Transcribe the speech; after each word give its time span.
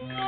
Yeah. 0.00 0.27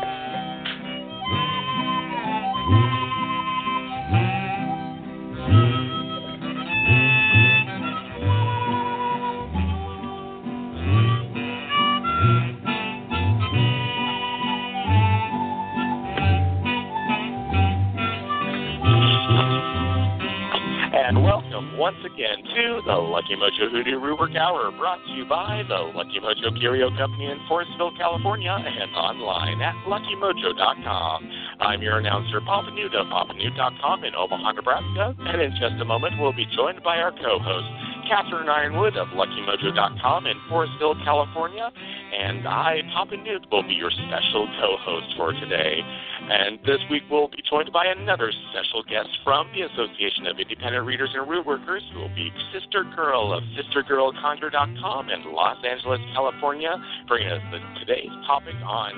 Lucky 23.30 23.42
Mojo 23.42 23.70
Hoodoo 23.70 24.00
Rootwork 24.00 24.34
Hour, 24.34 24.72
brought 24.76 24.98
to 25.06 25.12
you 25.12 25.24
by 25.24 25.62
the 25.68 25.78
Lucky 25.94 26.18
Mojo 26.18 26.50
Curio 26.58 26.90
Company 26.98 27.30
in 27.30 27.38
Forestville, 27.46 27.96
California, 27.96 28.50
and 28.50 28.90
online 28.96 29.62
at 29.62 29.74
LuckyMojo.com. 29.86 31.30
I'm 31.60 31.80
your 31.80 31.98
announcer, 31.98 32.40
Papa 32.40 32.72
Newt 32.74 32.92
of 32.92 33.06
in 33.06 34.14
Omaha, 34.18 34.50
Nebraska, 34.50 35.14
and 35.20 35.40
in 35.42 35.52
just 35.62 35.80
a 35.80 35.84
moment 35.84 36.14
we'll 36.18 36.32
be 36.32 36.46
joined 36.56 36.82
by 36.82 36.96
our 36.96 37.12
co-host, 37.12 37.70
Catherine 38.10 38.50
Yronwode 38.50 38.98
of 38.98 39.06
LuckyMojo.com 39.14 40.26
in 40.26 40.34
Forestville, 40.50 40.98
California, 41.04 41.70
and 41.70 42.42
I, 42.42 42.82
Papa 42.92 43.16
Newt, 43.16 43.46
will 43.52 43.62
be 43.62 43.74
your 43.74 43.92
special 43.92 44.50
co-host 44.58 45.14
for 45.16 45.32
today. 45.32 45.78
And 45.78 46.58
this 46.66 46.82
week 46.90 47.04
we'll 47.08 47.28
be 47.28 47.38
joined 47.48 47.72
by 47.72 47.86
another 47.86 48.32
special 48.50 48.82
guest 48.82 49.14
from 49.22 49.46
the 49.54 49.62
Association 49.62 50.26
of 50.26 50.40
Independent 50.40 50.84
Readers 50.84 51.10
and 51.14 51.30
Root 51.30 51.46
Workers, 51.46 51.84
who 51.94 52.00
will 52.00 52.14
be 52.16 52.32
Sister 52.52 52.82
Girl 52.96 53.32
of 53.32 53.44
SisterGirlConjure.com 53.54 55.10
in 55.10 55.32
Los 55.32 55.64
Angeles, 55.64 56.00
California, 56.12 56.74
bringing 57.06 57.30
us 57.30 57.42
the, 57.52 57.62
today's 57.78 58.10
topic 58.26 58.56
on 58.66 58.90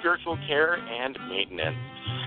spiritual 0.00 0.36
care 0.46 0.74
and 0.74 1.16
maintenance. 1.30 1.76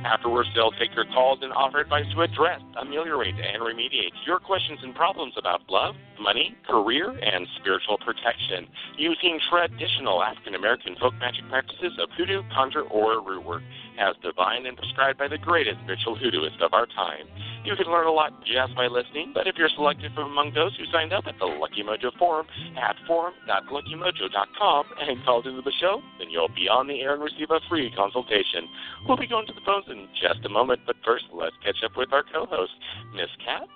Afterwards, 0.05 0.49
they'll 0.55 0.71
take 0.71 0.93
your 0.95 1.05
calls 1.05 1.39
and 1.41 1.53
offer 1.53 1.79
advice 1.79 2.05
to 2.13 2.21
address, 2.21 2.61
ameliorate, 2.79 3.35
and 3.35 3.61
remediate 3.61 4.11
your 4.25 4.39
questions 4.39 4.79
and 4.83 4.93
problems 4.93 5.33
about 5.37 5.61
love, 5.69 5.95
money, 6.19 6.55
career, 6.67 7.09
and 7.09 7.47
spiritual 7.59 7.97
protection 7.97 8.67
using 8.97 9.39
traditional 9.49 10.21
African 10.23 10.55
American 10.55 10.95
folk 10.99 11.13
magic 11.19 11.47
practices 11.49 11.93
of 12.01 12.09
hoodoo, 12.17 12.41
conjure, 12.53 12.83
or 12.83 13.21
root 13.21 13.45
work 13.45 13.63
as 13.99 14.15
divine 14.21 14.65
and 14.65 14.77
prescribed 14.77 15.19
by 15.19 15.27
the 15.27 15.37
greatest 15.37 15.77
spiritual 15.83 16.17
hoodooist 16.17 16.61
of 16.61 16.73
our 16.73 16.85
time. 16.87 17.27
You 17.63 17.75
can 17.75 17.87
learn 17.87 18.07
a 18.07 18.11
lot 18.11 18.33
just 18.43 18.75
by 18.75 18.87
listening, 18.87 19.31
but 19.33 19.47
if 19.47 19.55
you're 19.55 19.69
selected 19.75 20.11
from 20.13 20.31
among 20.31 20.53
those 20.53 20.75
who 20.77 20.83
signed 20.91 21.13
up 21.13 21.23
at 21.27 21.39
the 21.39 21.45
Lucky 21.45 21.83
Mojo 21.83 22.11
Forum 22.19 22.45
at 22.75 22.95
forum.luckymojo.com 23.07 24.85
and 24.99 25.23
called 25.23 25.47
into 25.47 25.61
the 25.61 25.71
show, 25.79 26.01
then 26.19 26.29
you'll 26.29 26.49
be 26.49 26.67
on 26.67 26.87
the 26.87 26.99
air 26.99 27.13
and 27.13 27.23
receive 27.23 27.51
a 27.51 27.59
free 27.69 27.91
consultation. 27.95 28.67
We'll 29.07 29.17
be 29.17 29.27
going 29.27 29.47
to 29.47 29.53
the 29.53 29.61
phones 29.73 29.85
in 29.89 30.07
just 30.21 30.45
a 30.45 30.49
moment, 30.49 30.81
but 30.85 30.95
first, 31.05 31.25
let's 31.33 31.55
catch 31.63 31.77
up 31.83 31.91
with 31.97 32.11
our 32.13 32.23
co-host, 32.23 32.71
Miss 33.15 33.29
Cat. 33.45 33.67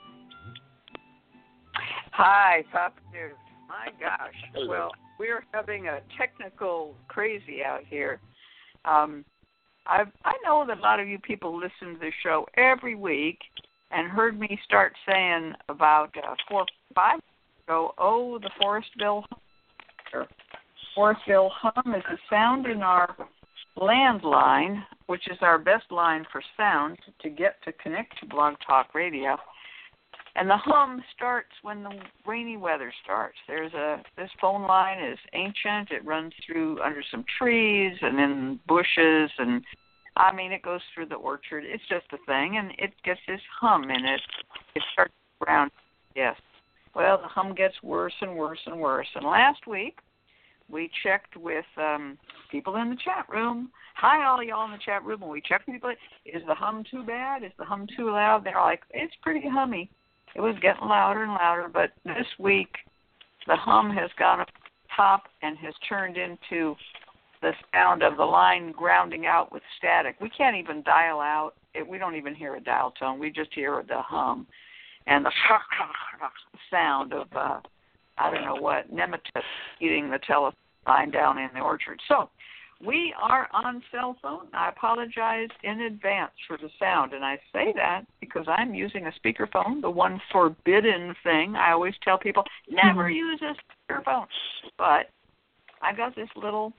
Hi, 2.11 2.63
Papa 2.71 2.99
Newt. 3.13 3.35
My 3.67 3.87
gosh. 3.99 4.33
Hello. 4.53 4.69
Well, 4.69 4.91
we're 5.19 5.43
having 5.53 5.87
a 5.87 5.99
technical 6.17 6.95
crazy 7.07 7.63
out 7.63 7.81
here. 7.87 8.19
Um, 8.85 9.25
I 9.85 10.03
I 10.23 10.33
know 10.43 10.65
that 10.67 10.79
a 10.79 10.81
lot 10.81 10.99
of 10.99 11.07
you 11.07 11.19
people 11.19 11.55
listen 11.55 11.93
to 11.93 11.99
the 11.99 12.11
show 12.23 12.45
every 12.55 12.95
week 12.95 13.39
and 13.91 14.09
heard 14.09 14.39
me 14.39 14.59
start 14.65 14.93
saying 15.07 15.53
about 15.69 16.09
uh, 16.17 16.35
four 16.49 16.65
five 16.95 17.19
ago. 17.67 17.93
Oh, 17.97 18.39
the 18.39 18.49
Forestville 18.61 19.23
hum. 20.11 20.25
Forestville 20.97 21.49
hum 21.51 21.93
is 21.93 22.03
a 22.09 22.17
sound 22.29 22.65
in 22.65 22.81
our 22.81 23.15
landline, 23.77 24.81
which 25.07 25.27
is 25.29 25.37
our 25.41 25.57
best 25.57 25.91
line 25.91 26.25
for 26.31 26.41
sound 26.55 26.97
to 27.21 27.29
get 27.29 27.55
to 27.63 27.71
connect 27.73 28.19
to 28.19 28.25
Blog 28.25 28.55
Talk 28.65 28.93
Radio. 28.93 29.37
And 30.35 30.47
the 30.47 30.57
hum 30.57 31.01
starts 31.15 31.49
when 31.63 31.81
the 31.81 31.99
rainy 32.27 32.57
weather 32.57 32.93
starts. 33.03 33.37
There's 33.47 33.73
a 33.73 34.03
this 34.17 34.29
phone 34.39 34.67
line 34.67 35.03
is 35.03 35.17
ancient. 35.33 35.89
It 35.89 36.05
runs 36.05 36.31
through 36.45 36.79
under 36.83 37.01
some 37.09 37.25
trees 37.39 37.97
and 38.01 38.19
in 38.19 38.59
bushes 38.67 39.31
and 39.39 39.63
I 40.15 40.31
mean 40.31 40.51
it 40.51 40.61
goes 40.61 40.81
through 40.93 41.07
the 41.07 41.15
orchard. 41.15 41.63
It's 41.65 41.83
just 41.89 42.05
a 42.11 42.17
thing 42.27 42.57
and 42.57 42.71
it 42.77 42.93
gets 43.03 43.19
this 43.27 43.41
hum 43.59 43.85
in 43.85 44.05
it. 44.05 44.21
It 44.75 44.83
starts 44.93 45.13
around 45.47 45.71
yes. 46.15 46.35
Well 46.93 47.17
the 47.17 47.27
hum 47.27 47.55
gets 47.55 47.81
worse 47.81 48.13
and 48.21 48.35
worse 48.35 48.59
and 48.67 48.79
worse. 48.79 49.07
And 49.15 49.25
last 49.25 49.65
week 49.65 49.97
we 50.69 50.89
checked 51.03 51.37
with 51.37 51.65
um 51.77 52.17
people 52.51 52.75
in 52.77 52.89
the 52.89 52.97
chat 53.03 53.25
room. 53.29 53.71
Hi 53.95 54.25
all 54.25 54.43
y'all 54.43 54.65
in 54.65 54.71
the 54.71 54.77
chat 54.83 55.03
room 55.03 55.23
and 55.23 55.31
we 55.31 55.41
checked 55.41 55.67
with 55.67 55.75
people 55.75 55.91
is 56.25 56.43
the 56.47 56.55
hum 56.55 56.83
too 56.89 57.03
bad? 57.03 57.43
Is 57.43 57.51
the 57.57 57.65
hum 57.65 57.87
too 57.95 58.11
loud? 58.11 58.45
They're 58.45 58.61
like, 58.61 58.81
It's 58.91 59.13
pretty 59.21 59.47
hummy 59.47 59.89
it 60.37 60.41
was 60.41 60.55
getting 60.61 60.87
louder 60.87 61.23
and 61.23 61.33
louder, 61.33 61.67
but 61.71 61.91
this 62.05 62.27
week 62.39 62.69
the 63.47 63.55
hum 63.55 63.89
has 63.89 64.09
gone 64.19 64.39
up 64.39 64.49
top 64.95 65.23
and 65.41 65.57
has 65.57 65.73
turned 65.89 66.15
into 66.15 66.75
the 67.41 67.51
sound 67.73 68.03
of 68.03 68.17
the 68.17 68.23
line 68.23 68.71
grounding 68.71 69.25
out 69.25 69.51
with 69.51 69.63
static. 69.77 70.15
We 70.21 70.29
can't 70.29 70.55
even 70.55 70.83
dial 70.83 71.19
out. 71.19 71.53
It, 71.73 71.87
we 71.87 71.97
don't 71.97 72.15
even 72.15 72.35
hear 72.35 72.55
a 72.55 72.61
dial 72.61 72.91
tone. 72.91 73.19
We 73.19 73.31
just 73.31 73.53
hear 73.53 73.83
the 73.87 74.01
hum 74.01 74.47
and 75.07 75.25
the 75.25 75.31
sound 76.71 77.13
of 77.13 77.27
uh, 77.35 77.59
I 78.17 78.31
don't 78.31 78.43
know 78.43 78.55
what 78.61 78.93
nematode 78.93 79.41
eating 79.79 80.09
the 80.09 80.19
telephone 80.25 80.53
line 80.87 81.11
down 81.11 81.37
in 81.37 81.49
the 81.53 81.59
orchard. 81.59 81.99
So 82.07 82.29
we 82.85 83.13
are 83.19 83.47
on 83.53 83.81
cell 83.91 84.15
phone. 84.21 84.47
I 84.53 84.69
apologize 84.69 85.49
in 85.63 85.81
advance 85.81 86.31
for 86.47 86.57
the 86.57 86.69
sound, 86.79 87.13
and 87.13 87.25
I 87.25 87.37
say 87.51 87.73
that 87.75 88.03
because 88.19 88.45
I'm 88.47 88.73
using 88.73 89.07
a 89.07 89.11
speakerphone, 89.11 89.81
the 89.81 89.89
one 89.89 90.21
forbidden 90.31 91.15
thing. 91.23 91.55
I 91.55 91.71
always 91.71 91.95
tell 92.03 92.17
people 92.17 92.43
never 92.69 93.09
use 93.09 93.41
a 93.41 93.55
speakerphone, 93.91 94.27
but 94.77 95.09
I've 95.81 95.97
got 95.97 96.15
this 96.15 96.29
little, 96.35 96.71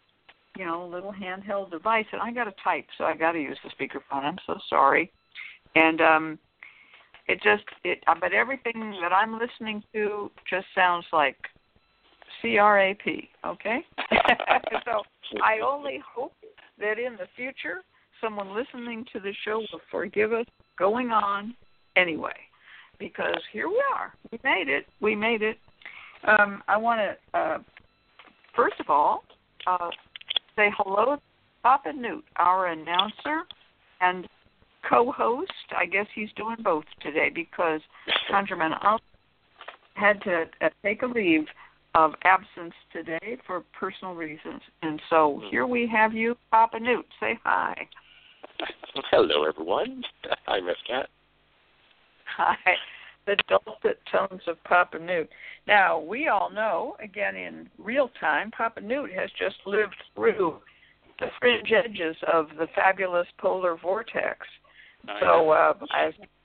you 0.57 0.67
know, 0.67 0.87
little 0.87 1.13
handheld 1.13 1.71
device, 1.71 2.07
and 2.13 2.23
I 2.23 2.33
got 2.33 2.45
to 2.45 2.55
type, 2.63 2.87
so 2.97 3.05
I 3.05 3.17
got 3.17 3.33
to 3.33 3.41
use 3.41 3.59
the 3.65 3.71
speakerphone. 3.71 4.23
I'm 4.25 4.39
so 4.47 4.57
sorry, 4.71 5.11
and 5.75 6.01
um, 6.01 6.39
it 7.29 7.41
just 7.43 7.65
it. 7.85 8.03
But 8.21 8.33
everything 8.33 8.95
that 9.03 9.13
I'm 9.13 9.39
listening 9.39 9.83
to 9.93 10.31
just 10.49 10.67
sounds 10.75 11.05
like 11.13 11.37
CRAP. 12.41 13.07
Okay, 13.45 13.81
so 14.85 15.03
I 15.43 15.61
only 15.65 16.03
hope 16.15 16.33
that 16.81 16.99
in 16.99 17.15
the 17.15 17.27
future 17.37 17.83
someone 18.21 18.55
listening 18.55 19.05
to 19.13 19.21
the 19.21 19.33
show 19.45 19.59
will 19.59 19.81
forgive 19.91 20.33
us 20.33 20.47
going 20.79 21.11
on 21.11 21.55
anyway, 21.97 22.35
because 22.99 23.41
here 23.53 23.69
we 23.69 23.81
are. 23.95 24.13
We 24.33 24.41
made 24.43 24.69
it. 24.69 24.87
We 25.01 25.15
made 25.15 25.43
it. 25.43 25.59
Um, 26.27 26.63
I 26.67 26.77
want 26.77 27.01
to 27.01 27.39
uh, 27.39 27.59
first 28.57 28.81
of 28.81 28.89
all 28.89 29.25
uh, 29.67 29.91
say 30.57 30.71
hello 30.77 31.17
to 31.17 31.23
Papa 31.63 31.93
Newt, 31.93 32.25
our 32.37 32.69
announcer 32.69 33.43
and 34.01 34.27
co-host. 34.89 35.53
I 35.77 35.87
guess 35.87 36.07
he's 36.15 36.29
doing 36.37 36.57
both 36.63 36.85
today 37.01 37.31
because 37.35 37.81
ConjureMan 38.31 38.79
Ali 38.85 39.01
had 39.95 40.23
to 40.23 40.45
uh, 40.61 40.69
take 40.83 41.03
a 41.03 41.07
leave 41.07 41.47
of 41.95 42.13
absence 42.25 42.75
today 42.93 43.39
for 43.47 43.65
personal 43.79 44.15
reasons. 44.15 44.61
And 44.83 45.01
so 45.11 45.43
here 45.51 45.67
we 45.67 45.89
have 45.93 46.13
you, 46.13 46.37
Papa 46.51 46.79
Newt. 46.79 47.07
Say 47.19 47.39
hi. 47.45 47.89
Hello, 49.11 49.45
everyone. 49.45 50.03
Hi, 50.47 50.61
Miss 50.61 50.77
Cat. 50.87 51.09
Hi. 52.37 52.57
The 53.27 53.37
dulcet 53.49 54.01
tones 54.11 54.43
of 54.47 54.63
Papa 54.65 54.99
Newt. 54.99 55.29
Now, 55.67 55.99
we 55.99 56.29
all 56.29 56.51
know, 56.51 56.97
again 57.03 57.37
in 57.37 57.69
real 57.79 58.11
time, 58.21 58.51
Papa 58.51 58.81
Newt 58.81 59.13
has 59.13 59.31
just 59.39 59.57
lived 59.67 59.97
through 60.15 60.59
the 61.21 61.27
fringe 61.41 61.73
edges 61.73 62.17
of 62.33 62.49
the 62.59 62.69
fabulous 62.75 63.27
polar 63.39 63.77
vortex. 63.77 64.47
So, 65.21 65.51
uh, 65.51 65.75
you 65.81 65.87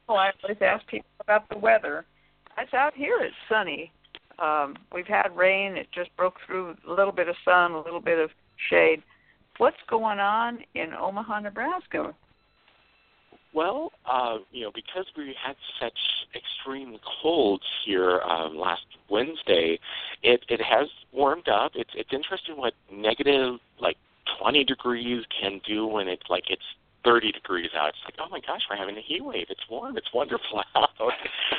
know, 0.10 0.16
I 0.16 0.32
always 0.44 0.58
ask 0.62 0.86
people 0.88 1.10
about 1.20 1.50
the 1.50 1.58
weather. 1.58 2.06
It's 2.58 2.74
out 2.74 2.94
here. 2.94 3.20
It's 3.22 3.36
sunny. 3.50 3.92
Um, 4.40 4.76
we've 4.94 5.08
had 5.08 5.36
rain. 5.36 5.76
It 5.78 5.88
just 5.94 6.16
broke 6.16 6.36
through 6.46 6.76
a 6.88 6.94
little 6.94 7.12
bit 7.12 7.28
of 7.28 7.36
sun, 7.46 7.72
a 7.72 7.82
little 7.82 8.02
bit 8.02 8.20
of 8.20 8.30
shade. 8.70 9.02
What's 9.58 9.78
going 9.90 10.20
on 10.20 10.60
in 10.76 10.94
Omaha, 10.94 11.42
Nebraska? 11.42 12.14
Well, 13.54 13.92
uh, 14.12 14.38
you 14.52 14.64
know, 14.64 14.72
because 14.74 15.06
we 15.16 15.36
had 15.42 15.56
such 15.80 15.98
extreme 16.36 16.98
colds 17.22 17.64
here 17.86 18.22
um, 18.22 18.58
last 18.58 18.86
Wednesday, 19.10 19.80
it 20.24 20.44
it 20.50 20.60
has 20.60 20.88
warmed 21.12 21.48
up. 21.48 21.74
It's 21.76 21.92
it's 21.94 22.10
interesting 22.12 22.58
what 22.58 22.74
negative 22.92 23.60
like 23.80 23.98
20 24.42 24.64
degrees 24.64 25.24
can 25.40 25.62
do 25.68 25.86
when 25.86 26.08
it's 26.08 26.24
like 26.30 26.46
it's 26.50 26.64
30 27.04 27.32
degrees 27.32 27.70
out. 27.78 27.90
It's 27.90 27.98
like, 28.06 28.16
oh 28.20 28.30
my 28.30 28.40
gosh, 28.40 28.62
we're 28.70 28.78
having 28.78 28.98
a 28.98 29.02
heat 29.02 29.24
wave. 29.24 29.48
It's 29.50 29.64
warm. 29.70 29.98
It's 29.98 30.08
wonderful 30.14 30.64
out. 30.76 30.90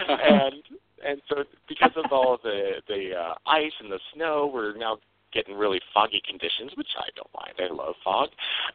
and 0.08 0.62
and 1.06 1.20
so 1.28 1.44
because 1.68 1.92
of 1.96 2.10
all 2.12 2.38
the 2.42 2.82
the 2.88 3.10
uh, 3.14 3.34
ice 3.46 3.72
and 3.80 3.90
the 3.90 4.00
snow, 4.14 4.50
we're 4.52 4.76
now 4.76 4.98
get 5.32 5.48
in 5.48 5.54
really 5.54 5.80
foggy 5.92 6.22
conditions, 6.28 6.70
which 6.76 6.88
I 6.96 7.08
don't 7.16 7.30
mind. 7.34 7.54
I 7.58 7.74
love 7.74 7.94
fog, 8.04 8.28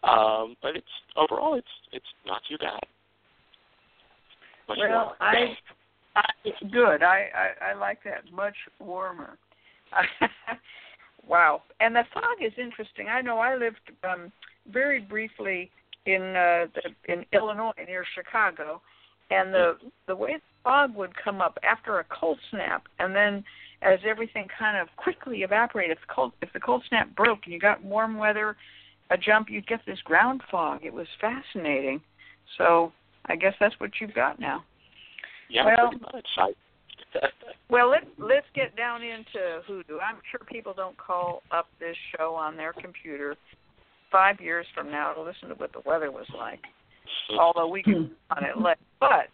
um, 0.04 0.56
but 0.62 0.76
it's 0.76 0.86
overall 1.16 1.56
it's 1.56 1.68
it's 1.92 2.06
not 2.26 2.42
too 2.50 2.58
bad. 2.58 2.82
Much 4.68 4.78
well, 4.80 5.16
warmer. 5.20 5.56
I, 6.16 6.20
I 6.20 6.68
good. 6.72 7.04
I, 7.04 7.30
I 7.34 7.72
I 7.72 7.74
like 7.74 8.04
that 8.04 8.32
much 8.32 8.56
warmer. 8.80 9.38
wow, 11.28 11.64
and 11.80 11.96
the 11.96 12.04
fog 12.14 12.44
is 12.46 12.54
interesting. 12.58 13.08
I 13.08 13.22
know 13.22 13.40
I 13.40 13.56
lived 13.56 13.80
um 14.04 14.32
very 14.72 15.00
briefly 15.00 15.72
in 16.06 16.22
uh 16.22 16.66
the, 16.76 17.14
in 17.14 17.26
Illinois 17.34 17.72
near 17.88 18.06
Chicago, 18.16 18.82
and 19.30 19.54
the 19.54 19.74
the 20.08 20.16
way 20.16 20.36
the 20.36 20.42
fog 20.64 20.96
would 20.96 21.12
come 21.24 21.42
up 21.42 21.58
after 21.64 22.00
a 22.00 22.06
cold 22.06 22.40
snap, 22.52 22.84
and 23.00 23.16
then 23.16 23.44
as 23.82 24.00
everything 24.06 24.48
kind 24.58 24.78
of 24.78 24.88
quickly 24.98 25.40
evaporated. 25.40 25.98
If 25.98 26.08
the 26.08 26.14
cold 26.14 26.32
if 26.42 26.52
the 26.54 26.60
cold 26.60 26.84
snap 26.90 27.16
broke 27.16 27.40
and 27.46 27.54
you 27.54 27.60
got 27.60 27.84
warm 27.84 28.18
weather, 28.18 28.56
a 29.10 29.18
jump, 29.18 29.50
you'd 29.50 29.68
get 29.68 29.82
this 29.86 30.00
ground 30.04 30.42
fog. 30.50 30.82
It 30.84 30.94
was 30.94 31.08
fascinating. 31.20 32.02
So 32.58 32.92
I 33.26 33.36
guess 33.36 33.54
that's 33.60 33.80
what 33.80 33.92
you've 34.00 34.14
got 34.14 34.40
now. 34.40 34.64
Yeah, 35.50 35.66
well, 35.66 35.90
pretty 35.90 36.06
much. 36.14 36.28
I, 36.38 36.52
well, 37.70 37.90
let 37.90 38.04
let's 38.18 38.46
get 38.54 38.76
down 38.76 39.02
into 39.02 39.62
hoodoo. 39.66 39.98
I'm 40.00 40.18
sure 40.30 40.42
people 40.46 40.74
don't 40.76 40.98
call 40.98 41.42
up 41.52 41.68
this 41.80 41.96
show 42.16 42.36
on 42.36 42.56
their 42.56 42.74
computer 42.74 43.36
five 44.12 44.40
years 44.40 44.66
from 44.74 44.92
now 44.92 45.14
to 45.14 45.22
listen 45.22 45.50
to 45.50 45.56
what 45.56 45.74
the 45.74 45.82
weather 45.86 46.12
was 46.12 46.28
like. 46.38 46.62
Hmm. 47.30 47.40
Although 47.40 47.68
we 47.68 47.84
can 47.84 47.94
hmm. 47.94 48.14
on 48.38 48.44
it 48.44 48.58
late, 48.58 48.78
but 49.00 49.30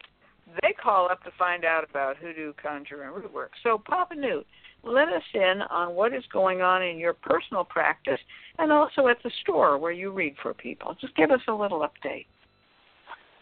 they 0.61 0.73
call 0.73 1.09
up 1.09 1.23
to 1.23 1.31
find 1.37 1.65
out 1.65 1.83
about 1.89 2.17
hoodoo, 2.17 2.53
conjure, 2.61 3.03
and 3.03 3.15
root 3.15 3.33
work. 3.33 3.51
So, 3.63 3.77
Papa 3.77 4.15
Newt, 4.15 4.45
let 4.83 5.09
us 5.09 5.23
in 5.33 5.61
on 5.69 5.95
what 5.95 6.13
is 6.13 6.23
going 6.31 6.61
on 6.61 6.83
in 6.83 6.97
your 6.97 7.13
personal 7.13 7.63
practice 7.63 8.19
and 8.59 8.71
also 8.71 9.07
at 9.07 9.17
the 9.23 9.31
store 9.41 9.77
where 9.77 9.91
you 9.91 10.11
read 10.11 10.35
for 10.41 10.53
people. 10.53 10.95
Just 11.01 11.15
give 11.15 11.31
us 11.31 11.41
a 11.47 11.53
little 11.53 11.79
update. 11.79 12.27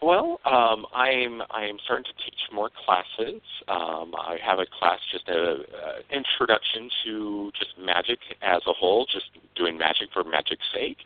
Well, 0.04 0.38
um, 0.44 0.84
I'm 0.94 1.40
I'm 1.50 1.78
starting 1.82 2.04
to 2.04 2.24
teach 2.26 2.38
more 2.52 2.68
classes. 2.84 3.40
Um, 3.68 4.14
I 4.14 4.36
have 4.44 4.58
a 4.58 4.66
class, 4.78 4.98
just 5.10 5.26
a, 5.28 5.32
a 5.32 6.14
introduction 6.14 6.90
to 7.06 7.50
just 7.58 7.70
magic 7.78 8.18
as 8.42 8.60
a 8.66 8.74
whole, 8.74 9.06
just 9.10 9.24
doing 9.56 9.78
magic 9.78 10.08
for 10.12 10.22
magic's 10.22 10.66
sake. 10.74 10.98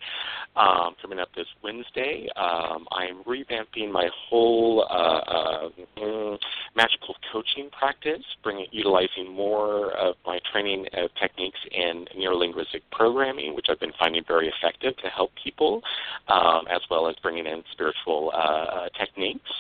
Um, 0.57 0.97
coming 1.01 1.21
up 1.21 1.29
this 1.37 1.47
Wednesday, 1.63 2.27
um, 2.35 2.89
I'm 2.91 3.23
revamping 3.23 3.93
my 3.93 4.09
whole 4.29 4.85
uh, 4.91 4.95
uh, 4.95 5.69
mm, 5.97 6.39
magical 6.75 7.15
coaching 7.33 7.71
practice, 7.71 8.25
bringing 8.43 8.67
utilizing 8.73 9.33
more 9.33 9.93
of 9.93 10.17
my 10.27 10.41
training 10.51 10.87
of 10.95 11.11
techniques 11.21 11.61
in 11.71 12.07
neurolinguistic 12.19 12.83
programming, 12.91 13.55
which 13.55 13.67
I've 13.71 13.79
been 13.79 13.93
finding 13.97 14.25
very 14.27 14.49
effective 14.49 14.97
to 14.97 15.09
help 15.09 15.31
people, 15.43 15.83
um, 16.27 16.67
as 16.69 16.81
well 16.91 17.09
as 17.09 17.15
bringing 17.23 17.47
in 17.47 17.63
spiritual. 17.71 18.33
Uh, 18.35 18.88
techniques. 18.91 19.51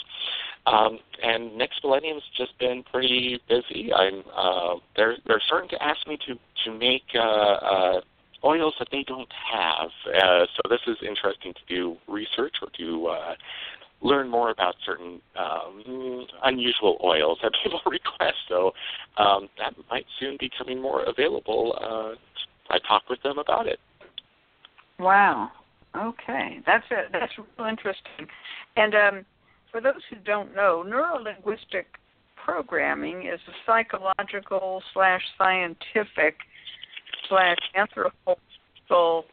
Um, 0.67 0.99
and 1.23 1.57
next 1.57 1.83
millennium's 1.83 2.23
just 2.37 2.59
been 2.59 2.83
pretty 2.93 3.41
busy. 3.49 3.93
I'm 3.93 4.23
uh, 4.37 4.75
they're 4.97 5.17
they're 5.27 5.43
starting 5.47 5.71
to 5.71 5.83
ask 5.83 6.07
me 6.07 6.19
to 6.27 6.35
to 6.65 6.79
make 6.79 7.05
uh, 7.15 7.19
uh, 7.19 8.01
oils 8.45 8.75
that 8.79 8.89
they 8.93 9.03
don't 9.07 9.29
have. 9.53 9.91
Uh, 10.07 10.47
so 10.57 10.69
this 10.69 10.81
is 10.87 10.97
interesting 11.07 11.55
to 11.55 11.75
do 11.75 11.97
research 12.07 12.57
or 12.61 12.69
to 12.79 13.07
uh, 13.07 13.35
learn 14.03 14.29
more 14.29 14.51
about 14.51 14.75
certain 14.85 15.21
um, 15.37 16.27
unusual 16.45 16.99
oils 17.03 17.39
that 17.43 17.53
people 17.63 17.81
request. 17.87 18.37
So 18.49 18.73
um, 19.17 19.49
that 19.59 19.75
might 19.91 20.07
soon 20.21 20.37
be 20.39 20.51
coming 20.57 20.81
more 20.81 21.05
available. 21.05 21.79
Uh, 21.81 22.73
I 22.73 22.79
talk 22.87 23.09
with 23.09 23.23
them 23.23 23.39
about 23.39 23.67
it. 23.67 23.81
Wow. 24.99 25.51
Okay, 25.97 26.61
that's 26.67 26.85
a, 26.91 27.11
that's 27.13 27.33
real 27.39 27.69
interesting. 27.69 28.27
And 28.77 28.95
um, 28.95 29.27
for 29.73 29.81
those 29.81 30.01
who 30.11 30.17
don't 30.25 30.55
know, 30.55 30.85
neurolinguistic 30.87 31.85
programming 32.45 33.27
is 33.27 33.41
a 33.49 33.53
psychological 33.67 34.83
slash 34.95 35.23
scientific 35.37 36.37
slash 37.29 37.59
anthropological 37.75 39.25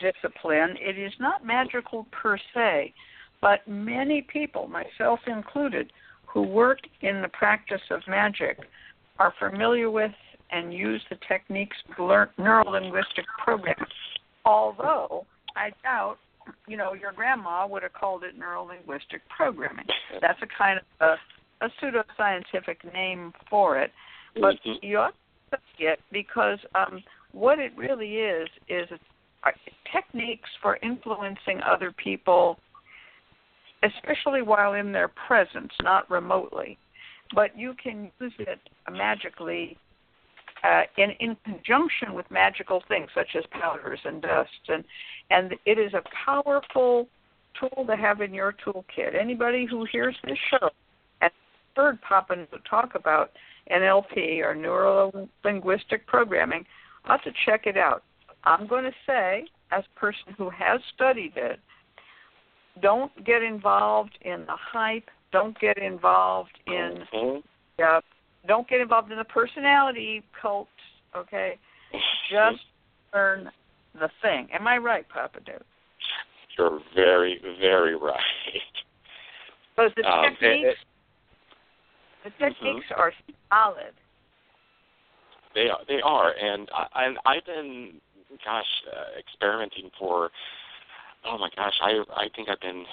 discipline. 0.00 0.76
It 0.80 0.98
is 0.98 1.12
not 1.18 1.44
magical 1.44 2.06
per 2.12 2.38
se, 2.54 2.94
but 3.40 3.66
many 3.66 4.22
people, 4.22 4.68
myself 4.68 5.20
included, 5.26 5.92
who 6.26 6.42
work 6.42 6.78
in 7.00 7.20
the 7.20 7.28
practice 7.28 7.82
of 7.90 8.00
magic 8.08 8.58
are 9.18 9.34
familiar 9.38 9.90
with 9.90 10.12
and 10.50 10.72
use 10.72 11.02
the 11.10 11.16
techniques 11.28 11.76
of 11.90 12.28
neurolinguistic 12.38 13.24
programming. 13.42 13.74
Although 14.44 15.26
I 15.56 15.70
doubt, 15.82 16.16
you 16.66 16.76
know, 16.76 16.94
your 16.94 17.12
grandma 17.12 17.66
would 17.66 17.82
have 17.82 17.92
called 17.92 18.24
it 18.24 18.38
neurolinguistic 18.38 19.20
programming. 19.34 19.86
That's 20.20 20.40
a 20.42 20.46
kind 20.58 20.78
of 21.00 21.16
a, 21.60 21.66
a 21.66 21.68
pseudoscientific 21.80 22.92
name 22.92 23.32
for 23.48 23.78
it, 23.78 23.90
but 24.34 24.54
mm-hmm. 24.66 24.84
you 24.84 24.98
ought 24.98 25.14
to 25.50 25.58
it 25.78 26.00
because 26.10 26.58
um, 26.74 27.02
what 27.32 27.58
it 27.58 27.72
really 27.76 28.16
is 28.16 28.48
is 28.68 28.88
uh, 29.44 29.50
techniques 29.92 30.48
for 30.60 30.78
influencing 30.82 31.60
other 31.62 31.92
people, 31.92 32.58
especially 33.82 34.42
while 34.42 34.74
in 34.74 34.92
their 34.92 35.08
presence, 35.26 35.72
not 35.82 36.10
remotely. 36.10 36.78
But 37.34 37.58
you 37.58 37.74
can 37.82 38.10
use 38.20 38.32
it 38.38 38.60
magically 38.90 39.78
uh, 40.64 40.82
in 40.96 41.10
in 41.20 41.36
conjunction 41.44 42.14
with 42.14 42.30
magical 42.30 42.82
things 42.88 43.08
such 43.14 43.36
as 43.36 43.44
powders 43.50 43.98
and 44.04 44.22
dust 44.22 44.50
and 44.68 44.84
and 45.30 45.54
it 45.66 45.78
is 45.78 45.92
a 45.94 46.02
powerful 46.24 47.08
tool 47.58 47.84
to 47.86 47.96
have 47.96 48.20
in 48.20 48.32
your 48.32 48.54
toolkit. 48.64 49.18
Anybody 49.18 49.66
who 49.68 49.86
hears 49.90 50.16
this 50.24 50.38
show 50.50 50.70
and 51.20 51.30
heard 51.76 52.00
Papa 52.02 52.46
talk 52.68 52.94
about 52.94 53.30
NLP 53.70 54.40
or 54.40 54.54
neuro 54.54 55.28
linguistic 55.44 56.06
programming 56.06 56.64
ought 57.04 57.22
to 57.24 57.30
check 57.46 57.66
it 57.66 57.76
out. 57.76 58.02
I'm 58.44 58.66
going 58.66 58.84
to 58.84 58.92
say, 59.06 59.44
as 59.70 59.84
a 59.96 60.00
person 60.00 60.34
who 60.36 60.50
has 60.50 60.80
studied 60.94 61.32
it, 61.36 61.60
don't 62.80 63.12
get 63.24 63.42
involved 63.42 64.18
in 64.22 64.40
the 64.46 64.56
hype. 64.56 65.08
Don't 65.30 65.58
get 65.60 65.78
involved 65.78 66.58
in 66.66 67.04
mm-hmm. 67.14 67.38
uh, 67.82 68.00
don't 68.46 68.68
get 68.68 68.80
involved 68.80 69.10
in 69.10 69.18
the 69.18 69.24
personality 69.24 70.22
cult, 70.40 70.68
okay? 71.16 71.58
Just 72.30 72.62
learn 73.14 73.50
the 73.94 74.08
thing. 74.20 74.48
Am 74.52 74.66
I 74.66 74.78
right, 74.78 75.08
Papa 75.08 75.40
Dude? 75.44 75.62
You're 76.58 76.80
very, 76.94 77.40
very 77.60 77.96
right. 77.96 78.18
Because 79.76 79.92
the 79.96 80.04
um, 80.04 80.24
techniques, 80.24 80.78
it, 82.24 82.32
the 82.38 82.44
techniques 82.44 82.86
mm-hmm. 82.90 83.00
are 83.00 83.12
solid. 83.50 83.92
They 85.54 85.68
are, 85.68 85.80
they 85.86 86.00
are, 86.02 86.32
and 86.32 86.68
I, 86.74 87.04
and 87.04 87.18
I've 87.26 87.44
been, 87.44 87.92
gosh, 88.44 88.64
uh, 88.90 89.18
experimenting 89.18 89.90
for, 89.98 90.30
oh 91.26 91.38
my 91.38 91.48
gosh, 91.56 91.74
I 91.82 92.02
I 92.14 92.28
think 92.34 92.48
I've 92.48 92.60
been 92.60 92.84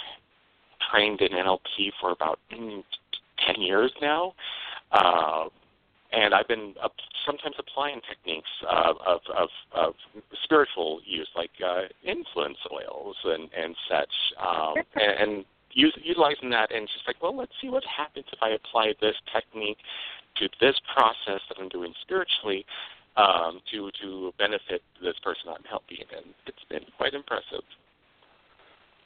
trained 0.91 1.21
in 1.21 1.29
NLP 1.29 1.91
for 2.01 2.11
about 2.11 2.39
mm, 2.53 2.83
ten 3.45 3.61
years 3.61 3.91
now. 4.01 4.33
Uh, 4.91 5.45
and 6.11 6.33
I've 6.33 6.47
been 6.47 6.73
uh, 6.81 6.89
sometimes 7.25 7.55
applying 7.59 8.01
techniques 8.07 8.49
uh, 8.67 8.93
of, 9.05 9.21
of, 9.37 9.49
of 9.73 9.93
spiritual 10.43 11.01
use, 11.05 11.29
like 11.35 11.51
uh, 11.63 11.83
influence 12.03 12.57
oils 12.71 13.15
and, 13.25 13.49
and 13.55 13.75
such, 13.87 14.13
um, 14.41 14.73
and, 14.95 15.31
and 15.31 15.45
use, 15.71 15.95
utilizing 16.03 16.49
that 16.49 16.73
and 16.73 16.87
just 16.87 17.05
like, 17.07 17.21
well, 17.21 17.35
let's 17.35 17.51
see 17.61 17.69
what 17.69 17.83
happens 17.85 18.25
if 18.31 18.39
I 18.41 18.49
apply 18.49 18.93
this 18.99 19.15
technique 19.31 19.77
to 20.37 20.49
this 20.59 20.75
process 20.93 21.41
that 21.49 21.57
I'm 21.59 21.69
doing 21.69 21.93
spiritually 22.01 22.65
um, 23.17 23.59
to 23.71 23.91
to 24.01 24.33
benefit 24.37 24.81
this 25.01 25.15
person 25.23 25.49
I'm 25.49 25.63
helping, 25.69 26.05
and 26.15 26.33
it's 26.45 26.63
been 26.69 26.85
quite 26.97 27.13
impressive. 27.13 27.63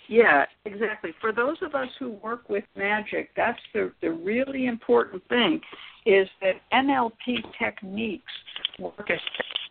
Yeah, 0.09 0.45
exactly. 0.65 1.11
For 1.21 1.31
those 1.31 1.57
of 1.61 1.75
us 1.75 1.87
who 1.99 2.11
work 2.23 2.49
with 2.49 2.63
magic, 2.75 3.29
that's 3.35 3.59
the 3.73 3.91
the 4.01 4.11
really 4.11 4.65
important 4.65 5.27
thing 5.29 5.61
is 6.05 6.27
that 6.41 6.55
NLP 6.73 7.37
techniques 7.57 8.31
work 8.79 9.09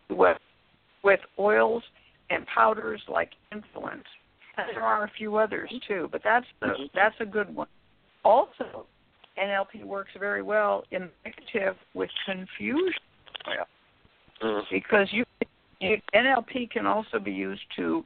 with 0.09 0.37
with 1.03 1.19
oils 1.37 1.83
and 2.29 2.45
powders 2.47 3.01
like 3.07 3.31
influence. 3.51 4.03
And 4.57 4.67
there 4.75 4.83
are 4.83 5.03
a 5.03 5.11
few 5.17 5.35
others 5.37 5.71
too, 5.87 6.09
but 6.11 6.21
that's 6.23 6.45
the 6.61 6.67
Mm-hmm. 6.67 6.83
that's 6.95 7.15
a 7.19 7.25
good 7.25 7.53
one. 7.55 7.67
Also, 8.23 8.85
NLP 9.37 9.83
works 9.83 10.11
very 10.19 10.41
well 10.41 10.83
in 10.91 11.09
negative 11.25 11.75
with 11.93 12.09
confusion 12.25 12.93
oil 13.47 13.65
Mm. 14.43 14.63
because 14.69 15.07
you, 15.11 15.23
you 15.79 15.97
NLP 16.13 16.69
can 16.69 16.85
also 16.85 17.17
be 17.17 17.31
used 17.31 17.61
to 17.77 18.03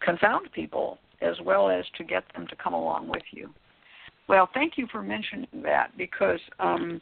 confound 0.00 0.50
people 0.52 0.98
as 1.20 1.36
well 1.44 1.68
as 1.70 1.84
to 1.96 2.04
get 2.04 2.24
them 2.34 2.46
to 2.48 2.56
come 2.56 2.74
along 2.74 3.08
with 3.08 3.22
you. 3.30 3.50
Well, 4.28 4.48
thank 4.54 4.76
you 4.76 4.86
for 4.90 5.02
mentioning 5.02 5.46
that 5.62 5.96
because 5.96 6.40
um, 6.58 7.00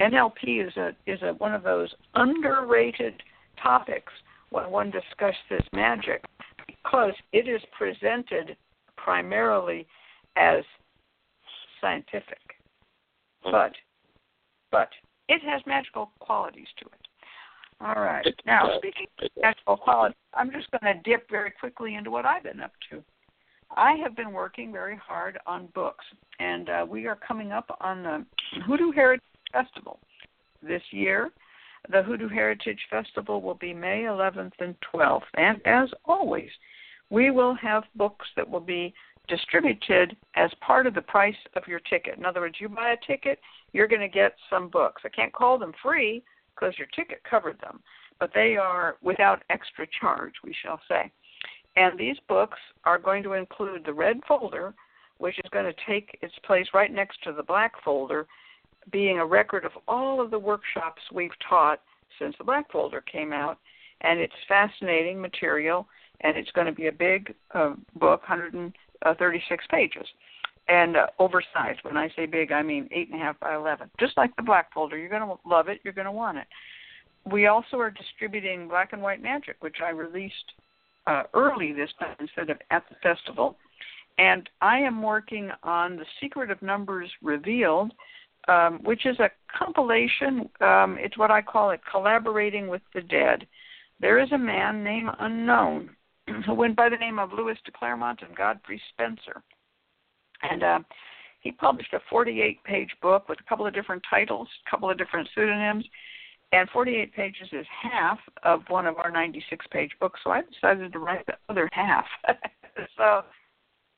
NLP 0.00 0.66
is 0.66 0.76
a 0.76 0.90
is 1.06 1.20
a 1.22 1.34
one 1.34 1.52
of 1.52 1.62
those 1.62 1.92
underrated 2.14 3.22
topics 3.60 4.12
when 4.50 4.70
one 4.70 4.90
discusses 4.90 5.36
this 5.48 5.66
magic 5.72 6.24
because 6.66 7.12
it 7.32 7.48
is 7.48 7.60
presented 7.76 8.56
primarily 8.96 9.86
as 10.36 10.62
scientific. 11.80 12.38
Hmm. 13.42 13.52
But 13.52 13.72
but 14.70 14.88
it 15.28 15.42
has 15.42 15.60
magical 15.66 16.10
qualities 16.20 16.68
to 16.78 16.86
it. 16.86 17.00
All 17.80 18.02
right. 18.02 18.26
Now, 18.44 18.68
speaking 18.76 19.06
of 19.22 19.28
magical 19.40 19.76
qualities, 19.76 20.16
I'm 20.34 20.50
just 20.52 20.70
going 20.70 20.94
to 20.94 21.00
dip 21.02 21.28
very 21.30 21.50
quickly 21.50 21.94
into 21.94 22.10
what 22.10 22.26
I've 22.26 22.42
been 22.42 22.60
up 22.60 22.72
to. 22.90 23.02
I 23.80 23.94
have 24.02 24.14
been 24.14 24.32
working 24.32 24.72
very 24.72 24.96
hard 24.96 25.38
on 25.46 25.68
books, 25.74 26.04
and 26.38 26.68
uh, 26.68 26.86
we 26.86 27.06
are 27.06 27.16
coming 27.16 27.50
up 27.50 27.78
on 27.80 28.02
the 28.02 28.26
Hoodoo 28.66 28.92
Heritage 28.92 29.24
Festival 29.52 29.98
this 30.62 30.82
year. 30.90 31.30
The 31.90 32.02
Hoodoo 32.02 32.28
Heritage 32.28 32.80
Festival 32.90 33.40
will 33.40 33.54
be 33.54 33.72
May 33.72 34.02
11th 34.02 34.52
and 34.58 34.74
12th, 34.94 35.22
and 35.38 35.62
as 35.64 35.88
always, 36.04 36.50
we 37.08 37.30
will 37.30 37.54
have 37.54 37.84
books 37.94 38.26
that 38.36 38.48
will 38.48 38.60
be 38.60 38.92
distributed 39.28 40.14
as 40.36 40.50
part 40.60 40.86
of 40.86 40.92
the 40.92 41.00
price 41.00 41.34
of 41.56 41.66
your 41.66 41.80
ticket. 41.80 42.18
In 42.18 42.26
other 42.26 42.40
words, 42.40 42.56
you 42.60 42.68
buy 42.68 42.90
a 42.90 43.06
ticket, 43.06 43.38
you're 43.72 43.88
going 43.88 44.02
to 44.02 44.08
get 44.08 44.34
some 44.50 44.68
books. 44.68 45.00
I 45.06 45.08
can't 45.08 45.32
call 45.32 45.58
them 45.58 45.72
free 45.82 46.22
because 46.54 46.74
your 46.76 46.88
ticket 46.94 47.22
covered 47.24 47.58
them, 47.62 47.80
but 48.18 48.30
they 48.34 48.58
are 48.58 48.98
without 49.00 49.42
extra 49.48 49.86
charge, 49.98 50.34
we 50.44 50.54
shall 50.62 50.82
say. 50.86 51.10
And 51.80 51.98
these 51.98 52.18
books 52.28 52.58
are 52.84 52.98
going 52.98 53.22
to 53.22 53.32
include 53.32 53.86
the 53.86 53.92
red 53.94 54.20
folder, 54.28 54.74
which 55.16 55.38
is 55.38 55.50
going 55.50 55.64
to 55.64 55.74
take 55.88 56.18
its 56.20 56.34
place 56.44 56.66
right 56.74 56.92
next 56.92 57.22
to 57.24 57.32
the 57.32 57.42
black 57.42 57.72
folder, 57.82 58.26
being 58.92 59.18
a 59.18 59.24
record 59.24 59.64
of 59.64 59.72
all 59.88 60.20
of 60.20 60.30
the 60.30 60.38
workshops 60.38 61.00
we've 61.10 61.38
taught 61.48 61.80
since 62.18 62.34
the 62.36 62.44
black 62.44 62.70
folder 62.70 63.00
came 63.00 63.32
out. 63.32 63.56
And 64.02 64.20
it's 64.20 64.34
fascinating 64.46 65.22
material, 65.22 65.86
and 66.20 66.36
it's 66.36 66.50
going 66.50 66.66
to 66.66 66.72
be 66.72 66.88
a 66.88 66.92
big 66.92 67.34
uh, 67.54 67.72
book, 67.98 68.20
136 68.28 69.64
pages, 69.70 70.06
and 70.68 70.98
uh, 70.98 71.06
oversized. 71.18 71.80
When 71.80 71.96
I 71.96 72.10
say 72.14 72.26
big, 72.26 72.52
I 72.52 72.60
mean 72.62 72.90
eight 72.92 73.08
and 73.10 73.18
a 73.18 73.24
half 73.24 73.40
by 73.40 73.54
11. 73.54 73.88
Just 73.98 74.18
like 74.18 74.36
the 74.36 74.42
black 74.42 74.70
folder, 74.74 74.98
you're 74.98 75.08
going 75.08 75.22
to 75.22 75.38
love 75.48 75.68
it. 75.68 75.80
You're 75.82 75.94
going 75.94 76.04
to 76.04 76.12
want 76.12 76.36
it. 76.36 76.46
We 77.30 77.46
also 77.46 77.78
are 77.78 77.90
distributing 77.90 78.68
Black 78.68 78.92
and 78.92 79.00
White 79.00 79.22
Magic, 79.22 79.56
which 79.60 79.76
I 79.82 79.90
released 79.90 80.52
uh, 81.06 81.24
early 81.34 81.72
this 81.72 81.90
time 81.98 82.16
instead 82.20 82.50
of 82.50 82.58
at 82.70 82.84
the 82.88 82.96
festival. 83.02 83.56
And 84.18 84.48
I 84.60 84.78
am 84.78 85.02
working 85.02 85.50
on 85.62 85.96
The 85.96 86.04
Secret 86.20 86.50
of 86.50 86.60
Numbers 86.60 87.10
Revealed, 87.22 87.92
um, 88.48 88.80
which 88.82 89.06
is 89.06 89.18
a 89.18 89.30
compilation. 89.56 90.48
Um, 90.60 90.98
it's 91.00 91.16
what 91.16 91.30
I 91.30 91.40
call 91.40 91.70
it 91.70 91.80
collaborating 91.90 92.68
with 92.68 92.82
the 92.94 93.00
dead. 93.00 93.46
There 94.00 94.18
is 94.18 94.30
a 94.32 94.38
man 94.38 94.84
named 94.84 95.10
Unknown 95.20 95.90
who 96.46 96.54
went 96.54 96.76
by 96.76 96.88
the 96.88 96.96
name 96.96 97.18
of 97.18 97.32
Louis 97.32 97.56
de 97.64 97.70
Clermont 97.72 98.20
and 98.26 98.36
Godfrey 98.36 98.80
Spencer. 98.92 99.42
And 100.42 100.62
uh, 100.62 100.78
he 101.40 101.52
published 101.52 101.92
a 101.92 102.00
48 102.08 102.62
page 102.64 102.90
book 103.02 103.28
with 103.28 103.38
a 103.40 103.48
couple 103.48 103.66
of 103.66 103.74
different 103.74 104.02
titles, 104.08 104.48
a 104.66 104.70
couple 104.70 104.90
of 104.90 104.98
different 104.98 105.28
pseudonyms. 105.34 105.84
And 106.52 106.68
48 106.70 107.14
pages 107.14 107.48
is 107.52 107.66
half 107.82 108.18
of 108.42 108.62
one 108.68 108.86
of 108.86 108.96
our 108.96 109.10
96 109.10 109.64
page 109.70 109.92
books, 110.00 110.20
so 110.24 110.30
I 110.30 110.42
decided 110.42 110.92
to 110.92 110.98
write 110.98 111.24
the 111.26 111.34
other 111.48 111.68
half. 111.72 112.06
so 112.96 113.22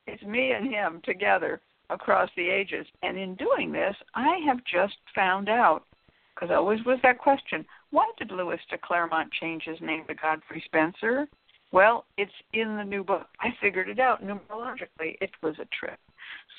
it's 0.07 0.23
me 0.23 0.53
and 0.53 0.71
him 0.71 1.01
together 1.05 1.61
across 1.89 2.29
the 2.37 2.49
ages. 2.49 2.87
And 3.03 3.17
in 3.17 3.37
doing 3.37 3.73
this, 3.73 3.97
I 4.15 4.39
have 4.47 4.59
just 4.71 4.97
found 5.15 5.49
out, 5.49 5.85
because 6.35 6.51
always 6.51 6.85
was 6.85 6.99
that 7.03 7.19
question 7.19 7.65
why 7.91 8.11
did 8.19 8.31
Louis 8.31 8.59
de 8.71 8.79
Clermont 8.79 9.31
change 9.39 9.65
his 9.65 9.79
name 9.83 10.05
to 10.09 10.15
Godfrey 10.15 10.63
Spencer? 10.65 11.29
Well, 11.73 12.07
it's 12.17 12.33
in 12.55 12.77
the 12.77 12.85
new 12.85 13.05
book. 13.05 13.27
I 13.41 13.49
figured 13.61 13.89
it 13.89 13.99
out 13.99 14.25
numerologically. 14.25 15.17
It 15.21 15.31
was 15.43 15.55
a 15.59 15.67
trip. 15.79 15.99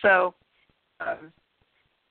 So 0.04 0.36
um, 1.00 1.34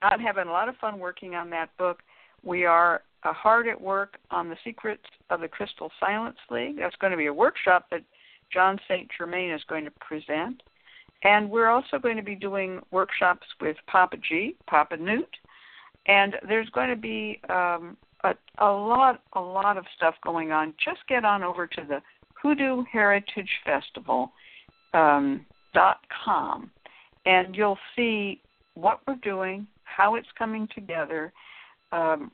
I'm 0.02 0.20
having 0.20 0.48
a 0.48 0.52
lot 0.52 0.68
of 0.68 0.76
fun 0.76 0.98
working 0.98 1.34
on 1.36 1.50
that 1.50 1.76
book. 1.78 2.00
We 2.42 2.64
are 2.64 3.02
uh, 3.22 3.32
hard 3.32 3.68
at 3.68 3.80
work 3.80 4.18
on 4.30 4.48
the 4.48 4.56
secrets 4.64 5.04
of 5.30 5.40
the 5.40 5.48
Crystal 5.48 5.90
Silence 6.00 6.38
League. 6.50 6.78
That's 6.78 6.96
going 6.96 7.12
to 7.12 7.16
be 7.16 7.26
a 7.26 7.34
workshop 7.34 7.86
that 7.90 8.02
John 8.52 8.78
St. 8.88 9.08
Germain 9.16 9.50
is 9.50 9.62
going 9.68 9.84
to 9.84 9.92
present. 9.92 10.62
And 11.24 11.48
we're 11.48 11.68
also 11.68 11.98
going 12.00 12.16
to 12.16 12.22
be 12.22 12.34
doing 12.34 12.80
workshops 12.90 13.46
with 13.60 13.76
Papa 13.86 14.16
G, 14.28 14.56
Papa 14.66 14.96
Newt, 14.96 15.28
and 16.06 16.34
there's 16.48 16.68
going 16.70 16.90
to 16.90 16.96
be 16.96 17.40
um, 17.48 17.96
a, 18.24 18.34
a 18.58 18.66
lot, 18.66 19.22
a 19.34 19.40
lot 19.40 19.76
of 19.76 19.84
stuff 19.96 20.16
going 20.24 20.50
on. 20.50 20.74
Just 20.84 20.98
get 21.08 21.24
on 21.24 21.44
over 21.44 21.66
to 21.68 21.84
the 21.88 22.02
Hoodoo 22.34 22.82
Heritage 22.90 23.50
Festival 23.64 24.32
um, 24.94 25.46
dot 25.72 25.98
com, 26.24 26.72
and 27.24 27.54
you'll 27.54 27.78
see 27.94 28.40
what 28.74 28.98
we're 29.06 29.14
doing, 29.22 29.66
how 29.84 30.16
it's 30.16 30.26
coming 30.36 30.68
together. 30.74 31.32
Um, 31.92 32.30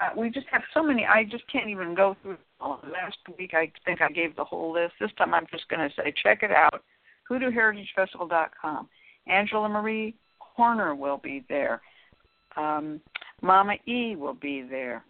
uh, 0.00 0.08
we 0.16 0.30
just 0.30 0.46
have 0.50 0.62
so 0.72 0.82
many. 0.82 1.04
I 1.04 1.24
just 1.24 1.44
can't 1.52 1.68
even 1.68 1.94
go 1.94 2.16
through. 2.22 2.38
All. 2.60 2.80
Last 2.90 3.16
week, 3.38 3.52
I 3.54 3.70
think 3.86 4.02
I 4.02 4.10
gave 4.10 4.36
the 4.36 4.44
whole 4.44 4.72
list. 4.72 4.94
This 5.00 5.10
time, 5.16 5.32
I'm 5.32 5.46
just 5.50 5.68
going 5.68 5.88
to 5.88 5.94
say, 5.94 6.12
check 6.22 6.42
it 6.42 6.50
out. 6.50 6.82
HoodooHeritageFestival.com. 7.30 8.88
Angela 9.26 9.68
Marie 9.68 10.14
Horner 10.38 10.94
will 10.94 11.18
be 11.18 11.44
there. 11.48 11.80
Um, 12.56 13.00
Mama 13.40 13.74
E 13.86 14.16
will 14.16 14.34
be 14.34 14.62
there. 14.62 15.04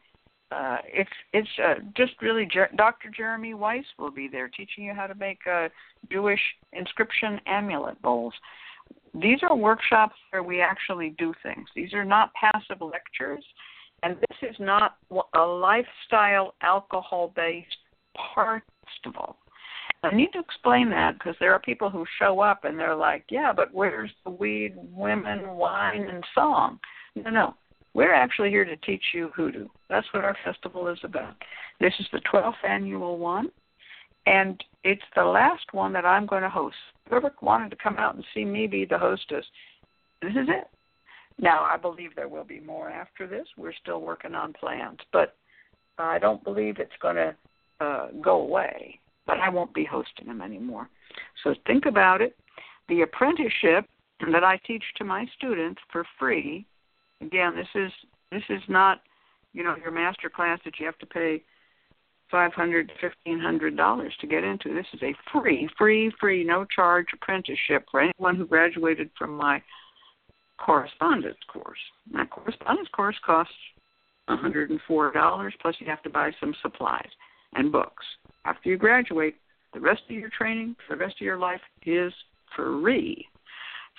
Uh, 0.53 0.79
it's 0.85 1.11
it's 1.33 1.49
uh, 1.65 1.75
just 1.97 2.12
really 2.21 2.47
Jer- 2.53 2.71
Dr. 2.77 3.09
Jeremy 3.17 3.55
Weiss 3.55 3.85
will 3.99 4.11
be 4.11 4.29
there 4.29 4.49
teaching 4.49 4.85
you 4.85 4.93
how 4.93 5.07
to 5.07 5.15
make 5.15 5.39
uh, 5.50 5.69
Jewish 6.11 6.41
inscription 6.73 7.41
amulet 7.47 8.00
bowls. 8.03 8.35
These 9.14 9.38
are 9.43 9.57
workshops 9.57 10.14
where 10.31 10.43
we 10.43 10.61
actually 10.61 11.14
do 11.19 11.35
things. 11.43 11.69
These 11.75 11.95
are 11.95 12.05
not 12.05 12.33
passive 12.35 12.81
lectures, 12.81 13.45
and 14.02 14.17
this 14.17 14.50
is 14.50 14.57
not 14.59 14.97
a 15.35 15.40
lifestyle 15.40 16.55
alcohol-based 16.62 17.76
part 18.17 18.62
festival. 18.85 19.37
I 20.02 20.14
need 20.14 20.33
to 20.33 20.38
explain 20.38 20.88
that 20.90 21.19
because 21.19 21.35
there 21.40 21.52
are 21.52 21.61
people 21.61 21.90
who 21.90 22.07
show 22.19 22.40
up 22.40 22.64
and 22.64 22.79
they're 22.79 22.95
like, 22.95 23.25
"Yeah, 23.29 23.52
but 23.52 23.73
where's 23.73 24.12
the 24.25 24.31
weed, 24.31 24.75
women, 24.76 25.57
wine, 25.57 26.09
and 26.09 26.25
song?" 26.35 26.81
No, 27.14 27.31
no. 27.31 27.55
We're 27.93 28.14
actually 28.14 28.50
here 28.50 28.64
to 28.64 28.76
teach 28.76 29.02
you 29.12 29.29
hoodoo. 29.35 29.69
That's 29.88 30.07
what 30.12 30.25
our 30.25 30.37
festival 30.45 30.87
is 30.88 31.02
about. 31.02 31.35
This 31.81 31.93
is 31.99 32.09
the 32.12 32.21
12th 32.21 32.62
annual 32.64 33.19
one, 33.19 33.50
and 34.27 34.62
it's 34.85 35.03
the 35.17 35.25
last 35.25 35.65
one 35.73 35.93
that 35.93 36.05
I'm 36.05 36.27
going 36.27 36.43
to 36.43 36.50
host. 36.50 36.77
Whoever 37.09 37.33
wanted 37.43 37.71
to 37.71 37.77
come 37.77 37.97
out 37.97 38.15
and 38.15 38.25
see 38.35 38.45
me 38.45 38.67
be 38.67 38.85
the 38.85 38.99
hostess, 38.99 39.45
this 40.23 40.33
is 40.33 40.49
it. 40.49 40.69
Now, 41.39 41.62
I 41.62 41.77
believe 41.77 42.15
there 42.15 42.29
will 42.29 42.45
be 42.45 42.61
more 42.61 42.91
after 42.91 43.27
this. 43.27 43.47
We're 43.57 43.73
still 43.73 44.03
working 44.03 44.35
on 44.35 44.53
plans, 44.53 44.99
but 45.12 45.37
I 45.99 46.19
don't 46.19 46.45
believe 46.45 46.79
it's 46.79 46.91
going 47.00 47.17
to 47.17 47.35
uh, 47.81 48.09
go 48.23 48.41
away. 48.43 49.00
But 49.27 49.39
I 49.39 49.49
won't 49.49 49.73
be 49.75 49.85
hosting 49.85 50.27
them 50.27 50.43
anymore. 50.43 50.89
So 51.43 51.55
think 51.67 51.87
about 51.87 52.21
it. 52.21 52.37
The 52.89 53.03
apprenticeship 53.03 53.87
that 54.33 54.45
I 54.45 54.59
teach 54.67 54.83
to 54.97 55.05
my 55.05 55.27
students 55.37 55.81
for 55.91 56.05
free 56.19 56.67
again, 57.21 57.55
this 57.57 57.69
is 57.75 57.93
this 58.31 58.43
is 58.49 58.62
not, 58.69 59.03
you 59.53 59.62
know, 59.62 59.77
your 59.77 59.91
master 59.91 60.31
class 60.31 60.59
that 60.65 60.79
you 60.79 60.87
have 60.87 60.99
to 60.99 61.07
pay 61.07 61.43
five 62.30 62.52
hundred, 62.52 62.90
fifteen 63.00 63.38
hundred 63.40 63.76
dollars 63.76 64.12
to 64.20 64.26
get 64.26 64.44
into. 64.44 64.75
This 64.75 64.87
is 64.92 65.02
a 65.02 65.14
free, 65.32 65.68
free, 65.76 66.12
free, 66.20 66.44
no 66.44 66.64
charge 66.64 67.06
apprenticeship 67.14 67.87
for 67.90 68.00
anyone 68.00 68.37
who 68.37 68.46
graduated 68.46 69.10
from 69.18 69.37
my 69.37 69.62
correspondence 70.58 71.38
course. 71.52 71.78
My 72.10 72.26
correspondence 72.26 72.88
course 72.94 73.16
costs 73.25 73.54
$104 74.28 75.50
plus 75.60 75.75
you 75.78 75.87
have 75.87 76.02
to 76.02 76.10
buy 76.10 76.30
some 76.38 76.54
supplies 76.62 77.08
and 77.54 77.72
books. 77.72 78.04
After 78.44 78.68
you 78.68 78.76
graduate, 78.76 79.37
the 79.75 79.80
rest 79.80 80.02
of 80.08 80.16
your 80.16 80.30
training 80.37 80.76
for 80.87 80.96
the 80.96 81.04
rest 81.04 81.16
of 81.20 81.25
your 81.25 81.38
life 81.38 81.60
is 81.84 82.12
free. 82.56 83.26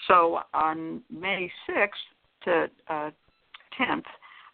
So 0.07 0.39
on 0.53 1.01
May 1.09 1.51
6th, 1.69 1.89
to 2.45 2.67
uh, 2.89 3.11
10th, 3.79 4.03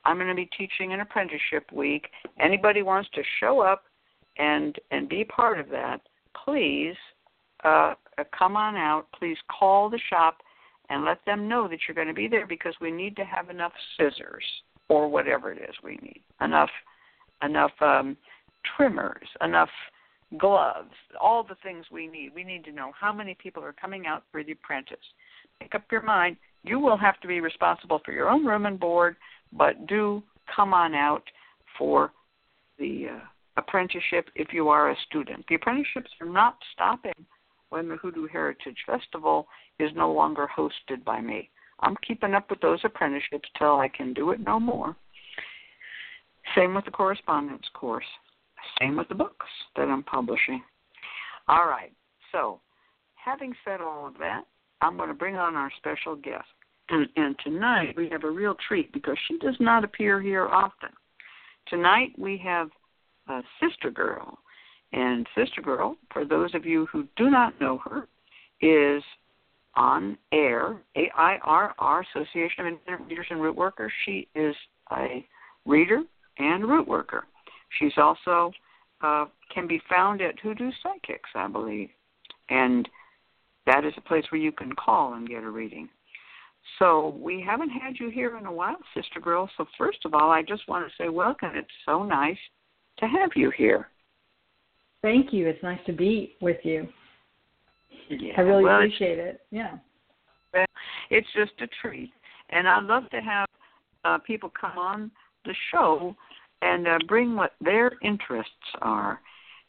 I'm 0.08 0.16
going 0.16 0.30
to 0.30 0.36
be 0.36 0.50
teaching 0.58 0.94
an 0.94 1.02
apprenticeship 1.02 1.70
week. 1.74 2.08
Anybody 2.40 2.82
wants 2.82 3.10
to 3.14 3.22
show 3.42 3.60
up 3.60 3.84
and 4.38 4.74
and 4.90 5.10
be 5.10 5.26
part 5.26 5.60
of 5.60 5.68
that, 5.70 6.00
please 6.46 6.96
uh, 7.66 7.96
come 8.38 8.56
on 8.56 8.78
out. 8.78 9.08
Please 9.20 9.38
call 9.60 9.90
the 9.90 10.00
shop 10.10 10.38
and 10.90 11.04
let 11.04 11.20
them 11.26 11.50
know 11.50 11.68
that 11.68 11.80
you're 11.88 11.96
going 11.96 12.08
to 12.08 12.14
be 12.14 12.30
there 12.30 12.48
because 12.48 12.74
we 12.80 12.90
need 12.90 13.18
to 13.18 13.26
have 13.26 13.50
enough 13.50 13.74
scissors 13.98 14.44
or 14.88 15.10
whatever 15.10 15.52
it 15.52 15.58
is 15.58 15.76
we 15.84 15.98
need. 16.02 16.22
Enough 16.40 16.70
enough 17.44 17.72
um, 17.82 18.16
trimmers, 18.78 19.28
enough 19.42 19.70
gloves, 20.38 20.94
all 21.20 21.44
the 21.44 21.58
things 21.64 21.86
we 21.92 22.08
need. 22.08 22.32
We 22.34 22.46
need 22.46 22.64
to 22.66 22.72
know 22.72 22.92
how 22.98 23.12
many 23.12 23.36
people 23.42 23.62
are 23.62 23.74
coming 23.74 24.08
out 24.08 24.24
for 24.32 24.42
the 24.42 24.54
apprentice. 24.54 24.98
Make 25.60 25.76
up 25.76 25.84
your 25.92 26.02
mind 26.02 26.38
you 26.68 26.80
will 26.80 26.98
have 26.98 27.20
to 27.22 27.28
be 27.28 27.40
responsible 27.40 28.02
for 28.04 28.12
your 28.12 28.30
own 28.30 28.46
room 28.46 28.66
and 28.66 28.80
board, 28.80 29.16
but 29.51 29.88
do 29.88 30.24
come 30.56 30.74
on 30.74 30.94
out 30.94 31.24
for 31.77 32.12
the 32.80 33.08
uh, 33.13 33.20
apprenticeship 33.58 34.30
if 34.36 34.54
you 34.54 34.70
are 34.70 34.92
a 34.92 34.96
student. 35.08 35.46
The 35.50 35.56
apprenticeships 35.56 36.12
are 36.22 36.27
not 36.27 36.58
stopping 36.74 37.13
when 37.70 37.89
the 37.89 37.98
Hoodoo 37.98 38.27
Heritage 38.27 38.77
Festival 38.86 39.48
is 39.80 39.92
no 39.96 40.12
longer 40.12 40.48
hosted 40.56 41.04
by 41.04 41.22
me. 41.22 41.50
I'm 41.80 41.96
keeping 42.08 42.34
up 42.34 42.50
with 42.50 42.62
those 42.62 42.80
apprenticeships 42.84 43.50
till 43.58 43.77
I 43.77 43.88
can 43.88 44.13
do 44.13 44.32
it 44.32 44.39
no 44.39 44.60
more. 44.60 44.96
Same 46.56 46.74
with 46.74 46.86
the 46.86 46.92
correspondence 46.92 47.66
course. 47.74 48.06
Same 48.80 48.96
with 48.96 49.10
the 49.10 49.16
books 49.16 49.46
that 49.75 49.88
I'm 49.88 50.04
publishing. 50.04 50.63
All 51.48 51.68
right. 51.68 51.92
So, 52.32 52.60
having 53.16 53.54
said 53.63 53.82
all 53.82 54.08
of 54.08 54.18
that, 54.20 54.44
I'm 54.82 54.98
going 54.98 55.10
to 55.10 55.16
bring 55.16 55.36
on 55.36 55.56
our 55.56 55.72
special 55.77 56.16
guest. 56.16 56.46
And, 56.89 57.08
and 57.15 57.36
tonight 57.44 57.96
we 57.98 58.10
have 58.10 58.24
a 58.24 58.29
real 58.29 58.56
treat 58.67 58.91
because 58.94 59.17
she 59.27 59.38
does 59.39 59.56
not 59.60 59.84
appear 59.84 60.22
here 60.22 60.48
often. 60.48 60.89
Tonight 61.67 62.13
we 62.17 62.38
have 62.38 62.70
a 63.27 63.41
sister 63.62 63.91
girl. 63.91 64.39
And 64.94 65.27
Sister 65.36 65.62
Girl, 65.62 65.98
for 66.13 66.24
those 66.24 66.56
of 66.56 66.65
you 66.65 66.86
who 66.86 67.08
do 67.17 67.29
not 67.29 67.60
know 67.60 67.79
her, 67.79 68.08
is 68.62 69.03
on 69.75 70.17
air, 70.32 70.77
AIRR, 70.96 72.03
Association 72.10 72.62
of 72.62 72.67
Independent 72.67 73.10
Readers 73.10 73.27
and 73.29 73.41
Root 73.41 73.56
Workers. 73.56 73.91
She 74.06 74.27
is 74.34 74.56
a 74.91 75.25
reader 75.65 76.03
and 76.39 76.67
root 76.67 76.88
worker. 76.88 77.25
She's 77.77 77.91
also 77.98 78.51
uh, 79.01 79.25
can 79.53 79.67
be 79.67 79.82
found 79.89 80.22
at 80.22 80.39
Hoodoo 80.39 80.72
Psychics, 80.82 81.29
I 81.36 81.48
believe, 81.48 81.89
and 82.50 82.88
that 83.65 83.86
is 83.86 83.94
a 83.98 84.01
place 84.01 84.24
where 84.29 84.41
you 84.41 84.51
can 84.51 84.74
call 84.74 85.13
and 85.13 85.27
get 85.27 85.44
a 85.44 85.50
reading. 85.50 85.89
So 86.80 87.18
we 87.20 87.44
haven't 87.46 87.70
had 87.70 87.96
you 88.00 88.10
here 88.10 88.38
in 88.38 88.46
a 88.46 88.52
while, 88.52 88.78
Sister 88.96 89.20
Girl. 89.20 89.50
So 89.58 89.66
first 89.78 90.00
of 90.06 90.14
all, 90.14 90.32
I 90.32 90.44
just 90.44 90.68
want 90.68 90.88
to 90.88 91.04
say 91.04 91.10
welcome. 91.10 91.52
It's 91.56 91.68
so 91.86 92.04
nice 92.04 92.38
to 93.00 93.06
have 93.08 93.32
you 93.36 93.52
here. 93.58 93.90
Thank 95.02 95.34
you. 95.34 95.48
It's 95.48 95.62
nice 95.64 95.80
to 95.86 95.94
be 95.94 96.36
with 96.42 96.58
you. 96.64 96.88
Yeah, 98.10 98.34
I 98.38 98.42
really 98.42 98.64
well, 98.64 98.78
appreciate 98.78 99.20
it. 99.20 99.42
Yeah. 99.52 99.78
It's 101.10 101.28
just 101.36 101.52
a 101.62 101.68
treat, 101.82 102.12
and 102.50 102.68
I 102.68 102.80
love 102.80 103.10
to 103.12 103.22
have 103.22 103.48
uh, 104.06 104.18
people 104.20 104.52
come 104.60 104.78
on 104.78 105.12
the 105.46 105.54
show 105.72 106.16
and 106.62 106.88
uh, 106.88 106.98
bring 107.08 107.36
what 107.36 107.54
their 107.62 107.92
interests 108.04 108.52
are. 108.82 109.20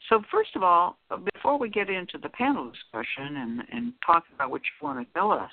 So 0.09 0.21
first 0.31 0.55
of 0.55 0.63
all, 0.63 0.97
before 1.33 1.59
we 1.59 1.69
get 1.69 1.89
into 1.89 2.17
the 2.17 2.29
panel 2.29 2.71
discussion 2.71 3.37
and, 3.37 3.61
and 3.71 3.93
talk 4.05 4.23
about 4.33 4.49
what 4.49 4.61
you 4.61 4.85
want 4.85 5.05
to 5.05 5.13
tell 5.13 5.31
us, 5.31 5.51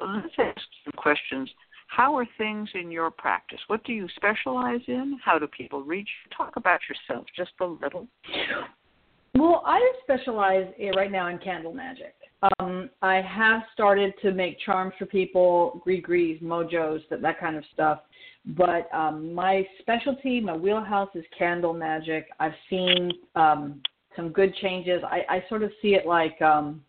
let's 0.00 0.34
ask 0.38 0.60
some 0.84 0.92
questions. 0.96 1.50
How 1.88 2.16
are 2.16 2.26
things 2.38 2.68
in 2.74 2.90
your 2.90 3.10
practice? 3.10 3.60
What 3.66 3.84
do 3.84 3.92
you 3.92 4.08
specialize 4.16 4.80
in? 4.86 5.18
How 5.22 5.38
do 5.38 5.46
people 5.46 5.82
reach? 5.82 6.08
You? 6.24 6.36
Talk 6.36 6.56
about 6.56 6.80
yourself 6.88 7.26
just 7.36 7.52
a 7.60 7.66
little. 7.66 8.06
Well, 9.34 9.62
I 9.66 9.80
specialize 10.02 10.68
right 10.96 11.12
now 11.12 11.28
in 11.28 11.38
candle 11.38 11.72
magic. 11.72 12.14
Um, 12.58 12.90
I 13.02 13.20
have 13.20 13.62
started 13.72 14.14
to 14.22 14.32
make 14.32 14.58
charms 14.60 14.94
for 14.98 15.06
people, 15.06 15.80
gree 15.84 16.40
mojos, 16.42 17.00
that 17.10 17.22
that 17.22 17.38
kind 17.38 17.56
of 17.56 17.64
stuff. 17.72 18.00
But 18.44 18.92
um, 18.92 19.32
my 19.32 19.66
specialty, 19.80 20.40
my 20.40 20.56
wheelhouse 20.56 21.10
is 21.14 21.24
candle 21.38 21.72
magic. 21.72 22.26
I've 22.40 22.54
seen 22.68 23.12
um, 23.36 23.80
some 24.16 24.30
good 24.30 24.54
changes. 24.56 25.02
I, 25.04 25.20
I 25.28 25.44
sort 25.48 25.62
of 25.62 25.70
see 25.80 25.94
it 25.94 26.06
like 26.06 26.40
um, 26.42 26.82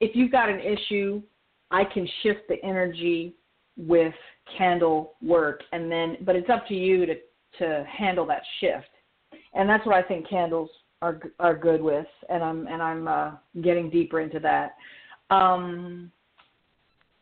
if 0.00 0.16
you've 0.16 0.32
got 0.32 0.48
an 0.48 0.60
issue, 0.60 1.22
I 1.70 1.84
can 1.84 2.08
shift 2.22 2.40
the 2.48 2.62
energy 2.64 3.34
with 3.76 4.14
candle 4.56 5.14
work, 5.22 5.62
and 5.72 5.90
then 5.90 6.16
but 6.22 6.36
it's 6.36 6.50
up 6.50 6.66
to 6.68 6.74
you 6.74 7.06
to 7.06 7.14
to 7.58 7.84
handle 7.88 8.26
that 8.26 8.42
shift. 8.60 8.88
And 9.54 9.68
that's 9.68 9.84
what 9.86 9.94
I 9.94 10.02
think 10.02 10.28
candles 10.28 10.70
are 11.02 11.20
are 11.38 11.56
good 11.56 11.80
with, 11.80 12.06
and 12.28 12.42
I'm 12.42 12.66
and 12.66 12.82
I'm 12.82 13.08
uh, 13.08 13.30
getting 13.62 13.90
deeper 13.90 14.20
into 14.20 14.40
that. 14.40 14.76
Um, 15.30 16.10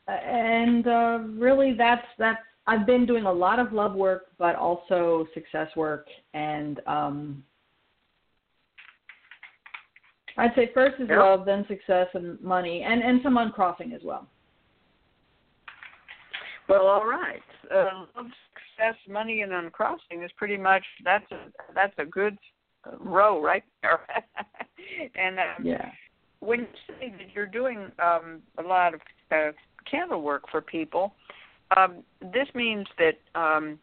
and 0.08 0.86
uh, 0.86 1.18
really, 1.30 1.74
that's 1.76 2.06
that's 2.18 2.40
I've 2.66 2.86
been 2.86 3.06
doing 3.06 3.24
a 3.24 3.32
lot 3.32 3.58
of 3.58 3.72
love 3.72 3.94
work, 3.94 4.26
but 4.38 4.56
also 4.56 5.26
success 5.34 5.68
work, 5.76 6.06
and 6.34 6.80
um, 6.86 7.44
I'd 10.36 10.54
say 10.54 10.70
first 10.74 11.00
is 11.00 11.08
yep. 11.08 11.18
love, 11.18 11.46
then 11.46 11.64
success 11.68 12.08
and 12.14 12.40
money, 12.40 12.82
and 12.82 13.02
and 13.02 13.20
some 13.22 13.36
uncrossing 13.36 13.92
as 13.92 14.02
well. 14.04 14.28
Well, 16.68 16.86
all 16.86 17.06
right. 17.06 17.42
Uh, 17.72 18.06
love, 18.16 18.26
success, 18.76 18.96
money, 19.08 19.42
and 19.42 19.52
uncrossing 19.52 20.22
is 20.22 20.30
pretty 20.36 20.56
much 20.56 20.84
that's 21.04 21.30
a 21.32 21.50
that's 21.74 21.94
a 21.98 22.04
good 22.04 22.36
row 23.00 23.42
right 23.42 23.64
there. 23.82 24.00
and 25.14 25.38
um, 25.38 25.64
yeah. 25.64 25.90
when 26.40 26.60
you 26.60 26.66
say 26.88 27.10
that 27.10 27.34
you're 27.34 27.46
doing 27.46 27.90
um, 27.98 28.42
a 28.58 28.62
lot 28.62 28.94
of 28.94 29.00
uh, 29.30 29.52
candle 29.90 30.22
work 30.22 30.44
for 30.50 30.60
people, 30.60 31.14
um, 31.76 32.02
this 32.20 32.48
means 32.54 32.86
that 32.98 33.40
um, 33.40 33.78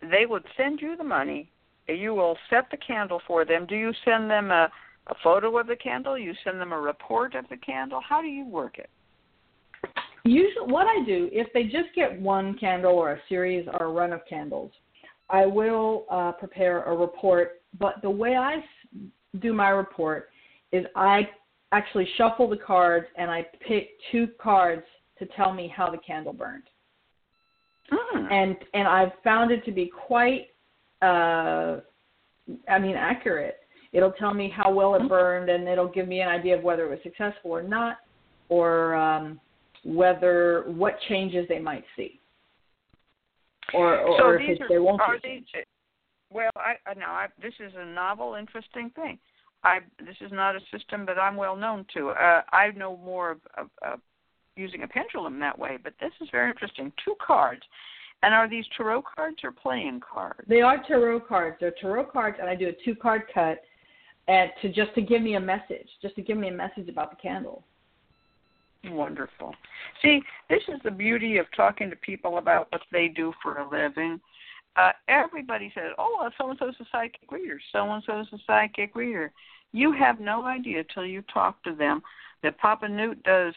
they 0.00 0.26
would 0.26 0.44
send 0.56 0.80
you 0.80 0.96
the 0.96 1.04
money. 1.04 1.50
You 1.88 2.14
will 2.14 2.36
set 2.50 2.70
the 2.70 2.76
candle 2.76 3.20
for 3.26 3.44
them. 3.44 3.66
Do 3.66 3.76
you 3.76 3.92
send 4.04 4.28
them 4.30 4.50
a, 4.50 4.68
a 5.06 5.14
photo 5.22 5.56
of 5.58 5.66
the 5.68 5.76
candle? 5.76 6.18
You 6.18 6.34
send 6.44 6.60
them 6.60 6.72
a 6.72 6.80
report 6.80 7.34
of 7.34 7.48
the 7.48 7.56
candle? 7.56 8.00
How 8.06 8.20
do 8.20 8.26
you 8.26 8.44
work 8.44 8.78
it? 8.78 8.90
Usually, 10.26 10.72
what 10.72 10.86
I 10.86 11.04
do, 11.04 11.28
if 11.32 11.52
they 11.52 11.64
just 11.64 11.94
get 11.94 12.20
one 12.20 12.58
candle 12.58 12.92
or 12.92 13.12
a 13.12 13.20
series 13.28 13.66
or 13.78 13.86
a 13.86 13.92
run 13.92 14.12
of 14.12 14.20
candles, 14.28 14.72
I 15.30 15.46
will 15.46 16.06
uh, 16.10 16.32
prepare 16.32 16.82
a 16.84 16.96
report 16.96 17.62
but 17.78 17.96
the 18.02 18.10
way 18.10 18.36
I 18.36 18.64
do 19.40 19.52
my 19.52 19.68
report 19.68 20.28
is 20.72 20.84
I 20.94 21.28
actually 21.72 22.08
shuffle 22.16 22.48
the 22.48 22.56
cards 22.56 23.06
and 23.16 23.30
I 23.30 23.46
pick 23.66 23.90
two 24.12 24.28
cards 24.40 24.82
to 25.18 25.26
tell 25.36 25.52
me 25.52 25.72
how 25.74 25.90
the 25.90 25.98
candle 25.98 26.32
burned. 26.32 26.64
Mm. 27.92 28.32
And 28.32 28.56
and 28.74 28.88
I've 28.88 29.12
found 29.22 29.50
it 29.50 29.64
to 29.64 29.72
be 29.72 29.90
quite 30.06 30.48
uh 31.02 31.80
I 32.68 32.78
mean 32.78 32.96
accurate. 32.96 33.58
It'll 33.92 34.12
tell 34.12 34.34
me 34.34 34.52
how 34.54 34.72
well 34.72 34.94
it 34.94 35.02
hmm. 35.02 35.08
burned 35.08 35.48
and 35.48 35.66
it'll 35.68 35.88
give 35.88 36.06
me 36.06 36.20
an 36.20 36.28
idea 36.28 36.56
of 36.56 36.62
whether 36.62 36.84
it 36.84 36.90
was 36.90 36.98
successful 37.02 37.52
or 37.52 37.62
not 37.62 37.98
or 38.48 38.94
um 38.94 39.40
whether 39.86 40.64
what 40.66 40.98
changes 41.08 41.46
they 41.48 41.60
might 41.60 41.84
see. 41.96 42.20
Or 43.72 43.98
or, 43.98 44.18
so 44.18 44.24
or 44.24 44.40
if 44.40 44.60
are, 44.60 44.68
they 44.68 44.78
won't 44.78 45.00
see. 45.22 45.44
these, 45.54 45.64
well, 46.30 46.50
I 46.56 46.74
now 46.96 47.12
I, 47.12 47.26
this 47.40 47.54
is 47.60 47.72
a 47.76 47.84
novel, 47.84 48.34
interesting 48.34 48.90
thing. 48.90 49.18
I 49.62 49.78
this 49.98 50.16
is 50.20 50.32
not 50.32 50.56
a 50.56 50.60
system 50.76 51.06
that 51.06 51.18
I'm 51.18 51.36
well 51.36 51.56
known 51.56 51.86
to. 51.94 52.10
Uh, 52.10 52.42
I 52.52 52.70
know 52.76 52.96
more 52.96 53.30
of, 53.30 53.38
of, 53.56 53.68
of 53.82 54.00
using 54.56 54.82
a 54.82 54.88
pendulum 54.88 55.38
that 55.40 55.56
way, 55.56 55.78
but 55.82 55.94
this 56.00 56.12
is 56.20 56.28
very 56.32 56.50
interesting. 56.50 56.92
Two 57.04 57.14
cards, 57.24 57.62
and 58.22 58.34
are 58.34 58.48
these 58.48 58.64
tarot 58.76 59.04
cards 59.14 59.38
or 59.44 59.52
playing 59.52 60.00
cards? 60.00 60.40
They 60.48 60.62
are 60.62 60.82
tarot 60.86 61.20
cards. 61.20 61.58
They're 61.60 61.74
tarot 61.80 62.06
cards, 62.06 62.38
and 62.40 62.48
I 62.48 62.56
do 62.56 62.68
a 62.68 62.84
two 62.84 62.96
card 62.96 63.22
cut, 63.32 63.62
and 64.26 64.50
to 64.62 64.68
just 64.68 64.94
to 64.96 65.02
give 65.02 65.22
me 65.22 65.34
a 65.34 65.40
message, 65.40 65.88
just 66.02 66.16
to 66.16 66.22
give 66.22 66.36
me 66.36 66.48
a 66.48 66.52
message 66.52 66.88
about 66.88 67.10
the 67.10 67.16
candle. 67.16 67.64
Wonderful. 68.84 69.54
See, 70.02 70.20
this 70.48 70.62
is 70.68 70.80
the 70.84 70.90
beauty 70.90 71.38
of 71.38 71.46
talking 71.56 71.90
to 71.90 71.96
people 71.96 72.38
about 72.38 72.68
what 72.70 72.82
they 72.92 73.08
do 73.08 73.32
for 73.42 73.58
a 73.58 73.68
living 73.68 74.20
uh, 74.76 74.92
everybody 75.08 75.72
says, 75.74 75.92
"Oh, 75.98 76.28
so 76.36 76.50
and 76.50 76.58
so's 76.58 76.74
a 76.80 76.84
psychic 76.92 77.30
reader. 77.30 77.58
So 77.72 77.90
and 77.90 78.02
so's 78.04 78.26
a 78.32 78.38
psychic 78.46 78.94
reader." 78.94 79.32
You 79.72 79.92
have 79.92 80.20
no 80.20 80.44
idea 80.44 80.84
till 80.92 81.06
you 81.06 81.22
talk 81.32 81.62
to 81.64 81.74
them 81.74 82.02
that 82.42 82.58
Papa 82.58 82.88
Newt 82.88 83.22
does 83.22 83.54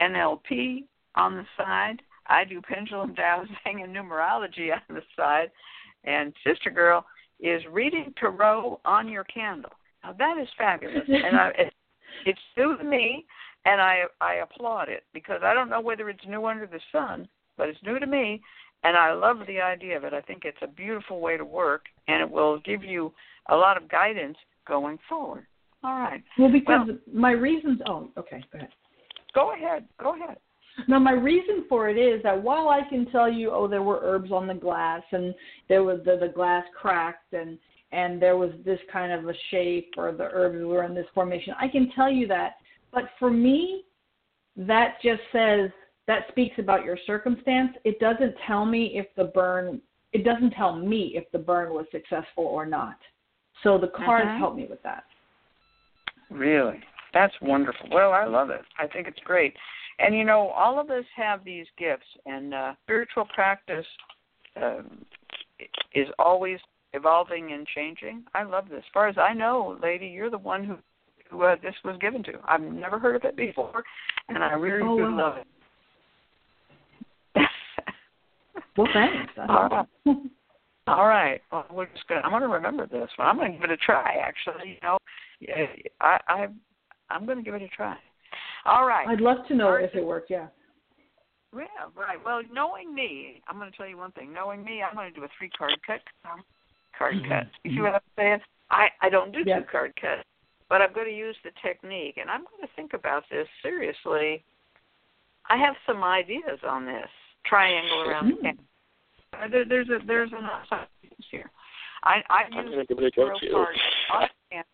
NLP 0.00 0.84
on 1.14 1.36
the 1.36 1.46
side. 1.56 2.02
I 2.26 2.44
do 2.44 2.60
pendulum 2.60 3.14
dowsing 3.14 3.82
and 3.82 3.94
numerology 3.94 4.70
on 4.72 4.94
the 4.94 5.02
side, 5.16 5.50
and 6.04 6.34
Sister 6.46 6.70
Girl 6.70 7.04
is 7.40 7.62
reading 7.70 8.12
tarot 8.18 8.80
on 8.84 9.08
your 9.08 9.24
candle. 9.24 9.72
Now 10.04 10.12
that 10.12 10.38
is 10.38 10.48
fabulous, 10.56 11.08
and 11.08 11.36
I, 11.36 11.48
it, 11.58 11.72
it's 12.26 12.40
new 12.56 12.76
to 12.76 12.84
me, 12.84 13.24
and 13.64 13.80
I 13.80 14.04
I 14.20 14.34
applaud 14.34 14.88
it 14.88 15.04
because 15.12 15.40
I 15.42 15.54
don't 15.54 15.70
know 15.70 15.80
whether 15.80 16.08
it's 16.08 16.26
new 16.26 16.46
under 16.46 16.66
the 16.66 16.80
sun, 16.92 17.28
but 17.56 17.68
it's 17.68 17.82
new 17.82 17.98
to 17.98 18.06
me, 18.06 18.40
and 18.84 18.96
I 18.96 19.12
love 19.12 19.38
the 19.46 19.60
idea 19.60 19.96
of 19.96 20.04
it. 20.04 20.14
I 20.14 20.20
think 20.20 20.44
it's 20.44 20.62
a 20.62 20.66
beautiful 20.66 21.20
way 21.20 21.36
to 21.36 21.44
work, 21.44 21.86
and 22.06 22.20
it 22.20 22.30
will 22.30 22.58
give 22.60 22.82
you 22.82 23.12
a 23.48 23.56
lot 23.56 23.76
of 23.76 23.88
guidance 23.88 24.36
going 24.66 24.98
forward. 25.08 25.46
All 25.84 25.98
right. 25.98 26.22
Well, 26.38 26.50
because 26.50 26.88
well, 26.88 26.98
my 27.12 27.32
reasons. 27.32 27.80
Oh, 27.86 28.10
okay. 28.16 28.42
Go 28.52 28.58
ahead. 28.58 28.70
Go 29.34 29.54
ahead. 29.54 29.84
Go 30.00 30.14
ahead. 30.14 30.38
Now, 30.86 30.98
my 31.00 31.12
reason 31.12 31.64
for 31.68 31.88
it 31.88 31.98
is 31.98 32.22
that 32.22 32.40
while 32.40 32.68
I 32.68 32.82
can 32.88 33.10
tell 33.10 33.30
you, 33.30 33.50
oh, 33.50 33.66
there 33.66 33.82
were 33.82 34.00
herbs 34.02 34.30
on 34.30 34.46
the 34.46 34.54
glass, 34.54 35.02
and 35.10 35.34
there 35.68 35.82
was 35.82 35.98
the, 36.04 36.16
the 36.20 36.32
glass 36.32 36.64
cracked, 36.80 37.32
and 37.32 37.58
and 37.90 38.20
there 38.20 38.36
was 38.36 38.50
this 38.66 38.78
kind 38.92 39.12
of 39.12 39.26
a 39.28 39.34
shape, 39.50 39.94
or 39.96 40.12
the 40.12 40.28
herbs 40.30 40.62
were 40.62 40.84
in 40.84 40.94
this 40.94 41.06
formation, 41.14 41.54
I 41.58 41.68
can 41.68 41.90
tell 41.96 42.10
you 42.10 42.26
that. 42.28 42.56
But 42.92 43.10
for 43.18 43.30
me, 43.30 43.84
that 44.56 44.96
just 45.02 45.22
says 45.32 45.70
that 46.06 46.24
speaks 46.28 46.58
about 46.58 46.84
your 46.84 46.98
circumstance. 47.06 47.76
It 47.84 48.00
doesn't 48.00 48.34
tell 48.46 48.64
me 48.64 48.98
if 48.98 49.06
the 49.16 49.24
burn 49.24 49.80
it 50.12 50.24
doesn't 50.24 50.52
tell 50.52 50.74
me 50.74 51.12
if 51.14 51.30
the 51.32 51.38
burn 51.38 51.74
was 51.74 51.84
successful 51.92 52.44
or 52.44 52.64
not. 52.64 52.98
So 53.62 53.76
the 53.76 53.88
cards 53.88 54.30
Mhm. 54.30 54.38
help 54.38 54.56
me 54.56 54.64
with 54.64 54.82
that. 54.82 55.04
Really? 56.30 56.80
That's 57.12 57.38
wonderful. 57.40 57.88
Well, 57.90 58.12
I 58.12 58.24
love 58.24 58.50
it. 58.50 58.64
I 58.78 58.86
think 58.86 59.06
it's 59.06 59.20
great. 59.20 59.56
And 59.98 60.14
you 60.14 60.24
know, 60.24 60.48
all 60.48 60.78
of 60.78 60.90
us 60.90 61.04
have 61.14 61.44
these 61.44 61.66
gifts, 61.76 62.06
and 62.26 62.54
uh, 62.54 62.74
spiritual 62.84 63.26
practice 63.26 63.86
um, 64.56 65.04
is 65.92 66.08
always 66.18 66.60
evolving 66.92 67.52
and 67.52 67.66
changing. 67.66 68.24
I 68.34 68.44
love 68.44 68.68
this. 68.68 68.84
As 68.84 68.92
far 68.92 69.08
as 69.08 69.18
I 69.18 69.34
know, 69.34 69.78
lady, 69.82 70.06
you're 70.06 70.30
the 70.30 70.38
one 70.38 70.64
who, 70.64 70.74
who 70.74 70.80
uh, 71.32 71.56
this 71.62 71.74
was 71.84 71.96
given 72.00 72.22
to. 72.24 72.32
I've 72.46 72.60
never 72.60 72.98
heard 72.98 73.16
of 73.16 73.24
it 73.24 73.36
before, 73.36 73.84
and 74.28 74.42
I 74.42 74.52
really 74.52 74.82
Oh, 74.82 74.96
do 74.96 75.02
wow. 75.04 75.16
love 75.16 75.36
it. 75.38 75.46
Well, 78.76 78.88
thanks. 78.92 79.32
All 79.48 79.86
awesome. 80.06 80.30
All 80.86 81.06
right. 81.06 81.40
Well, 81.52 81.66
we're 81.70 81.86
just 81.86 82.06
gonna. 82.08 82.20
I'm 82.22 82.30
gonna 82.30 82.48
remember 82.48 82.86
this 82.86 83.10
one. 83.16 83.28
I'm 83.28 83.36
gonna 83.36 83.52
give 83.52 83.62
it 83.62 83.70
a 83.70 83.76
try. 83.76 84.16
Actually, 84.22 84.70
you 84.70 84.76
know, 84.82 84.98
Yeah, 85.40 85.66
I, 86.00 86.18
I, 86.28 86.46
I'm 87.10 87.26
gonna 87.26 87.42
give 87.42 87.54
it 87.54 87.62
a 87.62 87.68
try. 87.68 87.96
All 88.64 88.86
right. 88.86 89.06
I'd 89.08 89.20
love 89.20 89.38
to 89.48 89.54
know 89.54 89.70
right. 89.70 89.84
if 89.84 89.94
it 89.94 90.04
worked. 90.04 90.30
Yeah. 90.30 90.46
Yeah, 91.54 91.64
right. 91.96 92.18
Well, 92.22 92.42
knowing 92.52 92.94
me, 92.94 93.40
I'm 93.48 93.58
going 93.58 93.70
to 93.70 93.76
tell 93.76 93.86
you 93.88 93.96
one 93.96 94.12
thing. 94.12 94.32
Knowing 94.34 94.62
me, 94.62 94.82
I'm 94.82 94.94
going 94.94 95.12
to 95.12 95.18
do 95.18 95.24
a 95.24 95.28
three 95.38 95.48
card 95.48 95.72
cut. 95.86 96.00
Um, 96.30 96.42
card 96.96 97.14
cut. 97.26 97.46
You 97.64 97.74
see 97.74 97.80
what 97.80 97.94
I'm 97.94 98.00
saying? 98.16 98.38
I 98.70 98.88
I 99.00 99.08
don't 99.08 99.32
do 99.32 99.44
two 99.44 99.64
card 99.70 99.94
cuts, 100.00 100.22
but 100.68 100.82
I'm 100.82 100.92
going 100.92 101.06
to 101.06 101.16
use 101.16 101.36
the 101.44 101.50
technique, 101.62 102.16
and 102.20 102.28
I'm 102.30 102.40
going 102.42 102.62
to 102.62 102.68
think 102.76 102.92
about 102.94 103.24
this 103.30 103.46
seriously. 103.62 104.44
I 105.48 105.56
have 105.56 105.74
some 105.86 106.04
ideas 106.04 106.60
on 106.66 106.84
this 106.84 107.08
triangle 107.46 108.02
around 108.02 108.28
the 108.28 108.34
Mm. 108.34 108.42
camp. 108.42 108.60
Uh, 109.32 109.48
there, 109.48 109.64
there's 109.64 109.88
a 109.88 109.98
there's 110.06 110.32
an 110.32 110.44
outside 110.44 110.86
here. 111.30 111.50
I 112.04 112.22
I've 112.30 112.52
used 112.52 112.88
give 112.88 112.98
it 112.98 113.04
a 113.04 113.10
go 113.10 113.26
tarot 113.26 113.38
too. 113.40 113.50
cards 113.52 113.78
on 114.12 114.28
and, 114.52 114.64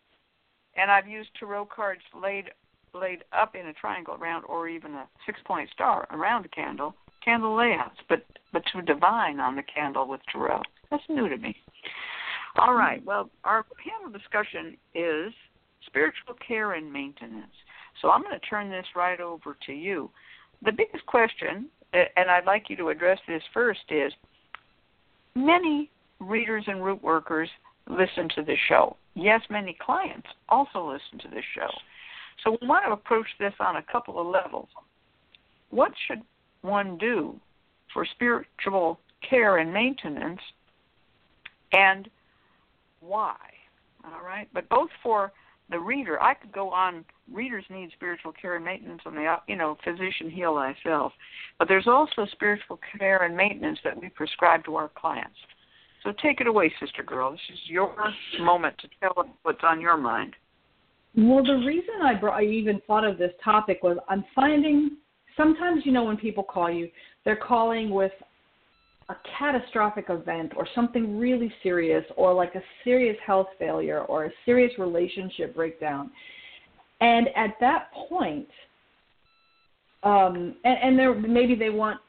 and 0.75 0.91
I've 0.91 1.07
used 1.07 1.29
tarot 1.39 1.65
cards 1.65 2.01
laid 2.19 2.51
laid 2.93 3.23
up 3.33 3.55
in 3.55 3.67
a 3.67 3.73
triangle 3.73 4.15
around 4.15 4.43
or 4.45 4.67
even 4.69 4.93
a 4.93 5.07
six 5.25 5.39
point 5.45 5.69
star 5.71 6.07
around 6.11 6.43
the 6.45 6.49
candle 6.49 6.95
candle 7.23 7.55
layouts 7.55 7.97
but 8.07 8.23
but 8.53 8.63
to 8.71 8.81
divine 8.83 9.39
on 9.41 9.55
the 9.55 9.63
candle 9.63 10.07
with 10.07 10.21
tarot 10.31 10.61
that's 10.89 11.03
new 11.09 11.27
to 11.27 11.37
me 11.37 11.53
all 12.57 12.73
right 12.73 13.03
well 13.05 13.29
our 13.43 13.65
panel 13.83 14.09
discussion 14.17 14.77
is 14.93 15.33
spiritual 15.85 16.35
care 16.45 16.73
and 16.73 16.91
maintenance 16.91 17.53
so 18.01 18.09
i'm 18.09 18.21
going 18.21 18.37
to 18.37 18.45
turn 18.45 18.69
this 18.69 18.85
right 18.95 19.19
over 19.19 19.57
to 19.65 19.73
you 19.73 20.09
the 20.63 20.71
biggest 20.71 21.05
question 21.05 21.67
and 21.93 22.29
i'd 22.29 22.45
like 22.45 22.69
you 22.69 22.75
to 22.75 22.89
address 22.89 23.19
this 23.27 23.43
first 23.53 23.81
is 23.89 24.11
many 25.35 25.89
readers 26.19 26.63
and 26.67 26.83
root 26.83 27.01
workers 27.03 27.49
listen 27.87 28.29
to 28.35 28.43
this 28.43 28.57
show. 28.67 28.95
Yes, 29.13 29.41
many 29.49 29.77
clients 29.79 30.27
also 30.49 30.91
listen 30.91 31.19
to 31.19 31.35
this 31.35 31.45
show. 31.53 31.69
So 32.43 32.57
we 32.59 32.67
want 32.67 32.85
to 32.85 32.91
approach 32.91 33.27
this 33.39 33.53
on 33.59 33.77
a 33.77 33.83
couple 33.83 34.19
of 34.19 34.27
levels. 34.27 34.67
What 35.69 35.91
should 36.07 36.21
one 36.61 36.97
do 36.97 37.39
for 37.93 38.05
spiritual 38.05 38.99
care 39.27 39.57
and 39.57 39.73
maintenance 39.73 40.41
and 41.71 42.09
why? 42.99 43.35
All 44.03 44.23
right? 44.23 44.47
But 44.53 44.67
both 44.69 44.89
for 45.01 45.31
the 45.69 45.79
reader, 45.79 46.21
I 46.21 46.33
could 46.35 46.51
go 46.51 46.69
on 46.69 47.03
readers 47.31 47.65
need 47.69 47.89
spiritual 47.93 48.31
care 48.39 48.55
and 48.55 48.63
maintenance 48.63 49.01
and 49.05 49.17
the 49.17 49.35
you 49.47 49.55
know, 49.55 49.77
physician 49.83 50.29
heal 50.29 50.55
thyself. 50.55 51.11
But 51.57 51.67
there's 51.67 51.87
also 51.87 52.27
spiritual 52.31 52.79
care 52.97 53.23
and 53.23 53.35
maintenance 53.35 53.79
that 53.83 53.99
we 53.99 54.09
prescribe 54.09 54.63
to 54.65 54.75
our 54.75 54.91
clients. 54.95 55.37
So 56.03 56.13
take 56.21 56.39
it 56.39 56.47
away, 56.47 56.71
sister 56.79 57.01
girl. 57.01 57.31
This 57.31 57.39
is 57.51 57.59
your 57.65 57.95
moment 58.39 58.77
to 58.79 58.87
tell 58.99 59.13
us 59.17 59.27
what's 59.41 59.63
on 59.63 59.81
your 59.81 59.97
mind. 59.97 60.35
Well, 61.17 61.43
the 61.43 61.65
reason 61.65 61.95
I 62.03 62.13
brought, 62.13 62.39
I 62.39 62.43
even 62.43 62.79
thought 62.85 63.05
of 63.05 63.17
this 63.17 63.31
topic 63.43 63.81
was 63.81 63.97
I'm 64.07 64.23
finding 64.35 64.97
sometimes 65.35 65.83
you 65.85 65.91
know 65.91 66.03
when 66.03 66.17
people 66.17 66.43
call 66.43 66.69
you, 66.69 66.89
they're 67.23 67.35
calling 67.35 67.89
with 67.89 68.11
a 69.09 69.15
catastrophic 69.37 70.05
event 70.09 70.53
or 70.55 70.67
something 70.73 71.19
really 71.19 71.53
serious 71.61 72.03
or 72.17 72.33
like 72.33 72.55
a 72.55 72.61
serious 72.83 73.17
health 73.25 73.47
failure 73.59 74.01
or 74.01 74.25
a 74.25 74.31
serious 74.45 74.71
relationship 74.79 75.55
breakdown. 75.55 76.09
And 77.01 77.27
at 77.35 77.55
that 77.59 77.91
point, 78.09 78.47
um, 80.03 80.55
and, 80.63 80.77
and 80.83 80.99
there 80.99 81.13
maybe 81.13 81.55
they 81.55 81.69
want 81.69 81.99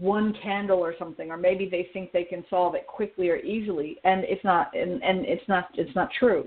one 0.00 0.34
candle 0.42 0.78
or 0.78 0.94
something, 0.98 1.30
or 1.30 1.38
maybe 1.38 1.66
they 1.66 1.88
think 1.94 2.12
they 2.12 2.24
can 2.24 2.44
solve 2.50 2.74
it 2.74 2.86
quickly 2.86 3.30
or 3.30 3.36
easily, 3.36 3.96
and 4.04 4.22
it's 4.24 4.44
not, 4.44 4.76
and, 4.76 5.02
and 5.02 5.24
it's 5.24 5.48
not, 5.48 5.70
it's 5.74 5.94
not 5.96 6.10
true. 6.18 6.46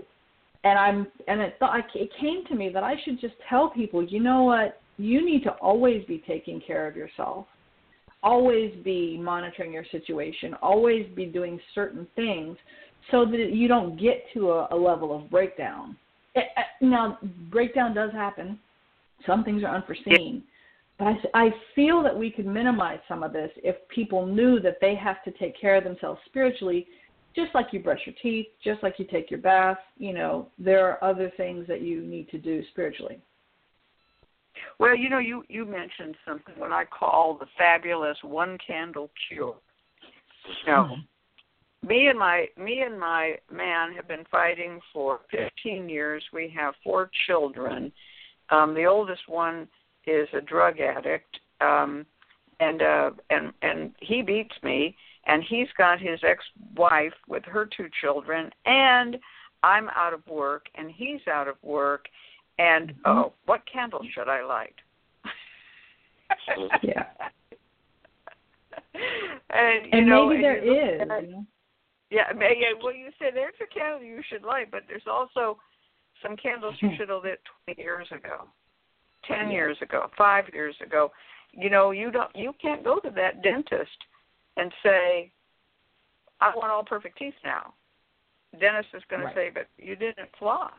And 0.63 0.77
I'm, 0.77 1.07
and 1.27 1.41
it 1.41 1.55
thought 1.57 1.79
it 1.95 2.09
came 2.19 2.45
to 2.45 2.55
me 2.55 2.69
that 2.69 2.83
I 2.83 2.93
should 3.03 3.19
just 3.19 3.33
tell 3.49 3.71
people, 3.71 4.03
you 4.03 4.19
know 4.19 4.43
what, 4.43 4.79
you 4.97 5.25
need 5.25 5.43
to 5.43 5.51
always 5.53 6.05
be 6.05 6.23
taking 6.27 6.61
care 6.61 6.87
of 6.87 6.95
yourself, 6.95 7.47
always 8.23 8.73
be 8.83 9.17
monitoring 9.17 9.73
your 9.73 9.85
situation, 9.91 10.53
always 10.61 11.07
be 11.15 11.25
doing 11.25 11.59
certain 11.73 12.07
things, 12.15 12.57
so 13.09 13.25
that 13.25 13.51
you 13.51 13.67
don't 13.67 13.99
get 13.99 14.23
to 14.33 14.51
a, 14.51 14.67
a 14.71 14.75
level 14.75 15.15
of 15.15 15.29
breakdown. 15.29 15.97
It, 16.35 16.45
uh, 16.55 16.61
now, 16.81 17.17
breakdown 17.49 17.93
does 17.93 18.11
happen. 18.11 18.59
Some 19.25 19.43
things 19.43 19.63
are 19.63 19.75
unforeseen. 19.75 20.43
But 20.99 21.07
I, 21.33 21.45
I 21.45 21.49
feel 21.73 22.03
that 22.03 22.15
we 22.15 22.29
could 22.29 22.45
minimize 22.45 22.99
some 23.07 23.23
of 23.23 23.33
this 23.33 23.51
if 23.57 23.75
people 23.89 24.25
knew 24.25 24.59
that 24.59 24.77
they 24.81 24.95
have 24.95 25.23
to 25.23 25.31
take 25.31 25.59
care 25.59 25.75
of 25.75 25.83
themselves 25.83 26.19
spiritually, 26.27 26.87
just 27.35 27.53
like 27.55 27.67
you 27.71 27.79
brush 27.79 28.01
your 28.05 28.15
teeth, 28.21 28.47
just 28.63 28.83
like 28.83 28.99
you 28.99 29.05
take 29.05 29.31
your 29.31 29.39
bath. 29.39 29.77
You 29.97 30.13
know, 30.13 30.47
there 30.59 30.87
are 30.87 31.03
other 31.03 31.31
things 31.37 31.65
that 31.67 31.81
you 31.81 32.01
need 32.01 32.29
to 32.29 32.37
do 32.37 32.61
spiritually. 32.71 33.19
Well, 34.79 34.95
you 34.95 35.09
know, 35.09 35.19
you 35.19 35.43
you 35.47 35.65
mentioned 35.65 36.15
something 36.27 36.55
what 36.57 36.71
I 36.71 36.85
call 36.85 37.37
the 37.39 37.45
fabulous 37.57 38.17
one 38.23 38.57
candle 38.65 39.09
cure. 39.27 39.55
Now, 40.65 40.97
me 41.87 42.07
and 42.07 42.17
my 42.17 42.47
me 42.57 42.81
and 42.81 42.99
my 42.99 43.35
man 43.51 43.93
have 43.93 44.07
been 44.07 44.25
fighting 44.31 44.79
for 44.93 45.21
15 45.31 45.89
years. 45.89 46.23
We 46.33 46.53
have 46.55 46.73
four 46.83 47.09
children. 47.27 47.91
Um, 48.49 48.73
the 48.73 48.85
oldest 48.85 49.27
one 49.27 49.67
is 50.05 50.27
a 50.33 50.41
drug 50.41 50.79
addict, 50.79 51.39
um, 51.61 52.05
and 52.59 52.81
uh, 52.81 53.11
and 53.29 53.53
and 53.61 53.91
he 53.99 54.21
beats 54.21 54.55
me. 54.63 54.95
And 55.27 55.43
he's 55.47 55.67
got 55.77 56.01
his 56.01 56.19
ex-wife 56.27 57.13
with 57.27 57.43
her 57.45 57.69
two 57.77 57.87
children, 58.01 58.49
and 58.65 59.17
I'm 59.61 59.87
out 59.89 60.13
of 60.13 60.25
work, 60.27 60.65
and 60.73 60.89
he's 60.89 61.21
out 61.31 61.47
of 61.47 61.55
work. 61.61 62.05
And 62.59 62.89
mm-hmm. 62.89 63.09
oh, 63.09 63.33
what 63.45 63.61
candle 63.71 64.01
should 64.13 64.27
I 64.29 64.43
light? 64.43 64.75
Yeah. 66.83 67.03
and 69.49 69.85
you 69.85 69.91
And 69.91 70.07
know, 70.07 70.27
maybe 70.27 70.35
and 70.35 70.43
there 70.43 70.63
you 70.63 70.73
is. 70.73 71.01
at- 71.01 71.45
yeah, 72.09 72.31
may- 72.35 72.57
yeah. 72.59 72.73
Well, 72.81 72.93
you 72.93 73.09
said 73.17 73.29
there's 73.33 73.53
a 73.61 73.73
candle 73.73 74.01
you 74.03 74.21
should 74.29 74.43
light, 74.43 74.69
but 74.69 74.83
there's 74.87 75.07
also 75.09 75.57
some 76.21 76.35
candles 76.35 76.75
you 76.79 76.89
hmm. 76.89 76.95
should 76.97 77.09
have 77.09 77.23
lit 77.23 77.39
20 77.65 77.81
years 77.81 78.07
ago, 78.11 78.47
10 79.27 79.47
Yeah. 79.47 79.51
years 79.51 79.77
ago, 79.81 80.09
five 80.17 80.45
years 80.53 80.75
ago. 80.81 81.11
You 81.53 81.69
know, 81.69 81.91
you 81.91 82.11
don't, 82.11 82.33
you 82.35 82.53
can't 82.61 82.83
go 82.83 82.99
to 82.99 83.09
that 83.11 83.41
dentist 83.41 83.97
and 84.57 84.71
say, 84.83 85.31
"I 86.39 86.55
want 86.55 86.71
all 86.71 86.83
perfect 86.83 87.17
teeth 87.17 87.33
now." 87.43 87.73
Dentist 88.59 88.93
is 88.93 89.03
going 89.05 89.23
Right. 89.23 89.33
to 89.33 89.39
say, 89.39 89.49
"But 89.49 89.67
you 89.77 89.95
didn't 89.95 90.29
floss." 90.37 90.73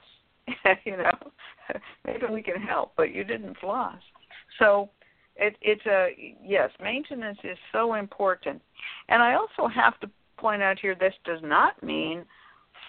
you 0.85 0.97
know, 0.97 1.13
maybe 2.07 2.27
we 2.31 2.43
can 2.43 2.61
help, 2.61 2.93
but 2.97 3.15
you 3.15 3.25
didn't 3.25 3.57
floss. 3.59 3.99
So 4.59 4.91
it, 5.37 5.57
it's 5.63 5.85
a 5.87 6.35
yes, 6.45 6.71
maintenance 6.83 7.39
is 7.45 7.59
so 7.73 7.95
important, 7.95 8.61
and 9.09 9.23
I 9.23 9.35
also 9.35 9.69
have 9.69 9.99
to 10.01 10.11
point 10.37 10.63
out 10.63 10.79
here 10.79 10.95
this 10.95 11.15
does 11.25 11.41
not 11.43 11.81
mean 11.83 12.25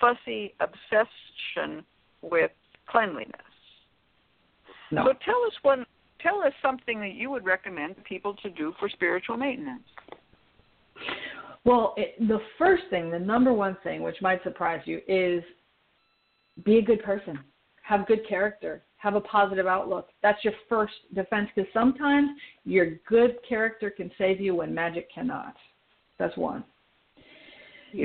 fussy 0.02 0.54
obsession 0.60 1.86
with 2.22 2.52
cleanliness. 2.88 3.32
No. 4.92 5.06
So 5.06 5.14
tell 5.26 5.44
us 5.46 5.54
one, 5.62 5.86
tell 6.20 6.42
us 6.42 6.54
something 6.62 7.00
that 7.00 7.14
you 7.14 7.30
would 7.30 7.46
recommend 7.46 7.96
people 8.04 8.34
to 8.44 8.50
do 8.50 8.74
for 8.80 8.90
spiritual 8.90 9.38
maintenance. 9.38 9.84
Well, 11.66 11.94
it, 11.96 12.16
the 12.28 12.40
first 12.58 12.84
thing, 12.90 13.10
the 13.10 13.20
number 13.20 13.54
one 13.54 13.78
thing, 13.84 14.02
which 14.02 14.18
might 14.22 14.44
surprise 14.44 14.82
you, 14.86 15.00
is 15.08 15.44
be 16.66 16.78
a 16.78 16.82
good 16.82 17.04
person. 17.04 17.40
Have 17.84 18.08
good 18.08 18.28
character. 18.28 18.84
Have 18.98 19.16
a 19.16 19.22
positive 19.22 19.68
outlook. 19.68 20.10
That's 20.22 20.44
your 20.44 20.54
first 20.70 20.94
defense 21.14 21.50
because 21.54 21.70
sometimes 21.74 22.30
your 22.64 22.92
good 23.08 23.38
character 23.48 23.90
can 23.90 24.10
save 24.18 24.40
you 24.40 24.56
when 24.56 24.74
magic 24.74 25.14
cannot. 25.14 25.56
That's 26.18 26.38
one. 26.38 26.64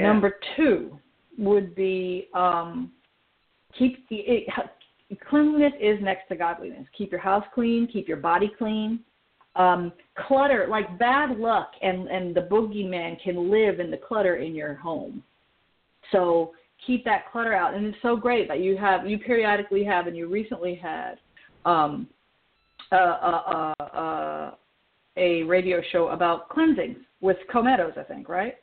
Number 0.07 0.35
two 0.57 0.99
would 1.39 1.75
be 1.75 2.29
um, 2.35 2.91
keep 3.79 4.05
it, 4.11 4.49
cleanliness 5.29 5.73
is 5.81 5.99
next 6.03 6.29
to 6.29 6.37
godliness. 6.37 6.87
Keep 6.97 7.13
your 7.13 7.21
house 7.21 7.45
clean. 7.55 7.89
Keep 7.91 8.09
your 8.09 8.19
body 8.19 8.51
clean. 8.59 9.01
Um, 9.57 9.93
clutter, 10.27 10.67
like 10.69 10.99
bad 10.99 11.39
luck, 11.39 11.71
and 11.81 12.09
and 12.09 12.35
the 12.35 12.43
boogeyman 12.43 13.21
can 13.23 13.51
live 13.51 13.81
in 13.81 13.91
the 13.91 13.97
clutter 13.97 14.37
in 14.37 14.55
your 14.55 14.75
home. 14.75 15.23
So 16.13 16.53
keep 16.87 17.05
that 17.05 17.31
clutter 17.31 17.55
out. 17.55 17.75
And 17.75 17.87
it's 17.87 17.99
so 18.03 18.17
great 18.17 18.49
that 18.49 18.61
you 18.61 18.77
have 18.77 19.07
you 19.07 19.19
periodically 19.19 19.85
have 19.85 20.07
and 20.07 20.17
you 20.17 20.29
recently 20.29 20.75
had 20.75 21.19
um, 21.65 22.09
a, 22.93 22.97
a, 22.97 23.75
a, 23.81 24.59
a 25.17 25.43
radio 25.45 25.81
show 25.93 26.09
about 26.09 26.49
cleansing 26.49 26.97
with 27.21 27.37
Cometos, 27.53 27.99
I 27.99 28.03
think, 28.05 28.29
right? 28.29 28.55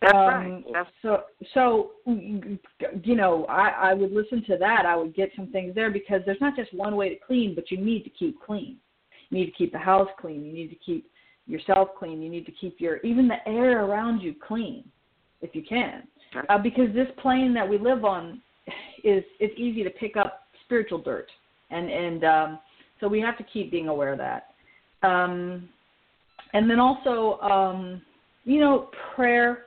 That's 0.00 0.14
um, 0.14 0.20
right. 0.20 0.64
That's 0.72 0.90
so 1.00 1.22
so 1.54 1.90
you 2.06 3.14
know 3.14 3.44
I, 3.46 3.90
I 3.90 3.94
would 3.94 4.12
listen 4.12 4.44
to 4.46 4.56
that. 4.58 4.84
I 4.84 4.96
would 4.96 5.14
get 5.14 5.30
some 5.36 5.48
things 5.52 5.74
there 5.74 5.90
because 5.90 6.22
there's 6.26 6.40
not 6.40 6.56
just 6.56 6.74
one 6.74 6.96
way 6.96 7.08
to 7.10 7.16
clean, 7.24 7.54
but 7.54 7.70
you 7.70 7.78
need 7.78 8.02
to 8.04 8.10
keep 8.10 8.40
clean. 8.40 8.78
You 9.30 9.38
need 9.38 9.46
to 9.46 9.52
keep 9.52 9.72
the 9.72 9.78
house 9.78 10.08
clean. 10.20 10.44
You 10.44 10.52
need 10.52 10.68
to 10.68 10.76
keep 10.76 11.08
yourself 11.46 11.90
clean. 11.98 12.20
You 12.20 12.30
need 12.30 12.46
to 12.46 12.52
keep 12.52 12.80
your 12.80 12.96
even 12.98 13.28
the 13.28 13.46
air 13.46 13.84
around 13.84 14.20
you 14.20 14.34
clean, 14.46 14.84
if 15.40 15.54
you 15.54 15.62
can, 15.62 16.02
uh, 16.48 16.58
because 16.58 16.92
this 16.94 17.08
plane 17.20 17.54
that 17.54 17.68
we 17.68 17.78
live 17.78 18.04
on 18.04 18.40
is 19.04 19.24
it's 19.40 19.54
easy 19.58 19.82
to 19.82 19.90
pick 19.90 20.16
up 20.16 20.44
spiritual 20.64 20.98
dirt, 20.98 21.28
and 21.70 21.90
and 21.90 22.24
um, 22.24 22.58
so 23.00 23.08
we 23.08 23.20
have 23.20 23.36
to 23.38 23.44
keep 23.52 23.70
being 23.70 23.88
aware 23.88 24.12
of 24.12 24.18
that. 24.18 24.54
Um, 25.06 25.68
and 26.54 26.70
then 26.70 26.78
also, 26.78 27.40
um, 27.40 28.02
you 28.44 28.60
know, 28.60 28.90
prayer 29.14 29.64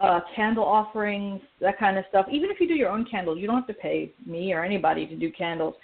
uh, 0.00 0.20
candle 0.34 0.64
offerings, 0.64 1.40
that 1.60 1.78
kind 1.78 1.96
of 1.96 2.04
stuff. 2.08 2.26
Even 2.30 2.50
if 2.50 2.60
you 2.60 2.68
do 2.68 2.74
your 2.74 2.90
own 2.90 3.06
candles, 3.10 3.38
you 3.38 3.46
don't 3.46 3.56
have 3.56 3.66
to 3.66 3.74
pay 3.74 4.12
me 4.26 4.52
or 4.52 4.64
anybody 4.64 5.06
to 5.06 5.16
do 5.16 5.30
candles. 5.30 5.74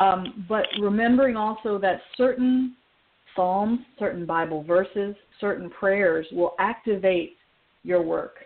Um, 0.00 0.46
but 0.48 0.66
remembering 0.80 1.36
also 1.36 1.78
that 1.78 2.00
certain 2.16 2.74
psalms, 3.36 3.80
certain 3.98 4.26
Bible 4.26 4.62
verses, 4.62 5.14
certain 5.40 5.70
prayers 5.70 6.26
will 6.32 6.54
activate 6.58 7.36
your 7.84 8.02
work, 8.02 8.36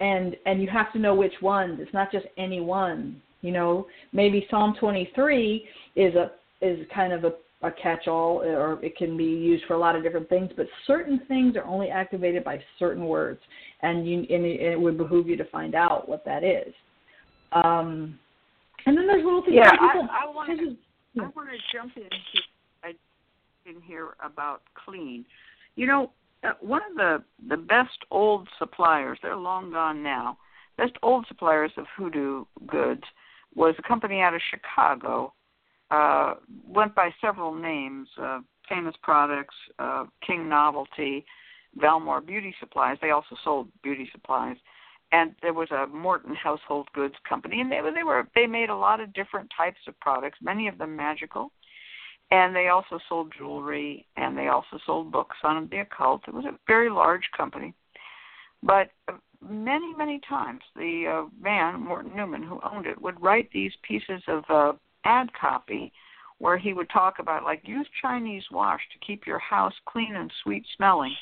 and 0.00 0.36
and 0.46 0.60
you 0.60 0.68
have 0.68 0.92
to 0.92 0.98
know 0.98 1.14
which 1.14 1.34
ones. 1.42 1.78
It's 1.80 1.94
not 1.94 2.10
just 2.12 2.26
any 2.36 2.60
one. 2.60 3.20
You 3.42 3.52
know, 3.52 3.86
maybe 4.12 4.46
Psalm 4.50 4.74
23 4.78 5.68
is 5.96 6.14
a 6.14 6.32
is 6.60 6.86
kind 6.94 7.12
of 7.12 7.24
a 7.24 7.32
a 7.62 7.70
catch-all, 7.70 8.42
or 8.42 8.78
it 8.84 8.94
can 8.96 9.16
be 9.16 9.24
used 9.24 9.64
for 9.64 9.72
a 9.72 9.78
lot 9.78 9.96
of 9.96 10.02
different 10.02 10.28
things. 10.28 10.50
But 10.54 10.66
certain 10.86 11.22
things 11.28 11.56
are 11.56 11.64
only 11.64 11.88
activated 11.88 12.44
by 12.44 12.62
certain 12.78 13.06
words, 13.06 13.40
and 13.80 14.06
you 14.06 14.18
and 14.18 14.44
it, 14.44 14.78
would 14.78 14.98
behoove 14.98 15.28
you 15.28 15.36
to 15.36 15.44
find 15.46 15.74
out 15.74 16.08
what 16.08 16.24
that 16.26 16.44
is. 16.44 16.74
Um, 17.52 18.18
and 18.86 18.96
then 18.96 19.06
there's 19.06 19.24
little 19.24 19.42
things. 19.42 19.56
Yeah, 19.56 19.70
people, 19.70 20.08
I, 20.10 20.26
I 20.26 20.34
want 20.34 20.58
to. 20.58 20.64
is- 20.66 20.76
I 21.16 21.22
want 21.36 21.48
to 21.48 21.56
jump 21.72 21.96
into 21.96 22.10
I 22.82 22.88
in 23.66 23.80
here 23.80 24.14
about 24.22 24.62
clean. 24.84 25.24
You 25.76 25.86
know, 25.86 26.10
uh, 26.44 26.52
one 26.60 26.82
of 26.90 26.96
the 26.96 27.22
the 27.48 27.56
best 27.56 27.98
old 28.10 28.48
suppliers. 28.58 29.18
They're 29.22 29.36
long 29.36 29.72
gone 29.72 30.02
now. 30.02 30.38
Best 30.76 30.92
old 31.02 31.26
suppliers 31.28 31.72
of 31.76 31.86
hoodoo 31.96 32.44
goods 32.66 33.04
was 33.54 33.74
a 33.78 33.82
company 33.82 34.20
out 34.20 34.34
of 34.34 34.40
Chicago. 34.50 35.32
Uh, 35.90 36.34
went 36.66 36.94
by 36.94 37.10
several 37.20 37.54
names. 37.54 38.08
Uh, 38.20 38.40
famous 38.68 38.94
products, 39.02 39.54
uh, 39.78 40.04
King 40.26 40.48
Novelty, 40.48 41.24
Valmor 41.76 42.20
Beauty 42.20 42.54
Supplies. 42.60 42.96
They 43.00 43.10
also 43.10 43.36
sold 43.42 43.68
beauty 43.82 44.08
supplies, 44.12 44.56
and 45.12 45.34
there 45.42 45.52
was 45.52 45.70
a 45.70 45.86
Morton 45.86 46.34
Household 46.34 46.88
Goods 46.94 47.14
Company, 47.28 47.60
and 47.60 47.70
they 47.70 47.80
were 47.80 47.92
they 47.92 48.02
were 48.02 48.28
they 48.34 48.46
made 48.46 48.70
a 48.70 48.76
lot 48.76 49.00
of 49.00 49.12
different 49.12 49.50
types 49.56 49.80
of 49.86 49.98
products, 50.00 50.38
many 50.42 50.68
of 50.68 50.78
them 50.78 50.96
magical, 50.96 51.50
and 52.34 52.54
they 52.54 52.66
also 52.66 52.98
sold 53.08 53.32
jewelry, 53.38 54.06
and 54.16 54.36
they 54.36 54.48
also 54.48 54.76
sold 54.84 55.12
books 55.12 55.36
on 55.44 55.68
the 55.70 55.78
occult. 55.78 56.22
It 56.26 56.34
was 56.34 56.44
a 56.44 56.58
very 56.66 56.90
large 56.90 57.22
company, 57.36 57.72
but 58.60 58.90
many 59.48 59.94
many 59.94 60.20
times 60.28 60.62
the 60.74 61.04
uh, 61.06 61.28
man 61.40 61.80
Morton 61.80 62.12
Neumann 62.16 62.42
who 62.42 62.58
owned 62.64 62.86
it 62.86 63.00
would 63.00 63.22
write 63.22 63.48
these 63.52 63.72
pieces 63.86 64.20
of 64.26 64.42
uh, 64.48 64.72
ad 65.04 65.28
copy 65.40 65.92
where 66.38 66.58
he 66.58 66.72
would 66.72 66.90
talk 66.90 67.20
about 67.20 67.44
like 67.44 67.62
use 67.64 67.86
Chinese 68.02 68.44
wash 68.50 68.80
to 68.92 69.06
keep 69.06 69.26
your 69.26 69.38
house 69.38 69.74
clean 69.86 70.16
and 70.16 70.32
sweet 70.42 70.64
smelling. 70.76 71.14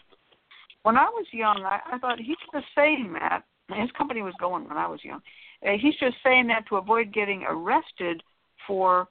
When 0.83 0.96
I 0.96 1.05
was 1.05 1.27
young, 1.33 1.62
I, 1.64 1.81
I 1.92 1.98
thought 1.98 2.18
he's 2.18 2.37
just 2.55 2.66
saying 2.75 3.12
that. 3.20 3.42
His 3.75 3.90
company 3.96 4.22
was 4.22 4.35
going 4.40 4.66
when 4.66 4.79
I 4.79 4.88
was 4.88 5.01
young. 5.05 5.20
Uh, 5.66 5.77
he's 5.81 5.94
just 6.01 6.16
saying 6.25 6.46
that 6.48 6.66
to 6.68 6.77
avoid 6.77 7.12
getting 7.12 7.44
arrested 7.48 8.22
for, 8.66 9.09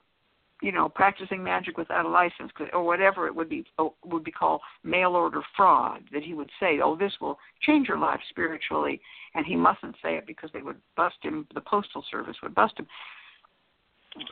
you 0.62 0.72
know, 0.72 0.88
practicing 0.88 1.42
magic 1.42 1.76
without 1.76 2.06
a 2.06 2.08
license, 2.08 2.52
or 2.72 2.84
whatever 2.84 3.26
it 3.26 3.34
would 3.34 3.48
be 3.48 3.64
oh, 3.78 3.94
would 4.04 4.24
be 4.24 4.30
called 4.30 4.60
mail 4.84 5.10
order 5.10 5.42
fraud. 5.56 6.04
That 6.12 6.22
he 6.22 6.34
would 6.34 6.50
say, 6.58 6.80
"Oh, 6.82 6.96
this 6.96 7.12
will 7.20 7.38
change 7.60 7.88
your 7.88 7.98
life 7.98 8.20
spiritually," 8.30 9.00
and 9.34 9.44
he 9.44 9.56
mustn't 9.56 9.96
say 10.02 10.16
it 10.16 10.26
because 10.26 10.50
they 10.52 10.62
would 10.62 10.80
bust 10.96 11.16
him. 11.22 11.46
The 11.54 11.60
postal 11.60 12.04
service 12.10 12.36
would 12.42 12.54
bust 12.54 12.78
him 12.78 12.86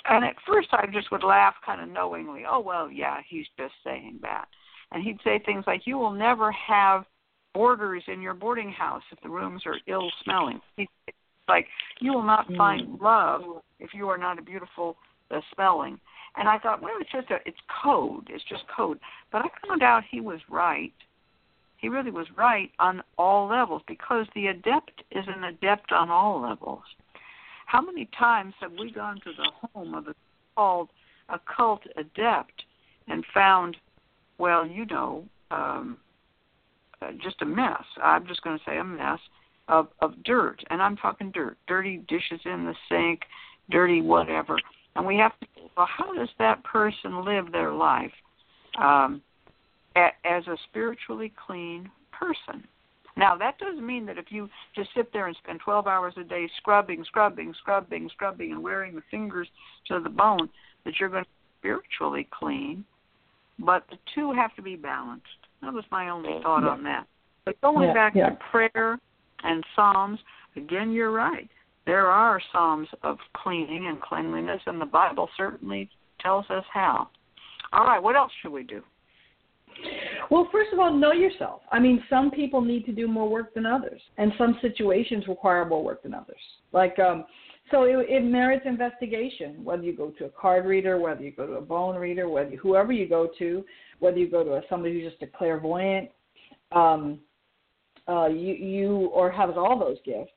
and 0.06 0.24
at 0.24 0.36
first 0.46 0.68
I 0.72 0.86
just 0.92 1.10
would 1.10 1.22
laugh 1.22 1.54
kind 1.64 1.80
of 1.80 1.88
knowingly, 1.88 2.44
oh 2.48 2.60
well, 2.60 2.90
yeah, 2.90 3.18
he's 3.28 3.46
just 3.58 3.74
saying 3.84 4.18
that. 4.22 4.46
And 4.92 5.02
he'd 5.02 5.18
say 5.22 5.40
things 5.44 5.64
like, 5.66 5.86
"You 5.86 5.98
will 5.98 6.10
never 6.10 6.50
have 6.52 7.04
boarders 7.54 8.02
in 8.08 8.20
your 8.20 8.34
boarding 8.34 8.70
house 8.70 9.02
if 9.12 9.20
the 9.22 9.28
rooms 9.28 9.62
are 9.66 9.76
ill 9.86 10.10
smelling." 10.24 10.60
He's 10.76 10.88
like, 11.48 11.66
"You 12.00 12.12
will 12.12 12.22
not 12.22 12.52
find 12.54 12.98
love 13.00 13.42
if 13.78 13.94
you 13.94 14.08
are 14.08 14.18
not 14.18 14.38
a 14.38 14.42
beautiful 14.42 14.96
uh, 15.30 15.40
smelling." 15.54 16.00
And 16.36 16.48
I 16.48 16.58
thought, 16.58 16.82
well, 16.82 16.92
it's 17.00 17.10
just 17.10 17.30
a, 17.30 17.38
it's 17.44 17.58
code, 17.82 18.28
it's 18.30 18.44
just 18.44 18.64
code. 18.74 18.98
But 19.32 19.42
I 19.42 19.48
found 19.66 19.82
out 19.82 20.04
he 20.08 20.20
was 20.20 20.40
right. 20.48 20.92
He 21.76 21.88
really 21.88 22.10
was 22.10 22.26
right 22.36 22.70
on 22.78 23.02
all 23.18 23.48
levels 23.48 23.82
because 23.88 24.26
the 24.34 24.48
adept 24.48 25.02
is 25.10 25.24
an 25.26 25.44
adept 25.44 25.92
on 25.92 26.10
all 26.10 26.40
levels. 26.40 26.82
How 27.66 27.80
many 27.80 28.08
times 28.18 28.54
have 28.60 28.72
we 28.72 28.92
gone 28.92 29.20
to 29.24 29.32
the 29.32 29.50
home 29.72 29.94
of 29.94 30.08
a 30.08 30.14
called 30.56 30.90
occult 31.28 31.82
adept 31.96 32.64
and 33.08 33.24
found, 33.32 33.76
well, 34.38 34.66
you 34.66 34.84
know, 34.86 35.24
um, 35.50 35.96
uh, 37.02 37.12
just 37.22 37.40
a 37.40 37.46
mess. 37.46 37.84
I'm 38.02 38.26
just 38.26 38.42
going 38.42 38.58
to 38.58 38.64
say 38.66 38.76
a 38.78 38.84
mess 38.84 39.18
of 39.68 39.88
of 40.00 40.22
dirt, 40.24 40.62
and 40.68 40.82
I'm 40.82 40.96
talking 40.96 41.30
dirt, 41.30 41.56
dirty 41.66 41.98
dishes 42.08 42.40
in 42.44 42.66
the 42.66 42.74
sink, 42.88 43.22
dirty 43.70 44.02
whatever. 44.02 44.58
And 44.96 45.06
we 45.06 45.16
have 45.16 45.38
to. 45.40 45.46
Well, 45.76 45.86
how 45.86 46.12
does 46.14 46.28
that 46.38 46.62
person 46.64 47.24
live 47.24 47.52
their 47.52 47.72
life 47.72 48.12
um, 48.80 49.22
a, 49.96 50.08
as 50.24 50.46
a 50.46 50.56
spiritually 50.68 51.32
clean 51.46 51.90
person? 52.12 52.64
Now, 53.16 53.36
that 53.36 53.58
doesn't 53.58 53.86
mean 53.86 54.06
that 54.06 54.18
if 54.18 54.26
you 54.30 54.48
just 54.74 54.90
sit 54.96 55.12
there 55.12 55.26
and 55.26 55.36
spend 55.42 55.60
12 55.60 55.86
hours 55.86 56.14
a 56.16 56.24
day 56.24 56.48
scrubbing, 56.56 57.04
scrubbing, 57.04 57.54
scrubbing, 57.60 58.08
scrubbing, 58.12 58.52
and 58.52 58.62
wearing 58.62 58.94
the 58.94 59.02
fingers 59.10 59.48
to 59.88 60.00
the 60.00 60.08
bone, 60.08 60.48
that 60.84 60.94
you're 60.98 61.08
going 61.08 61.24
to 61.24 61.28
be 61.28 61.60
spiritually 61.60 62.28
clean. 62.30 62.84
But 63.58 63.84
the 63.90 63.96
two 64.14 64.32
have 64.32 64.54
to 64.56 64.62
be 64.62 64.76
balanced. 64.76 65.26
That 65.60 65.72
was 65.72 65.84
my 65.90 66.08
only 66.08 66.40
thought 66.42 66.62
Yeah. 66.62 66.70
on 66.70 66.82
that. 66.84 67.06
But 67.44 67.60
going 67.60 67.88
Yeah, 67.88 67.94
back 67.94 68.14
yeah. 68.14 68.30
to 68.30 68.36
prayer 68.50 68.98
and 69.42 69.64
Psalms, 69.74 70.18
again, 70.56 70.92
you're 70.92 71.10
right. 71.10 71.50
There 71.90 72.06
are 72.06 72.40
Psalms 72.52 72.86
of 73.02 73.18
cleaning 73.34 73.88
and 73.88 74.00
cleanliness, 74.00 74.60
and 74.66 74.80
the 74.80 74.86
Bible 74.86 75.28
certainly 75.36 75.90
tells 76.20 76.44
us 76.48 76.62
how. 76.72 77.08
All 77.72 77.84
right, 77.84 78.00
what 78.00 78.14
else 78.14 78.30
should 78.40 78.52
we 78.52 78.62
do? 78.62 78.80
Well, 80.30 80.48
first 80.52 80.72
of 80.72 80.78
all, 80.78 80.96
know 80.96 81.10
yourself. 81.10 81.62
I 81.72 81.80
mean, 81.80 82.00
some 82.08 82.30
people 82.30 82.60
need 82.60 82.86
to 82.86 82.92
do 82.92 83.08
more 83.08 83.28
work 83.28 83.54
than 83.54 83.66
others, 83.66 84.00
and 84.18 84.30
some 84.38 84.56
situations 84.62 85.24
require 85.26 85.64
more 85.64 85.82
work 85.82 86.04
than 86.04 86.14
others. 86.14 86.38
Like, 86.70 86.96
um, 87.00 87.24
so 87.72 87.82
it, 87.82 88.08
it 88.08 88.22
merits 88.22 88.66
investigation. 88.66 89.64
Whether 89.64 89.82
you 89.82 89.96
go 89.96 90.10
to 90.10 90.26
a 90.26 90.30
card 90.30 90.66
reader, 90.66 90.96
whether 90.96 91.24
you 91.24 91.32
go 91.32 91.48
to 91.48 91.54
a 91.54 91.60
bone 91.60 91.96
reader, 91.96 92.28
whether 92.28 92.54
whoever 92.54 92.92
you 92.92 93.08
go 93.08 93.28
to, 93.40 93.64
whether 93.98 94.16
you 94.16 94.30
go 94.30 94.44
to 94.44 94.52
a, 94.52 94.62
somebody 94.70 95.02
who's 95.02 95.10
just 95.10 95.24
a 95.24 95.36
clairvoyant, 95.36 96.08
um, 96.70 97.18
uh, 98.06 98.28
you 98.28 98.54
you 98.54 98.90
or 99.12 99.28
has 99.32 99.50
all 99.56 99.76
those 99.76 99.98
gifts. 100.04 100.30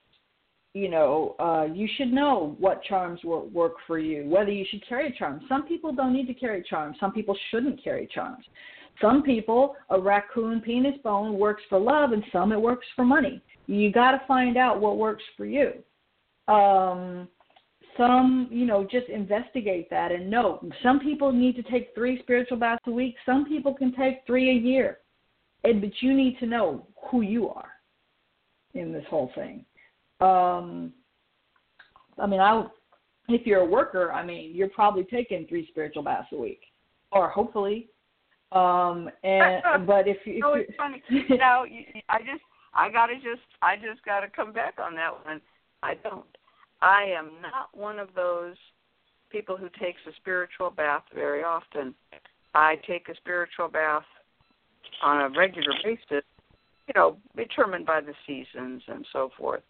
You 0.74 0.90
know, 0.90 1.36
uh, 1.40 1.68
you 1.72 1.88
should 1.98 2.12
know 2.12 2.56
what 2.60 2.84
charms 2.84 3.24
work, 3.24 3.46
work 3.52 3.74
for 3.86 4.00
you. 4.00 4.28
Whether 4.28 4.52
you 4.52 4.66
should 4.70 4.88
carry 4.88 5.16
charms. 5.18 5.44
Some 5.48 5.68
people 5.68 5.94
don't 5.94 6.14
need 6.14 6.26
to 6.28 6.34
carry 6.34 6.64
charms. 6.68 6.98
Some 7.00 7.12
people 7.12 7.38
shouldn't 7.52 7.84
carry 7.84 8.10
charms. 8.12 8.44
Some 9.02 9.22
people, 9.24 9.76
a 9.90 10.00
raccoon 10.00 10.62
penis 10.62 10.98
bone 11.04 11.38
works 11.38 11.64
for 11.70 11.80
love, 11.80 12.12
and 12.12 12.24
some 12.32 12.52
it 12.52 12.62
works 12.62 12.88
for 12.96 13.06
money. 13.06 13.42
You 13.68 13.92
got 13.92 14.12
to 14.12 14.22
find 14.28 14.58
out 14.58 14.82
what 14.82 14.98
works 14.98 15.24
for 15.38 15.46
you. 15.46 15.74
Um, 16.48 17.28
some, 17.98 18.48
you 18.52 18.66
know, 18.66 18.84
just 18.84 19.08
investigate 19.10 19.90
that 19.90 20.12
and 20.12 20.30
know. 20.30 20.60
Some 20.82 21.00
people 21.00 21.32
need 21.32 21.56
to 21.56 21.64
take 21.64 21.94
three 21.94 22.20
spiritual 22.22 22.58
baths 22.58 22.82
a 22.88 22.92
week. 22.92 23.16
Some 23.26 23.46
people 23.46 23.74
can 23.74 23.94
take 23.96 24.22
three 24.26 24.50
a 24.50 24.60
year. 24.60 25.00
And, 25.64 25.82
but 25.82 25.92
you 26.02 26.14
need 26.14 26.40
to 26.40 26.46
know 26.46 26.88
who 27.10 27.22
you 27.22 27.50
are 27.50 27.70
in 28.74 28.92
this 28.92 29.06
whole 29.10 29.32
thing. 29.36 29.66
Um, 30.20 30.94
I 32.20 32.28
mean, 32.28 32.40
I, 32.40 32.66
if 33.30 33.46
you're 33.46 33.62
a 33.62 33.66
worker, 33.66 34.12
I 34.12 34.26
mean, 34.26 34.56
you're 34.56 34.70
probably 34.70 35.04
taking 35.04 35.48
three 35.48 35.68
spiritual 35.70 36.04
baths 36.04 36.28
a 36.32 36.38
week, 36.38 36.62
or 37.12 37.30
hopefully. 37.30 37.90
Um, 38.52 39.10
and 39.24 39.64
but 39.88 40.08
if 40.08 40.18
you, 40.26 40.36
if 40.36 40.42
No, 40.42 40.54
it's 40.54 40.72
funny. 40.78 41.02
you, 41.10 41.84
I 42.10 42.20
just, 42.20 42.44
I 42.74 42.90
gotta 42.92 43.16
just, 43.16 43.42
I 43.62 43.76
just 43.76 44.04
gotta 44.06 44.28
come 44.34 44.54
back 44.54 44.76
on 44.80 44.96
that 44.96 45.26
one. 45.26 45.42
I 45.82 45.96
don't. 45.96 46.26
I 46.82 47.04
am 47.18 47.32
not 47.42 47.70
one 47.74 47.98
of 47.98 48.10
those 48.16 48.56
people 49.32 49.58
who 49.58 49.70
takes 49.80 50.00
a 50.08 50.14
spiritual 50.18 50.70
bath 50.70 51.04
very 51.14 51.44
often. 51.44 51.96
I 52.54 52.76
take 52.86 53.10
a 53.10 53.16
spiritual 53.16 53.68
bath 53.68 54.04
on 55.02 55.22
a 55.22 55.30
regular 55.38 55.74
basis, 55.84 56.24
you 56.88 56.94
know, 56.96 57.18
determined 57.36 57.86
by 57.86 58.02
the 58.02 58.14
seasons 58.28 58.84
and 58.88 59.06
so 59.12 59.32
forth. 59.38 59.64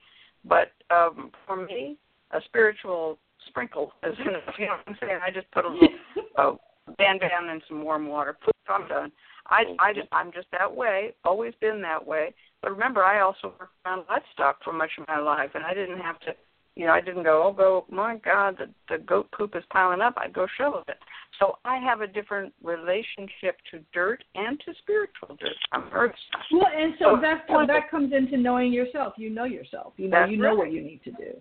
But 0.46 0.72
um 0.90 1.32
for 1.46 1.66
me, 1.66 1.98
a 2.32 2.40
spiritual 2.46 3.18
sprinkle 3.48 3.94
is 4.04 4.18
enough. 4.20 4.56
You 4.58 4.66
know 4.68 4.72
what 4.74 4.88
I'm 4.88 4.98
saying? 5.02 5.20
I 5.26 5.32
just 5.32 5.50
put 5.52 5.66
a 5.66 5.70
little 5.70 5.90
uh, 6.38 6.52
Van 6.98 7.20
Van 7.20 7.50
and 7.50 7.62
some 7.68 7.84
warm 7.84 8.08
water. 8.08 8.38
Poof, 8.44 8.54
I'm 8.68 8.88
done. 8.88 9.12
I 9.48 9.64
I 9.80 9.94
I'm 10.12 10.32
just 10.32 10.48
that 10.52 10.74
way. 10.74 11.14
Always 11.24 11.54
been 11.62 11.82
that 11.82 12.06
way. 12.06 12.34
But 12.62 12.72
remember, 12.72 13.04
I 13.04 13.22
also 13.22 13.54
worked 13.60 13.74
around 13.86 14.06
livestock 14.10 14.64
for 14.64 14.72
much 14.72 14.92
of 14.98 15.08
my 15.08 15.20
life, 15.20 15.52
and 15.54 15.64
I 15.64 15.74
didn't 15.74 16.00
have 16.00 16.20
to. 16.22 16.34
You 16.76 16.88
know, 16.88 16.94
I 16.94 17.02
didn't 17.02 17.24
go, 17.24 17.44
oh, 17.46 17.54
go, 17.54 17.86
my 17.94 18.18
God, 18.18 18.58
the, 18.58 18.70
the 18.90 19.04
goat 19.04 19.30
poop 19.32 19.56
is 19.56 19.64
piling 19.72 20.02
up. 20.02 20.16
I'd 20.18 20.34
go 20.34 20.48
shovel 20.58 20.84
it. 20.88 20.98
So 21.40 21.58
I 21.66 21.78
have 21.78 22.02
a 22.02 22.08
different 22.08 22.54
relationship 22.64 23.58
to 23.72 23.80
dirt 23.94 24.24
and 24.36 24.60
to 24.66 24.74
spiritual 24.80 25.36
dirt. 25.40 25.56
I'm 25.72 25.86
earth. 25.94 26.16
Well, 26.52 26.68
and 26.76 26.94
so, 27.00 27.16
so 27.16 27.22
that 27.22 27.46
that 27.68 27.92
comes 27.92 28.14
into 28.14 28.38
knowing 28.38 28.72
yourself. 28.72 29.14
You 29.18 29.30
know 29.30 29.44
yourself. 29.46 29.94
You 29.98 30.10
know, 30.10 30.26
you 30.26 30.38
know 30.38 30.50
right. 30.50 30.58
what 30.58 30.72
you 30.72 30.82
need 30.82 31.04
to 31.04 31.12
do. 31.12 31.38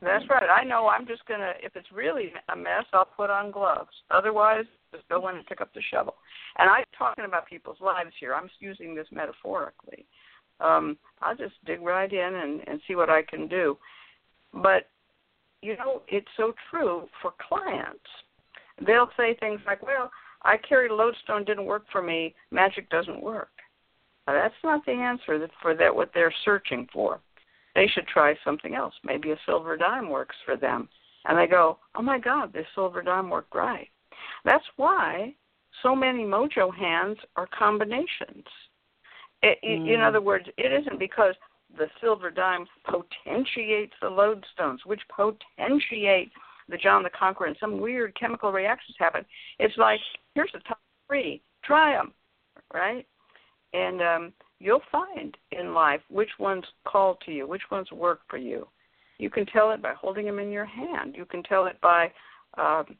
That's 0.00 0.24
right. 0.28 0.48
I 0.50 0.64
know 0.64 0.88
I'm 0.88 1.06
just 1.06 1.24
gonna 1.26 1.52
if 1.62 1.76
it's 1.76 1.86
really 1.92 2.32
a 2.52 2.56
mess, 2.56 2.84
I'll 2.92 3.04
put 3.04 3.30
on 3.30 3.52
gloves. 3.52 3.90
Otherwise, 4.10 4.64
just 4.92 5.08
go 5.08 5.28
in 5.28 5.36
and 5.36 5.46
pick 5.46 5.60
up 5.60 5.72
the 5.74 5.82
shovel. 5.92 6.14
And 6.58 6.68
I'm 6.68 6.84
talking 6.98 7.24
about 7.24 7.46
people's 7.46 7.80
lives 7.80 8.10
here. 8.18 8.34
I'm 8.34 8.50
using 8.58 8.94
this 8.94 9.06
metaphorically. 9.12 10.04
Um, 10.60 10.98
I'll 11.20 11.36
just 11.36 11.54
dig 11.66 11.80
right 11.80 12.12
in 12.12 12.34
and, 12.34 12.60
and 12.66 12.80
see 12.86 12.94
what 12.94 13.10
I 13.10 13.22
can 13.22 13.48
do. 13.48 13.78
But 14.54 14.88
you 15.62 15.76
know, 15.76 16.02
it's 16.08 16.28
so 16.36 16.52
true 16.70 17.08
for 17.20 17.32
clients. 17.48 18.00
They'll 18.84 19.10
say 19.16 19.34
things 19.34 19.60
like, 19.66 19.82
"Well, 19.82 20.10
I 20.42 20.56
carried 20.56 20.90
a 20.90 20.94
lodestone, 20.94 21.44
didn't 21.44 21.66
work 21.66 21.84
for 21.90 22.02
me. 22.02 22.34
Magic 22.50 22.88
doesn't 22.90 23.22
work." 23.22 23.50
Now, 24.26 24.34
that's 24.34 24.54
not 24.62 24.84
the 24.84 24.92
answer 24.92 25.48
for 25.60 25.74
that 25.74 25.94
what 25.94 26.12
they're 26.14 26.34
searching 26.44 26.88
for 26.92 27.20
they 27.74 27.86
should 27.86 28.06
try 28.06 28.34
something 28.44 28.74
else. 28.74 28.94
Maybe 29.04 29.30
a 29.30 29.38
silver 29.46 29.76
dime 29.76 30.08
works 30.08 30.36
for 30.44 30.56
them. 30.56 30.88
And 31.24 31.38
they 31.38 31.46
go, 31.46 31.78
oh 31.94 32.02
my 32.02 32.18
God, 32.18 32.52
this 32.52 32.66
silver 32.74 33.02
dime 33.02 33.30
worked 33.30 33.54
right. 33.54 33.88
That's 34.44 34.64
why 34.76 35.34
so 35.82 35.94
many 35.94 36.24
mojo 36.24 36.74
hands 36.74 37.18
are 37.36 37.48
combinations. 37.56 38.44
It, 39.42 39.58
mm. 39.64 39.94
In 39.94 40.00
other 40.00 40.20
words, 40.20 40.46
it 40.58 40.72
isn't 40.72 40.98
because 40.98 41.34
the 41.76 41.86
silver 42.00 42.30
dime 42.30 42.66
potentiates 42.84 43.94
the 44.00 44.08
lodestones, 44.08 44.78
which 44.84 45.00
potentiate 45.14 46.30
the 46.68 46.76
John 46.76 47.02
the 47.02 47.10
Conqueror, 47.10 47.46
and 47.46 47.56
some 47.58 47.80
weird 47.80 48.14
chemical 48.18 48.52
reactions 48.52 48.96
happen. 48.98 49.24
It's 49.58 49.76
like, 49.76 50.00
here's 50.34 50.50
the 50.52 50.60
top 50.60 50.80
three, 51.06 51.42
try 51.64 51.92
them, 51.92 52.12
right? 52.72 53.06
And 53.72 54.02
um, 54.02 54.32
you'll 54.60 54.82
find 54.90 55.36
in 55.50 55.74
life 55.74 56.00
which 56.08 56.30
ones 56.38 56.64
call 56.86 57.18
to 57.26 57.32
you, 57.32 57.46
which 57.46 57.62
ones 57.70 57.90
work 57.90 58.20
for 58.28 58.36
you. 58.36 58.66
You 59.18 59.30
can 59.30 59.46
tell 59.46 59.70
it 59.70 59.82
by 59.82 59.94
holding 59.94 60.26
them 60.26 60.38
in 60.38 60.50
your 60.50 60.64
hand. 60.64 61.14
You 61.16 61.24
can 61.24 61.42
tell 61.42 61.66
it 61.66 61.80
by 61.80 62.10
um, 62.58 62.96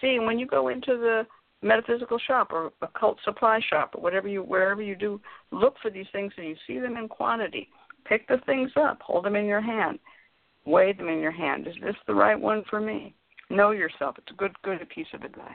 seeing 0.00 0.26
when 0.26 0.38
you 0.38 0.46
go 0.46 0.68
into 0.68 0.96
the 0.96 1.26
metaphysical 1.62 2.18
shop 2.18 2.52
or 2.52 2.72
occult 2.82 3.18
supply 3.24 3.60
shop 3.70 3.94
or 3.94 4.02
whatever 4.02 4.28
you 4.28 4.42
wherever 4.42 4.82
you 4.82 4.94
do 4.94 5.20
look 5.50 5.74
for 5.80 5.90
these 5.90 6.06
things 6.12 6.32
and 6.36 6.46
you 6.46 6.54
see 6.66 6.78
them 6.78 6.96
in 6.96 7.08
quantity 7.08 7.68
pick 8.08 8.26
the 8.28 8.38
things 8.46 8.70
up 8.76 8.98
hold 9.02 9.24
them 9.24 9.36
in 9.36 9.46
your 9.46 9.60
hand 9.60 9.98
weigh 10.64 10.92
them 10.92 11.08
in 11.08 11.20
your 11.20 11.32
hand 11.32 11.66
is 11.66 11.74
this 11.82 11.96
the 12.06 12.14
right 12.14 12.40
one 12.40 12.62
for 12.68 12.80
me 12.80 13.14
know 13.50 13.70
yourself 13.70 14.16
it's 14.18 14.30
a 14.30 14.34
good 14.34 14.52
good 14.62 14.86
piece 14.88 15.06
of 15.14 15.22
advice 15.22 15.54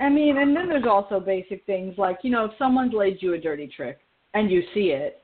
I 0.00 0.08
mean, 0.08 0.38
and 0.38 0.54
then 0.54 0.68
there's 0.68 0.86
also 0.88 1.18
basic 1.20 1.64
things 1.66 1.94
like 1.96 2.18
you 2.22 2.30
know 2.30 2.46
if 2.46 2.52
someone's 2.58 2.92
laid 2.92 3.18
you 3.20 3.34
a 3.34 3.38
dirty 3.38 3.70
trick 3.74 3.98
and 4.34 4.50
you 4.50 4.62
see 4.74 4.90
it, 4.90 5.22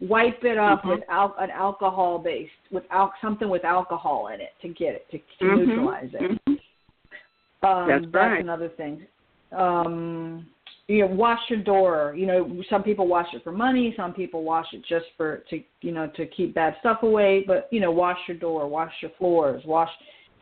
wipe 0.00 0.42
it 0.44 0.58
off 0.58 0.80
mm-hmm. 0.80 0.90
with 0.90 1.00
al- 1.08 1.36
an 1.38 1.50
alcohol 1.50 2.18
based 2.18 2.50
with 2.70 2.84
al- 2.90 3.12
something 3.22 3.48
with 3.48 3.64
alcohol 3.64 4.28
in 4.28 4.40
it 4.40 4.50
to 4.62 4.68
get 4.68 4.94
it 4.94 5.06
to, 5.10 5.18
to 5.18 5.44
mm-hmm. 5.44 5.68
neutralize 5.68 6.10
it. 6.12 6.40
Mm-hmm. 6.48 7.66
Um, 7.66 7.88
that's, 7.88 8.12
that's 8.12 8.40
another 8.40 8.70
thing. 8.70 9.06
Um, 9.52 10.46
you 10.90 11.06
know, 11.06 11.14
wash 11.14 11.38
your 11.48 11.60
door. 11.60 12.14
You 12.16 12.26
know, 12.26 12.62
some 12.68 12.82
people 12.82 13.06
wash 13.06 13.28
it 13.32 13.44
for 13.44 13.52
money. 13.52 13.94
Some 13.96 14.12
people 14.12 14.42
wash 14.42 14.66
it 14.72 14.82
just 14.88 15.06
for 15.16 15.44
to 15.48 15.62
you 15.82 15.92
know 15.92 16.10
to 16.16 16.26
keep 16.26 16.52
bad 16.52 16.74
stuff 16.80 17.04
away. 17.04 17.44
But 17.46 17.68
you 17.70 17.78
know, 17.78 17.92
wash 17.92 18.18
your 18.26 18.36
door, 18.36 18.66
wash 18.66 18.92
your 19.00 19.12
floors, 19.16 19.62
wash, 19.64 19.88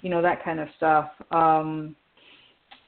you 0.00 0.08
know, 0.08 0.22
that 0.22 0.42
kind 0.42 0.58
of 0.58 0.68
stuff. 0.78 1.10
Um, 1.30 1.94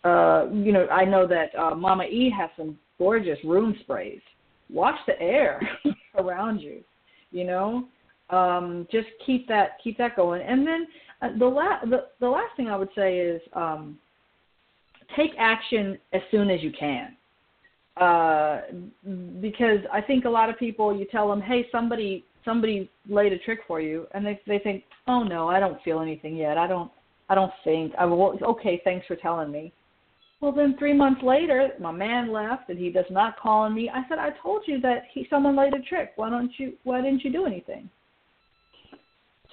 uh, 0.04 0.46
you 0.50 0.72
know, 0.72 0.86
I 0.86 1.04
know 1.04 1.26
that 1.26 1.54
uh, 1.54 1.74
Mama 1.74 2.04
E 2.04 2.32
has 2.34 2.48
some 2.56 2.78
gorgeous 2.98 3.38
room 3.44 3.76
sprays. 3.80 4.22
Watch 4.70 4.96
the 5.06 5.20
air 5.20 5.60
around 6.16 6.60
you. 6.60 6.82
You 7.30 7.44
know, 7.44 7.84
um, 8.30 8.88
just 8.90 9.08
keep 9.26 9.46
that 9.48 9.72
keep 9.84 9.98
that 9.98 10.16
going. 10.16 10.40
And 10.40 10.66
then 10.66 10.86
uh, 11.20 11.38
the 11.38 11.46
last 11.46 11.90
the, 11.90 12.06
the 12.20 12.28
last 12.28 12.56
thing 12.56 12.68
I 12.68 12.76
would 12.78 12.88
say 12.96 13.18
is 13.18 13.42
um, 13.52 13.98
take 15.14 15.32
action 15.38 15.98
as 16.14 16.22
soon 16.30 16.48
as 16.48 16.62
you 16.62 16.72
can. 16.72 17.16
Uh, 18.00 18.62
because 19.40 19.80
I 19.92 20.00
think 20.00 20.24
a 20.24 20.30
lot 20.30 20.48
of 20.48 20.58
people, 20.58 20.96
you 20.96 21.04
tell 21.04 21.28
them, 21.28 21.40
hey, 21.40 21.66
somebody 21.70 22.24
somebody 22.44 22.90
laid 23.08 23.34
a 23.34 23.38
trick 23.38 23.60
for 23.68 23.80
you, 23.80 24.06
and 24.12 24.24
they 24.24 24.40
they 24.46 24.58
think, 24.58 24.84
oh 25.06 25.22
no, 25.22 25.48
I 25.48 25.60
don't 25.60 25.80
feel 25.82 26.00
anything 26.00 26.34
yet. 26.34 26.56
I 26.56 26.66
don't 26.66 26.90
I 27.28 27.34
don't 27.34 27.52
think. 27.62 27.92
I 27.98 28.06
will. 28.06 28.38
Okay, 28.42 28.80
thanks 28.84 29.06
for 29.06 29.16
telling 29.16 29.52
me. 29.52 29.72
Well, 30.40 30.52
then 30.52 30.74
three 30.78 30.94
months 30.94 31.20
later, 31.22 31.68
my 31.78 31.92
man 31.92 32.32
left, 32.32 32.70
and 32.70 32.78
he 32.78 32.90
does 32.90 33.04
not 33.10 33.38
call 33.38 33.64
on 33.64 33.74
me. 33.74 33.90
I 33.90 34.08
said, 34.08 34.18
I 34.18 34.30
told 34.42 34.62
you 34.66 34.80
that 34.80 35.02
he 35.12 35.26
someone 35.28 35.54
laid 35.54 35.74
a 35.74 35.82
trick. 35.82 36.12
Why 36.16 36.30
don't 36.30 36.50
you? 36.58 36.72
Why 36.84 37.02
didn't 37.02 37.22
you 37.22 37.30
do 37.30 37.44
anything? 37.44 37.90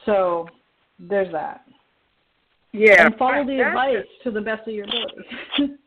So 0.05 0.47
there's 0.97 1.31
that. 1.33 1.65
Yeah. 2.71 3.05
And 3.05 3.15
follow 3.17 3.45
the 3.45 3.59
advice 3.59 4.05
to 4.23 4.31
the 4.31 4.41
best 4.41 4.67
of 4.67 4.73
your 4.73 4.85
ability. 4.85 5.73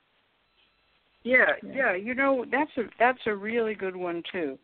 yeah, 1.23 1.53
yeah. 1.63 1.95
You 1.95 2.15
know 2.15 2.45
that's 2.51 2.71
a 2.77 2.83
that's 2.99 3.21
a 3.27 3.35
really 3.35 3.75
good 3.75 3.97
one 3.97 4.23
too, 4.31 4.59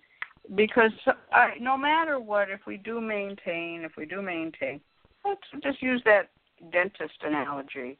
because 0.54 0.92
I, 1.32 1.50
no 1.60 1.76
matter 1.76 2.18
what, 2.18 2.50
if 2.50 2.60
we 2.66 2.76
do 2.76 3.00
maintain, 3.00 3.82
if 3.84 3.92
we 3.96 4.06
do 4.06 4.22
maintain, 4.22 4.80
let's 5.24 5.40
just 5.62 5.82
use 5.82 6.02
that 6.04 6.30
dentist 6.72 7.14
analogy 7.22 7.98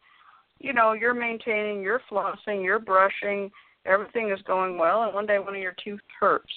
you 0.59 0.73
know, 0.73 0.93
you're 0.93 1.15
maintaining, 1.15 1.83
you're 1.83 2.03
flossing, 2.11 2.65
you're 2.65 2.79
brushing, 2.79 3.51
everything 3.85 4.31
is 4.31 4.43
going 4.47 4.79
well, 4.79 5.03
and 5.03 5.15
one 5.15 5.27
day 5.27 5.39
one 5.39 5.55
of 5.55 5.61
your 5.61 5.75
teeth 5.85 6.01
hurts. 6.19 6.53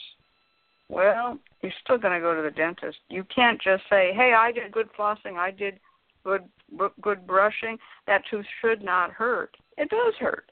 Well, 0.88 1.38
you're 1.62 1.72
still 1.84 1.98
going 1.98 2.14
to 2.14 2.20
go 2.20 2.36
to 2.36 2.42
the 2.42 2.52
dentist. 2.52 2.98
You 3.10 3.24
can't 3.34 3.62
just 3.62 3.84
say, 3.90 4.12
"Hey, 4.14 4.34
I 4.36 4.52
did 4.52 4.72
good 4.72 4.90
flossing, 4.98 5.38
I 5.38 5.52
did 5.52 5.80
good 6.24 6.44
good 7.02 7.28
brushing. 7.28 7.78
That 8.08 8.24
tooth 8.30 8.46
should 8.62 8.82
not 8.82 9.12
hurt." 9.12 9.56
It 9.78 9.90
does 9.90 10.16
hurt. 10.20 10.49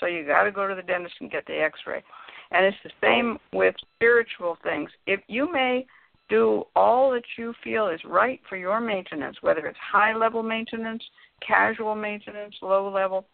So 0.00 0.06
you 0.06 0.26
got 0.26 0.44
to 0.44 0.50
go 0.50 0.66
to 0.66 0.74
the 0.74 0.82
dentist 0.82 1.14
and 1.20 1.30
get 1.30 1.46
the 1.46 1.60
X-ray. 1.60 2.02
And 2.50 2.64
it's 2.64 2.76
the 2.82 2.90
same 3.00 3.38
with 3.52 3.74
spiritual 3.96 4.56
things. 4.64 4.90
If 5.06 5.20
you 5.28 5.52
may 5.52 5.86
do 6.28 6.64
all 6.74 7.10
that 7.10 7.24
you 7.36 7.52
feel 7.62 7.88
is 7.88 8.00
right 8.04 8.40
for 8.48 8.56
your 8.56 8.80
maintenance, 8.80 9.36
whether 9.42 9.66
it's 9.66 9.78
high 9.78 10.16
level 10.16 10.42
maintenance, 10.42 11.02
casual 11.46 11.94
maintenance, 11.94 12.54
low 12.62 12.90
level. 12.90 13.26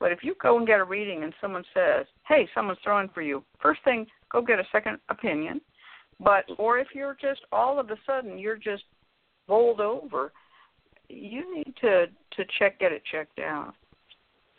But 0.00 0.12
if 0.12 0.20
you 0.22 0.34
go 0.40 0.58
and 0.58 0.66
get 0.66 0.80
a 0.80 0.84
reading 0.84 1.24
and 1.24 1.34
someone 1.40 1.64
says, 1.74 2.06
"Hey, 2.26 2.48
someone's 2.54 2.78
throwing 2.80 3.08
for 3.08 3.22
you," 3.22 3.44
first 3.60 3.82
thing, 3.82 4.06
go 4.30 4.40
get 4.40 4.58
a 4.58 4.66
second 4.70 4.98
opinion. 5.08 5.60
But 6.20 6.44
or 6.56 6.78
if 6.78 6.94
you're 6.94 7.16
just 7.20 7.44
all 7.52 7.78
of 7.78 7.90
a 7.90 7.98
sudden 8.06 8.38
you're 8.38 8.56
just 8.56 8.84
bowled 9.46 9.80
over, 9.80 10.32
you 11.08 11.54
need 11.54 11.74
to 11.80 12.06
to 12.06 12.44
check 12.58 12.78
get 12.78 12.92
it 12.92 13.02
checked 13.10 13.38
out. 13.38 13.74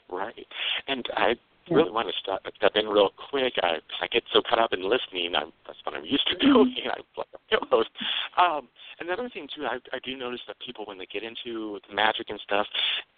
Right, 0.10 0.48
and 0.88 1.08
I 1.16 1.36
really 1.72 1.92
want 1.92 2.08
to 2.08 2.14
step, 2.22 2.42
step 2.56 2.72
in 2.76 2.88
real 2.88 3.10
quick. 3.30 3.54
I 3.62 3.78
I 4.02 4.08
get 4.08 4.24
so 4.34 4.42
caught 4.42 4.60
up 4.60 4.74
in 4.74 4.82
listening. 4.88 5.36
I'm, 5.36 5.52
that's 5.66 5.80
what 5.84 5.96
I'm 5.96 6.06
used 6.06 6.28
to 6.30 6.36
mm-hmm. 6.36 6.54
doing. 6.54 6.76
I'm 6.86 7.04
like 7.18 7.28
a 7.34 7.58
co-host. 7.60 7.90
Um, 8.38 8.68
another 9.00 9.30
thing 9.30 9.48
too, 9.54 9.66
I, 9.66 9.78
I 9.94 10.00
do 10.04 10.16
notice 10.18 10.42
that 10.48 10.58
people 10.60 10.86
when 10.86 10.98
they 10.98 11.08
get 11.08 11.24
into 11.24 11.80
the 11.88 11.96
magic 11.96 12.30
and 12.30 12.40
stuff, 12.44 12.68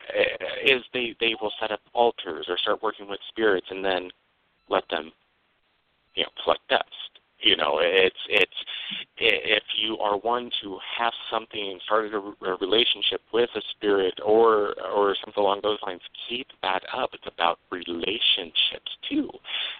uh, 0.09 0.45
is 0.65 0.81
they 0.93 1.15
they 1.19 1.35
will 1.41 1.51
set 1.59 1.71
up 1.71 1.81
altars 1.93 2.47
or 2.49 2.57
start 2.57 2.81
working 2.83 3.09
with 3.09 3.19
spirits 3.29 3.67
and 3.69 3.83
then 3.83 4.09
let 4.69 4.83
them, 4.89 5.11
you 6.15 6.23
know, 6.23 6.29
collect 6.43 6.67
dust 6.69 7.20
you 7.41 7.55
know 7.55 7.79
it's 7.81 8.15
it's 8.29 8.51
if 9.17 9.63
you 9.77 9.97
are 9.97 10.17
one 10.17 10.49
to 10.61 10.77
have 10.97 11.13
something 11.31 11.79
started 11.85 12.13
a, 12.13 12.45
a 12.45 12.57
relationship 12.59 13.21
with 13.33 13.49
a 13.55 13.61
spirit 13.75 14.19
or 14.23 14.75
or 14.93 15.15
something 15.23 15.41
along 15.41 15.59
those 15.63 15.79
lines 15.85 16.01
keep 16.29 16.47
that 16.61 16.83
up 16.93 17.09
it's 17.13 17.27
about 17.33 17.59
relationships 17.71 18.97
too 19.09 19.29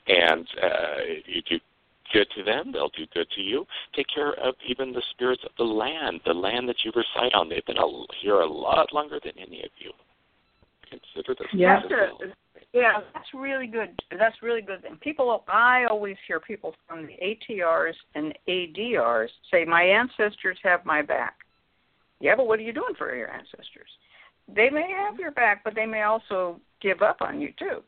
and 0.08 0.48
uh 0.62 0.98
you 1.26 1.42
do 1.50 1.60
good 2.14 2.28
to 2.36 2.44
them, 2.44 2.72
they'll 2.72 2.90
do 2.90 3.06
good 3.14 3.28
to 3.36 3.42
you. 3.42 3.66
Take 3.96 4.08
care 4.14 4.34
of 4.34 4.56
even 4.68 4.92
the 4.92 5.02
spirits 5.12 5.44
of 5.46 5.52
the 5.58 5.64
land, 5.64 6.22
the 6.26 6.34
land 6.34 6.68
that 6.70 6.78
you 6.84 6.92
reside 6.96 7.34
on. 7.34 7.50
They've 7.50 7.66
been 7.66 7.78
here 8.22 8.42
a 8.42 8.48
lot 8.48 8.94
longer 8.94 9.20
than 9.24 9.34
any 9.38 9.64
of 9.64 9.72
you. 9.78 9.92
Consider 10.90 11.36
this. 11.40 11.48
Yeah. 11.54 11.82
Yeah, 12.74 13.02
that's 13.14 13.28
really 13.34 13.68
good. 13.68 14.00
That's 14.18 14.42
really 14.42 14.62
good. 14.62 14.86
And 14.86 15.00
people, 15.02 15.44
I 15.50 15.86
always 15.90 16.16
hear 16.26 16.40
people 16.40 16.74
from 16.88 17.06
the 17.06 17.18
ATRs 17.22 17.96
and 18.16 18.34
ADRs 18.48 19.30
say, 19.52 19.66
"My 19.66 19.84
ancestors 19.84 20.58
have 20.64 20.86
my 20.86 21.02
back." 21.02 21.36
Yeah, 22.22 22.36
but 22.36 22.48
what 22.48 22.60
are 22.60 22.64
you 22.64 22.72
doing 22.72 22.96
for 22.96 23.14
your 23.14 23.30
ancestors? 23.30 23.90
They 24.48 24.70
may 24.70 24.90
have 24.90 25.20
your 25.20 25.32
back, 25.32 25.66
but 25.66 25.76
they 25.76 25.86
may 25.86 26.04
also 26.04 26.62
give 26.80 27.02
up 27.02 27.22
on 27.22 27.42
you 27.42 27.52
too. 27.60 27.84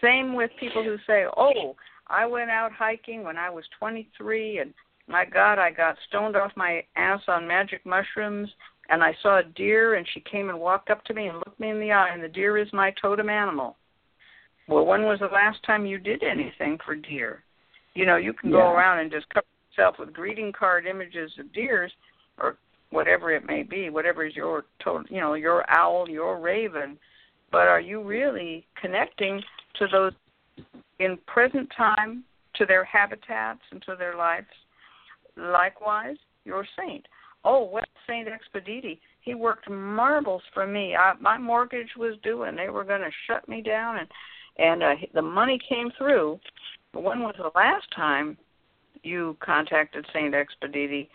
Same 0.00 0.34
with 0.34 0.50
people 0.56 0.82
who 0.82 0.98
say, 1.06 1.26
"Oh, 1.36 1.76
I 2.08 2.26
went 2.26 2.50
out 2.50 2.72
hiking 2.72 3.22
when 3.22 3.36
I 3.36 3.50
was 3.50 3.68
23, 3.68 4.58
and 4.58 4.74
my 5.06 5.24
God, 5.24 5.60
I 5.60 5.70
got 5.70 5.96
stoned 6.08 6.36
off 6.36 6.56
my 6.56 6.84
ass 6.96 7.22
on 7.28 7.46
magic 7.46 7.86
mushrooms, 7.86 8.52
and 8.88 9.04
I 9.04 9.14
saw 9.22 9.38
a 9.38 9.44
deer, 9.44 9.94
and 9.94 10.08
she 10.08 10.20
came 10.20 10.48
and 10.48 10.58
walked 10.58 10.90
up 10.90 11.04
to 11.04 11.14
me 11.14 11.28
and 11.28 11.38
looked 11.38 11.60
me 11.60 11.70
in 11.70 11.78
the 11.78 11.92
eye, 11.92 12.08
and 12.08 12.22
the 12.22 12.28
deer 12.28 12.58
is 12.58 12.72
my 12.72 12.90
totem 12.92 13.28
animal." 13.28 13.76
Well, 14.68 14.86
when 14.86 15.02
was 15.02 15.18
the 15.18 15.26
last 15.26 15.62
time 15.64 15.86
you 15.86 15.98
did 15.98 16.22
anything 16.22 16.78
for 16.84 16.94
deer? 16.94 17.42
You 17.94 18.06
know, 18.06 18.16
you 18.16 18.32
can 18.32 18.50
yeah. 18.50 18.56
go 18.56 18.70
around 18.70 19.00
and 19.00 19.10
just 19.10 19.28
cover 19.30 19.46
yourself 19.70 19.96
with 19.98 20.12
greeting 20.12 20.52
card 20.52 20.86
images 20.86 21.30
of 21.38 21.52
deers, 21.52 21.92
or 22.38 22.56
whatever 22.90 23.32
it 23.32 23.44
may 23.46 23.62
be, 23.62 23.90
whatever 23.90 24.24
is 24.24 24.36
your 24.36 24.64
totem, 24.82 25.06
you 25.10 25.20
know, 25.20 25.34
your 25.34 25.64
owl, 25.70 26.08
your 26.08 26.38
raven 26.38 26.98
but 27.52 27.68
are 27.68 27.80
you 27.80 28.02
really 28.02 28.66
connecting 28.80 29.40
to 29.78 29.86
those 29.92 30.12
in 30.98 31.18
present 31.26 31.70
time 31.76 32.24
to 32.54 32.64
their 32.64 32.82
habitats 32.82 33.60
and 33.70 33.82
to 33.82 33.94
their 33.96 34.16
lives? 34.16 34.46
Likewise, 35.36 36.16
your 36.44 36.66
saint. 36.78 37.06
Oh, 37.44 37.68
well, 37.70 37.84
Saint 38.08 38.28
Expedite, 38.28 38.98
he 39.20 39.34
worked 39.34 39.68
marbles 39.68 40.42
for 40.54 40.66
me. 40.66 40.96
I, 40.96 41.12
my 41.20 41.36
mortgage 41.36 41.90
was 41.96 42.16
due, 42.22 42.44
and 42.44 42.56
they 42.56 42.70
were 42.70 42.84
going 42.84 43.00
to 43.00 43.10
shut 43.26 43.46
me 43.48 43.60
down, 43.62 43.98
and 43.98 44.08
and 44.58 44.82
uh, 44.82 44.94
the 45.14 45.22
money 45.22 45.58
came 45.68 45.90
through. 45.96 46.38
When 46.94 47.20
was 47.20 47.34
the 47.38 47.50
last 47.54 47.86
time 47.94 48.36
you 49.02 49.36
contacted 49.40 50.06
Saint 50.12 50.34
Expedite? 50.34 51.08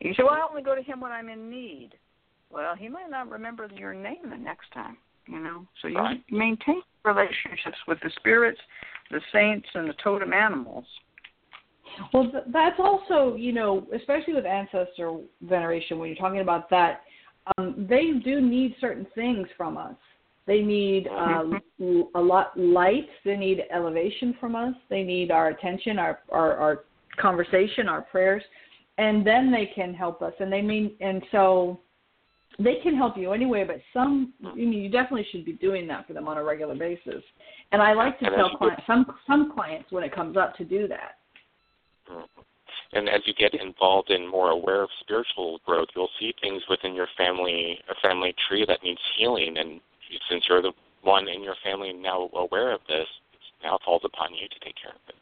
You 0.00 0.14
said, 0.14 0.24
"Well, 0.24 0.34
I 0.34 0.46
only 0.48 0.62
go 0.62 0.74
to 0.74 0.82
him 0.82 1.00
when 1.00 1.12
I'm 1.12 1.28
in 1.28 1.48
need." 1.50 1.90
Well, 2.50 2.74
he 2.76 2.88
might 2.88 3.10
not 3.10 3.28
remember 3.28 3.68
your 3.74 3.94
name 3.94 4.30
the 4.30 4.36
next 4.36 4.70
time 4.72 4.96
you 5.26 5.40
know. 5.40 5.66
So 5.82 5.88
you 5.88 5.98
right. 5.98 6.22
maintain 6.30 6.82
relationships 7.04 7.76
with 7.86 7.98
the 8.02 8.10
spirits, 8.16 8.60
the 9.10 9.20
saints, 9.32 9.68
and 9.74 9.88
the 9.88 9.94
totem 10.02 10.32
animals. 10.32 10.84
Well, 12.12 12.30
that's 12.52 12.78
also, 12.78 13.36
you 13.36 13.52
know, 13.52 13.86
especially 13.94 14.34
with 14.34 14.44
ancestor 14.44 15.18
veneration, 15.42 15.98
when 15.98 16.08
you're 16.08 16.16
talking 16.16 16.40
about 16.40 16.68
that, 16.70 17.02
um, 17.56 17.86
they 17.88 18.12
do 18.24 18.40
need 18.40 18.74
certain 18.80 19.06
things 19.14 19.46
from 19.56 19.76
us. 19.78 19.94
They 20.46 20.60
need 20.60 21.06
mm-hmm. 21.06 22.00
a 22.14 22.20
lot 22.20 22.58
light. 22.58 23.08
They 23.24 23.36
need 23.36 23.62
elevation 23.72 24.36
from 24.40 24.54
us. 24.54 24.74
They 24.88 25.02
need 25.02 25.30
our 25.30 25.48
attention, 25.48 25.98
our, 25.98 26.20
our 26.30 26.56
our 26.56 26.84
conversation, 27.20 27.88
our 27.88 28.02
prayers, 28.02 28.42
and 28.98 29.26
then 29.26 29.50
they 29.50 29.70
can 29.74 29.92
help 29.94 30.22
us. 30.22 30.32
And 30.38 30.52
they 30.52 30.62
mean, 30.62 30.92
and 31.00 31.22
so 31.32 31.80
they 32.58 32.76
can 32.82 32.96
help 32.96 33.16
you 33.16 33.32
anyway, 33.32 33.64
but 33.64 33.80
some 33.92 34.32
I 34.44 34.54
mean, 34.54 34.72
you 34.72 34.88
definitely 34.88 35.26
should 35.30 35.44
be 35.44 35.54
doing 35.54 35.86
that 35.88 36.06
for 36.06 36.12
them 36.12 36.28
on 36.28 36.38
a 36.38 36.44
regular 36.44 36.74
basis. 36.74 37.22
And 37.72 37.82
I 37.82 37.92
like 37.92 38.18
to 38.20 38.26
and 38.26 38.34
tell 38.36 38.56
clients 38.56 38.82
some 38.86 39.06
some 39.26 39.52
clients 39.52 39.90
when 39.90 40.04
it 40.04 40.14
comes 40.14 40.36
up 40.36 40.56
to 40.56 40.64
do 40.64 40.86
that. 40.88 41.18
Mm-hmm. 42.10 42.40
And 42.92 43.08
as 43.08 43.20
you 43.26 43.34
get 43.34 43.52
involved 43.60 44.10
in 44.10 44.30
more 44.30 44.50
aware 44.50 44.82
of 44.82 44.88
spiritual 45.00 45.60
growth, 45.66 45.88
you'll 45.96 46.08
see 46.20 46.32
things 46.40 46.62
within 46.70 46.94
your 46.94 47.08
family 47.16 47.78
a 47.90 47.94
family 48.06 48.34
tree 48.48 48.64
that 48.66 48.82
needs 48.82 49.00
healing. 49.18 49.56
And 49.58 49.80
since 50.30 50.44
you're 50.48 50.62
the 50.62 50.72
one 51.02 51.28
in 51.28 51.42
your 51.42 51.54
family 51.64 51.92
now 51.92 52.28
aware 52.34 52.72
of 52.72 52.80
this, 52.88 53.06
it 53.32 53.40
now 53.64 53.78
falls 53.84 54.02
upon 54.04 54.34
you 54.34 54.48
to 54.48 54.64
take 54.64 54.74
care 54.80 54.92
of 54.92 55.00
it. 55.08 55.14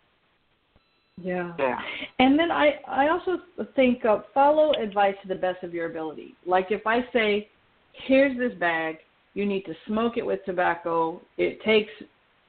Yeah. 1.22 1.52
Yeah. 1.58 1.78
And 2.18 2.38
then 2.38 2.50
I 2.50 2.80
I 2.88 3.08
also 3.08 3.38
think 3.76 4.04
uh, 4.04 4.20
follow 4.32 4.72
advice 4.72 5.14
to 5.22 5.28
the 5.28 5.34
best 5.34 5.62
of 5.62 5.72
your 5.72 5.86
ability. 5.86 6.34
Like 6.44 6.66
if 6.70 6.86
I 6.86 7.00
say, 7.12 7.48
here's 7.92 8.36
this 8.36 8.58
bag, 8.58 8.96
you 9.34 9.46
need 9.46 9.62
to 9.62 9.74
smoke 9.86 10.16
it 10.16 10.26
with 10.26 10.44
tobacco. 10.44 11.20
It 11.38 11.62
takes 11.62 11.92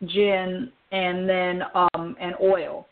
gin 0.05 0.71
and 0.91 1.29
then 1.29 1.61
um 1.75 2.15
and 2.19 2.35
oil. 2.41 2.87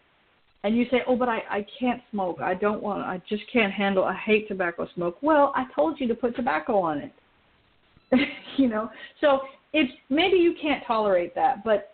And 0.66 0.78
you 0.78 0.86
say, 0.92 1.02
"Oh, 1.08 1.16
but 1.16 1.28
I 1.28 1.40
I 1.50 1.66
can't 1.80 2.02
smoke. 2.12 2.40
I 2.42 2.54
don't 2.54 2.82
want. 2.82 3.02
I 3.04 3.22
just 3.28 3.44
can't 3.52 3.74
handle. 3.74 4.04
I 4.04 4.16
hate 4.16 4.48
tobacco 4.48 4.88
smoke." 4.96 5.18
Well, 5.22 5.52
I 5.56 5.66
told 5.76 6.00
you 6.00 6.08
to 6.08 6.16
put 6.16 6.36
tobacco 6.36 6.78
on 6.78 7.00
it. 7.00 7.12
you 8.58 8.68
know. 8.68 8.90
So 9.22 9.42
it's 9.74 9.92
maybe 10.10 10.38
you 10.38 10.56
can't 10.62 10.84
tolerate 10.86 11.36
that, 11.36 11.64
but 11.64 11.94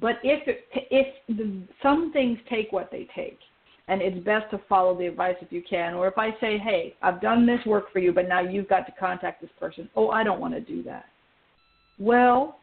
but 0.00 0.16
if 0.22 0.46
it, 0.46 0.64
if 0.90 1.06
the, 1.28 1.62
some 1.82 2.12
things 2.12 2.38
take 2.48 2.72
what 2.72 2.90
they 2.90 3.08
take, 3.14 3.38
and 3.88 4.00
it's 4.00 4.24
best 4.24 4.50
to 4.50 4.60
follow 4.68 4.96
the 4.96 5.06
advice 5.06 5.34
if 5.40 5.50
you 5.50 5.62
can. 5.68 5.94
Or 5.94 6.06
if 6.06 6.16
I 6.16 6.30
say, 6.40 6.56
hey, 6.58 6.94
I've 7.02 7.20
done 7.20 7.46
this 7.46 7.58
work 7.66 7.92
for 7.92 7.98
you, 7.98 8.12
but 8.12 8.28
now 8.28 8.40
you've 8.40 8.68
got 8.68 8.86
to 8.86 8.92
contact 8.92 9.40
this 9.40 9.50
person. 9.58 9.88
Oh, 9.96 10.10
I 10.10 10.22
don't 10.22 10.40
want 10.40 10.54
to 10.54 10.60
do 10.60 10.82
that. 10.84 11.06
Well, 11.98 12.58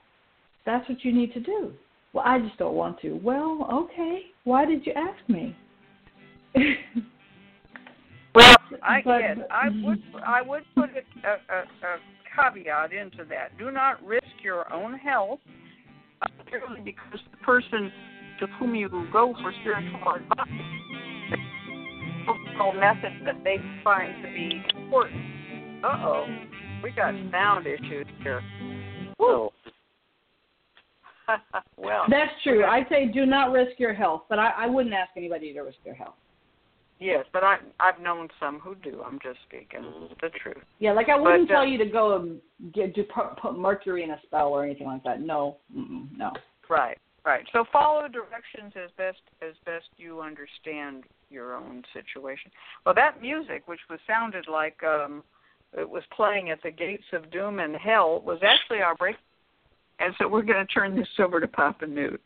that's 0.66 0.88
what 0.90 1.04
you 1.04 1.14
need 1.14 1.34
to 1.34 1.40
do. 1.40 1.74
Well, 2.14 2.24
I 2.26 2.40
just 2.40 2.58
don't 2.58 2.74
want 2.74 3.00
to. 3.02 3.20
Well, 3.24 3.68
okay. 3.72 4.24
Why 4.44 4.66
did 4.66 4.86
you 4.86 4.94
ask 4.94 5.30
me? 5.30 5.56
well, 8.34 8.56
I 8.84 9.02
but, 9.04 9.20
yes, 9.20 9.38
I 9.52 9.70
would 9.84 10.02
I 10.26 10.42
would 10.42 10.64
put 10.74 10.90
a, 10.90 11.28
a, 11.28 11.60
a 11.60 11.98
caveat 12.40 12.94
into 12.94 13.26
that. 13.30 13.58
Do 13.58 13.72
not 13.72 14.04
risk 14.06 14.26
your 14.44 14.72
own 14.74 14.94
health 14.94 15.40
purely 16.48 16.82
because 16.82 17.20
the 17.32 17.38
person 17.38 17.92
to 18.40 18.48
whom 18.58 18.76
you 18.76 18.90
go 19.12 19.34
for 19.42 19.54
spiritual 19.62 20.16
advice 20.16 20.48
methods 22.76 23.16
that 23.26 23.44
they 23.44 23.58
find 23.84 24.14
to 24.24 24.30
be 24.34 24.62
important. 24.76 25.84
Uh 25.84 25.88
oh, 26.06 26.26
we 26.84 26.92
got 26.92 27.14
sound 27.32 27.66
issues 27.66 28.06
here. 28.22 28.42
Whoa. 29.18 29.52
well, 31.78 32.04
that's 32.10 32.32
true. 32.44 32.66
I 32.66 32.86
say 32.90 33.08
do 33.08 33.26
not 33.26 33.52
risk 33.52 33.80
your 33.80 33.94
health, 33.94 34.24
but 34.30 34.40
I, 34.40 34.52
I 34.58 34.68
wouldn't 34.68 34.94
ask 34.94 35.12
anybody 35.16 35.54
to 35.54 35.62
risk 35.62 35.78
their 35.86 35.94
health. 35.94 36.16
Yes, 37.00 37.26
but 37.32 37.44
I 37.44 37.58
I've 37.80 38.00
known 38.02 38.28
some 38.40 38.60
who 38.60 38.76
do. 38.76 39.02
I'm 39.06 39.20
just 39.24 39.40
speaking 39.48 40.10
the 40.22 40.30
truth. 40.30 40.58
Yeah, 40.80 40.92
like 40.92 41.08
I 41.08 41.18
wouldn't 41.18 41.48
but, 41.48 41.54
uh, 41.54 41.58
tell 41.60 41.68
you 41.68 41.78
to 41.78 41.86
go 41.86 42.18
and 42.18 42.74
get 42.74 42.94
to 42.96 43.04
put, 43.04 43.38
put 43.42 43.58
mercury 43.58 44.04
in 44.04 44.12
a 44.12 44.20
spell 44.26 44.50
or 44.50 44.66
anything 44.66 44.88
like 44.88 45.04
that. 45.06 45.22
No, 45.22 45.58
no. 45.74 46.32
Right, 46.70 46.98
right. 47.26 47.46
So 47.54 47.64
follow 47.72 48.08
directions 48.10 48.74
as 48.76 48.92
best 48.98 49.22
as 49.42 49.56
best 49.66 49.88
you 49.98 50.22
understand 50.22 51.06
your 51.30 51.56
own 51.56 51.84
situation. 51.94 52.52
Well, 52.86 52.96
that 52.96 53.22
music, 53.22 53.64
which 53.68 53.80
was 53.90 54.00
sounded 54.06 54.48
like 54.48 54.84
um, 54.84 55.24
it 55.78 55.90
was 55.90 56.04
playing 56.16 56.50
at 56.50 56.62
the 56.64 56.72
gates 56.72 57.06
of 57.14 57.32
doom 57.32 57.60
and 57.60 57.76
hell, 57.76 58.22
was 58.26 58.40
actually 58.44 58.82
our 58.82 58.96
break. 58.96 59.16
And 60.00 60.14
so 60.18 60.28
we're 60.28 60.42
going 60.44 60.66
to 60.66 60.74
turn 60.74 60.96
this 60.96 61.08
over 61.20 61.40
to 61.40 61.48
Papa 61.48 61.86
Newt. 61.86 62.22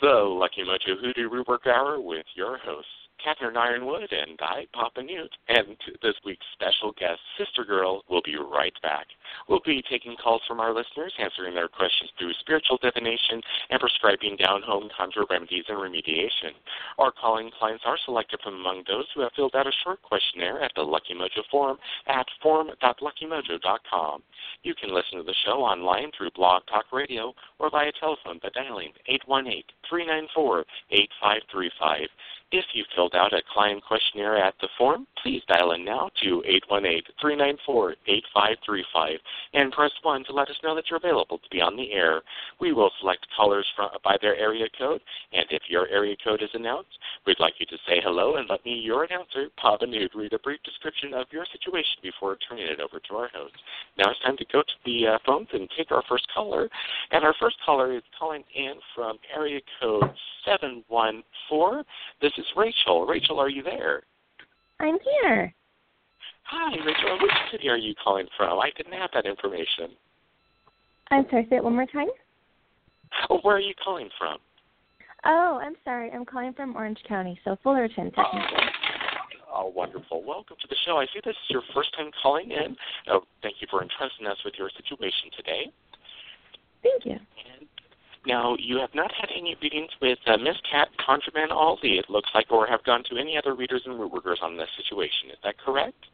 The 0.00 0.06
Lucky 0.06 0.62
Mojo 0.62 1.00
Hoodoo 1.00 1.28
Rootwork 1.28 1.66
Hour 1.66 2.00
with 2.00 2.26
your 2.34 2.58
host, 2.58 2.86
Catherine 3.22 3.54
Yronwode 3.54 4.12
and 4.12 4.38
I, 4.40 4.66
Papa 4.72 5.02
Newt. 5.02 5.30
And 5.48 5.76
this 6.02 6.14
week's 6.24 6.46
special 6.52 6.92
guest, 6.98 7.20
Sister 7.38 7.64
Girl, 7.64 8.02
will 8.08 8.22
be 8.22 8.36
right 8.36 8.74
back. 8.82 9.06
We'll 9.48 9.60
be 9.64 9.82
taking 9.88 10.16
calls 10.16 10.42
from 10.46 10.60
our 10.60 10.74
listeners, 10.74 11.12
answering 11.18 11.54
their 11.54 11.68
questions 11.68 12.10
through 12.18 12.32
spiritual 12.40 12.78
divination 12.82 13.40
and 13.70 13.80
prescribing 13.80 14.36
down 14.36 14.62
home 14.62 14.88
conjure 14.96 15.24
remedies 15.28 15.64
and 15.68 15.78
remediation. 15.78 16.52
Our 16.98 17.12
calling 17.12 17.50
clients 17.58 17.84
are 17.86 17.98
selected 18.04 18.40
from 18.42 18.54
among 18.54 18.84
those 18.86 19.06
who 19.14 19.22
have 19.22 19.32
filled 19.36 19.54
out 19.54 19.66
a 19.66 19.72
short 19.84 20.02
questionnaire 20.02 20.62
at 20.62 20.72
the 20.74 20.82
Lucky 20.82 21.14
Mojo 21.14 21.42
forum 21.50 21.78
at 22.06 22.26
forum.luckymojo.com. 22.42 24.22
You 24.62 24.74
can 24.74 24.94
listen 24.94 25.18
to 25.18 25.24
the 25.24 25.34
show 25.44 25.62
online 25.62 26.10
through 26.16 26.30
Blog 26.34 26.62
Talk 26.66 26.86
Radio 26.92 27.34
or 27.58 27.70
via 27.70 27.92
telephone 27.98 28.40
by 28.42 28.48
dialing 28.54 28.92
818 29.06 29.62
394 29.88 30.64
8535. 30.90 32.08
If 32.52 32.64
you 32.74 32.84
filled 32.96 33.14
out 33.14 33.32
a 33.32 33.42
client 33.54 33.84
questionnaire 33.84 34.36
at 34.36 34.54
the 34.60 34.68
form, 34.76 35.06
please 35.22 35.40
dial 35.46 35.70
in 35.70 35.84
now 35.84 36.10
to 36.20 36.42
818 36.44 37.02
394 37.20 37.94
8535. 38.08 39.18
and 39.54 39.70
press 39.70 39.92
1 40.02 40.24
to 40.24 40.32
let 40.32 40.50
us 40.50 40.56
know 40.64 40.74
that 40.74 40.90
you're 40.90 40.96
available 40.96 41.38
to 41.38 41.48
be 41.50 41.60
on 41.60 41.76
the 41.76 41.92
air. 41.92 42.22
We 42.60 42.72
will 42.72 42.90
select 42.98 43.24
callers 43.36 43.66
from, 43.76 43.90
by 44.02 44.16
their 44.20 44.34
area 44.34 44.66
code, 44.76 45.00
and 45.32 45.46
if 45.50 45.62
your 45.68 45.86
area 45.88 46.16
code 46.24 46.42
is 46.42 46.50
announced, 46.54 46.98
we'd 47.24 47.38
like 47.38 47.54
you 47.60 47.66
to 47.66 47.76
say 47.86 48.00
hello 48.02 48.34
and 48.34 48.50
let 48.50 48.64
me, 48.64 48.74
your 48.74 49.04
announcer, 49.04 49.46
Papa 49.56 49.86
Newt, 49.86 50.12
read 50.16 50.32
a 50.32 50.38
brief 50.40 50.60
description 50.64 51.14
of 51.14 51.26
your 51.30 51.46
situation 51.52 52.02
before 52.02 52.36
turning 52.48 52.66
it 52.66 52.80
over 52.80 52.98
to 52.98 53.14
our 53.14 53.28
host. 53.28 53.54
Now 53.96 54.10
it's 54.10 54.20
time 54.20 54.36
to 54.38 54.46
go 54.52 54.62
to 54.62 54.74
the 54.84 55.06
uh, 55.06 55.18
phones 55.24 55.48
and 55.52 55.68
take 55.78 55.92
our 55.92 56.02
first 56.08 56.26
caller. 56.34 56.68
And 57.12 57.24
our 57.24 57.34
first 57.38 57.56
caller 57.64 57.94
is 57.94 58.02
calling 58.18 58.42
in 58.56 58.74
from 58.94 59.18
area 59.32 59.60
code 59.80 60.10
714. 60.44 61.84
This 62.20 62.32
is 62.40 62.46
Rachel. 62.56 63.06
Rachel, 63.06 63.38
are 63.38 63.48
you 63.48 63.62
there? 63.62 64.02
I'm 64.80 64.98
here. 65.22 65.54
Hi, 66.44 66.74
Rachel. 66.84 67.18
Which 67.20 67.30
city 67.52 67.68
are 67.68 67.76
you 67.76 67.94
calling 68.02 68.26
from? 68.36 68.58
I 68.58 68.70
didn't 68.76 68.94
have 68.94 69.10
that 69.14 69.26
information. 69.26 69.94
I'm 71.10 71.26
sorry, 71.30 71.46
say 71.50 71.56
it 71.56 71.64
one 71.64 71.74
more 71.74 71.86
time. 71.86 72.08
Oh, 73.28 73.38
where 73.42 73.56
are 73.56 73.60
you 73.60 73.74
calling 73.84 74.08
from? 74.18 74.38
Oh, 75.24 75.60
I'm 75.62 75.74
sorry. 75.84 76.10
I'm 76.10 76.24
calling 76.24 76.54
from 76.54 76.76
Orange 76.76 76.98
County, 77.06 77.38
so 77.44 77.56
Fullerton, 77.62 78.10
oh, 78.16 78.22
technically. 78.22 78.66
Oh, 79.52 79.66
wonderful. 79.74 80.24
Welcome 80.24 80.56
to 80.62 80.68
the 80.68 80.76
show. 80.86 80.96
I 80.96 81.04
see 81.12 81.20
this 81.24 81.34
is 81.34 81.50
your 81.50 81.62
first 81.74 81.94
time 81.96 82.10
calling 82.22 82.50
in. 82.50 82.76
Oh, 83.08 83.20
thank 83.42 83.56
you 83.60 83.66
for 83.70 83.82
entrusting 83.82 84.26
us 84.26 84.38
with 84.44 84.54
your 84.56 84.70
situation 84.70 85.28
today. 85.36 85.72
Thank 86.82 87.04
you. 87.04 87.12
And 87.12 87.68
now, 88.26 88.54
you 88.58 88.78
have 88.78 88.94
not 88.94 89.10
had 89.12 89.30
any 89.34 89.56
readings 89.62 89.90
with 90.02 90.18
uh, 90.26 90.36
Miss 90.36 90.56
Cat, 90.70 90.88
ConjureMan 90.98 91.50
Ali, 91.50 91.98
it 91.98 92.10
looks 92.10 92.28
like, 92.34 92.50
or 92.50 92.66
have 92.66 92.84
gone 92.84 93.02
to 93.10 93.16
any 93.16 93.36
other 93.38 93.54
readers 93.54 93.82
and 93.86 93.98
root 93.98 94.12
workers 94.12 94.40
on 94.42 94.56
this 94.56 94.68
situation. 94.76 95.30
Is 95.30 95.38
that 95.42 95.58
correct? 95.58 96.06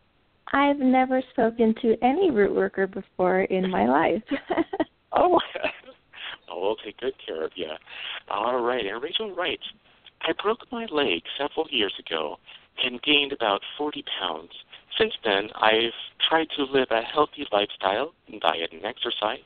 I've 0.53 0.79
never 0.79 1.21
spoken 1.33 1.75
to 1.83 1.97
any 2.03 2.31
root 2.31 2.55
worker 2.55 2.87
before 2.87 3.41
in 3.43 3.71
my 3.71 3.87
life. 3.89 4.23
oh, 5.13 5.41
oh, 6.49 6.61
we'll 6.61 6.77
take 6.77 6.99
good 6.99 7.15
care 7.27 7.45
of 7.45 7.51
you. 7.57 7.71
All 8.31 8.63
right, 8.63 8.87
and 8.87 9.03
Rachel 9.03 9.35
writes, 9.35 9.65
I 10.23 10.33
broke 10.41 10.61
my 10.71 10.87
leg 10.87 11.23
several 11.37 11.67
years 11.71 11.95
ago 11.99 12.37
and 12.85 13.03
gained 13.03 13.33
about 13.33 13.63
40 13.77 14.05
pounds. 14.21 14.51
Since 14.99 15.15
then, 15.25 15.51
I've 15.55 15.93
tried 16.29 16.49
to 16.57 16.65
live 16.65 16.89
a 16.91 17.03
healthy 17.03 17.47
lifestyle, 17.53 18.13
diet 18.41 18.73
and 18.73 18.85
exercise, 18.85 19.45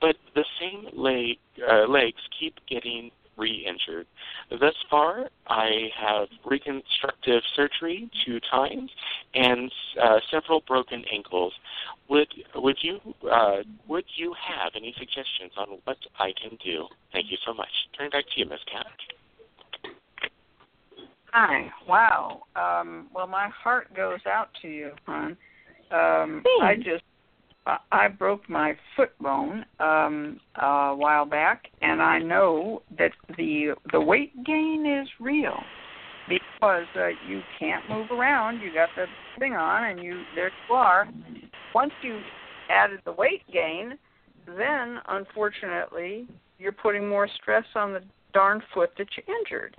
but 0.00 0.16
the 0.34 0.44
same 0.60 0.88
leg, 0.92 1.38
uh, 1.66 1.86
legs 1.88 2.20
keep 2.38 2.54
getting 2.68 3.10
re-injured. 3.40 4.06
Thus 4.50 4.74
far, 4.90 5.30
I 5.46 5.88
have 5.98 6.28
reconstructive 6.44 7.42
surgery 7.56 8.10
two 8.26 8.38
times 8.50 8.90
and 9.34 9.72
uh, 10.00 10.20
several 10.30 10.62
broken 10.66 11.04
ankles. 11.10 11.54
Would 12.08 12.28
would 12.56 12.76
you 12.82 13.00
uh, 13.30 13.62
would 13.88 14.04
you 14.16 14.34
have 14.34 14.72
any 14.76 14.94
suggestions 14.98 15.52
on 15.56 15.78
what 15.84 15.96
I 16.18 16.32
can 16.40 16.58
do? 16.62 16.86
Thank 17.12 17.30
you 17.30 17.38
so 17.46 17.54
much. 17.54 17.70
Turn 17.96 18.10
back 18.10 18.24
to 18.34 18.40
you, 18.40 18.46
Miss 18.46 18.60
Cat. 18.70 18.86
Hi. 21.32 21.70
Wow. 21.88 22.42
Um, 22.56 23.08
well, 23.14 23.26
my 23.26 23.48
heart 23.48 23.94
goes 23.94 24.20
out 24.26 24.48
to 24.62 24.68
you, 24.68 24.90
hon. 25.06 25.36
Um, 25.92 26.42
I 26.62 26.76
just 26.76 27.02
I 27.92 28.08
broke 28.08 28.48
my 28.48 28.74
foot 28.96 29.16
bone 29.20 29.64
um, 29.80 30.40
a 30.60 30.94
while 30.94 31.24
back, 31.24 31.66
and 31.82 32.00
I 32.00 32.18
know 32.18 32.82
that 32.98 33.12
the 33.36 33.74
the 33.92 34.00
weight 34.00 34.32
gain 34.44 34.86
is 34.86 35.08
real 35.20 35.58
because 36.28 36.86
uh, 36.96 37.08
you 37.28 37.42
can't 37.58 37.88
move 37.88 38.10
around. 38.10 38.60
You 38.60 38.72
got 38.72 38.88
the 38.96 39.06
thing 39.38 39.54
on, 39.54 39.90
and 39.90 40.02
you 40.02 40.22
there 40.34 40.50
you 40.68 40.74
are. 40.74 41.08
Once 41.74 41.92
you 42.02 42.20
added 42.70 43.00
the 43.04 43.12
weight 43.12 43.42
gain, 43.52 43.98
then 44.46 44.98
unfortunately 45.08 46.26
you're 46.58 46.72
putting 46.72 47.08
more 47.08 47.28
stress 47.40 47.64
on 47.74 47.92
the 47.92 48.02
darn 48.32 48.62
foot 48.72 48.90
that 48.98 49.08
you 49.16 49.34
injured. 49.40 49.76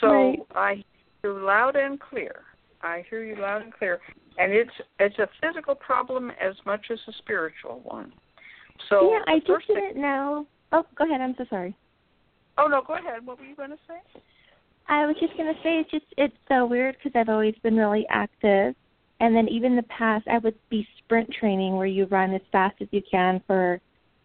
So 0.00 0.08
Right. 0.08 0.38
I 0.54 0.74
hear 1.22 1.32
you 1.32 1.44
loud 1.44 1.76
and 1.76 2.00
clear. 2.00 2.42
I 2.82 3.04
hear 3.08 3.24
you 3.24 3.36
loud 3.36 3.62
and 3.62 3.72
clear, 3.72 4.00
and 4.38 4.52
it's 4.52 4.70
it's 4.98 5.18
a 5.18 5.28
physical 5.40 5.74
problem 5.74 6.30
as 6.32 6.54
much 6.66 6.90
as 6.90 6.98
a 7.08 7.12
spiritual 7.12 7.80
one. 7.84 8.12
So 8.88 9.10
yeah, 9.12 9.22
I 9.26 9.38
just 9.40 9.66
thing- 9.66 9.76
didn't 9.76 10.02
know. 10.02 10.46
Oh, 10.72 10.84
go 10.96 11.04
ahead. 11.04 11.20
I'm 11.20 11.34
so 11.36 11.44
sorry. 11.48 11.76
Oh 12.58 12.66
no, 12.66 12.82
go 12.82 12.94
ahead. 12.94 13.24
What 13.24 13.38
were 13.38 13.44
you 13.44 13.56
going 13.56 13.70
to 13.70 13.78
say? 13.88 14.20
I 14.86 15.06
was 15.06 15.16
just 15.18 15.36
gonna 15.36 15.54
say 15.62 15.78
it's 15.80 15.90
just 15.90 16.04
it's 16.18 16.36
so 16.48 16.66
weird 16.66 16.96
because 16.96 17.18
I've 17.18 17.30
always 17.30 17.54
been 17.62 17.76
really 17.76 18.06
active, 18.10 18.74
and 19.20 19.34
then 19.34 19.48
even 19.48 19.72
in 19.72 19.76
the 19.76 19.82
past 19.84 20.28
I 20.28 20.38
would 20.38 20.58
be 20.68 20.86
sprint 20.98 21.32
training 21.32 21.76
where 21.76 21.86
you 21.86 22.04
run 22.06 22.34
as 22.34 22.42
fast 22.52 22.76
as 22.82 22.88
you 22.90 23.00
can 23.10 23.40
for 23.46 23.80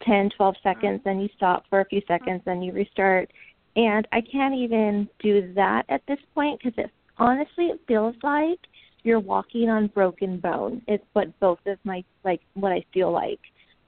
ten, 0.05 0.29
twelve 0.35 0.55
mm-hmm. 0.55 0.69
seconds, 0.69 1.01
then 1.05 1.19
you 1.19 1.29
stop 1.35 1.63
for 1.69 1.79
a 1.79 1.85
few 1.85 2.01
seconds, 2.07 2.41
then 2.45 2.61
you 2.61 2.73
restart, 2.73 3.31
and 3.79 4.05
I 4.11 4.19
can't 4.21 4.53
even 4.55 5.07
do 5.21 5.53
that 5.53 5.83
at 5.87 6.01
this 6.07 6.19
point 6.35 6.59
because 6.61 6.77
it 6.77 6.91
honestly 7.17 7.65
it 7.67 7.79
feels 7.87 8.15
like 8.23 8.59
you're 9.03 9.21
walking 9.21 9.69
on 9.69 9.87
broken 9.87 10.37
bone. 10.39 10.81
It's 10.87 11.03
what 11.13 11.27
both 11.39 11.59
of 11.65 11.77
my 11.85 12.03
like 12.25 12.41
what 12.55 12.73
I 12.73 12.83
feel 12.93 13.11
like. 13.11 13.39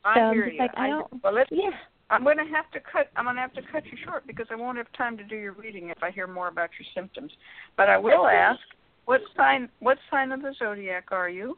I 0.06 0.16
So 0.16 0.20
I'm 0.22 0.34
hear 0.34 0.46
just 0.46 0.54
you. 0.56 0.60
like, 0.62 0.72
I 0.78 0.88
don't- 0.88 1.24
Well, 1.24 1.34
let's. 1.34 1.50
Yeah. 1.52 1.72
I'm 2.10 2.24
going 2.24 2.38
to 2.38 2.46
have 2.46 2.70
to 2.72 2.80
cut. 2.80 3.10
I'm 3.16 3.24
going 3.26 3.36
to 3.38 3.42
have 3.42 3.54
to 3.54 3.62
cut 3.72 3.86
you 3.86 3.98
short 4.06 4.26
because 4.28 4.46
I 4.52 4.56
won't 4.56 4.78
have 4.78 4.92
time 4.98 5.16
to 5.18 5.24
do 5.24 5.36
your 5.36 5.54
reading 5.54 5.90
if 5.90 6.02
I 6.04 6.12
hear 6.12 6.28
more 6.28 6.48
about 6.50 6.70
your 6.80 6.88
symptoms. 6.94 7.32
But 7.78 7.90
I 7.90 7.98
will 7.98 8.28
ask, 8.28 8.60
what 9.06 9.22
sign? 9.38 9.70
What 9.80 9.98
sign 10.10 10.32
of 10.34 10.42
the 10.42 10.54
zodiac 10.60 11.06
are 11.12 11.30
you? 11.30 11.58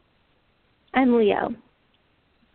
I'm 0.94 1.18
Leo. 1.18 1.56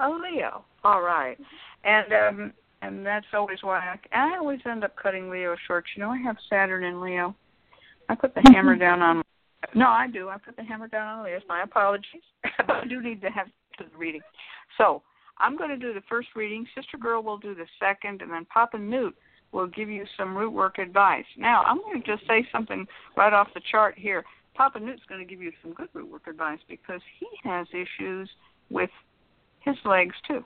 A 0.00 0.08
Leo. 0.08 0.64
All 0.84 1.02
right. 1.02 1.36
And 1.84 2.12
um 2.12 2.52
and 2.82 3.04
that's 3.04 3.26
always 3.32 3.58
why 3.62 3.96
I, 4.12 4.16
I 4.16 4.38
always 4.38 4.60
end 4.64 4.84
up 4.84 4.94
cutting 4.96 5.30
Leo 5.30 5.56
short. 5.66 5.84
You 5.96 6.02
know, 6.02 6.10
I 6.10 6.18
have 6.18 6.36
Saturn 6.48 6.84
in 6.84 7.00
Leo. 7.00 7.34
I 8.08 8.14
put 8.14 8.34
the 8.34 8.42
hammer 8.52 8.76
down 8.78 9.02
on. 9.02 9.22
No, 9.74 9.88
I 9.88 10.06
do. 10.06 10.28
I 10.28 10.36
put 10.38 10.56
the 10.56 10.62
hammer 10.62 10.88
down 10.88 11.18
on 11.18 11.24
Leo. 11.24 11.40
My 11.48 11.62
apologies. 11.62 12.22
I 12.44 12.84
do 12.88 13.02
need 13.02 13.20
to 13.22 13.30
have 13.30 13.46
to 13.78 13.84
the 13.90 13.98
reading. 13.98 14.20
So 14.76 15.02
I'm 15.38 15.56
going 15.56 15.70
to 15.70 15.76
do 15.76 15.92
the 15.92 16.02
first 16.08 16.28
reading. 16.36 16.66
Sister 16.74 16.98
Girl 16.98 17.22
will 17.22 17.38
do 17.38 17.54
the 17.54 17.66
second, 17.80 18.22
and 18.22 18.30
then 18.30 18.44
Papa 18.46 18.78
Newt 18.78 19.14
will 19.52 19.66
give 19.66 19.88
you 19.88 20.04
some 20.16 20.36
root 20.36 20.52
work 20.52 20.78
advice. 20.78 21.24
Now 21.36 21.62
I'm 21.62 21.78
going 21.78 22.02
to 22.02 22.16
just 22.16 22.26
say 22.26 22.46
something 22.52 22.86
right 23.16 23.32
off 23.32 23.48
the 23.54 23.62
chart 23.70 23.94
here. 23.96 24.24
Papa 24.54 24.80
Newt's 24.80 25.02
going 25.08 25.24
to 25.24 25.30
give 25.30 25.42
you 25.42 25.52
some 25.62 25.72
good 25.72 25.88
root 25.94 26.10
work 26.10 26.26
advice 26.26 26.58
because 26.68 27.00
he 27.18 27.26
has 27.44 27.66
issues 27.72 28.28
with 28.70 28.90
his 29.60 29.76
legs 29.84 30.14
too. 30.26 30.44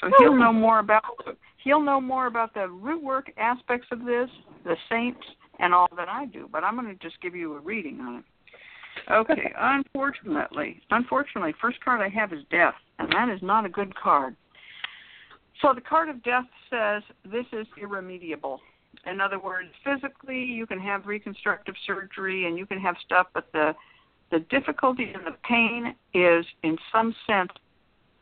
So 0.00 0.10
he'll 0.18 0.36
know 0.36 0.52
more 0.52 0.78
about 0.78 1.02
he'll 1.62 1.82
know 1.82 2.00
more 2.00 2.26
about 2.26 2.54
the 2.54 2.68
root 2.68 3.02
work 3.02 3.30
aspects 3.36 3.88
of 3.90 4.04
this, 4.04 4.28
the 4.64 4.76
saints, 4.88 5.20
and 5.58 5.74
all 5.74 5.88
that 5.96 6.08
I 6.08 6.26
do. 6.26 6.48
But 6.50 6.64
I'm 6.64 6.76
going 6.76 6.86
to 6.86 7.02
just 7.02 7.20
give 7.20 7.34
you 7.34 7.54
a 7.54 7.60
reading 7.60 8.00
on 8.00 8.16
it. 8.16 8.24
Okay. 9.10 9.52
Unfortunately, 9.58 10.80
unfortunately, 10.90 11.54
first 11.60 11.82
card 11.84 12.00
I 12.00 12.08
have 12.08 12.32
is 12.32 12.40
death, 12.50 12.74
and 12.98 13.10
that 13.12 13.28
is 13.28 13.40
not 13.42 13.64
a 13.64 13.68
good 13.68 13.94
card. 13.94 14.36
So 15.62 15.72
the 15.74 15.80
card 15.80 16.08
of 16.08 16.22
death 16.22 16.44
says 16.70 17.02
this 17.24 17.46
is 17.52 17.66
irremediable. 17.80 18.60
In 19.06 19.20
other 19.20 19.38
words, 19.38 19.68
physically 19.84 20.38
you 20.38 20.66
can 20.66 20.78
have 20.78 21.06
reconstructive 21.06 21.74
surgery 21.86 22.46
and 22.46 22.56
you 22.56 22.66
can 22.66 22.78
have 22.80 22.96
stuff, 23.04 23.28
but 23.34 23.50
the 23.52 23.74
the 24.30 24.40
difficulty 24.50 25.10
and 25.14 25.26
the 25.26 25.36
pain 25.48 25.94
is 26.12 26.44
in 26.62 26.76
some 26.92 27.14
sense 27.26 27.50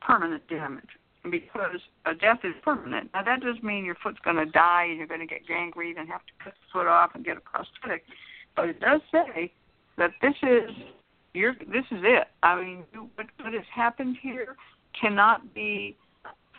permanent 0.00 0.46
damage 0.48 0.88
because 1.30 1.80
a 2.04 2.14
death 2.14 2.40
is 2.44 2.54
permanent. 2.62 3.10
Now 3.14 3.22
that 3.22 3.40
doesn't 3.40 3.64
mean 3.64 3.84
your 3.84 3.96
foot's 4.02 4.18
going 4.24 4.36
to 4.36 4.46
die 4.46 4.86
and 4.88 4.98
you're 4.98 5.06
going 5.06 5.20
to 5.20 5.26
get 5.26 5.46
gangrene 5.46 5.98
and 5.98 6.08
have 6.08 6.20
to 6.26 6.44
cut 6.44 6.54
the 6.54 6.72
foot 6.72 6.86
off 6.86 7.10
and 7.14 7.24
get 7.24 7.36
a 7.36 7.40
prosthetic, 7.40 8.04
but 8.54 8.68
it 8.68 8.80
does 8.80 9.00
say 9.12 9.52
that 9.98 10.10
this 10.22 10.34
is 10.42 10.70
you're 11.34 11.54
this 11.54 11.84
is 11.90 12.00
it. 12.02 12.28
I 12.42 12.60
mean, 12.60 12.84
what, 13.14 13.26
what 13.40 13.52
has 13.52 13.64
happened 13.74 14.16
here 14.22 14.56
cannot 14.98 15.54
be 15.54 15.96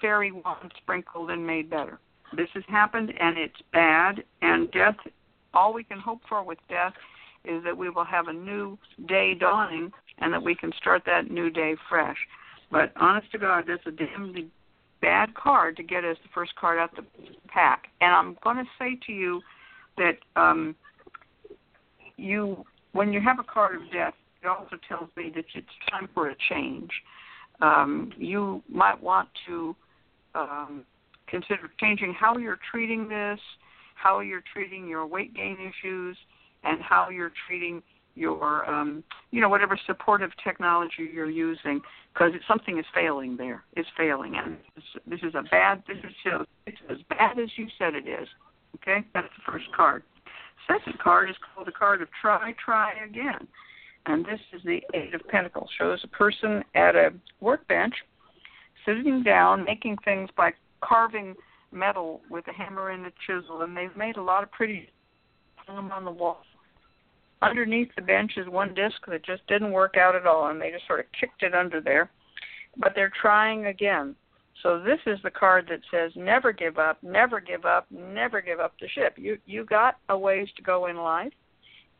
fairy 0.02 0.32
wand 0.32 0.72
sprinkled 0.78 1.32
and 1.32 1.46
made 1.46 1.70
better. 1.70 2.00
This 2.36 2.50
has 2.54 2.64
happened 2.68 3.14
and 3.20 3.38
it's 3.38 3.62
bad. 3.74 4.24
And 4.42 4.72
death, 4.72 4.96
all 5.54 5.74
we 5.74 5.84
can 5.84 6.00
hope 6.00 6.22
for 6.28 6.44
with 6.44 6.60
death 6.70 6.94
is 7.46 7.64
that 7.64 7.78
we 7.78 7.90
will 7.90 8.04
have 8.04 8.28
a 8.28 8.34
new 8.34 8.78
day 9.08 9.34
dawning 9.34 9.92
and 10.20 10.34
that 10.34 10.44
we 10.44 10.56
can 10.56 10.72
start 10.78 11.04
that 11.06 11.32
new 11.32 11.50
day 11.50 11.76
fresh. 11.90 12.18
But 12.72 12.92
honest 12.98 13.32
to 13.32 13.38
God, 13.38 13.66
that's 13.68 13.86
a 13.86 13.92
damnedly 13.92 14.48
bad 15.02 15.34
card 15.36 15.78
to 15.78 15.84
get 15.84 16.04
as 16.04 16.18
the 16.24 16.30
first 16.34 16.56
card 16.56 16.80
out 16.80 16.96
the 16.96 17.06
pack. 17.48 17.88
And 18.02 18.14
I'm 18.14 18.38
going 18.44 18.58
to 18.58 18.66
say 18.80 18.98
to 19.08 19.12
you 19.12 19.42
that 19.98 20.18
um, 20.36 20.76
you, 22.18 22.64
when 22.94 23.14
you 23.14 23.22
have 23.22 23.40
a 23.40 23.44
card 23.44 23.76
of 23.76 23.92
death, 23.92 24.14
it 24.42 24.48
also 24.48 24.78
tells 24.88 25.10
me 25.16 25.32
that 25.36 25.46
it's 25.56 25.68
time 25.90 26.10
for 26.14 26.30
a 26.30 26.36
change. 26.50 26.92
Um, 27.62 28.12
you 28.18 28.62
might 28.70 29.02
want 29.02 29.30
to 29.48 29.76
um, 30.36 30.84
consider 31.28 31.70
changing 31.80 32.14
how 32.14 32.38
you're 32.38 32.60
treating 32.72 33.08
this, 33.08 33.40
how 33.96 34.20
you're 34.20 34.44
treating 34.54 34.88
your 34.88 35.06
weight 35.08 35.34
gain 35.34 35.58
issues, 35.60 36.18
and 36.64 36.82
how 36.82 37.10
you're 37.10 37.32
treating 37.48 37.82
your 38.18 38.70
um, 38.70 39.04
you 39.32 39.42
know 39.42 39.50
whatever 39.50 39.80
supportive 39.86 40.32
technology 40.44 41.10
you're 41.14 41.30
using 41.30 41.82
because 42.14 42.32
something 42.48 42.78
is 42.80 42.86
failing 42.94 43.38
there. 43.38 43.64
It's 43.76 43.88
failing, 43.98 44.36
and 44.36 44.58
this 45.06 45.20
is 45.22 45.36
a 45.36 45.44
bad. 45.50 45.84
This 45.88 45.98
is 45.98 46.46
it's 46.66 46.78
as 46.90 46.98
bad 47.10 47.40
as 47.40 47.50
you 47.56 47.68
said 47.78 47.94
it 47.94 48.08
is. 48.08 48.28
Okay, 48.76 49.06
that's 49.14 49.28
the 49.38 49.52
first 49.52 49.66
card. 49.76 50.04
Second 50.68 51.00
card 51.00 51.30
is 51.30 51.36
called 51.54 51.68
the 51.68 51.72
card 51.72 52.02
of 52.02 52.10
try, 52.22 52.54
try 52.64 52.94
again, 53.06 53.48
and 54.06 54.26
this 54.26 54.40
is 54.54 54.62
the 54.66 54.82
Eight 54.94 55.14
of 55.14 55.22
Pentacles. 55.30 55.70
Shows 55.78 56.00
a 56.04 56.08
person 56.08 56.64
at 56.76 56.96
a 56.96 57.12
workbench, 57.40 57.94
sitting 58.86 59.24
down, 59.24 59.64
making 59.64 59.98
things 60.04 60.30
by 60.36 60.52
carving 60.82 61.36
metal 61.72 62.22
with 62.30 62.46
a 62.48 62.54
hammer 62.54 62.90
and 62.90 63.06
a 63.06 63.12
chisel, 63.26 63.62
and 63.62 63.76
they've 63.76 63.96
made 63.96 64.18
a 64.18 64.22
lot 64.22 64.44
of 64.44 64.52
pretty 64.52 64.90
them 65.68 65.92
on 65.92 66.06
the 66.06 66.12
wall 66.12 66.38
underneath 67.42 67.90
the 67.96 68.02
bench 68.02 68.34
is 68.38 68.48
one 68.48 68.74
disc 68.74 68.98
that 69.08 69.26
just 69.26 69.46
didn't 69.48 69.72
work 69.72 69.96
out 69.98 70.16
at 70.16 70.26
all, 70.26 70.50
and 70.50 70.62
they 70.62 70.72
just 70.72 70.88
sort 70.88 71.00
of 71.00 71.06
kicked 71.20 71.44
it 71.44 71.54
under 71.54 71.82
there. 71.82 72.10
But 72.78 72.94
they're 72.96 73.12
trying 73.22 73.66
again. 73.66 74.16
So 74.64 74.82
this 74.82 75.00
is 75.06 75.20
the 75.24 75.30
card 75.30 75.70
that 75.70 75.82
says 75.92 76.12
never 76.16 76.52
give 76.52 76.80
up, 76.80 77.02
never 77.04 77.40
give 77.40 77.66
up, 77.66 77.86
never 77.92 78.42
give 78.42 78.60
up 78.60 78.74
the 78.80 78.88
ship. 78.88 79.14
You 79.18 79.38
you 79.46 79.66
got 79.66 79.98
a 80.10 80.18
ways 80.18 80.48
to 80.58 80.64
go 80.64 80.88
in 80.88 80.98
life, 80.98 81.34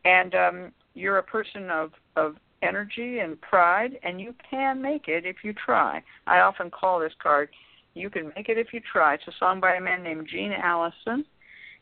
and 0.04 0.34
um, 0.34 0.72
you're 0.94 1.18
a 1.18 1.22
person 1.22 1.70
of 1.70 1.92
of 2.16 2.36
energy 2.62 3.20
and 3.20 3.40
pride, 3.40 3.98
and 4.02 4.20
you 4.20 4.34
can 4.50 4.82
make 4.82 5.06
it 5.06 5.24
if 5.24 5.36
you 5.44 5.52
try. 5.52 6.02
I 6.26 6.40
often 6.40 6.70
call 6.70 6.98
this 6.98 7.12
card 7.22 7.48
"You 7.94 8.10
Can 8.10 8.32
Make 8.34 8.48
It 8.48 8.58
If 8.58 8.72
You 8.72 8.80
Try." 8.92 9.14
It's 9.14 9.28
a 9.28 9.32
song 9.38 9.60
by 9.60 9.76
a 9.76 9.80
man 9.80 10.02
named 10.02 10.28
Gene 10.28 10.52
Allison 10.52 11.24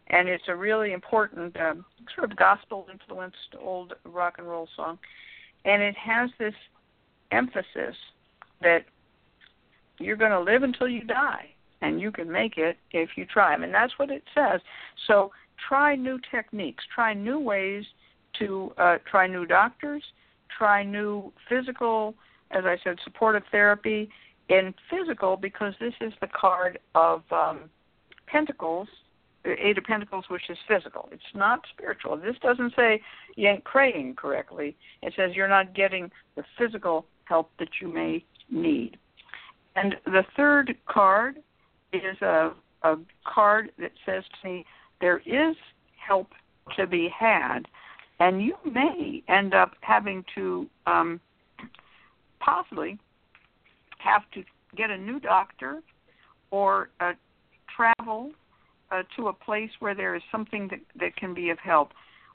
and 0.08 0.28
it's 0.28 0.44
a 0.48 0.54
really 0.54 0.92
important 0.92 1.56
um, 1.60 1.84
sort 2.14 2.30
of 2.30 2.36
gospel 2.36 2.86
influenced 2.92 3.56
old 3.60 3.94
rock 4.04 4.34
and 4.38 4.46
roll 4.46 4.68
song. 4.76 4.98
And 5.64 5.82
it 5.82 5.96
has 5.96 6.30
this 6.38 6.54
emphasis 7.32 7.96
that 8.62 8.84
you're 9.98 10.16
going 10.16 10.30
to 10.30 10.40
live 10.40 10.62
until 10.62 10.88
you 10.88 11.02
die 11.02 11.46
and 11.82 12.00
you 12.00 12.12
can 12.12 12.30
make 12.30 12.56
it 12.56 12.76
if 12.92 13.10
you 13.16 13.24
try. 13.26 13.52
I 13.52 13.56
mean 13.56 13.72
that's 13.72 13.98
what 13.98 14.10
it 14.10 14.22
says. 14.34 14.60
So 15.06 15.32
try 15.68 15.96
new 15.96 16.18
techniques. 16.30 16.84
Try 16.94 17.12
new 17.12 17.40
ways 17.40 17.84
to 18.38 18.72
uh, 18.78 18.98
try 19.10 19.26
new 19.26 19.44
doctors. 19.44 20.02
Try 20.56 20.84
new 20.84 21.32
physical 21.48 22.14
as 22.50 22.64
i 22.64 22.76
said 22.84 22.96
supportive 23.04 23.42
therapy 23.50 24.08
in 24.48 24.72
physical 24.90 25.36
because 25.36 25.74
this 25.80 25.94
is 26.00 26.12
the 26.20 26.28
card 26.28 26.78
of 26.94 27.22
um, 27.32 27.68
pentacles 28.26 28.88
Eight 29.46 29.78
of 29.78 29.84
Pentacles, 29.84 30.24
which 30.28 30.48
is 30.48 30.58
physical. 30.66 31.08
It's 31.12 31.22
not 31.34 31.60
spiritual. 31.72 32.16
This 32.16 32.36
doesn't 32.42 32.74
say 32.74 33.00
you 33.36 33.48
ain't 33.48 33.64
praying 33.64 34.14
correctly. 34.16 34.76
It 35.02 35.12
says 35.16 35.32
you're 35.34 35.48
not 35.48 35.74
getting 35.74 36.10
the 36.34 36.44
physical 36.58 37.06
help 37.24 37.50
that 37.58 37.68
you 37.80 37.88
may 37.88 38.24
need. 38.50 38.96
And 39.76 39.96
the 40.06 40.24
third 40.36 40.76
card 40.86 41.38
is 41.92 42.20
a, 42.22 42.52
a 42.82 42.96
card 43.24 43.70
that 43.78 43.92
says 44.04 44.24
to 44.42 44.48
me, 44.48 44.64
there 45.00 45.18
is 45.26 45.56
help 45.96 46.28
to 46.76 46.86
be 46.86 47.08
had, 47.16 47.66
and 48.18 48.42
you 48.42 48.54
may 48.64 49.22
end 49.28 49.54
up 49.54 49.72
having 49.82 50.24
to 50.34 50.66
um, 50.86 51.20
possibly 52.40 52.98
have 53.98 54.22
to 54.32 54.42
get 54.76 54.90
a 54.90 54.96
new 54.96 55.20
doctor 55.20 55.82
or 56.50 56.90
uh, 57.00 57.12
travel 57.74 58.30
uh, 58.90 59.02
to 59.16 59.28
a 59.28 59.32
place 59.32 59.70
where 59.80 59.94
there 59.94 60.14
is 60.14 60.22
something 60.30 60.68
that, 60.68 60.80
that 60.98 61.16
can 61.16 61.34
be 61.34 61.50
of 61.50 61.58
help. 61.58 61.90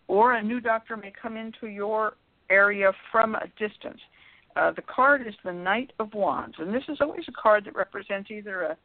Or 0.07 0.33
a 0.33 0.43
new 0.43 0.59
doctor 0.59 0.97
may 0.97 1.13
come 1.19 1.37
into 1.37 1.67
your 1.67 2.13
area 2.49 2.91
from 3.11 3.35
a 3.35 3.47
distance. 3.57 3.99
Uh, 4.55 4.71
the 4.71 4.81
card 4.81 5.25
is 5.25 5.33
the 5.45 5.53
Knight 5.53 5.93
of 5.99 6.13
Wands, 6.13 6.55
and 6.59 6.73
this 6.73 6.83
is 6.89 6.97
always 6.99 7.23
a 7.29 7.31
card 7.31 7.63
that 7.65 7.75
represents 7.75 8.29
either 8.29 8.63
a, 8.63 8.77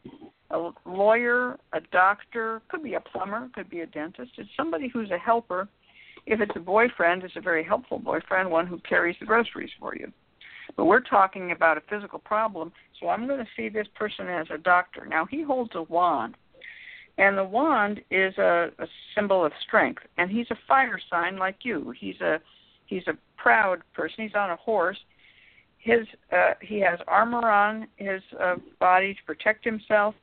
a 0.56 0.72
lawyer, 0.84 1.58
a 1.72 1.80
doctor, 1.90 2.62
could 2.68 2.84
be 2.84 2.94
a 2.94 3.00
plumber, 3.00 3.48
could 3.52 3.68
be 3.68 3.80
a 3.80 3.86
dentist. 3.86 4.30
It's 4.38 4.48
somebody 4.56 4.88
who's 4.88 5.10
a 5.10 5.18
helper. 5.18 5.68
If 6.26 6.40
it's 6.40 6.54
a 6.54 6.60
boyfriend, 6.60 7.24
it's 7.24 7.34
a 7.36 7.40
very 7.40 7.64
helpful 7.64 7.98
boyfriend, 7.98 8.48
one 8.48 8.66
who 8.68 8.78
carries 8.88 9.16
the 9.18 9.26
groceries 9.26 9.70
for 9.80 9.96
you. 9.96 10.12
But 10.76 10.84
we're 10.84 11.00
talking 11.00 11.52
about 11.52 11.78
a 11.78 11.82
physical 11.88 12.18
problem, 12.20 12.72
so 13.00 13.08
I'm 13.08 13.26
going 13.26 13.40
to 13.40 13.50
see 13.56 13.68
this 13.68 13.86
person 13.94 14.28
as 14.28 14.46
a 14.52 14.58
doctor. 14.58 15.06
Now, 15.06 15.26
he 15.26 15.42
holds 15.42 15.72
a 15.74 15.82
wand. 15.82 16.36
And 17.18 17.38
the 17.38 17.44
wand 17.44 18.00
is 18.10 18.36
a, 18.36 18.70
a 18.78 18.86
symbol 19.14 19.44
of 19.44 19.52
strength, 19.66 20.02
and 20.18 20.30
he's 20.30 20.50
a 20.50 20.58
fire 20.68 21.00
sign 21.10 21.38
like 21.38 21.58
you. 21.62 21.94
He's 21.98 22.20
a 22.20 22.38
he's 22.84 23.06
a 23.06 23.16
proud 23.36 23.80
person. 23.94 24.24
He's 24.24 24.34
on 24.34 24.50
a 24.50 24.56
horse. 24.56 24.98
His 25.78 26.06
uh, 26.30 26.54
he 26.60 26.78
has 26.80 26.98
armor 27.08 27.50
on 27.50 27.86
his 27.96 28.20
uh, 28.38 28.56
body 28.80 29.14
to 29.14 29.20
protect 29.24 29.64
himself. 29.64 30.14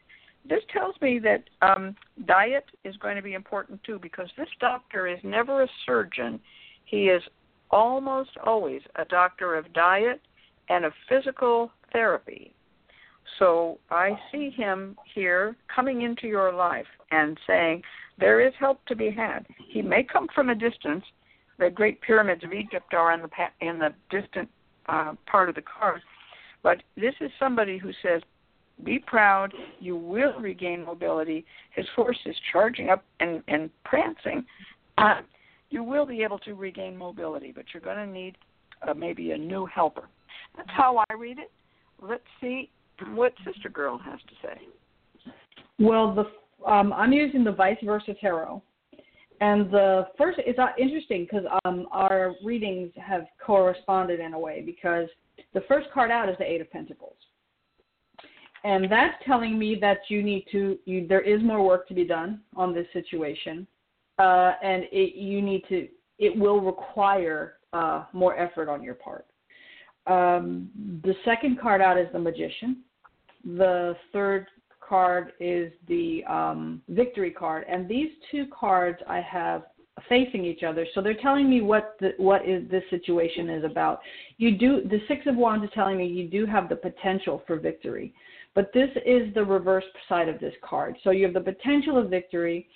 This 0.47 0.61
tells 0.71 0.93
me 1.01 1.19
that 1.19 1.43
um, 1.61 1.95
diet 2.25 2.65
is 2.83 2.95
going 2.97 3.15
to 3.15 3.21
be 3.21 3.33
important 3.33 3.83
too, 3.83 3.97
because 3.99 4.29
this 4.37 4.49
doctor 4.59 5.07
is 5.07 5.19
never 5.23 5.63
a 5.63 5.67
surgeon. 5.85 6.39
He 6.85 7.05
is 7.05 7.23
almost 7.71 8.31
always 8.45 8.81
a 8.97 9.05
doctor 9.05 9.55
of 9.55 9.71
diet 9.73 10.21
and 10.69 10.85
of 10.85 10.93
physical 11.09 11.71
therapy. 11.91 12.53
So 13.39 13.79
I 13.89 14.11
see 14.31 14.49
him 14.49 14.97
here 15.13 15.55
coming 15.73 16.01
into 16.01 16.27
your 16.27 16.53
life 16.53 16.85
and 17.11 17.37
saying, 17.47 17.81
There 18.19 18.45
is 18.45 18.53
help 18.59 18.83
to 18.85 18.95
be 18.95 19.09
had. 19.11 19.45
He 19.69 19.81
may 19.81 20.03
come 20.03 20.27
from 20.33 20.49
a 20.49 20.55
distance. 20.55 21.03
The 21.59 21.69
great 21.69 22.01
pyramids 22.01 22.43
of 22.43 22.53
Egypt 22.53 22.93
are 22.93 23.13
in 23.13 23.21
the 23.21 23.29
in 23.61 23.79
the 23.79 23.93
distant 24.09 24.49
uh, 24.87 25.13
part 25.25 25.49
of 25.49 25.55
the 25.55 25.61
card, 25.61 26.01
but 26.61 26.81
this 26.95 27.13
is 27.21 27.31
somebody 27.39 27.77
who 27.77 27.91
says, 28.01 28.21
"Be 28.83 28.99
proud. 28.99 29.53
You 29.79 29.95
will 29.95 30.33
regain 30.39 30.83
mobility." 30.83 31.45
His 31.75 31.85
horse 31.95 32.19
is 32.25 32.35
charging 32.51 32.89
up 32.89 33.03
and 33.19 33.43
and 33.47 33.69
prancing. 33.85 34.45
Uh, 34.97 35.21
you 35.69 35.83
will 35.83 36.05
be 36.05 36.23
able 36.23 36.39
to 36.39 36.53
regain 36.53 36.97
mobility, 36.97 37.51
but 37.51 37.65
you're 37.73 37.81
going 37.81 37.97
to 37.97 38.11
need 38.11 38.37
uh, 38.87 38.93
maybe 38.93 39.31
a 39.31 39.37
new 39.37 39.65
helper. 39.67 40.09
That's 40.57 40.69
how 40.71 41.03
I 41.09 41.13
read 41.13 41.39
it. 41.39 41.51
Let's 42.01 42.23
see 42.41 42.69
what 43.13 43.33
Sister 43.45 43.69
Girl 43.69 43.97
has 43.97 44.19
to 44.19 44.47
say. 44.47 44.61
Well, 45.79 46.13
the 46.13 46.25
um, 46.69 46.93
I'm 46.93 47.11
using 47.11 47.43
the 47.43 47.51
vice 47.51 47.77
versa 47.83 48.13
tarot, 48.19 48.61
and 49.41 49.69
the 49.71 50.07
first 50.17 50.39
it's 50.45 50.59
uh, 50.59 50.67
interesting 50.79 51.27
because 51.29 51.45
um, 51.65 51.87
our 51.91 52.33
readings 52.43 52.91
have 52.95 53.25
corresponded 53.45 54.19
in 54.19 54.33
a 54.33 54.39
way 54.39 54.61
because 54.65 55.07
the 55.53 55.61
first 55.67 55.87
card 55.93 56.11
out 56.11 56.29
is 56.29 56.35
the 56.37 56.49
Eight 56.49 56.61
of 56.61 56.71
Pentacles, 56.71 57.17
and 58.63 58.89
that's 58.89 59.15
telling 59.25 59.59
me 59.59 59.77
that 59.81 59.99
you 60.07 60.23
need 60.23 60.45
to 60.51 60.77
you 60.85 61.07
there 61.07 61.21
is 61.21 61.41
more 61.43 61.65
work 61.65 61.87
to 61.87 61.93
be 61.93 62.05
done 62.05 62.41
on 62.55 62.73
this 62.73 62.87
situation, 62.93 63.67
uh, 64.19 64.53
and 64.63 64.83
it, 64.91 65.15
you 65.15 65.41
need 65.41 65.63
to 65.69 65.87
it 66.19 66.37
will 66.37 66.61
require 66.61 67.55
uh, 67.73 68.05
more 68.13 68.37
effort 68.37 68.69
on 68.69 68.83
your 68.83 68.93
part. 68.93 69.25
Um, 70.07 70.69
the 71.03 71.15
second 71.23 71.59
card 71.59 71.81
out 71.81 71.97
is 71.97 72.07
the 72.11 72.19
Magician. 72.19 72.83
The 73.45 73.95
third 74.11 74.47
card 74.87 75.33
is 75.39 75.71
the 75.87 76.23
um, 76.25 76.81
Victory 76.89 77.31
card, 77.31 77.65
and 77.69 77.87
these 77.87 78.09
two 78.31 78.45
cards 78.57 78.99
I 79.07 79.21
have 79.21 79.63
facing 80.09 80.43
each 80.43 80.63
other. 80.63 80.85
So 80.93 81.01
they're 81.01 81.13
telling 81.13 81.49
me 81.49 81.61
what 81.61 81.95
the, 81.99 82.13
what 82.17 82.47
is 82.47 82.69
this 82.69 82.83
situation 82.89 83.49
is 83.49 83.63
about. 83.63 83.99
You 84.37 84.57
do 84.57 84.81
the 84.89 84.99
Six 85.07 85.21
of 85.27 85.35
Wands 85.35 85.63
is 85.65 85.69
telling 85.73 85.97
me 85.97 86.07
you 86.07 86.27
do 86.27 86.45
have 86.45 86.67
the 86.67 86.75
potential 86.75 87.43
for 87.45 87.57
victory, 87.57 88.13
but 88.55 88.71
this 88.73 88.89
is 89.05 89.33
the 89.33 89.43
reverse 89.43 89.83
side 90.09 90.29
of 90.29 90.39
this 90.39 90.53
card. 90.67 90.95
So 91.03 91.11
you 91.11 91.25
have 91.25 91.33
the 91.33 91.41
potential 91.41 91.97
of 91.97 92.09
victory. 92.09 92.67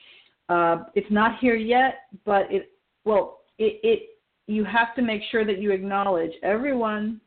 Uh, 0.47 0.83
it's 0.95 1.11
not 1.11 1.39
here 1.39 1.55
yet, 1.55 2.01
but 2.25 2.51
it 2.51 2.71
well 3.03 3.39
it, 3.57 3.79
it 3.83 4.09
you 4.47 4.63
have 4.63 4.95
to 4.95 5.01
make 5.01 5.21
sure 5.29 5.45
that 5.45 5.59
you 5.59 5.71
acknowledge 5.71 6.31
everyone 6.41 7.19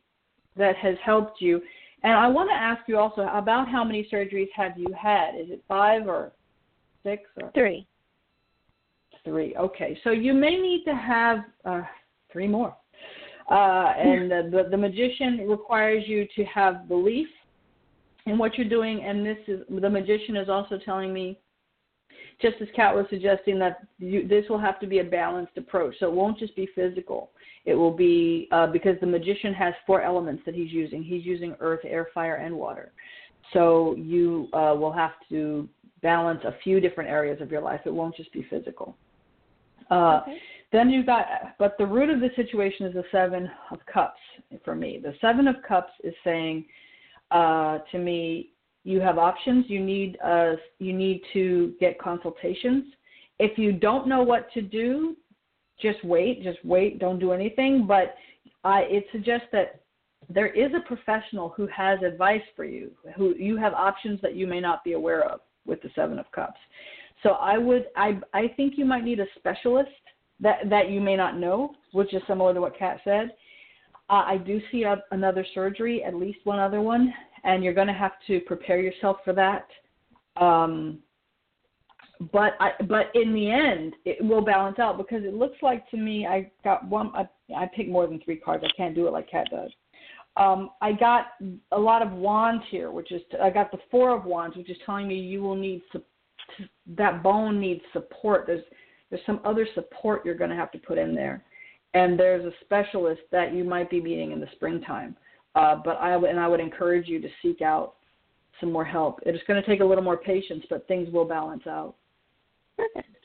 that 0.56 0.76
has 0.76 0.96
helped 1.04 1.40
you. 1.40 1.60
And 2.02 2.14
I 2.14 2.26
want 2.28 2.48
to 2.50 2.54
ask 2.54 2.82
you 2.88 2.98
also 2.98 3.22
about 3.32 3.68
how 3.68 3.84
many 3.84 4.08
surgeries 4.12 4.48
have 4.56 4.76
you 4.76 4.88
had? 4.98 5.34
Is 5.34 5.50
it 5.50 5.62
five 5.68 6.08
or 6.08 6.32
six 7.02 7.22
or 7.40 7.50
three? 7.52 7.86
Three. 9.22 9.54
Okay, 9.56 9.98
so 10.02 10.10
you 10.10 10.32
may 10.32 10.56
need 10.56 10.82
to 10.86 10.94
have 10.94 11.40
uh, 11.66 11.82
three 12.32 12.48
more. 12.48 12.74
Uh, 13.50 13.92
and 13.98 14.30
the, 14.30 14.48
the, 14.50 14.68
the 14.70 14.76
magician 14.76 15.46
requires 15.46 16.04
you 16.06 16.26
to 16.36 16.44
have 16.44 16.88
belief 16.88 17.28
in 18.26 18.38
what 18.38 18.56
you're 18.56 18.68
doing, 18.68 19.02
and 19.04 19.26
this 19.26 19.38
is 19.46 19.60
the 19.68 19.90
magician 19.90 20.36
is 20.36 20.48
also 20.48 20.78
telling 20.84 21.12
me 21.12 21.38
just 22.40 22.56
as 22.60 22.68
Cat 22.74 22.94
was 22.94 23.06
suggesting 23.10 23.58
that 23.58 23.86
you, 23.98 24.26
this 24.26 24.44
will 24.48 24.58
have 24.58 24.80
to 24.80 24.86
be 24.86 24.98
a 24.98 25.04
balanced 25.04 25.56
approach. 25.56 25.94
So 26.00 26.06
it 26.06 26.14
won't 26.14 26.38
just 26.38 26.56
be 26.56 26.68
physical. 26.74 27.30
It 27.64 27.74
will 27.74 27.94
be 27.94 28.48
uh, 28.52 28.68
because 28.68 28.96
the 29.00 29.06
magician 29.06 29.52
has 29.54 29.74
four 29.86 30.02
elements 30.02 30.42
that 30.46 30.54
he's 30.54 30.72
using. 30.72 31.02
He's 31.02 31.24
using 31.24 31.54
earth, 31.60 31.80
air, 31.84 32.08
fire, 32.14 32.36
and 32.36 32.54
water. 32.54 32.92
So 33.52 33.94
you 33.96 34.48
uh, 34.52 34.74
will 34.78 34.92
have 34.92 35.12
to 35.28 35.68
balance 36.02 36.40
a 36.44 36.54
few 36.64 36.80
different 36.80 37.10
areas 37.10 37.40
of 37.40 37.50
your 37.50 37.60
life. 37.60 37.80
It 37.84 37.92
won't 37.92 38.16
just 38.16 38.32
be 38.32 38.46
physical. 38.48 38.96
Uh, 39.90 40.20
Okay. 40.22 40.38
Then 40.72 40.88
you've 40.88 41.06
got, 41.06 41.26
but 41.58 41.76
the 41.78 41.86
root 41.86 42.10
of 42.10 42.20
the 42.20 42.30
situation 42.36 42.86
is 42.86 42.94
the 42.94 43.02
seven 43.10 43.50
of 43.72 43.78
cups 43.92 44.20
for 44.64 44.74
me. 44.74 45.00
The 45.02 45.14
seven 45.20 45.48
of 45.48 45.56
cups 45.66 45.92
is 46.04 46.14
saying 46.22 46.64
uh, 47.30 47.78
to 47.90 47.98
me, 47.98 48.50
you 48.84 49.00
have 49.00 49.18
options. 49.18 49.66
You 49.68 49.80
need 49.80 50.18
uh, 50.24 50.52
you 50.78 50.92
need 50.92 51.22
to 51.32 51.74
get 51.80 51.98
consultations. 51.98 52.84
If 53.38 53.58
you 53.58 53.72
don't 53.72 54.06
know 54.08 54.22
what 54.22 54.52
to 54.52 54.62
do, 54.62 55.16
just 55.80 56.02
wait. 56.04 56.42
Just 56.42 56.64
wait. 56.64 56.98
Don't 56.98 57.18
do 57.18 57.32
anything. 57.32 57.86
But 57.86 58.14
I, 58.64 58.80
it 58.82 59.04
suggests 59.12 59.46
that 59.52 59.82
there 60.28 60.48
is 60.48 60.70
a 60.74 60.86
professional 60.86 61.50
who 61.50 61.66
has 61.66 61.98
advice 62.02 62.42
for 62.54 62.64
you. 62.64 62.90
Who 63.16 63.34
you 63.36 63.56
have 63.56 63.74
options 63.74 64.20
that 64.22 64.34
you 64.34 64.46
may 64.46 64.60
not 64.60 64.84
be 64.84 64.92
aware 64.92 65.24
of 65.24 65.40
with 65.66 65.82
the 65.82 65.90
seven 65.94 66.18
of 66.18 66.30
cups. 66.32 66.58
So 67.22 67.30
I 67.30 67.58
would 67.58 67.86
I 67.96 68.18
I 68.32 68.48
think 68.56 68.74
you 68.76 68.84
might 68.84 69.04
need 69.04 69.20
a 69.20 69.26
specialist 69.36 69.90
that 70.40 70.68
that 70.70 70.90
you 70.90 71.00
may 71.00 71.16
not 71.16 71.38
know, 71.38 71.74
which 71.92 72.14
is 72.14 72.22
similar 72.26 72.54
to 72.54 72.60
what 72.60 72.78
Cat 72.78 73.00
said. 73.04 73.34
Uh, 74.08 74.24
I 74.26 74.38
do 74.38 74.60
see 74.72 74.82
a, 74.82 75.02
another 75.12 75.46
surgery, 75.54 76.02
at 76.02 76.14
least 76.14 76.40
one 76.42 76.58
other 76.58 76.80
one, 76.80 77.14
and 77.44 77.62
you're 77.64 77.74
going 77.74 77.86
to 77.86 77.92
have 77.92 78.12
to 78.26 78.40
prepare 78.40 78.80
yourself 78.80 79.18
for 79.24 79.32
that. 79.32 79.66
Um, 80.36 81.00
but 82.32 82.52
I, 82.60 82.72
but 82.86 83.06
in 83.14 83.32
the 83.32 83.50
end, 83.50 83.94
it 84.04 84.22
will 84.22 84.42
balance 84.42 84.78
out 84.78 84.98
because 84.98 85.24
it 85.24 85.34
looks 85.34 85.56
like 85.62 85.88
to 85.90 85.96
me 85.96 86.26
I 86.26 86.50
got 86.62 86.86
one. 86.86 87.10
I, 87.14 87.26
I 87.56 87.70
picked 87.74 87.90
more 87.90 88.06
than 88.06 88.20
three 88.20 88.36
cards. 88.36 88.62
I 88.64 88.70
can't 88.76 88.94
do 88.94 89.06
it 89.06 89.12
like 89.12 89.30
Cat 89.30 89.46
does. 89.50 89.70
Um, 90.36 90.70
I 90.80 90.92
got 90.92 91.28
a 91.72 91.78
lot 91.78 92.02
of 92.02 92.12
wands 92.12 92.62
here, 92.70 92.90
which 92.90 93.10
is 93.10 93.22
I 93.42 93.50
got 93.50 93.70
the 93.72 93.78
four 93.90 94.14
of 94.14 94.24
wands, 94.24 94.56
which 94.56 94.70
is 94.70 94.76
telling 94.84 95.08
me 95.08 95.16
you 95.16 95.42
will 95.42 95.56
need 95.56 95.82
su- 95.92 96.02
that 96.96 97.22
bone 97.22 97.58
needs 97.58 97.80
support. 97.92 98.44
There's 98.46 98.64
there's 99.08 99.22
some 99.26 99.40
other 99.44 99.66
support 99.74 100.24
you're 100.24 100.36
going 100.36 100.50
to 100.50 100.56
have 100.56 100.70
to 100.72 100.78
put 100.78 100.98
in 100.98 101.14
there, 101.14 101.42
and 101.94 102.18
there's 102.18 102.44
a 102.44 102.52
specialist 102.64 103.22
that 103.32 103.54
you 103.54 103.64
might 103.64 103.90
be 103.90 104.00
meeting 104.00 104.30
in 104.30 104.40
the 104.40 104.48
springtime. 104.52 105.16
Uh, 105.54 105.76
but 105.84 105.96
I 105.96 106.16
would 106.16 106.30
and 106.30 106.38
I 106.38 106.46
would 106.46 106.60
encourage 106.60 107.08
you 107.08 107.20
to 107.20 107.28
seek 107.42 107.60
out 107.60 107.94
some 108.60 108.70
more 108.72 108.84
help. 108.84 109.20
It's 109.26 109.42
going 109.46 109.60
to 109.60 109.68
take 109.68 109.80
a 109.80 109.84
little 109.84 110.04
more 110.04 110.16
patience, 110.16 110.64
but 110.70 110.86
things 110.86 111.12
will 111.12 111.24
balance 111.24 111.66
out. 111.66 111.94
Perfect. 112.76 113.16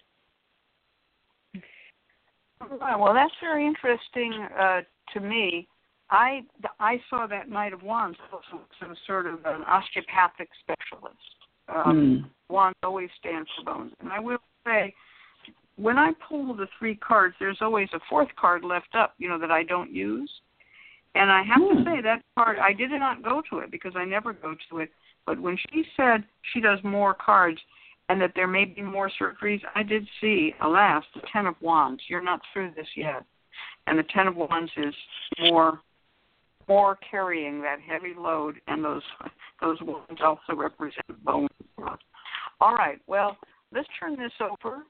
Well, 2.70 3.14
that's 3.14 3.34
very 3.42 3.66
interesting 3.66 4.48
uh, 4.60 4.82
to 5.14 5.20
me. 5.20 5.68
I 6.10 6.42
I 6.80 7.00
saw 7.10 7.28
that 7.28 7.50
Knight 7.50 7.74
of 7.74 7.84
Wands 7.84 8.18
also 8.32 8.64
some 8.80 8.96
sort 9.06 9.28
of 9.28 9.40
an 9.46 9.64
osteopathic 9.64 10.50
specialist. 10.62 11.18
Um, 11.68 11.96
Mm. 11.96 12.30
Wands 12.48 12.78
always 12.84 13.10
stands 13.20 13.50
for 13.58 13.74
bones, 13.74 13.92
and 14.00 14.12
I 14.12 14.20
will 14.20 14.38
say, 14.66 14.94
when 15.78 15.98
I 15.98 16.12
pull 16.30 16.54
the 16.56 16.68
three 16.78 16.96
cards, 16.96 17.36
there's 17.40 17.58
always 17.60 17.90
a 17.94 18.00
fourth 18.08 18.30
card 18.40 18.64
left 18.64 18.94
up, 18.94 19.16
you 19.18 19.28
know, 19.28 19.40
that 19.40 19.50
I 19.52 19.64
don't 19.64 19.92
use. 19.92 20.32
And 21.16 21.32
I 21.32 21.44
have 21.44 21.62
to 21.62 21.76
Hmm. 21.76 21.84
say 21.84 22.02
that 22.02 22.22
card, 22.38 22.60
I 22.60 22.74
did 22.74 22.92
not 22.92 23.24
go 23.24 23.42
to 23.50 23.60
it 23.60 23.72
because 23.72 23.96
I 23.96 24.04
never 24.04 24.34
go 24.34 24.56
to 24.70 24.80
it. 24.80 24.94
But 25.26 25.40
when 25.40 25.58
she 25.58 25.90
said 25.96 26.26
she 26.42 26.60
does 26.60 26.84
more 26.84 27.14
cards 27.14 27.60
and 28.10 28.22
that 28.22 28.36
there 28.36 28.48
may 28.48 28.66
be 28.66 28.82
more 28.82 29.10
surgeries, 29.10 29.64
I 29.74 29.82
did 29.82 30.08
see, 30.22 30.54
alas, 30.60 31.04
the 31.16 31.22
Ten 31.32 31.48
of 31.48 31.60
Wands. 31.62 32.04
You're 32.08 32.22
not 32.22 32.42
through 32.52 32.72
this 32.76 32.88
yet, 32.96 33.26
and 33.88 33.98
the 33.98 34.04
Ten 34.04 34.28
of 34.28 34.36
Wands 34.36 34.72
is 34.78 34.94
more, 35.40 35.82
more 36.68 36.98
carrying 36.98 37.62
that 37.62 37.80
heavy 37.80 38.14
load, 38.14 38.62
and 38.68 38.84
those 38.84 39.04
those 39.62 39.82
wands 39.82 40.22
also 40.22 40.54
represent 40.54 41.24
bone. 41.24 41.48
All 42.60 42.76
right, 42.76 43.00
well, 43.08 43.38
let's 43.72 43.88
turn 44.00 44.18
this 44.18 44.34
over 44.40 44.84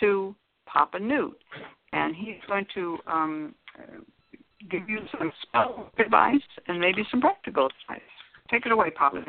to 0.00 0.34
Papa 0.66 0.98
Newt, 0.98 1.40
and 1.92 2.16
he's 2.16 2.40
going 2.48 2.66
to 2.74 2.98
um, 3.06 3.54
give 4.70 4.88
you 4.88 5.00
some 5.18 5.32
spell 5.42 5.90
advice 5.98 6.40
and 6.68 6.80
maybe 6.80 7.02
some 7.10 7.20
practical 7.20 7.66
advice. 7.66 8.02
Take 8.50 8.66
it 8.66 8.72
away, 8.72 8.90
Papa. 8.90 9.24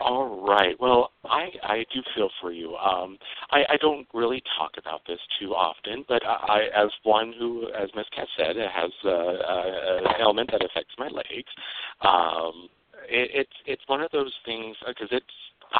All 0.00 0.46
right. 0.46 0.78
Well, 0.78 1.10
I 1.24 1.48
I 1.62 1.84
do 1.92 2.00
feel 2.14 2.28
for 2.40 2.52
you. 2.52 2.76
Um, 2.76 3.18
I 3.50 3.64
I 3.70 3.76
don't 3.80 4.06
really 4.14 4.42
talk 4.58 4.72
about 4.78 5.00
this 5.06 5.18
too 5.40 5.54
often, 5.54 6.04
but 6.08 6.22
I, 6.24 6.68
as 6.76 6.90
one 7.02 7.32
who, 7.38 7.68
as 7.70 7.88
Miss 7.96 8.06
Cat 8.14 8.28
said, 8.36 8.56
has 8.56 8.90
uh, 9.04 9.08
uh, 9.08 9.98
an 10.04 10.20
ailment 10.20 10.50
that 10.52 10.64
affects 10.64 10.94
my 10.98 11.08
legs. 11.08 11.50
Um, 12.02 12.68
it, 13.08 13.30
it's 13.34 13.56
it's 13.66 13.82
one 13.86 14.00
of 14.00 14.10
those 14.12 14.32
things 14.44 14.76
because 14.86 15.08
it's 15.10 15.24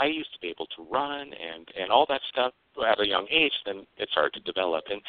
I 0.00 0.06
used 0.06 0.32
to 0.34 0.40
be 0.40 0.48
able 0.48 0.66
to 0.76 0.82
run 0.90 1.30
and 1.32 1.68
and 1.78 1.90
all 1.90 2.06
that 2.08 2.20
stuff 2.30 2.52
at 2.88 3.00
a 3.00 3.06
young 3.06 3.26
age. 3.30 3.52
Then 3.64 3.86
it 3.98 4.08
started 4.10 4.44
to 4.44 4.52
develop, 4.52 4.84
and 4.90 5.00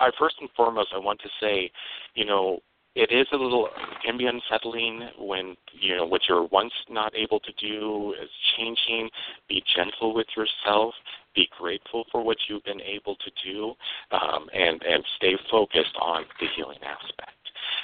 I 0.00 0.10
first 0.18 0.36
and 0.40 0.48
foremost 0.56 0.88
I 0.94 0.98
want 0.98 1.20
to 1.20 1.28
say, 1.40 1.70
you 2.14 2.24
know, 2.24 2.60
it 2.94 3.12
is 3.12 3.26
a 3.32 3.36
little 3.36 3.68
can 4.04 4.18
be 4.18 4.26
unsettling 4.26 5.08
when 5.18 5.56
you 5.72 5.96
know 5.96 6.06
what 6.06 6.22
you're 6.28 6.46
once 6.46 6.72
not 6.90 7.14
able 7.14 7.38
to 7.40 7.52
do 7.52 8.14
is 8.20 8.28
changing. 8.56 9.08
Be 9.48 9.62
gentle 9.76 10.14
with 10.14 10.26
yourself. 10.36 10.94
Be 11.34 11.48
grateful 11.58 12.04
for 12.10 12.24
what 12.24 12.36
you've 12.48 12.64
been 12.64 12.80
able 12.80 13.14
to 13.16 13.30
do, 13.44 13.74
um, 14.10 14.48
and 14.52 14.82
and 14.82 15.04
stay 15.16 15.34
focused 15.50 15.94
on 16.00 16.24
the 16.40 16.46
healing 16.56 16.78
aspect. 16.82 17.38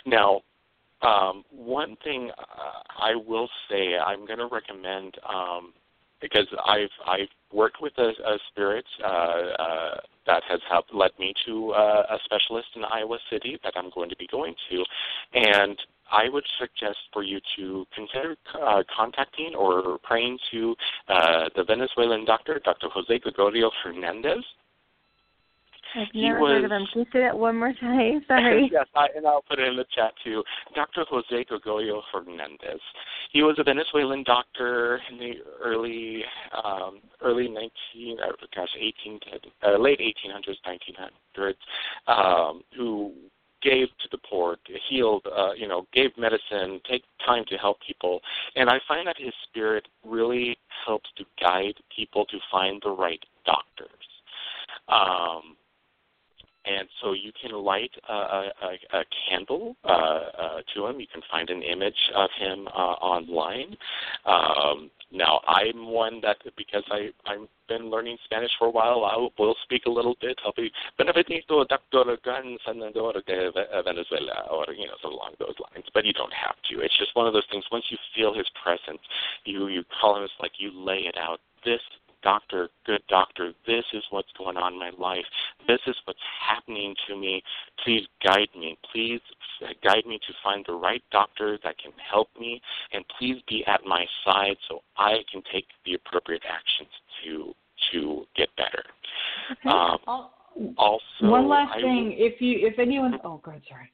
Now, 0.04 0.40
um, 1.02 1.44
one 1.50 1.96
thing 2.02 2.30
uh, 2.36 2.82
I 2.98 3.14
will 3.14 3.48
say, 3.70 3.96
I'm 3.96 4.26
going 4.26 4.38
to 4.38 4.48
recommend 4.50 5.16
um, 5.28 5.74
because 6.24 6.46
I've 6.66 6.94
I've 7.06 7.28
worked 7.52 7.82
with 7.82 7.92
a, 7.98 8.08
a 8.08 8.38
spirit 8.50 8.86
uh, 9.02 9.06
uh, 9.06 9.96
that 10.26 10.42
has 10.48 10.60
helped 10.70 10.94
led 10.94 11.10
me 11.18 11.34
to 11.46 11.72
uh, 11.72 12.02
a 12.10 12.18
specialist 12.24 12.68
in 12.76 12.82
Iowa 12.84 13.18
City 13.30 13.58
that 13.62 13.74
I'm 13.76 13.90
going 13.94 14.08
to 14.08 14.16
be 14.16 14.26
going 14.26 14.54
to, 14.70 14.84
and 15.34 15.78
I 16.10 16.28
would 16.30 16.44
suggest 16.58 16.98
for 17.12 17.22
you 17.22 17.40
to 17.56 17.86
consider 17.94 18.36
uh, 18.54 18.82
contacting 18.94 19.54
or 19.54 19.98
praying 20.02 20.38
to 20.50 20.74
uh, 21.08 21.44
the 21.56 21.64
Venezuelan 21.64 22.24
doctor, 22.24 22.60
Dr. 22.64 22.88
Jose 22.92 23.18
Gregorio 23.18 23.70
Hernandez. 23.82 24.44
I've 25.94 26.08
He 26.12 26.28
never 26.28 26.38
heard 26.40 26.64
of 26.64 26.70
was- 26.70 26.80
him. 26.80 26.86
Can 26.92 27.00
you 27.00 27.06
say 27.12 27.20
that 27.20 27.38
one 27.38 27.56
more 27.56 27.72
time? 27.72 28.24
Sorry. 28.28 28.68
yes, 28.72 28.86
I, 28.94 29.08
and 29.16 29.26
I'll 29.26 29.42
put 29.42 29.58
it 29.58 29.68
in 29.68 29.76
the 29.76 29.86
chat 29.94 30.12
too. 30.22 30.42
Dr. 30.74 31.04
Jose 31.08 31.44
Gregorio 31.44 32.02
Hernandez. 32.12 32.80
He 33.32 33.42
was 33.42 33.56
a 33.58 33.64
Venezuelan 33.64 34.24
doctor 34.24 35.00
in 35.10 35.18
the 35.18 35.34
early 35.62 36.24
um, 36.64 37.00
early 37.22 37.48
19, 37.48 38.18
uh, 38.20 38.32
gosh, 38.54 38.68
18, 38.78 39.20
uh, 39.66 39.78
late 39.78 40.00
1800s, 40.00 40.56
1900s, 40.66 41.54
um, 42.06 42.62
who 42.76 43.12
gave 43.62 43.88
to 43.98 44.08
the 44.12 44.18
poor, 44.28 44.58
healed, 44.88 45.26
uh, 45.34 45.52
you 45.56 45.66
know, 45.66 45.86
gave 45.94 46.10
medicine, 46.18 46.80
take 46.88 47.02
time 47.24 47.44
to 47.48 47.56
help 47.56 47.78
people. 47.86 48.20
And 48.56 48.68
I 48.68 48.78
find 48.86 49.06
that 49.06 49.16
his 49.18 49.32
spirit 49.48 49.88
really 50.04 50.58
helps 50.84 51.08
to 51.16 51.24
guide 51.40 51.74
people 51.94 52.26
to 52.26 52.38
find 52.52 52.80
the 52.84 52.90
right 52.90 53.22
doctors. 53.46 53.88
Um, 54.88 55.56
and 56.64 56.88
so 57.02 57.12
you 57.12 57.30
can 57.40 57.52
light 57.52 57.90
a, 58.08 58.12
a, 58.12 58.50
a, 58.92 59.04
candle 59.28 59.76
uh, 59.84 59.88
uh, 59.88 60.60
to 60.74 60.86
him. 60.86 61.00
You 61.00 61.06
can 61.12 61.22
find 61.30 61.50
an 61.50 61.62
image 61.62 61.94
of 62.14 62.30
him 62.38 62.66
uh, 62.68 62.96
online. 63.00 63.76
Um, 64.24 64.90
now, 65.12 65.40
I'm 65.46 65.86
one 65.90 66.20
that 66.22 66.38
because 66.56 66.82
I 66.90 67.10
I've 67.26 67.46
been 67.68 67.88
learning 67.90 68.16
Spanish 68.24 68.50
for 68.58 68.66
a 68.66 68.70
while, 68.70 69.04
I 69.04 69.16
will 69.38 69.54
speak 69.62 69.86
a 69.86 69.90
little 69.90 70.16
bit. 70.20 70.38
I'll 70.44 70.52
be 70.56 70.72
benedicto 70.98 71.64
doctor 71.64 72.16
gran 72.22 72.56
senador 72.66 73.12
de 73.12 73.52
Venezuela, 73.84 74.48
or 74.50 74.66
you 74.74 74.86
know, 74.86 74.94
so 75.02 75.08
along 75.08 75.34
those 75.38 75.54
lines. 75.70 75.86
But 75.94 76.04
you 76.04 76.12
don't 76.12 76.32
have 76.32 76.56
to. 76.70 76.80
It's 76.80 76.98
just 76.98 77.14
one 77.14 77.26
of 77.26 77.32
those 77.32 77.46
things. 77.50 77.64
Once 77.70 77.84
you 77.90 77.98
feel 78.14 78.34
his 78.34 78.46
presence, 78.62 79.02
you 79.44 79.68
you 79.68 79.84
call 80.00 80.16
him. 80.16 80.24
It's 80.24 80.32
like 80.40 80.52
you 80.58 80.72
lay 80.74 81.06
it 81.06 81.16
out. 81.16 81.38
This 81.64 81.80
doctor, 82.24 82.68
good 82.86 83.02
doctor, 83.08 83.52
this 83.66 83.84
is 83.92 84.02
what's 84.10 84.32
going 84.36 84.56
on 84.56 84.72
in 84.72 84.78
my 84.78 84.90
life. 84.98 85.24
This 85.68 85.78
is 85.86 85.94
what's 86.06 86.18
happening 86.48 86.94
to 87.06 87.16
me. 87.16 87.42
Please 87.84 88.02
guide 88.24 88.48
me. 88.58 88.76
Please 88.92 89.20
guide 89.84 90.06
me 90.06 90.18
to 90.26 90.34
find 90.42 90.64
the 90.66 90.74
right 90.74 91.02
doctor 91.12 91.58
that 91.62 91.78
can 91.78 91.92
help 92.10 92.28
me, 92.40 92.60
and 92.92 93.04
please 93.18 93.40
be 93.46 93.64
at 93.66 93.84
my 93.86 94.04
side 94.24 94.56
so 94.68 94.80
I 94.96 95.18
can 95.30 95.42
take 95.52 95.66
the 95.84 95.94
appropriate 95.94 96.42
actions 96.48 96.90
to 97.22 97.54
to 97.92 98.24
get 98.34 98.48
better. 98.56 98.82
Okay. 99.52 99.68
Um, 99.68 99.98
also, 100.78 101.02
One 101.20 101.48
last 101.48 101.72
I 101.76 101.80
thing, 101.82 102.14
if 102.16 102.40
you 102.40 102.66
if 102.66 102.78
anyone, 102.78 103.18
oh, 103.24 103.40
go 103.44 103.50
ahead, 103.50 103.62
sorry. 103.68 103.92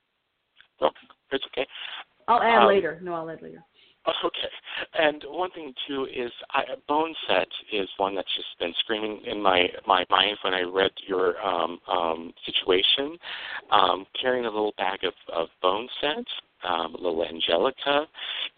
Oh, 0.81 0.91
it's 1.33 1.45
okay. 1.47 1.67
I'll 2.29 2.43
add 2.43 2.63
Um, 2.63 2.69
later. 2.69 3.01
No, 3.03 3.15
I'll 3.15 3.31
add 3.31 3.43
later. 3.43 3.65
Okay. 4.25 4.49
And 4.95 5.25
one 5.29 5.51
thing 5.53 5.73
too 5.87 6.07
is 6.07 6.31
I, 6.51 6.63
bone 6.89 7.15
set 7.29 7.49
is 7.73 7.89
one 7.97 8.15
that's 8.15 8.35
just 8.35 8.49
been 8.59 8.75
screaming 8.81 9.21
in 9.27 9.41
my 9.41 9.69
my 9.87 10.05
mind 10.11 10.37
when 10.43 10.53
I 10.53 10.63
read 10.63 10.91
your 11.07 11.41
um, 11.41 11.79
um, 11.89 12.33
situation. 12.45 13.17
Um, 13.71 14.07
carrying 14.21 14.47
a 14.47 14.51
little 14.51 14.75
bag 14.77 15.05
of, 15.05 15.15
of 15.33 15.49
bone 15.63 15.89
set 16.01 16.25
um, 16.65 16.95
a 16.95 16.99
little 16.99 17.25
angelica 17.25 18.07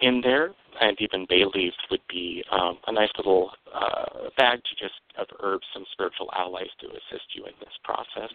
in 0.01 0.21
there, 0.23 0.53
and 0.81 0.97
even 1.01 1.27
bay 1.29 1.45
leaf 1.55 1.75
would 1.91 2.01
be 2.09 2.45
um, 2.51 2.79
a 2.87 2.93
nice 2.93 3.11
little 3.17 3.51
uh, 3.73 4.29
bag 4.37 4.61
to 4.65 4.85
just 4.85 4.95
of 5.19 5.27
herbs, 5.43 5.67
some 5.75 5.85
spiritual 5.93 6.31
allies 6.37 6.71
to 6.81 6.87
assist 6.87 7.27
you 7.35 7.45
in 7.45 7.53
this 7.61 7.75
process. 7.85 8.31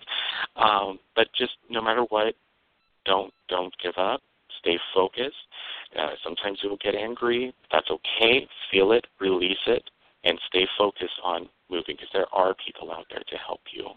Um, 0.55 0.99
but 1.15 1.27
just 1.37 1.53
no 1.69 1.81
matter 1.81 2.03
what, 2.09 2.35
don't 3.05 3.33
don't 3.49 3.73
give 3.81 3.97
up. 3.97 4.21
Stay 4.59 4.77
focused. 4.93 5.35
Uh, 5.97 6.09
sometimes 6.23 6.59
you 6.63 6.69
will 6.69 6.77
get 6.77 6.95
angry. 6.95 7.53
That's 7.71 7.89
okay. 7.89 8.47
Feel 8.71 8.91
it, 8.91 9.05
release 9.19 9.57
it, 9.67 9.83
and 10.23 10.37
stay 10.49 10.67
focused 10.77 11.19
on 11.23 11.47
moving 11.69 11.95
because 11.95 12.09
there 12.13 12.27
are 12.33 12.55
people 12.65 12.91
out 12.91 13.05
there 13.09 13.23
to 13.27 13.37
help 13.37 13.61
you. 13.73 13.87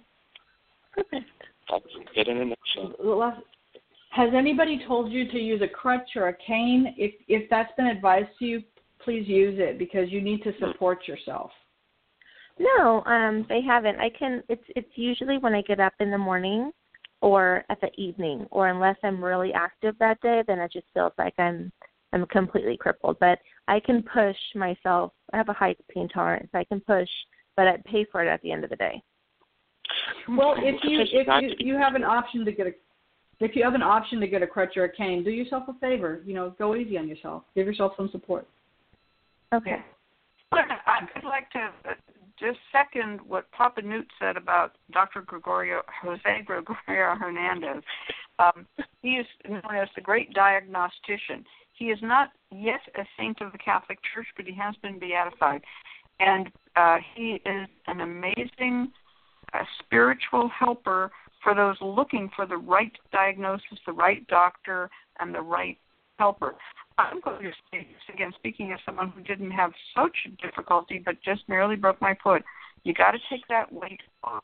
Perfect. 0.93 1.30
That's 1.70 1.84
it 2.16 2.28
in 2.28 2.38
a 2.38 2.45
nutshell. 2.45 3.43
Has 4.11 4.30
anybody 4.34 4.82
told 4.86 5.12
you 5.12 5.30
to 5.30 5.38
use 5.38 5.62
a 5.62 5.68
crutch 5.68 6.11
or 6.16 6.28
a 6.28 6.36
cane? 6.36 6.95
If 6.97 7.14
if 7.28 7.49
that's 7.49 7.72
been 7.76 7.86
advised 7.86 8.30
to 8.41 8.45
you, 8.45 8.62
please 9.05 9.26
use 9.28 9.57
it 9.59 9.78
because 9.78 10.11
you 10.11 10.20
need 10.20 10.43
to 10.43 10.53
support 10.59 11.07
yourself. 11.07 11.51
No, 12.59 13.03
um, 13.07 13.47
they 13.49 13.62
haven't. 13.62 13.99
I 14.01 14.11
can. 14.11 14.43
It's 14.49 14.64
it's 14.74 14.91
usually 14.97 15.38
when 15.38 15.55
I 15.55 15.62
get 15.62 15.78
up 15.78 15.95
in 16.01 16.11
the 16.11 16.18
morning, 16.18 16.72
or 17.21 17.64
at 17.68 17.81
the 17.81 17.91
evening, 17.97 18.47
or 18.51 18.68
unless 18.68 18.97
I'm 19.03 19.23
really 19.23 19.53
active 19.53 19.97
that 19.99 20.21
day, 20.21 20.43
then 20.47 20.59
it 20.59 20.73
just 20.73 20.87
feels 20.95 21.12
like 21.18 21.35
I'm 21.39 21.73
I'm 22.12 22.27
completely 22.27 22.77
crippled. 22.77 23.18
But 23.21 23.39
I 23.68 23.81
can 23.81 24.03
push 24.03 24.37
myself. 24.55 25.12
I 25.33 25.37
have 25.37 25.49
a 25.49 25.55
high 25.55 25.77
pain 25.89 26.09
tolerance. 26.09 26.49
I 26.55 26.64
can 26.64 26.81
push, 26.81 27.09
but 27.57 27.66
I 27.66 27.77
pay 27.85 28.05
for 28.11 28.25
it 28.25 28.29
at 28.29 28.43
the 28.43 28.53
end 28.53 28.64
of 28.64 28.71
the 28.71 28.77
day. 28.77 29.03
Well, 30.29 30.55
if 30.59 30.83
you 30.85 31.01
if 31.03 31.27
you 31.43 31.73
you 31.73 31.77
have 31.77 31.95
an 31.95 32.05
option 32.05 32.45
to 32.45 32.53
get 32.53 32.66
a 32.66 32.73
if 33.41 33.57
you 33.57 33.64
have 33.64 33.75
an 33.75 33.83
option 33.83 34.21
to 34.21 34.27
get 34.27 34.43
a 34.43 34.47
crutch 34.47 34.77
or 34.77 34.85
a 34.85 34.93
cane, 34.93 35.25
do 35.25 35.31
yourself 35.31 35.64
a 35.68 35.75
favor. 35.75 36.21
You 36.27 36.35
know, 36.35 36.55
go 36.59 36.77
easy 36.77 36.99
on 36.99 37.09
yourself. 37.09 37.45
Give 37.55 37.66
yourself 37.66 37.93
some 37.97 38.09
support. 38.12 38.47
Okay. 39.53 39.77
I'd 40.53 41.25
like 41.25 41.51
to 41.53 41.71
just 42.41 42.59
second 42.72 43.20
what 43.26 43.51
Papa 43.53 43.82
Newt 43.82 44.09
said 44.18 44.36
about 44.36 44.76
Dr. 44.91 45.22
Gregorio 45.22 45.82
Jose 46.03 46.43
Gregorio 46.45 47.14
Hernandez. 47.20 47.82
Um, 48.38 48.66
he 49.03 49.11
is 49.11 49.26
known 49.49 49.74
as 49.74 49.88
the 49.95 50.01
great 50.01 50.32
diagnostician. 50.32 51.45
He 51.72 51.86
is 51.86 51.99
not 52.03 52.30
yet 52.51 52.80
a 52.97 53.05
saint 53.18 53.41
of 53.41 53.53
the 53.53 53.59
Catholic 53.59 53.99
Church, 54.14 54.26
but 54.36 54.47
he 54.47 54.55
has 54.55 54.74
been 54.82 54.99
beatified, 54.99 55.62
and 56.18 56.51
uh, 56.76 56.99
he 57.14 57.41
is 57.47 57.68
an 57.86 58.01
amazing 58.01 58.93
uh, 59.55 59.64
spiritual 59.78 60.49
helper 60.49 61.11
for 61.43 61.55
those 61.55 61.76
looking 61.80 62.30
for 62.36 62.47
the 62.47 62.57
right 62.57 62.93
diagnosis, 63.12 63.78
the 63.86 63.93
right 63.93 64.26
doctor, 64.26 64.91
and 65.20 65.34
the 65.34 65.41
right 65.41 65.78
helper. 66.18 66.55
I'm 67.01 67.21
going 67.21 67.43
to 67.43 67.51
say 67.71 67.79
this 67.79 68.15
again, 68.15 68.33
speaking 68.39 68.73
as 68.73 68.79
someone 68.85 69.11
who 69.11 69.23
didn't 69.23 69.51
have 69.53 69.73
such 69.97 70.17
difficulty, 70.43 71.01
but 71.05 71.17
just 71.25 71.43
merely 71.49 71.77
broke 71.77 72.01
my 72.01 72.17
foot. 72.23 72.43
You 72.85 72.95
got 72.95 73.13
to 73.13 73.19
take 73.31 73.47
that 73.49 73.73
weight 73.73 74.01
off. 74.23 74.43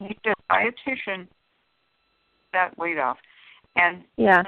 You 0.00 0.08
need 0.08 0.18
a 0.26 0.52
dietitian 0.52 1.28
that 2.52 2.76
weight 2.78 2.98
off, 2.98 3.18
and 3.76 4.04
yeah, 4.16 4.42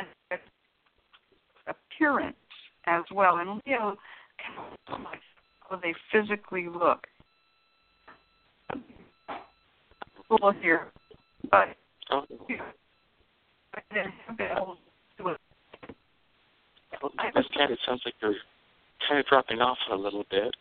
appearance 1.66 2.36
as 2.86 3.04
well. 3.12 3.36
And 3.38 3.60
Leo, 3.66 3.96
how 4.86 5.76
they 5.82 5.94
physically 6.12 6.68
look 6.68 7.06
school 10.26 10.52
here, 10.60 10.86
but 11.50 11.68
oh. 12.10 12.24
I 12.30 12.85
Miss 17.34 17.46
Cat, 17.54 17.70
it 17.70 17.78
sounds 17.86 18.02
like 18.04 18.14
you're 18.20 18.34
kind 19.08 19.20
of 19.20 19.26
dropping 19.26 19.60
off 19.60 19.78
a 19.90 19.94
little 19.94 20.24
bit. 20.30 20.54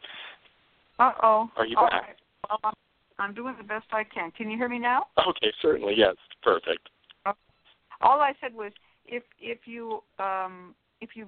Uh 1.00 1.12
oh. 1.24 1.50
Are 1.58 1.66
you 1.66 1.78
All 1.78 1.90
back? 1.90 2.04
Right. 2.04 2.60
Well, 2.64 2.74
I'm 3.18 3.34
doing 3.34 3.56
the 3.58 3.64
best 3.64 3.86
I 3.92 4.04
can. 4.04 4.32
Can 4.32 4.50
you 4.50 4.58
hear 4.58 4.70
me 4.70 4.80
now? 4.80 5.08
Okay, 5.18 5.52
certainly. 5.62 5.94
Yes, 5.98 6.16
perfect. 6.44 6.90
All 8.02 8.20
I 8.20 8.34
said 8.42 8.54
was 8.54 8.74
if 9.06 9.24
if 9.40 9.60
you 9.66 10.04
um 10.20 10.76
if 11.02 11.12
you 11.16 11.28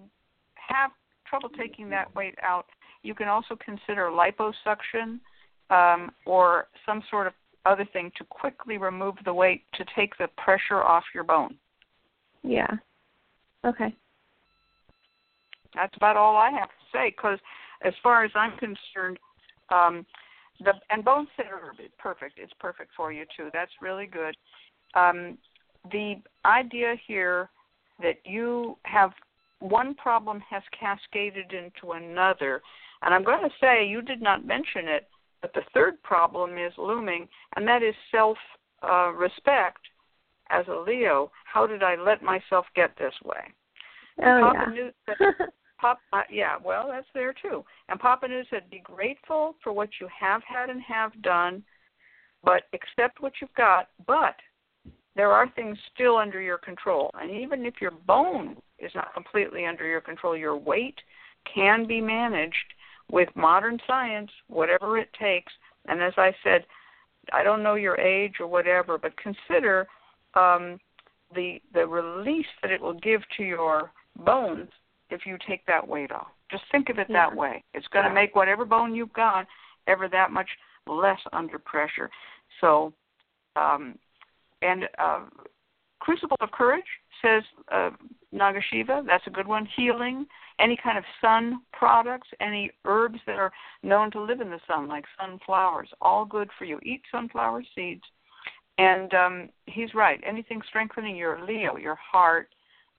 have 0.56 0.92
trouble 1.28 1.50
taking 1.50 1.90
that 1.90 2.14
weight 2.16 2.36
out, 2.42 2.66
you 3.04 3.14
can 3.14 3.28
also 3.28 3.58
consider 3.64 4.10
liposuction 4.12 5.20
um, 5.70 6.12
or 6.26 6.68
some 6.86 7.04
sort 7.10 7.28
of 7.28 7.34
other 7.66 7.86
thing 7.92 8.12
to 8.18 8.24
quickly 8.26 8.78
remove 8.78 9.16
the 9.26 9.34
weight 9.34 9.64
to 9.74 9.86
take 9.96 10.18
the 10.18 10.28
pressure 10.38 10.82
off 10.82 11.04
your 11.14 11.24
bone. 11.24 11.56
Yeah. 12.44 12.72
Okay. 13.66 13.94
That's 15.76 15.96
about 15.96 16.18
all 16.18 16.38
I 16.38 16.50
have 16.52 16.70
to 16.70 16.86
say 16.92 17.14
because, 17.16 17.40
as 17.84 17.94
far 18.02 18.24
as 18.24 18.32
I'm 18.36 18.58
concerned, 18.58 19.20
um, 19.70 20.06
the 20.60 20.74
and 20.90 21.06
bone 21.06 21.28
is 21.38 21.92
perfect. 22.00 22.40
It's 22.40 22.54
perfect 22.60 22.92
for 22.96 23.12
you 23.12 23.26
too. 23.36 23.50
That's 23.54 23.72
really 23.82 24.08
good. 24.08 24.36
Um, 24.96 25.38
the 25.92 26.16
idea 26.46 26.96
here 27.06 27.50
that 28.02 28.18
you 28.26 28.78
have 28.84 29.12
one 29.60 29.94
problem 29.96 30.42
has 30.50 30.64
cascaded 30.78 31.54
into 31.54 31.94
another, 31.94 32.62
and 33.02 33.14
I'm 33.14 33.24
going 33.24 33.44
to 33.44 33.56
say 33.60 33.88
you 33.88 34.02
did 34.02 34.22
not 34.22 34.46
mention 34.46 34.88
it, 34.88 35.08
but 35.42 35.54
the 35.54 35.62
third 35.74 36.02
problem 36.04 36.58
is 36.58 36.74
looming, 36.78 37.28
and 37.56 37.68
that 37.68 37.84
is 37.84 37.96
self 38.12 38.38
uh, 38.84 39.12
respect 39.12 39.80
as 40.50 40.66
a 40.68 40.76
Leo. 40.76 41.32
How 41.45 41.68
did 41.68 41.84
I 41.84 41.95
let 41.95 42.22
myself 42.22 42.66
get 42.76 42.98
this 42.98 43.14
way? 43.24 43.54
Oh, 44.20 44.52
Papa 44.54 44.74
yeah. 44.76 44.89
Said, 45.18 45.48
Pop, 45.80 46.00
uh, 46.12 46.24
yeah, 46.32 46.56
well, 46.64 46.88
that's 46.91 47.08
there 47.14 47.34
too. 47.39 47.64
And 47.88 48.00
Papa 48.00 48.28
Newt 48.28 48.48
said, 48.50 48.70
be 48.70 48.82
grateful 48.84 49.56
for 49.64 49.72
what 49.72 49.89
you 50.02 50.08
have 50.20 50.41
had 50.43 50.70
and 50.70 50.82
have 50.82 51.22
done, 51.22 51.64
but 52.43 52.64
accept 52.74 53.22
what 53.22 53.34
you've 53.39 53.54
got. 53.54 53.89
But 54.08 54.36
there 55.16 55.32
are 55.32 55.50
things 55.56 55.78
still 55.93 56.18
under 56.18 56.41
your 56.41 56.58
control. 56.58 57.12
And 57.14 57.30
even 57.32 57.66
if 57.66 57.76
your 57.80 57.91
bone 57.91 58.58
is 58.80 58.91
not 58.95 59.14
completely 59.14 59.66
under 59.66 59.86
your 59.86 60.02
control, 60.02 60.36
your 60.36 60.58
weight 60.58 60.95
can 61.54 61.86
be 61.86 62.02
managed 62.02 62.56
with 63.12 63.30
modern 63.36 63.80
science, 63.88 64.32
whatever 64.48 64.98
it 64.98 65.10
takes. 65.20 65.54
And 65.88 66.02
as 66.02 66.14
I 66.18 66.34
said, 66.43 66.66
I 67.32 67.43
don't 67.43 67.64
know 67.64 67.76
your 67.76 68.00
age 68.00 68.36
or 68.39 68.48
whatever, 68.48 68.98
but 68.98 69.14
consider 69.18 69.88
um, 70.38 70.80
the 71.34 71.62
the 71.74 71.86
release 71.86 72.46
that 72.62 72.72
it 72.72 72.82
will 72.82 72.94
give 72.94 73.22
to 73.38 73.44
your 73.44 73.92
bones 74.26 74.70
if 75.10 75.26
you 75.26 75.38
take 75.48 75.66
that 75.66 75.88
weight 75.88 76.12
off. 76.12 76.28
Just 76.52 76.64
think 76.72 76.90
of 76.90 76.98
it 77.00 77.08
Yeah. 77.10 77.28
that 77.30 77.36
way. 77.36 77.64
It's 77.74 77.88
going 77.88 78.06
to 78.06 78.14
make 78.14 78.36
whatever 78.36 78.66
bone 78.66 78.96
you've 78.96 79.14
got 79.14 79.48
ever 79.88 80.08
that 80.10 80.32
much 80.32 80.50
less 80.86 81.20
under 81.34 81.60
pressure. 81.60 82.10
So, 82.62 82.94
um, 83.56 83.98
and 84.62 84.88
uh, 84.98 85.22
Crucible 86.00 86.38
of 86.40 86.52
Courage 86.52 86.86
says 87.22 87.44
uh, 87.72 87.92
Nagashiva. 88.34 89.06
That's 89.06 89.28
a 89.28 89.30
good 89.30 89.48
one. 89.48 89.68
Healing. 89.76 90.26
Any 90.60 90.78
kind 90.82 90.98
of 90.98 91.04
sun 91.22 91.62
products, 91.72 92.28
any 92.42 92.72
herbs 92.86 93.20
that 93.28 93.36
are 93.36 93.52
known 93.84 94.10
to 94.12 94.22
live 94.22 94.42
in 94.42 94.50
the 94.50 94.60
sun, 94.68 94.88
like 94.88 95.06
sunflowers, 95.20 95.90
all 96.02 96.26
good 96.26 96.50
for 96.58 96.66
you. 96.66 96.80
Eat 96.84 97.02
sunflower 97.12 97.64
seeds. 97.76 98.04
And 98.78 99.14
um, 99.14 99.50
he's 99.66 99.94
right. 99.94 100.20
Anything 100.26 100.62
strengthening 100.68 101.16
your 101.16 101.44
Leo, 101.46 101.78
your 101.78 101.96
heart, 101.96 102.50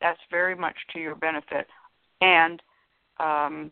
that's 0.00 0.20
very 0.30 0.54
much 0.54 0.76
to 0.92 0.98
your 0.98 1.14
benefit. 1.14 1.66
And, 2.20 2.62
um, 3.20 3.70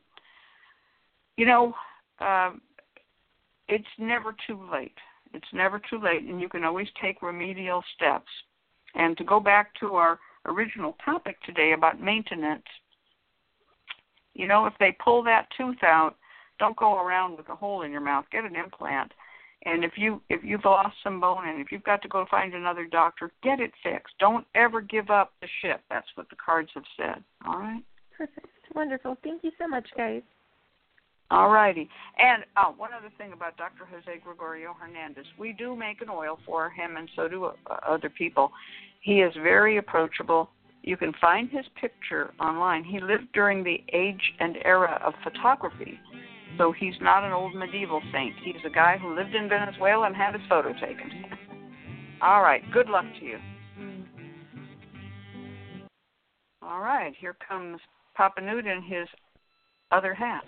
you 1.36 1.46
know, 1.46 1.74
um, 2.20 2.60
it's 3.68 3.84
never 3.98 4.34
too 4.46 4.60
late. 4.72 4.96
It's 5.34 5.46
never 5.52 5.80
too 5.90 6.00
late, 6.00 6.22
and 6.22 6.40
you 6.40 6.48
can 6.48 6.64
always 6.64 6.88
take 7.02 7.20
remedial 7.22 7.82
steps. 7.94 8.30
And 8.94 9.16
to 9.18 9.24
go 9.24 9.40
back 9.40 9.74
to 9.80 9.94
our 9.96 10.18
original 10.46 10.96
topic 11.04 11.36
today 11.42 11.72
about 11.72 12.00
maintenance, 12.00 12.62
you 14.34 14.46
know, 14.46 14.66
if 14.66 14.74
they 14.78 14.96
pull 15.02 15.22
that 15.24 15.48
tooth 15.56 15.82
out, 15.82 16.16
don't 16.58 16.76
go 16.76 16.98
around 16.98 17.36
with 17.36 17.48
a 17.48 17.56
hole 17.56 17.82
in 17.82 17.90
your 17.90 18.00
mouth. 18.00 18.24
Get 18.30 18.44
an 18.44 18.56
implant. 18.56 19.12
And 19.66 19.84
if 19.84 19.92
you 19.96 20.22
if 20.30 20.44
you've 20.44 20.64
lost 20.64 20.94
some 21.02 21.20
bone 21.20 21.48
and 21.48 21.60
if 21.60 21.72
you've 21.72 21.82
got 21.82 22.00
to 22.02 22.08
go 22.08 22.24
find 22.30 22.54
another 22.54 22.86
doctor, 22.86 23.32
get 23.42 23.58
it 23.58 23.72
fixed. 23.82 24.14
Don't 24.20 24.46
ever 24.54 24.80
give 24.80 25.10
up 25.10 25.32
the 25.42 25.48
ship. 25.60 25.80
That's 25.90 26.06
what 26.14 26.30
the 26.30 26.36
cards 26.36 26.70
have 26.74 26.84
said. 26.96 27.22
All 27.44 27.58
right. 27.58 27.82
Perfect. 28.16 28.46
Wonderful. 28.74 29.16
Thank 29.24 29.42
you 29.42 29.50
so 29.58 29.66
much, 29.66 29.88
guys. 29.96 30.22
All 31.32 31.50
righty. 31.50 31.88
And 32.18 32.44
uh, 32.56 32.70
one 32.70 32.90
other 32.96 33.10
thing 33.18 33.32
about 33.32 33.56
Dr. 33.56 33.84
Jose 33.90 34.20
Gregorio 34.22 34.76
Hernandez, 34.78 35.26
we 35.36 35.52
do 35.52 35.74
make 35.74 36.00
an 36.00 36.08
oil 36.08 36.38
for 36.46 36.70
him, 36.70 36.96
and 36.96 37.08
so 37.16 37.26
do 37.26 37.46
uh, 37.46 37.52
other 37.86 38.08
people. 38.08 38.52
He 39.00 39.20
is 39.22 39.34
very 39.42 39.78
approachable. 39.78 40.50
You 40.84 40.96
can 40.96 41.12
find 41.20 41.50
his 41.50 41.64
picture 41.80 42.32
online. 42.38 42.84
He 42.84 43.00
lived 43.00 43.32
during 43.32 43.64
the 43.64 43.82
age 43.92 44.22
and 44.38 44.56
era 44.64 45.00
of 45.04 45.14
photography, 45.24 45.98
so 46.58 46.72
he's 46.72 46.94
not 47.00 47.24
an 47.24 47.32
old 47.32 47.54
medieval 47.54 48.00
saint. 48.12 48.34
He's 48.42 48.56
a 48.64 48.70
guy 48.70 48.98
who 48.98 49.14
lived 49.14 49.34
in 49.34 49.48
Venezuela 49.48 50.06
and 50.06 50.16
had 50.16 50.34
his 50.34 50.42
photo 50.48 50.72
taken. 50.72 51.10
All 52.22 52.42
right. 52.42 52.62
Good 52.72 52.88
luck 52.88 53.04
to 53.20 53.24
you. 53.24 53.38
All 56.62 56.80
right. 56.80 57.14
Here 57.18 57.36
comes 57.46 57.78
Papa 58.16 58.40
Newt 58.40 58.66
in 58.66 58.82
his 58.82 59.06
other 59.92 60.14
hat. 60.14 60.44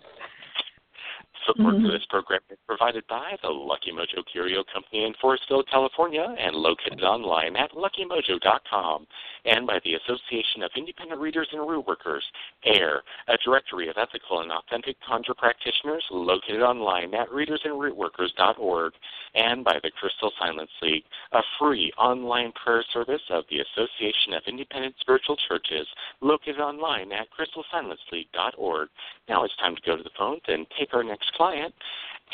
Support 1.47 1.77
mm-hmm. 1.77 1.87
for 1.87 1.93
this 1.93 2.05
program 2.11 2.41
is 2.51 2.59
provided 2.67 3.05
by 3.09 3.37
the 3.43 3.49
Lucky 3.49 3.91
Mojo 3.91 4.23
Curio 4.31 4.65
Company 4.73 5.05
in 5.05 5.15
Forestville, 5.23 5.65
California, 5.71 6.27
and 6.39 6.55
located 6.55 7.03
online 7.03 7.57
at 7.57 7.71
luckymojo.com, 7.73 9.07
and 9.45 9.67
by 9.67 9.79
the 9.85 9.95
Association 9.95 10.63
of 10.63 10.71
Independent 10.77 11.21
Readers 11.21 11.49
and 11.53 11.61
Root 11.69 11.87
Workers, 11.87 12.25
AIRR, 12.67 13.03
a 13.29 13.37
directory 13.45 13.89
of 13.89 13.97
ethical 13.97 14.41
and 14.41 14.53
authentic 14.53 14.97
conjure 15.07 15.35
practitioners 15.35 16.05
located 16.11 16.63
online 16.63 17.15
at 17.15 17.29
readersandrootworkers.org, 17.31 18.93
and 19.35 19.65
by 19.65 19.79
the 19.83 19.91
Crystal 19.91 20.33
Silence 20.39 20.71
League, 20.83 21.05
a 21.33 21.41
free 21.59 21.93
online 21.99 22.53
prayer 22.53 22.85
service 22.93 23.23
of 23.31 23.45
the 23.51 23.61
Association 23.61 24.35
of 24.35 24.43
Independent 24.47 24.95
Spiritual 25.01 25.37
Churches 25.49 25.87
located 26.21 26.61
online 26.61 27.13
at 27.13 27.29
crystalsilenceleague.org. 27.31 28.89
Now 29.29 29.45
it's 29.45 29.57
time 29.57 29.77
to 29.77 29.83
go 29.83 29.97
to 29.97 30.03
the 30.03 30.11
phones 30.19 30.43
and 30.49 30.67
take 30.79 30.95
our 30.95 31.05
next 31.05 31.33
client. 31.35 31.75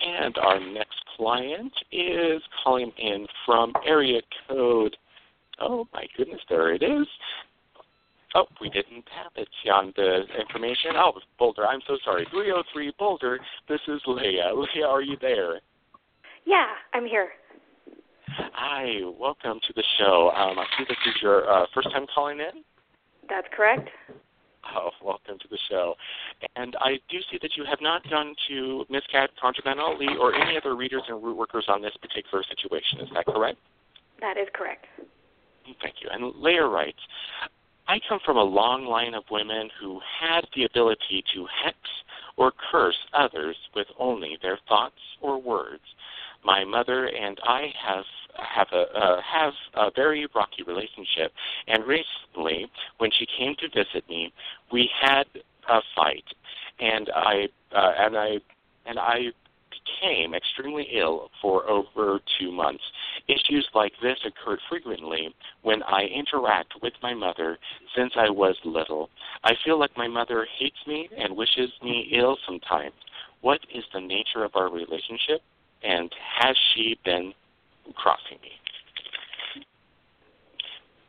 And 0.04 0.36
our 0.38 0.58
next 0.58 1.04
client 1.16 1.72
is 1.92 2.42
calling 2.62 2.90
in 2.98 3.26
from 3.46 3.72
area 3.86 4.20
code. 4.48 4.96
Oh 5.60 5.86
my 5.92 6.06
goodness, 6.16 6.40
there 6.48 6.74
it 6.74 6.82
is. 6.82 7.06
Oh, 8.34 8.46
we 8.60 8.68
didn't 8.68 9.04
have 9.14 9.30
it 9.36 9.48
on 9.72 9.92
the 9.94 10.22
information. 10.40 10.92
Oh, 10.96 11.12
Boulder, 11.38 11.66
I'm 11.66 11.80
so 11.86 11.96
sorry. 12.04 12.26
303 12.30 12.92
Boulder, 12.98 13.38
this 13.68 13.80
is 13.86 14.00
Leah. 14.06 14.52
Leah, 14.54 14.86
are 14.86 15.02
you 15.02 15.16
there? 15.20 15.60
Yeah, 16.44 16.66
I'm 16.92 17.06
here. 17.06 17.28
Hi, 18.28 19.00
welcome 19.18 19.60
to 19.68 19.72
the 19.76 19.84
show. 19.98 20.32
Um, 20.34 20.58
I 20.58 20.64
see 20.76 20.84
this 20.88 20.96
is 21.06 21.22
your 21.22 21.48
uh, 21.48 21.66
first 21.72 21.90
time 21.92 22.06
calling 22.12 22.40
in. 22.40 22.64
That's 23.28 23.46
correct. 23.54 23.88
Oh, 24.74 24.90
welcome 25.02 25.38
to 25.38 25.48
the 25.48 25.58
show. 25.70 25.94
And 26.56 26.74
I 26.80 26.98
do 27.08 27.18
see 27.30 27.38
that 27.42 27.50
you 27.56 27.64
have 27.68 27.78
not 27.80 28.02
gone 28.10 28.34
to 28.48 28.84
Ms. 28.90 29.02
Cat, 29.12 29.30
ConjureMan 29.42 29.78
or 30.18 30.34
any 30.34 30.56
other 30.56 30.74
readers 30.74 31.02
and 31.08 31.22
root 31.22 31.36
workers 31.36 31.66
on 31.68 31.82
this 31.82 31.92
particular 32.00 32.42
situation. 32.48 33.00
Is 33.00 33.08
that 33.14 33.26
correct? 33.26 33.58
That 34.20 34.36
is 34.38 34.48
correct. 34.54 34.86
Thank 35.80 35.96
you. 36.02 36.08
And 36.12 36.34
Leah 36.36 36.66
writes, 36.66 36.98
I 37.86 38.00
come 38.08 38.18
from 38.24 38.36
a 38.36 38.42
long 38.42 38.86
line 38.86 39.14
of 39.14 39.24
women 39.30 39.68
who 39.80 40.00
had 40.20 40.46
the 40.54 40.64
ability 40.64 41.24
to 41.34 41.46
hex 41.64 41.76
or 42.36 42.52
curse 42.70 42.96
others 43.12 43.56
with 43.74 43.86
only 43.98 44.38
their 44.42 44.58
thoughts 44.68 45.00
or 45.20 45.40
words. 45.40 45.82
My 46.44 46.64
mother 46.64 47.06
and 47.06 47.38
I 47.44 47.72
have 47.82 48.04
have 48.36 48.66
a 48.72 48.98
uh, 48.98 49.20
have 49.22 49.52
a 49.74 49.90
very 49.94 50.26
rocky 50.34 50.62
relationship, 50.66 51.32
and 51.68 51.84
recently, 51.84 52.68
when 52.98 53.10
she 53.12 53.26
came 53.38 53.54
to 53.60 53.68
visit 53.68 54.08
me, 54.08 54.32
we 54.72 54.90
had 55.00 55.24
a 55.68 55.80
fight, 55.94 56.24
and 56.80 57.10
I 57.14 57.48
uh, 57.74 57.92
and 57.98 58.16
I 58.18 58.40
and 58.86 58.98
I 58.98 59.26
became 59.84 60.34
extremely 60.34 60.86
ill 60.94 61.30
for 61.40 61.68
over 61.68 62.20
two 62.38 62.52
months. 62.52 62.82
Issues 63.28 63.68
like 63.74 63.92
this 64.02 64.18
occurred 64.24 64.60
frequently 64.68 65.34
when 65.62 65.82
I 65.82 66.02
interact 66.04 66.74
with 66.82 66.92
my 67.02 67.14
mother 67.14 67.58
since 67.96 68.12
I 68.16 68.30
was 68.30 68.56
little. 68.64 69.10
I 69.44 69.52
feel 69.64 69.78
like 69.78 69.96
my 69.96 70.08
mother 70.08 70.46
hates 70.58 70.76
me 70.86 71.08
and 71.16 71.36
wishes 71.36 71.70
me 71.82 72.10
ill 72.12 72.36
sometimes. 72.46 72.94
What 73.40 73.60
is 73.74 73.84
the 73.92 74.00
nature 74.00 74.44
of 74.44 74.52
our 74.54 74.70
relationship, 74.70 75.42
and 75.82 76.10
has 76.40 76.56
she 76.74 76.98
been 77.04 77.32
crossing 77.94 78.38
me? 78.42 79.64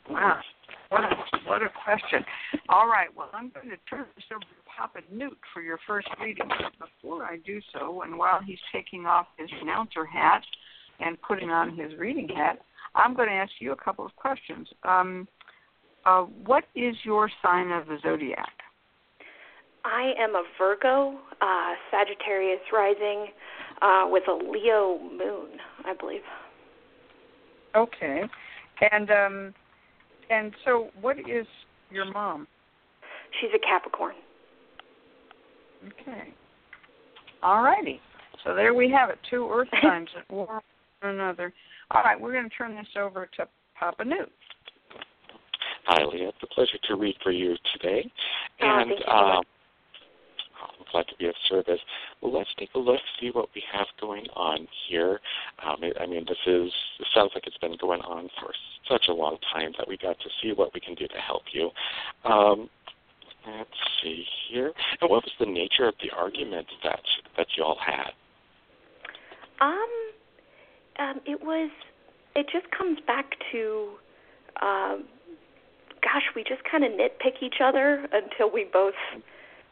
Wow. 0.10 0.42
What 0.90 1.04
a, 1.04 1.16
what 1.48 1.62
a 1.62 1.70
question. 1.84 2.24
All 2.70 2.88
right, 2.88 3.08
well, 3.16 3.30
I'm 3.34 3.50
going 3.50 3.70
to 3.70 3.78
turn 3.90 4.06
this 4.16 4.26
over 4.32 4.42
to 4.42 4.48
Papa 4.78 5.00
Newt 5.12 5.38
for 5.54 5.62
your 5.62 5.80
first 5.88 6.08
reading. 6.22 6.48
But 6.48 6.88
before 6.88 7.24
I 7.24 7.38
do 7.46 7.60
so, 7.74 8.04
and 8.04 8.18
while 8.18 8.40
he's 8.46 8.60
taking 8.72 9.06
off 9.06 9.28
his 9.38 9.50
announcer 9.62 10.06
hat 10.06 10.44
and 11.00 11.22
putting 11.22 11.50
on 11.50 11.76
his 11.76 11.98
reading 11.98 12.30
hat, 12.30 12.60
I'm 12.94 13.16
going 13.16 13.30
to 13.30 13.34
ask 13.34 13.52
you 13.60 13.72
a 13.72 13.76
couple 13.76 14.06
of 14.06 14.16
questions. 14.16 14.68
Um, 14.84 15.28
uh, 16.06 16.22
what 16.22 16.66
is 16.76 16.96
your 17.04 17.30
sign 17.42 17.72
of 17.72 17.88
the 17.88 17.98
zodiac? 18.04 18.54
I 19.84 20.14
am 20.20 20.36
a 20.36 20.44
Virgo, 20.58 21.16
uh, 21.42 21.74
Sagittarius 21.92 22.62
rising, 22.74 23.28
uh, 23.82 24.06
with 24.08 24.24
a 24.28 24.34
Leo 24.34 25.00
moon, 25.00 25.60
I 25.86 25.94
believe. 25.94 26.22
Okay, 27.76 28.24
and 28.92 29.12
um, 29.12 29.54
and 30.30 30.54
so 30.64 30.90
what 31.02 31.18
is 31.20 31.46
your 31.92 32.06
mom? 32.12 32.48
She's 33.40 33.52
a 33.56 33.60
Capricorn. 33.60 34.16
Okay. 35.88 36.34
All 37.44 37.62
righty. 37.62 38.00
So 38.44 38.56
there 38.56 38.74
we 38.74 38.90
have 38.92 39.10
it. 39.10 39.20
Two 39.30 39.50
Earth 39.52 39.68
signs 39.82 40.10
at 40.18 40.30
war 40.32 40.56
with 40.56 40.64
one 41.02 41.16
another. 41.16 41.54
All 41.92 42.02
right, 42.02 42.20
we're 42.20 42.32
going 42.32 42.50
to 42.50 42.56
turn 42.56 42.76
this 42.76 42.88
over 42.98 43.28
to 43.38 43.48
Papa 43.80 44.04
Newt. 44.04 44.32
Hi, 45.86 46.04
Leah. 46.04 46.30
It's 46.30 46.38
a 46.42 46.48
pleasure 46.48 46.80
to 46.88 46.96
read 46.96 47.16
for 47.22 47.32
you 47.32 47.56
today. 47.74 48.12
Oh, 48.62 48.80
and 48.80 48.92
um, 49.08 49.44
I'm 50.86 50.92
glad 50.92 51.08
to 51.08 51.16
be 51.18 51.28
of 51.28 51.36
service. 51.50 51.80
Well, 52.22 52.34
let's 52.34 52.50
take 52.58 52.70
a 52.76 52.80
look, 52.80 53.00
see 53.20 53.30
what 53.32 53.50
we 53.56 53.64
have 53.72 53.88
going 54.00 54.26
on 54.36 54.68
here. 54.88 55.20
Um, 55.66 55.78
I 56.00 56.06
mean, 56.06 56.26
this 56.28 56.38
is 56.46 56.72
it 57.00 57.08
sounds 57.14 57.32
like 57.34 57.48
it's 57.48 57.58
been 57.58 57.78
going 57.80 58.02
on 58.02 58.30
for 58.40 58.52
such 58.90 59.06
a 59.10 59.14
long 59.14 59.38
time 59.54 59.74
that 59.78 59.88
we 59.88 59.98
got 59.98 60.20
to 60.20 60.30
see 60.42 60.54
what 60.54 60.74
we 60.74 60.80
can 60.80 60.96
do 60.96 61.08
to 61.08 61.18
help 61.18 61.44
you. 61.52 61.70
Um, 62.24 62.70
let's 63.48 63.70
see 64.02 64.26
here. 64.50 64.72
And 65.02 65.10
what 65.10 65.24
was 65.24 65.32
the 65.40 65.46
nature 65.46 65.88
of 65.88 65.96
the 66.02 66.16
argument 66.16 66.68
that 66.84 67.02
that 67.38 67.48
you 67.58 67.64
all 67.64 67.78
had? 67.84 68.12
Um, 69.62 69.90
um, 71.00 71.22
it 71.26 71.42
was. 71.42 71.72
It 72.36 72.48
just 72.52 72.70
comes 72.78 73.00
back 73.08 73.32
to, 73.54 73.92
um, 74.62 75.06
gosh, 76.04 76.24
we 76.36 76.44
just 76.44 76.62
kind 76.70 76.84
of 76.84 76.92
nitpick 76.92 77.42
each 77.42 77.62
other 77.64 78.08
until 78.12 78.52
we 78.52 78.66
both 78.74 78.94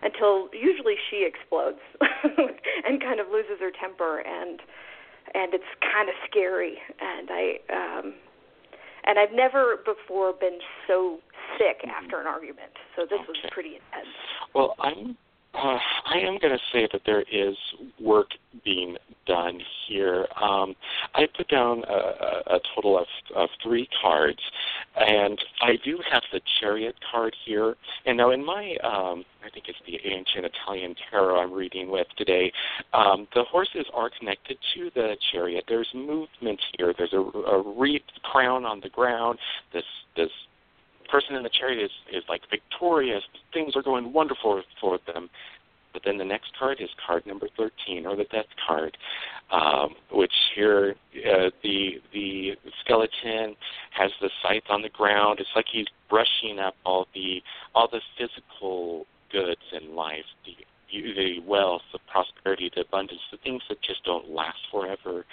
until 0.04 0.50
usually 0.54 0.96
she 1.10 1.26
explodes 1.26 1.80
and 2.86 3.02
kind 3.02 3.20
of 3.20 3.28
loses 3.32 3.60
her 3.60 3.72
temper 3.72 4.20
and 4.20 4.60
and 5.34 5.54
it's 5.54 5.72
kind 5.82 6.10
of 6.10 6.16
scary 6.30 6.78
and 7.00 7.30
I 7.32 7.46
um 7.72 8.14
and 9.06 9.20
I've 9.20 9.34
never 9.34 9.80
before 9.84 10.34
been 10.34 10.60
so 10.88 11.20
sick 11.58 11.82
mm-hmm. 11.84 11.92
after 11.92 12.20
an 12.20 12.28
argument. 12.28 12.72
So 12.96 13.04
this 13.04 13.20
okay. 13.20 13.28
was 13.28 13.38
pretty 13.52 13.76
intense. 13.76 14.16
Well, 14.54 14.76
I'm 14.80 15.18
uh, 15.54 15.78
I 16.06 16.18
am 16.20 16.38
going 16.40 16.54
to 16.54 16.60
say 16.72 16.88
that 16.92 17.02
there 17.06 17.24
is 17.32 17.56
work 18.00 18.30
being 18.66 18.98
done 19.26 19.60
here. 19.88 20.28
Um, 20.42 20.76
I 21.16 21.28
put 21.36 21.48
down 21.48 21.84
a, 21.88 22.56
a 22.56 22.60
total 22.76 22.98
of, 22.98 23.08
of 23.36 23.50
three 23.62 23.88
cards, 24.02 24.40
and 24.96 25.40
I 25.62 25.78
do 25.84 26.00
have 26.12 26.24
the 26.32 26.42
Chariot 26.60 26.96
card 27.12 27.36
here. 27.46 27.76
And 28.06 28.18
now, 28.18 28.32
in 28.32 28.44
my, 28.44 28.76
um, 28.84 29.24
I 29.46 29.50
think 29.54 29.66
it's 29.68 29.78
the 29.86 30.00
ancient 30.06 30.46
Italian 30.46 30.96
tarot 31.10 31.40
I'm 31.40 31.54
reading 31.54 31.90
with 31.90 32.08
today, 32.18 32.52
um, 32.94 33.28
the 33.36 33.44
horses 33.44 33.86
are 33.94 34.10
connected 34.18 34.58
to 34.76 34.92
the 34.96 35.16
Chariot. 35.32 35.66
There's 35.68 35.90
movement 35.94 36.60
here. 36.78 36.94
There's 36.98 37.14
a, 37.14 37.18
a 37.18 37.80
wreath 37.80 38.02
crown 38.24 38.66
on 38.66 38.80
the 38.82 38.90
ground. 38.90 39.40
This 39.72 39.84
this 40.16 40.30
person 41.14 41.36
in 41.36 41.44
the 41.44 41.50
chariot 41.50 41.84
is, 41.86 41.92
is 42.12 42.24
like 42.28 42.42
victorious. 42.50 43.22
Things 43.54 43.76
are 43.76 43.84
going 43.84 44.12
wonderful 44.12 44.64
for 44.82 44.98
them. 45.06 45.30
But 45.94 46.02
then 46.04 46.18
the 46.18 46.26
next 46.26 46.58
card 46.58 46.80
is 46.82 46.90
card 47.06 47.28
number 47.28 47.48
13, 47.56 48.08
or 48.08 48.16
the 48.16 48.24
death 48.24 48.48
card, 48.66 48.98
um, 49.52 49.94
which 50.12 50.34
here 50.56 50.96
uh, 51.18 51.52
the 51.62 52.02
the 52.12 52.54
skeleton 52.84 53.56
has 53.92 54.10
the 54.20 54.32
scythe 54.42 54.64
on 54.72 54.82
the 54.82 54.90
ground. 54.90 55.40
It's 55.40 55.50
like 55.56 55.68
he's 55.72 55.86
brushing 56.10 56.58
up 56.58 56.74
all 56.84 57.06
the 57.14 57.44
all 57.76 57.88
the 57.88 58.02
physical 58.18 59.06
goods 59.32 59.62
in 59.72 59.96
life, 59.96 60.26
the 60.48 60.56
the 60.92 61.40
wealth, 61.46 61.84
the 61.92 62.00
prosperity, 62.12 62.72
the 62.74 62.82
abundance, 62.82 63.22
the 63.32 63.38
things 63.38 63.62
that 63.70 63.80
just 63.84 64.04
don't 64.04 64.32
last 64.32 64.60
forever 64.72 65.26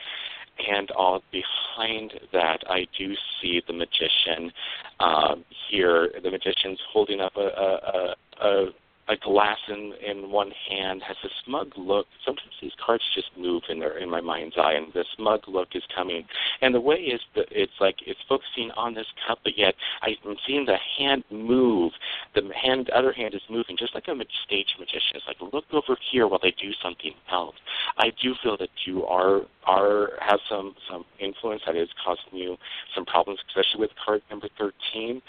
and 0.68 0.90
all 0.92 1.22
behind 1.30 2.12
that, 2.32 2.62
I 2.68 2.86
do 2.98 3.14
see 3.40 3.62
the 3.66 3.72
magician 3.72 4.52
um, 4.98 5.44
here. 5.70 6.10
The 6.22 6.30
magician's 6.30 6.78
holding 6.92 7.20
up 7.20 7.32
a, 7.36 7.40
a, 7.40 8.16
a, 8.46 8.66
a 9.10 9.16
glass 9.16 9.58
in 9.68 9.92
in 10.06 10.30
one 10.30 10.52
hand, 10.68 11.02
has 11.02 11.16
a 11.24 11.28
smug 11.44 11.72
look. 11.76 12.06
Sometimes 12.24 12.52
these 12.62 12.72
cards 12.84 13.02
just 13.14 13.28
move 13.36 13.62
in 13.68 13.80
their 13.80 13.98
in 13.98 14.08
my 14.08 14.20
mind's 14.20 14.56
eye, 14.56 14.74
and 14.74 14.92
the 14.92 15.04
smug 15.16 15.40
look 15.48 15.68
is 15.74 15.82
coming. 15.94 16.24
And 16.62 16.74
the 16.74 16.80
way 16.80 16.96
is 16.96 17.20
that 17.34 17.46
it's 17.50 17.72
like 17.80 17.96
it's 18.06 18.20
focusing 18.28 18.70
on 18.76 18.94
this 18.94 19.06
cup, 19.26 19.40
but 19.42 19.58
yet 19.58 19.74
I'm 20.02 20.36
seeing 20.46 20.64
the 20.64 20.78
hand 20.98 21.24
move. 21.30 21.92
The 22.34 22.42
hand, 22.54 22.86
the 22.86 22.96
other 22.96 23.12
hand 23.12 23.34
is 23.34 23.42
moving, 23.50 23.76
just 23.76 23.94
like 23.94 24.06
a 24.06 24.14
stage 24.46 24.76
magician. 24.78 25.16
It's 25.16 25.26
like 25.26 25.52
look 25.52 25.64
over 25.72 25.96
here 26.12 26.28
while 26.28 26.40
they 26.40 26.52
do 26.52 26.70
something 26.82 27.12
else. 27.30 27.56
I 27.98 28.12
do 28.22 28.34
feel 28.42 28.56
that 28.58 28.70
you 28.86 29.04
are 29.06 29.42
are 29.64 30.10
have 30.20 30.38
some 30.48 30.74
some 30.90 31.04
influence 31.18 31.62
that 31.66 31.76
is 31.76 31.88
causing 32.04 32.38
you 32.38 32.56
some 32.94 33.04
problems, 33.04 33.40
especially 33.48 33.80
with 33.80 33.90
card 34.04 34.22
number 34.30 34.48
thirteen. 34.56 35.20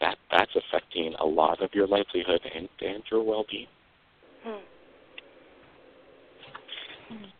That 0.00 0.16
that's 0.30 0.50
affecting 0.54 1.14
a 1.20 1.24
lot 1.24 1.62
of 1.62 1.70
your 1.74 1.86
livelihood 1.86 2.40
and 2.54 2.68
and 2.80 3.02
your 3.10 3.22
well-being. 3.22 3.66
Hmm. 4.44 4.62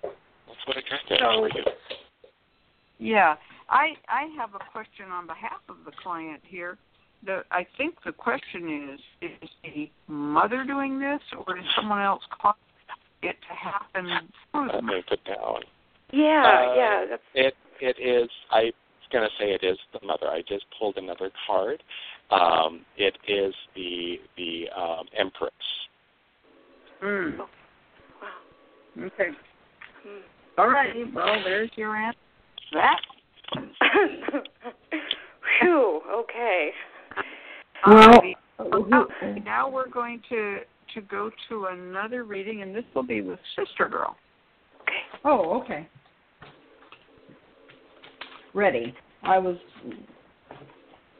That's 0.02 0.66
what 0.66 0.76
I 0.76 0.80
got 0.80 1.00
there 1.08 1.18
So- 1.18 1.48
for 1.48 1.58
you. 1.58 1.64
Yeah, 2.98 3.36
I 3.68 3.94
I 4.08 4.22
have 4.38 4.54
a 4.54 4.58
question 4.72 5.10
on 5.12 5.26
behalf 5.26 5.60
of 5.68 5.76
the 5.84 5.92
client 6.02 6.42
here. 6.46 6.78
The 7.24 7.44
I 7.50 7.66
think 7.76 7.96
the 8.04 8.12
question 8.12 8.94
is: 9.20 9.30
Is 9.42 9.50
the 9.62 9.90
mother 10.08 10.64
doing 10.64 10.98
this, 10.98 11.20
or 11.46 11.58
is 11.58 11.64
someone 11.74 12.00
else 12.00 12.22
causing 12.40 12.58
it 13.22 13.36
to 13.48 13.54
happen 13.54 14.30
through 14.50 14.68
the 14.68 14.74
Let 14.74 14.84
me 14.84 15.02
put 15.06 15.22
down. 15.24 15.60
Yeah, 16.10 16.70
Uh, 16.70 16.74
yeah, 16.74 17.04
that's 17.10 17.22
It 17.34 17.54
it 17.80 17.98
is. 18.00 18.30
I 18.50 18.64
was 18.64 19.08
gonna 19.12 19.28
say 19.38 19.52
it 19.52 19.62
is 19.62 19.78
the 19.92 20.00
mother. 20.06 20.28
I 20.28 20.40
just 20.42 20.64
pulled 20.78 20.96
another 20.96 21.30
card. 21.46 21.82
Um, 22.30 22.84
it 22.96 23.16
is 23.28 23.54
the 23.74 24.16
the 24.36 24.64
um, 24.76 25.06
Empress. 25.16 25.52
Mm. 27.02 27.38
wow. 27.38 27.46
Okay. 28.98 29.28
Hmm. 30.02 30.20
All 30.58 30.68
righty. 30.68 31.04
Well, 31.14 31.36
there's 31.44 31.70
your 31.76 31.94
answer. 31.94 32.18
That. 32.72 33.00
Phew. 35.60 36.00
Okay. 36.10 36.70
Well, 37.86 38.08
Alrighty. 38.08 38.34
Now, 38.88 39.06
now 39.44 39.70
we're 39.70 39.88
going 39.88 40.20
to 40.30 40.58
to 40.94 41.00
go 41.02 41.30
to 41.48 41.66
another 41.66 42.24
reading, 42.24 42.62
and 42.62 42.74
this 42.74 42.84
will 42.94 43.02
be 43.02 43.20
with 43.20 43.38
Sister 43.56 43.88
Girl. 43.88 44.16
Okay. 44.82 45.20
Oh, 45.24 45.60
okay. 45.60 45.88
Ready. 48.54 48.94
I 49.22 49.38
was 49.38 49.56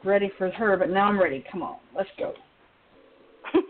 ready 0.07 0.31
for 0.37 0.49
her, 0.49 0.77
but 0.77 0.89
now 0.89 1.05
I'm 1.07 1.19
ready. 1.19 1.43
Come 1.51 1.61
on, 1.61 1.77
let's 1.95 2.09
go. 2.17 2.33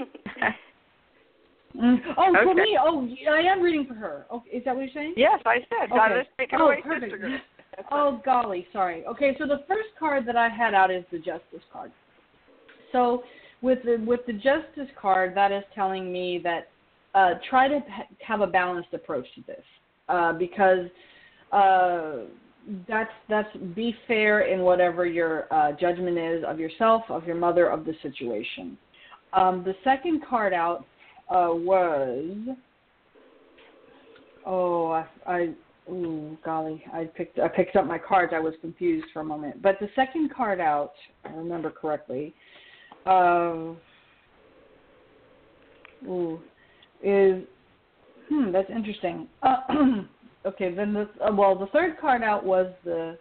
Mm. 1.76 2.00
Oh, 2.18 2.34
for 2.44 2.56
me. 2.56 2.78
Oh, 2.82 3.08
I 3.30 3.42
am 3.42 3.62
reading 3.62 3.86
for 3.86 3.94
her. 3.94 4.26
Oh, 4.32 4.44
is 4.52 4.64
that 4.66 4.76
what 4.76 4.82
you're 4.82 4.94
saying? 4.94 5.14
Yes, 5.16 5.40
I 5.46 5.58
said. 5.70 5.92
Okay. 5.92 6.16
let's 6.16 6.30
take 6.40 6.54
it 6.54 6.60
Oh, 6.60 6.66
away, 6.66 6.82
perfect. 6.84 7.14
Oh 7.92 8.20
golly, 8.26 8.66
sorry. 8.74 9.06
Okay, 9.06 9.36
so 9.38 9.46
the 9.46 9.60
first 9.68 9.90
card 10.00 10.26
that 10.26 10.36
I 10.36 10.50
had 10.50 10.74
out 10.74 10.90
is 10.90 11.04
the 11.12 11.20
Justice 11.20 11.62
card. 11.72 11.92
So 12.92 13.22
with 13.62 13.84
the 13.84 14.04
with 14.04 14.22
the 14.26 14.34
Justice 14.34 14.90
card, 15.00 15.36
that 15.36 15.52
is 15.52 15.64
telling 15.76 16.12
me 16.12 16.42
that 16.44 16.70
uh, 17.14 17.36
try 17.48 17.68
to 17.68 17.80
ha- 17.88 18.08
have 18.26 18.42
a 18.42 18.48
balanced 18.48 18.94
approach 18.94 19.28
to 19.36 19.42
this 19.46 19.64
uh, 20.10 20.34
because 20.34 20.88
uh, 21.52 22.22
that's 22.88 23.12
that's 23.30 23.56
be 23.76 23.96
fair 24.08 24.42
in 24.42 24.62
whatever 24.62 25.06
your 25.06 25.52
uh, 25.54 25.72
judgment 25.74 26.18
is 26.18 26.44
of 26.46 26.60
yourself, 26.60 27.04
of 27.10 27.26
your 27.26 27.36
mother, 27.36 27.70
of 27.70 27.86
the 27.86 27.94
situation. 28.02 28.78
Um, 29.34 29.64
the 29.64 29.76
second 29.84 30.24
card 30.28 30.54
out 30.54 30.86
uh, 31.30 31.50
was 31.52 32.36
oh 34.46 34.92
I, 34.92 35.06
I 35.26 35.54
Ooh, 35.90 36.38
golly, 36.44 36.84
I 36.94 37.06
picked 37.06 37.40
I 37.40 37.48
picked 37.48 37.78
up 37.78 37.86
my 37.86 37.98
cards. 37.98 38.34
I 38.36 38.40
was 38.40 38.54
confused 38.60 39.08
for 39.14 39.22
a 39.22 39.24
moment. 39.24 39.62
But 39.62 39.78
the 39.80 39.88
second 39.96 40.34
card 40.36 40.60
out, 40.60 40.92
I 41.24 41.30
remember 41.30 41.72
correctly, 41.72 42.34
uh, 43.06 43.74
ooh, 46.06 46.42
is 47.02 47.44
hmm, 48.28 48.52
that's 48.52 48.70
interesting. 48.70 49.30
Uh, 49.44 49.58
okay, 50.48 50.74
then 50.74 50.94
the 50.94 51.10
uh, 51.26 51.32
well, 51.34 51.56
the 51.58 51.68
third 51.68 52.00
card 52.00 52.24
out 52.24 52.44
was 52.44 52.68
the 52.84 53.18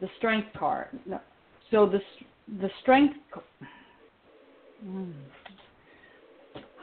the 0.00 0.08
strength 0.18 0.48
card. 0.58 0.88
No, 1.06 1.20
so 1.70 1.86
the 1.86 2.00
the 2.60 2.70
strength. 2.82 3.14
Hmm. 4.84 5.10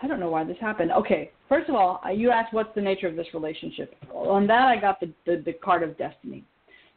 I 0.01 0.07
don't 0.07 0.21
know 0.21 0.29
why 0.29 0.45
this 0.45 0.57
happened. 0.61 0.91
Okay, 0.91 1.31
first 1.49 1.69
of 1.69 1.75
all, 1.75 1.99
uh, 2.05 2.09
you 2.09 2.31
asked 2.31 2.53
what's 2.53 2.73
the 2.73 2.81
nature 2.81 3.07
of 3.07 3.15
this 3.17 3.27
relationship. 3.33 3.95
On 4.13 4.47
that, 4.47 4.67
I 4.67 4.77
got 4.79 4.99
the, 4.99 5.11
the 5.25 5.41
the 5.45 5.53
card 5.53 5.83
of 5.83 5.97
destiny. 5.97 6.43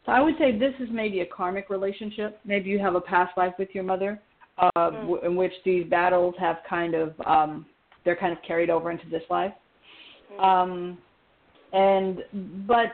So 0.06 0.12
I 0.12 0.20
would 0.20 0.34
say 0.38 0.56
this 0.56 0.74
is 0.80 0.88
maybe 0.90 1.20
a 1.20 1.26
karmic 1.26 1.70
relationship. 1.70 2.40
Maybe 2.44 2.70
you 2.70 2.78
have 2.78 2.94
a 2.94 3.00
past 3.00 3.36
life 3.36 3.54
with 3.58 3.68
your 3.72 3.84
mother, 3.84 4.20
uh, 4.58 4.70
Mm. 4.76 5.00
w- 5.02 5.20
in 5.24 5.36
which 5.36 5.52
these 5.64 5.86
battles 5.88 6.34
have 6.38 6.58
kind 6.68 6.94
of 6.94 7.14
um, 7.26 7.66
they're 8.04 8.16
kind 8.16 8.32
of 8.32 8.42
carried 8.42 8.70
over 8.70 8.90
into 8.90 9.08
this 9.08 9.22
life. 9.30 9.52
Um, 10.38 10.98
and 11.72 12.18
but 12.66 12.92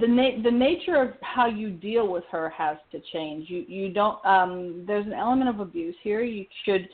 the 0.00 0.06
na- 0.06 0.42
the 0.42 0.50
nature 0.50 0.96
of 0.96 1.10
how 1.20 1.46
you 1.46 1.70
deal 1.70 2.08
with 2.08 2.24
her 2.30 2.48
has 2.50 2.78
to 2.92 3.00
change. 3.12 3.50
You 3.50 3.64
you 3.68 3.92
don't 3.92 4.24
um, 4.24 4.84
there's 4.86 5.06
an 5.06 5.12
element 5.12 5.50
of 5.50 5.60
abuse 5.60 5.96
here. 6.02 6.22
You 6.22 6.46
should 6.64 6.88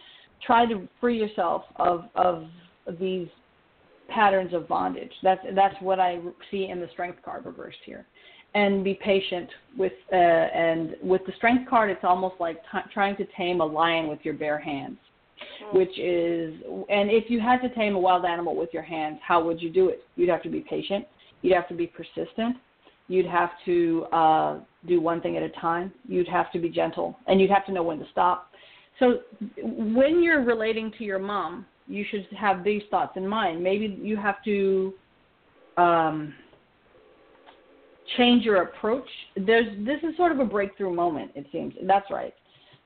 try 0.45 0.67
to 0.67 0.89
free 1.01 1.19
yourself 1.19 1.63
of 1.77 2.05
of 2.17 2.47
these 3.01 3.29
patterns 4.09 4.53
of 4.53 4.69
bondage. 4.69 5.13
That's 5.23 5.41
that's 5.55 5.77
what 5.81 6.01
I 6.01 6.19
see 6.51 6.69
in 6.71 6.81
the 6.81 6.89
strength 6.93 7.21
card 7.25 7.47
reversed 7.47 7.79
here. 7.85 8.07
And 8.57 8.85
be 8.85 8.95
patient 8.95 9.49
with 9.77 9.93
uh, 10.13 10.17
and 10.17 10.97
with 11.03 11.23
the 11.27 11.33
strength 11.37 11.69
card, 11.69 11.91
it's 11.91 12.05
almost 12.05 12.37
like 12.39 12.63
t- 12.71 12.79
trying 12.93 13.17
to 13.17 13.25
tame 13.37 13.61
a 13.61 13.67
lion 13.67 14.07
with 14.07 14.21
your 14.23 14.35
bare 14.35 14.59
hands, 14.59 14.99
which 15.73 15.99
is 15.99 16.55
and 16.89 17.11
if 17.11 17.31
you 17.31 17.41
had 17.41 17.61
to 17.63 17.75
tame 17.75 17.95
a 17.95 17.99
wild 17.99 18.25
animal 18.25 18.57
with 18.57 18.71
your 18.73 18.83
hands, 18.83 19.19
how 19.27 19.43
would 19.45 19.61
you 19.61 19.71
do 19.71 19.89
it? 19.89 20.05
You'd 20.17 20.29
have 20.29 20.43
to 20.43 20.51
be 20.51 20.61
patient. 20.61 21.07
You'd 21.43 21.55
have 21.55 21.69
to 21.69 21.75
be 21.75 21.87
persistent. 21.87 22.57
You'd 23.09 23.27
have 23.27 23.51
to 23.67 24.07
uh, 24.13 24.61
do 24.87 25.01
one 25.01 25.21
thing 25.21 25.37
at 25.37 25.43
a 25.43 25.51
time. 25.51 25.93
You'd 26.09 26.29
have 26.29 26.51
to 26.53 26.59
be 26.59 26.71
gentle, 26.71 27.19
and 27.27 27.41
you'd 27.41 27.51
have 27.51 27.67
to 27.67 27.73
know 27.73 27.83
when 27.83 27.99
to 27.99 28.07
stop. 28.11 28.51
So 28.99 29.21
when 29.63 30.23
you're 30.23 30.43
relating 30.43 30.93
to 30.99 31.05
your 31.05 31.19
mom, 31.19 31.67
you 31.87 32.05
should 32.11 32.27
have 32.39 32.65
these 32.65 32.83
thoughts 32.91 33.13
in 33.17 33.27
mind. 33.27 33.63
Maybe 33.63 33.99
you 34.01 34.17
have 34.17 34.43
to 34.45 34.95
um, 35.77 36.35
change 38.17 38.45
your 38.45 38.63
approach. 38.63 39.09
There's 39.37 39.67
this 39.85 39.99
is 40.03 40.17
sort 40.17 40.33
of 40.33 40.39
a 40.39 40.45
breakthrough 40.45 40.95
moment. 40.95 41.33
It 41.35 41.47
seems 41.53 41.75
that's 41.87 42.11
right. 42.11 42.35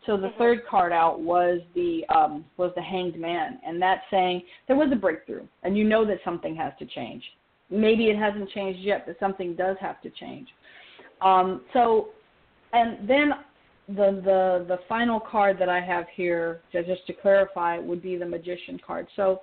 So 0.07 0.17
the 0.17 0.29
Mhm. 0.29 0.39
third 0.39 0.67
card 0.67 0.93
out 0.93 1.21
was 1.21 1.61
the 1.75 2.07
um, 2.09 2.45
was 2.57 2.75
the 2.75 2.83
Hanged 2.83 3.17
Man, 3.17 3.61
and 3.65 3.81
that's 3.81 4.09
saying 4.11 4.43
there 4.67 4.77
was 4.77 4.91
a 4.93 4.97
breakthrough, 4.97 5.47
and 5.63 5.77
you 5.77 5.85
know 5.85 6.05
that 6.05 6.23
something 6.25 6.55
has 6.57 6.73
to 6.79 6.87
change. 6.87 7.37
Maybe 7.71 8.09
it 8.09 8.17
hasn't 8.17 8.49
changed 8.51 8.81
yet, 8.81 9.07
but 9.07 9.19
something 9.19 9.55
does 9.55 9.77
have 9.81 10.01
to 10.03 10.11
change. 10.11 10.49
Um, 11.21 11.63
so, 11.73 12.11
and 12.73 13.09
then 13.09 13.35
the 13.89 14.23
the 14.25 14.65
the 14.69 14.79
final 14.89 15.19
card 15.19 15.59
that 15.59 15.69
I 15.69 15.81
have 15.81 16.07
here, 16.15 16.63
ju- 16.73 16.85
just 16.85 17.07
to 17.09 17.13
clarify, 17.13 17.79
would 17.79 18.03
be 18.03 18.17
the 18.17 18.27
Magician 18.27 18.79
card. 18.79 19.09
So, 19.17 19.41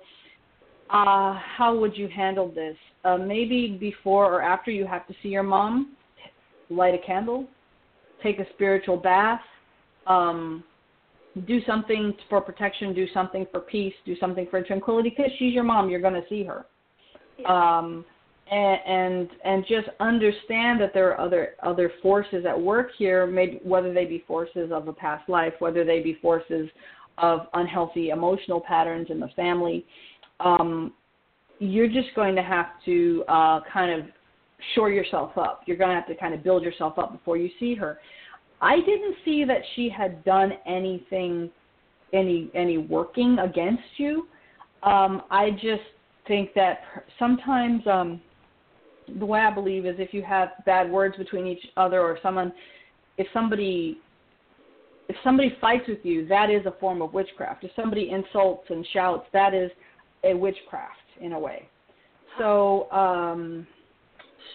uh, 0.90 1.34
how 1.34 1.76
would 1.76 1.96
you 1.96 2.08
handle 2.08 2.48
this? 2.48 2.76
Uh, 3.04 3.18
maybe 3.18 3.76
before 3.78 4.32
or 4.32 4.42
after 4.42 4.70
you 4.70 4.86
have 4.86 5.06
to 5.06 5.14
see 5.22 5.28
your 5.28 5.42
mom, 5.42 5.96
light 6.70 6.94
a 6.94 6.98
candle, 7.06 7.46
take 8.22 8.38
a 8.38 8.46
spiritual 8.54 8.96
bath, 8.96 9.40
um, 10.06 10.64
do 11.46 11.60
something 11.66 12.14
for 12.30 12.40
protection, 12.40 12.94
do 12.94 13.06
something 13.12 13.46
for 13.50 13.60
peace, 13.60 13.94
do 14.04 14.16
something 14.18 14.46
for 14.50 14.62
tranquility, 14.62 15.10
because 15.10 15.30
she's 15.38 15.52
your 15.52 15.64
mom. 15.64 15.90
You're 15.90 16.00
going 16.00 16.14
to 16.14 16.28
see 16.28 16.44
her. 16.44 16.64
Um, 17.46 18.04
and, 18.50 18.80
and 18.86 19.28
and 19.44 19.64
just 19.68 19.88
understand 19.98 20.80
that 20.80 20.92
there 20.94 21.10
are 21.10 21.20
other 21.20 21.54
other 21.62 21.90
forces 22.00 22.46
at 22.48 22.58
work 22.58 22.90
here, 22.96 23.26
maybe 23.26 23.60
whether 23.64 23.92
they 23.92 24.04
be 24.04 24.24
forces 24.26 24.70
of 24.72 24.86
a 24.86 24.92
past 24.92 25.28
life, 25.28 25.52
whether 25.58 25.84
they 25.84 26.00
be 26.00 26.16
forces 26.22 26.68
of 27.18 27.40
unhealthy 27.54 28.10
emotional 28.10 28.60
patterns 28.60 29.08
in 29.10 29.18
the 29.18 29.28
family. 29.34 29.84
Um, 30.40 30.92
you're 31.58 31.88
just 31.88 32.08
going 32.14 32.36
to 32.36 32.42
have 32.42 32.66
to 32.84 33.24
uh, 33.28 33.60
kind 33.72 34.00
of 34.00 34.06
shore 34.74 34.90
yourself 34.90 35.36
up. 35.36 35.62
You're 35.66 35.76
going 35.76 35.90
to 35.90 35.96
have 35.96 36.06
to 36.06 36.14
kind 36.14 36.34
of 36.34 36.44
build 36.44 36.62
yourself 36.62 36.98
up 36.98 37.12
before 37.12 37.36
you 37.36 37.50
see 37.58 37.74
her. 37.74 37.98
I 38.60 38.76
didn't 38.76 39.16
see 39.24 39.44
that 39.44 39.60
she 39.74 39.88
had 39.88 40.24
done 40.24 40.52
anything, 40.66 41.50
any 42.12 42.50
any 42.54 42.78
working 42.78 43.38
against 43.38 43.82
you. 43.98 44.26
Um, 44.82 45.22
I 45.30 45.50
just 45.50 45.82
think 46.26 46.54
that 46.54 46.80
sometimes 47.18 47.86
um, 47.86 48.20
the 49.18 49.26
way 49.26 49.40
I 49.40 49.52
believe 49.52 49.86
is 49.86 49.96
if 49.98 50.12
you 50.12 50.22
have 50.22 50.50
bad 50.64 50.90
words 50.90 51.16
between 51.16 51.46
each 51.46 51.64
other 51.76 52.00
or 52.00 52.18
someone, 52.22 52.52
if 53.18 53.26
somebody 53.32 53.98
if 55.08 55.16
somebody 55.22 55.56
fights 55.60 55.84
with 55.86 56.04
you, 56.04 56.26
that 56.26 56.50
is 56.50 56.66
a 56.66 56.72
form 56.80 57.00
of 57.00 57.12
witchcraft. 57.12 57.62
If 57.62 57.70
somebody 57.76 58.10
insults 58.10 58.68
and 58.70 58.86
shouts, 58.92 59.26
that 59.32 59.54
is 59.54 59.70
a 60.24 60.34
witchcraft 60.34 60.96
in 61.20 61.32
a 61.32 61.38
way. 61.38 61.68
So 62.38 62.90
um, 62.90 63.66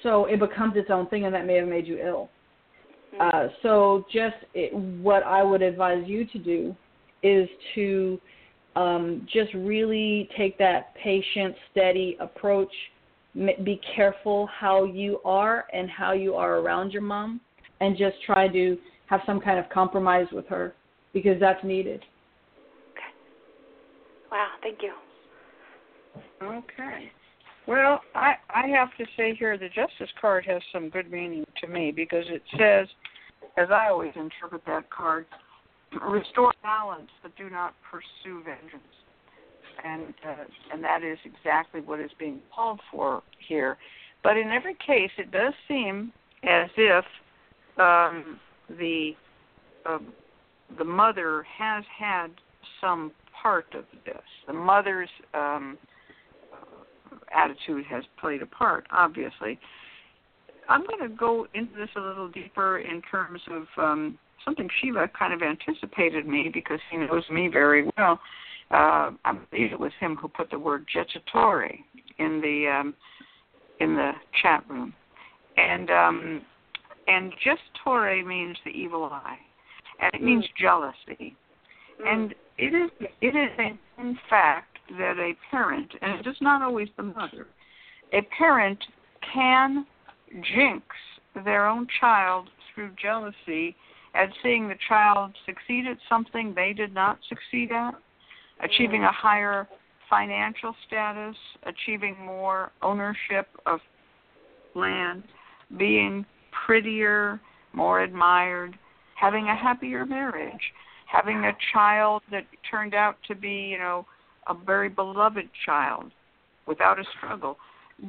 so 0.03 0.25
it 0.25 0.39
becomes 0.39 0.75
its 0.75 0.89
own 0.89 1.07
thing, 1.07 1.25
and 1.25 1.33
that 1.33 1.45
may 1.45 1.55
have 1.55 1.67
made 1.67 1.87
you 1.87 1.99
ill. 2.03 2.29
Uh, 3.19 3.47
so 3.61 4.05
just 4.11 4.35
it, 4.53 4.73
what 4.73 5.23
I 5.23 5.43
would 5.43 5.61
advise 5.61 6.03
you 6.07 6.25
to 6.25 6.39
do 6.39 6.75
is 7.23 7.47
to 7.75 8.19
um, 8.75 9.27
just 9.31 9.53
really 9.53 10.29
take 10.37 10.57
that 10.57 10.95
patient, 10.95 11.55
steady 11.71 12.17
approach. 12.19 12.71
M- 13.35 13.63
Be 13.63 13.79
careful 13.95 14.47
how 14.47 14.85
you 14.85 15.19
are 15.25 15.65
and 15.73 15.89
how 15.89 16.13
you 16.13 16.35
are 16.35 16.59
around 16.59 16.91
your 16.91 17.01
mom, 17.01 17.41
and 17.79 17.97
just 17.97 18.15
try 18.25 18.47
to 18.47 18.77
have 19.07 19.21
some 19.25 19.39
kind 19.41 19.59
of 19.59 19.69
compromise 19.69 20.27
with 20.31 20.47
her 20.47 20.73
because 21.13 21.39
that's 21.39 21.63
needed. 21.63 22.01
Okay. 22.93 23.11
Wow, 24.31 24.47
thank 24.61 24.79
you. 24.81 24.93
Okay. 26.41 27.11
Well, 27.67 28.01
I 28.15 28.33
I 28.49 28.67
have 28.67 28.89
to 28.97 29.05
say 29.15 29.35
here 29.35 29.57
the 29.57 29.67
justice 29.67 30.09
card 30.19 30.45
has 30.47 30.61
some 30.73 30.89
good 30.89 31.11
meaning 31.11 31.45
to 31.61 31.67
me 31.67 31.91
because 31.91 32.25
it 32.27 32.41
says, 32.57 32.87
as 33.57 33.69
I 33.71 33.89
always 33.89 34.13
interpret 34.15 34.61
that 34.65 34.89
card, 34.89 35.25
restore 36.09 36.53
balance 36.63 37.09
but 37.21 37.35
do 37.35 37.49
not 37.49 37.73
pursue 37.89 38.43
vengeance, 38.43 38.83
and 39.83 40.13
uh, 40.27 40.43
and 40.73 40.83
that 40.83 41.03
is 41.03 41.17
exactly 41.25 41.81
what 41.81 41.99
is 41.99 42.11
being 42.17 42.39
called 42.53 42.79
for 42.91 43.23
here. 43.47 43.77
But 44.23 44.37
in 44.37 44.49
every 44.49 44.75
case, 44.75 45.11
it 45.17 45.31
does 45.31 45.53
seem 45.67 46.13
as 46.43 46.69
if 46.77 47.05
um, 47.77 48.39
the 48.69 49.11
uh, 49.85 49.99
the 50.77 50.85
mother 50.85 51.45
has 51.57 51.83
had 51.97 52.27
some 52.79 53.11
part 53.41 53.65
of 53.73 53.85
this. 54.05 54.21
The 54.47 54.53
mother's 54.53 55.09
um, 55.33 55.77
attitude 57.33 57.85
has 57.89 58.03
played 58.19 58.41
a 58.41 58.45
part, 58.45 58.85
obviously. 58.91 59.59
I'm 60.69 60.85
going 60.85 61.09
to 61.09 61.15
go 61.15 61.47
into 61.53 61.75
this 61.75 61.89
a 61.95 61.99
little 61.99 62.29
deeper 62.29 62.79
in 62.79 63.01
terms 63.09 63.41
of 63.49 63.63
um, 63.77 64.17
something 64.45 64.69
Sheila 64.79 65.07
kind 65.17 65.33
of 65.33 65.41
anticipated 65.41 66.27
me 66.27 66.49
because 66.53 66.79
he 66.89 66.97
knows 66.97 67.23
me 67.29 67.47
very 67.47 67.89
well. 67.97 68.19
Uh, 68.71 69.11
I 69.25 69.37
believe 69.49 69.73
it 69.73 69.79
was 69.79 69.91
him 69.99 70.15
who 70.15 70.27
put 70.27 70.49
the 70.49 70.59
word 70.59 70.85
jettatore 70.95 71.69
in 72.19 72.39
the 72.41 72.67
um, 72.67 72.93
in 73.81 73.95
the 73.95 74.11
chat 74.41 74.63
room, 74.69 74.93
and 75.57 75.89
um, 75.89 76.41
and 77.07 77.33
jettatore 77.45 78.25
means 78.25 78.55
the 78.63 78.71
evil 78.71 79.03
eye, 79.03 79.37
and 79.99 80.13
it 80.13 80.23
means 80.23 80.45
jealousy, 80.57 81.35
and 82.05 82.33
it 82.57 82.73
is 82.73 82.89
it 83.19 83.35
is 83.35 83.77
in 83.97 84.17
fact 84.29 84.77
that 84.97 85.17
a 85.19 85.33
parent, 85.49 85.91
and 86.01 86.25
it 86.25 86.29
is 86.29 86.37
not 86.39 86.61
always 86.61 86.87
the 86.95 87.03
mother, 87.03 87.47
a 88.13 88.21
parent 88.37 88.81
can 89.33 89.85
jinx 90.53 90.85
their 91.45 91.67
own 91.67 91.87
child 91.99 92.49
through 92.73 92.91
jealousy 93.01 93.75
at 94.13 94.29
seeing 94.43 94.67
the 94.67 94.75
child 94.87 95.31
succeed 95.45 95.85
at 95.87 95.97
something 96.09 96.53
they 96.53 96.73
did 96.73 96.93
not 96.93 97.19
succeed 97.29 97.71
at, 97.71 97.93
achieving 98.63 99.03
a 99.03 99.11
higher 99.11 99.67
financial 100.09 100.75
status, 100.87 101.35
achieving 101.63 102.17
more 102.19 102.71
ownership 102.81 103.47
of 103.65 103.79
land, 104.75 105.23
being 105.77 106.25
prettier, 106.65 107.39
more 107.73 108.01
admired, 108.01 108.77
having 109.15 109.47
a 109.47 109.55
happier 109.55 110.05
marriage, 110.05 110.73
having 111.05 111.45
a 111.45 111.55
child 111.73 112.21
that 112.31 112.45
turned 112.69 112.93
out 112.93 113.15
to 113.27 113.35
be, 113.35 113.69
you 113.71 113.77
know, 113.77 114.05
a 114.47 114.53
very 114.53 114.89
beloved 114.89 115.47
child 115.65 116.11
without 116.67 116.99
a 116.99 117.03
struggle. 117.17 117.57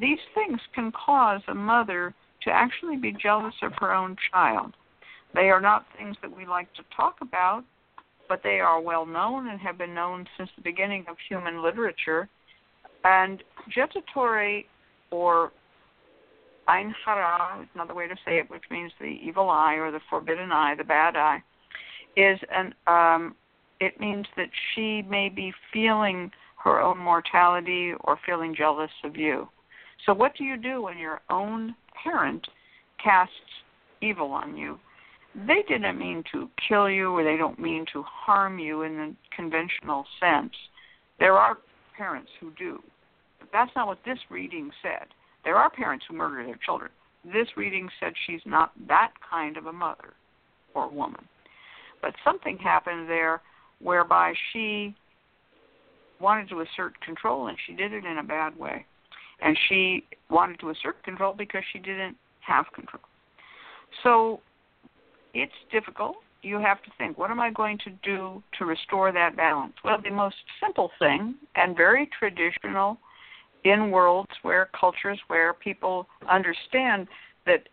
These 0.01 0.19
things 0.35 0.61
can 0.75 0.93
cause 0.93 1.43
a 1.49 1.55
mother 1.55 2.15
to 2.45 2.51
actually 2.51 2.97
be 2.97 3.13
jealous 3.13 3.55
of 3.63 3.73
her 3.79 3.95
own 3.95 4.17
child. 4.31 4.73
They 5.35 5.51
are 5.51 5.61
not 5.61 5.87
things 5.97 6.17
that 6.23 6.35
we 6.35 6.47
like 6.47 6.73
to 6.75 6.83
talk 6.95 7.17
about, 7.21 7.65
but 8.29 8.43
they 8.43 8.61
are 8.61 8.81
well 8.81 9.07
known 9.07 9.49
and 9.49 9.61
have 9.61 9.79
been 9.79 9.95
known 9.95 10.27
since 10.37 10.51
the 10.57 10.63
beginning 10.63 11.05
of 11.09 11.17
human 11.29 11.63
literature. 11.63 12.29
And 13.05 13.43
jettatore, 13.77 14.65
or 15.11 15.53
Ein 16.69 16.95
Hara, 17.05 17.63
is 17.63 17.69
another 17.75 17.95
way 17.95 18.09
to 18.09 18.15
say 18.25 18.39
it, 18.39 18.51
which 18.51 18.65
means 18.71 18.93
the 19.01 19.07
evil 19.07 19.51
eye 19.51 19.75
or 19.75 19.91
the 19.91 20.01
forbidden 20.09 20.53
eye, 20.53 20.75
the 20.77 20.85
bad 20.85 21.17
eye, 21.17 21.43
is 22.17 22.39
an 22.55 22.75
um, 22.87 23.35
it 23.81 23.99
means 23.99 24.27
that 24.37 24.49
she 24.75 25.03
may 25.03 25.29
be 25.29 25.53
feeling 25.73 26.31
her 26.63 26.81
own 26.81 26.99
mortality 26.99 27.93
or 28.03 28.17
feeling 28.25 28.55
jealous 28.55 28.91
of 29.03 29.17
you. 29.17 29.49
So, 30.07 30.13
what 30.13 30.33
do 30.37 30.45
you 30.45 30.57
do 30.57 30.83
when 30.83 30.99
your 30.99 31.21
own 31.31 31.75
parent 32.03 32.47
casts 33.03 33.35
evil 34.01 34.33
on 34.33 34.57
you? 34.57 34.79
They 35.47 35.63
didn't 35.69 35.99
mean 35.99 36.25
to 36.33 36.49
kill 36.69 36.91
you 36.91 37.13
or 37.13 37.25
they 37.25 37.37
don't 37.37 37.59
mean 37.59 37.87
to 37.93 38.03
harm 38.03 38.59
you 38.59 38.83
in 38.83 38.97
the 38.97 39.15
conventional 39.35 40.05
sense. 40.21 40.53
There 41.19 41.35
are 41.35 41.59
parents 41.97 42.31
who 42.41 42.53
do. 42.59 42.81
But 43.39 43.49
that's 43.53 43.71
not 43.75 43.87
what 43.87 43.99
this 44.05 44.19
reading 44.29 44.71
said. 44.83 45.07
There 45.45 45.57
are 45.57 45.71
parents 45.71 46.05
who 46.09 46.17
murder 46.17 46.45
their 46.45 46.59
children. 46.65 46.91
This 47.25 47.49
reading 47.57 47.89
said 48.01 48.13
she's 48.27 48.41
not 48.45 48.73
that 48.89 49.13
kind 49.29 49.57
of 49.57 49.67
a 49.67 49.73
mother 49.73 50.15
or 50.75 50.91
woman. 50.91 51.25
But 52.01 52.15
something 52.25 52.59
happened 52.59 53.09
there 53.09 53.41
whereby 53.81 54.35
she 54.53 54.95
wanted 56.21 56.49
to 56.49 56.61
assert 56.61 57.01
control 57.01 57.47
and 57.47 57.57
she 57.67 57.75
did 57.75 57.93
it 57.93 58.05
in 58.05 58.19
a 58.19 58.23
bad 58.23 58.59
way. 58.59 58.87
And 59.43 59.59
she 59.69 60.05
wanted 60.31 60.61
to 60.61 60.71
assert 60.71 61.03
control 61.03 61.35
because 61.37 61.63
she 61.73 61.79
didn't 61.79 62.17
have 62.41 62.67
control. 62.75 63.03
So 64.03 64.41
it's 65.35 65.53
difficult. 65.71 66.17
You 66.43 66.59
have 66.59 66.83
to 66.83 66.91
think, 66.99 67.19
what 67.19 67.31
am 67.31 67.41
I 67.41 67.51
going 67.51 67.79
to 67.85 67.91
do 68.03 68.43
to 68.59 68.65
restore 68.65 69.13
that 69.13 69.37
balance? 69.37 69.75
Well, 69.85 69.99
the 70.03 70.11
most 70.11 70.37
simple 70.61 70.91
thing 70.99 71.37
and 71.55 71.77
very 71.77 72.09
traditional 72.19 72.99
in 73.65 73.91
worlds 73.91 74.31
where 74.43 74.69
cultures 74.79 75.19
where 75.29 75.55
people 75.55 76.07
understand 76.29 77.07
that 77.47 77.69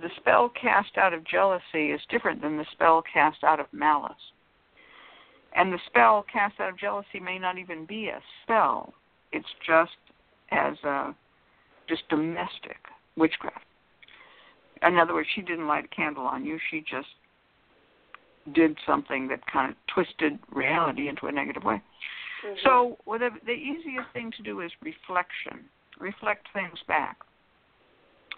the 0.00 0.08
spell 0.16 0.50
cast 0.60 0.96
out 0.96 1.12
of 1.12 1.24
jealousy 1.24 1.90
is 1.90 2.00
different 2.10 2.42
than 2.42 2.56
the 2.56 2.66
spell 2.72 3.02
cast 3.12 3.42
out 3.42 3.60
of 3.60 3.66
malice. 3.72 4.12
And 5.56 5.72
the 5.72 5.78
spell 5.86 6.24
cast 6.32 6.60
out 6.60 6.70
of 6.70 6.78
jealousy 6.78 7.20
may 7.20 7.38
not 7.38 7.58
even 7.58 7.84
be 7.86 8.08
a 8.08 8.20
spell. 8.42 8.92
It's 9.32 9.46
just 9.66 9.92
as 10.50 10.76
a 10.84 11.14
just 11.88 12.08
domestic 12.08 12.78
witchcraft. 13.16 13.64
In 14.82 14.98
other 14.98 15.14
words, 15.14 15.28
she 15.34 15.42
didn't 15.42 15.66
light 15.66 15.84
a 15.84 15.94
candle 15.94 16.24
on 16.24 16.44
you. 16.44 16.58
She 16.70 16.80
just 16.80 17.08
did 18.54 18.76
something 18.86 19.28
that 19.28 19.40
kind 19.50 19.70
of 19.70 19.76
twisted 19.92 20.38
reality 20.52 21.08
into 21.08 21.26
a 21.26 21.32
negative 21.32 21.64
way. 21.64 21.80
Mm-hmm. 22.44 22.54
So, 22.64 22.98
well, 23.06 23.18
the, 23.18 23.30
the 23.46 23.52
easiest 23.52 24.12
thing 24.12 24.30
to 24.36 24.42
do 24.42 24.60
is 24.60 24.70
reflection. 24.82 25.64
Reflect 25.98 26.46
things 26.52 26.78
back. 26.86 27.18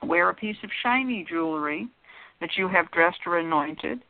Wear 0.02 0.28
a 0.30 0.34
piece 0.34 0.56
of 0.62 0.70
shiny 0.82 1.26
jewelry 1.28 1.88
that 2.40 2.50
you 2.56 2.68
have 2.68 2.90
dressed 2.92 3.20
or 3.26 3.38
anointed, 3.38 4.02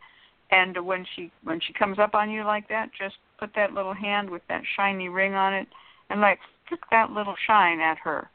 and 0.50 0.84
when 0.84 1.06
she 1.14 1.30
when 1.44 1.60
she 1.60 1.72
comes 1.72 1.98
up 1.98 2.14
on 2.14 2.28
you 2.28 2.44
like 2.44 2.68
that, 2.68 2.90
just 2.98 3.14
put 3.38 3.50
that 3.54 3.72
little 3.72 3.94
hand 3.94 4.28
with 4.28 4.42
that 4.48 4.62
shiny 4.76 5.08
ring 5.08 5.34
on 5.34 5.54
it, 5.54 5.68
and 6.10 6.20
like 6.20 6.40
flick 6.68 6.80
that 6.90 7.10
little 7.10 7.34
shine 7.46 7.80
at 7.80 7.98
her. 7.98 8.28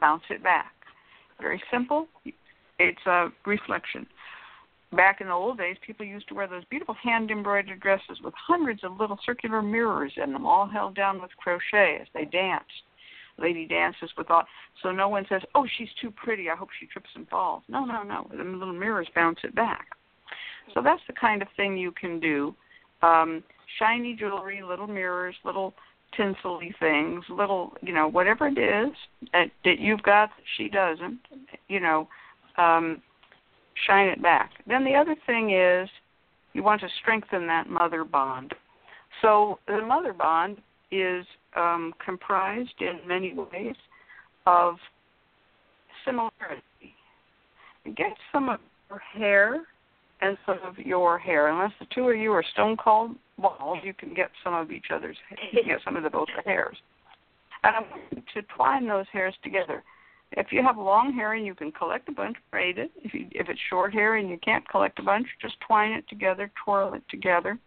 Bounce 0.00 0.22
it 0.30 0.42
back. 0.42 0.72
Very 1.40 1.62
simple. 1.70 2.06
It's 2.78 3.06
a 3.06 3.28
reflection. 3.46 4.06
Back 4.92 5.20
in 5.20 5.26
the 5.26 5.34
old 5.34 5.58
days, 5.58 5.76
people 5.86 6.06
used 6.06 6.28
to 6.28 6.34
wear 6.34 6.46
those 6.46 6.64
beautiful 6.66 6.94
hand 6.94 7.30
embroidered 7.30 7.80
dresses 7.80 8.20
with 8.24 8.32
hundreds 8.34 8.84
of 8.84 8.98
little 8.98 9.18
circular 9.26 9.60
mirrors 9.60 10.12
in 10.16 10.32
them, 10.32 10.46
all 10.46 10.66
held 10.66 10.94
down 10.94 11.20
with 11.20 11.30
crochet 11.36 11.98
as 12.00 12.06
they 12.14 12.24
danced. 12.24 12.70
Lady 13.38 13.66
dances 13.66 14.10
with 14.16 14.30
all, 14.30 14.42
so 14.82 14.90
no 14.90 15.08
one 15.08 15.24
says, 15.28 15.42
"Oh, 15.54 15.66
she's 15.76 15.92
too 16.00 16.10
pretty. 16.10 16.50
I 16.50 16.56
hope 16.56 16.70
she 16.80 16.86
trips 16.86 17.10
and 17.14 17.28
falls." 17.28 17.62
No, 17.68 17.84
no, 17.84 18.02
no. 18.02 18.26
The 18.30 18.42
little 18.42 18.74
mirrors 18.74 19.08
bounce 19.14 19.38
it 19.44 19.54
back. 19.54 19.86
So 20.74 20.82
that's 20.82 21.02
the 21.06 21.12
kind 21.12 21.40
of 21.40 21.48
thing 21.56 21.76
you 21.76 21.92
can 21.92 22.18
do. 22.18 22.54
Um, 23.02 23.44
shiny 23.78 24.14
jewelry, 24.14 24.60
little 24.62 24.88
mirrors, 24.88 25.36
little 25.44 25.74
tinsely 26.16 26.74
things, 26.80 27.24
little, 27.28 27.72
you 27.80 27.92
know, 27.92 28.08
whatever 28.08 28.48
it 28.48 28.58
is 28.58 28.94
that, 29.32 29.50
that 29.64 29.78
you've 29.78 30.02
got 30.02 30.30
that 30.30 30.44
she 30.56 30.68
doesn't, 30.68 31.18
you 31.68 31.80
know, 31.80 32.08
um, 32.56 33.02
shine 33.86 34.08
it 34.08 34.22
back. 34.22 34.50
Then 34.66 34.84
the 34.84 34.94
other 34.94 35.16
thing 35.26 35.52
is 35.52 35.88
you 36.52 36.62
want 36.62 36.80
to 36.80 36.88
strengthen 37.00 37.46
that 37.46 37.68
mother 37.68 38.04
bond. 38.04 38.54
So 39.22 39.58
the 39.66 39.80
mother 39.80 40.12
bond 40.12 40.58
is 40.90 41.24
um, 41.56 41.94
comprised 42.04 42.80
in 42.80 43.06
many 43.06 43.34
ways 43.34 43.76
of 44.46 44.76
similarity. 46.04 46.62
Get 47.96 48.16
some 48.32 48.48
of 48.48 48.60
your 48.90 48.98
hair 48.98 49.62
and 50.20 50.36
some 50.46 50.58
of 50.64 50.78
your 50.78 51.18
hair. 51.18 51.48
Unless 51.48 51.72
the 51.78 51.86
two 51.94 52.08
of 52.08 52.16
you 52.16 52.32
are 52.32 52.44
stone 52.52 52.76
cold 52.76 53.16
balls, 53.38 53.78
you 53.82 53.94
can 53.94 54.14
get 54.14 54.30
some 54.42 54.54
of 54.54 54.70
each 54.70 54.86
other's. 54.92 55.16
You 55.30 55.62
can 55.62 55.68
get 55.68 55.80
some 55.84 55.96
of 55.96 56.02
the 56.02 56.10
both 56.10 56.28
the 56.36 56.42
hairs. 56.42 56.76
And 57.64 57.76
I 57.76 57.80
want 57.80 58.02
you 58.10 58.22
to 58.34 58.48
twine 58.54 58.86
those 58.86 59.06
hairs 59.12 59.34
together. 59.42 59.82
If 60.32 60.52
you 60.52 60.62
have 60.62 60.76
long 60.76 61.12
hair 61.12 61.32
and 61.32 61.46
you 61.46 61.54
can 61.54 61.72
collect 61.72 62.08
a 62.08 62.12
bunch, 62.12 62.36
braid 62.50 62.78
it. 62.78 62.90
If 63.02 63.14
you 63.14 63.26
if 63.30 63.48
it's 63.48 63.60
short 63.70 63.92
hair 63.92 64.16
and 64.16 64.28
you 64.28 64.38
can't 64.44 64.68
collect 64.68 64.98
a 64.98 65.02
bunch, 65.02 65.26
just 65.40 65.54
twine 65.66 65.92
it 65.92 66.08
together, 66.08 66.50
twirl 66.64 66.94
it 66.94 67.02
together. 67.08 67.58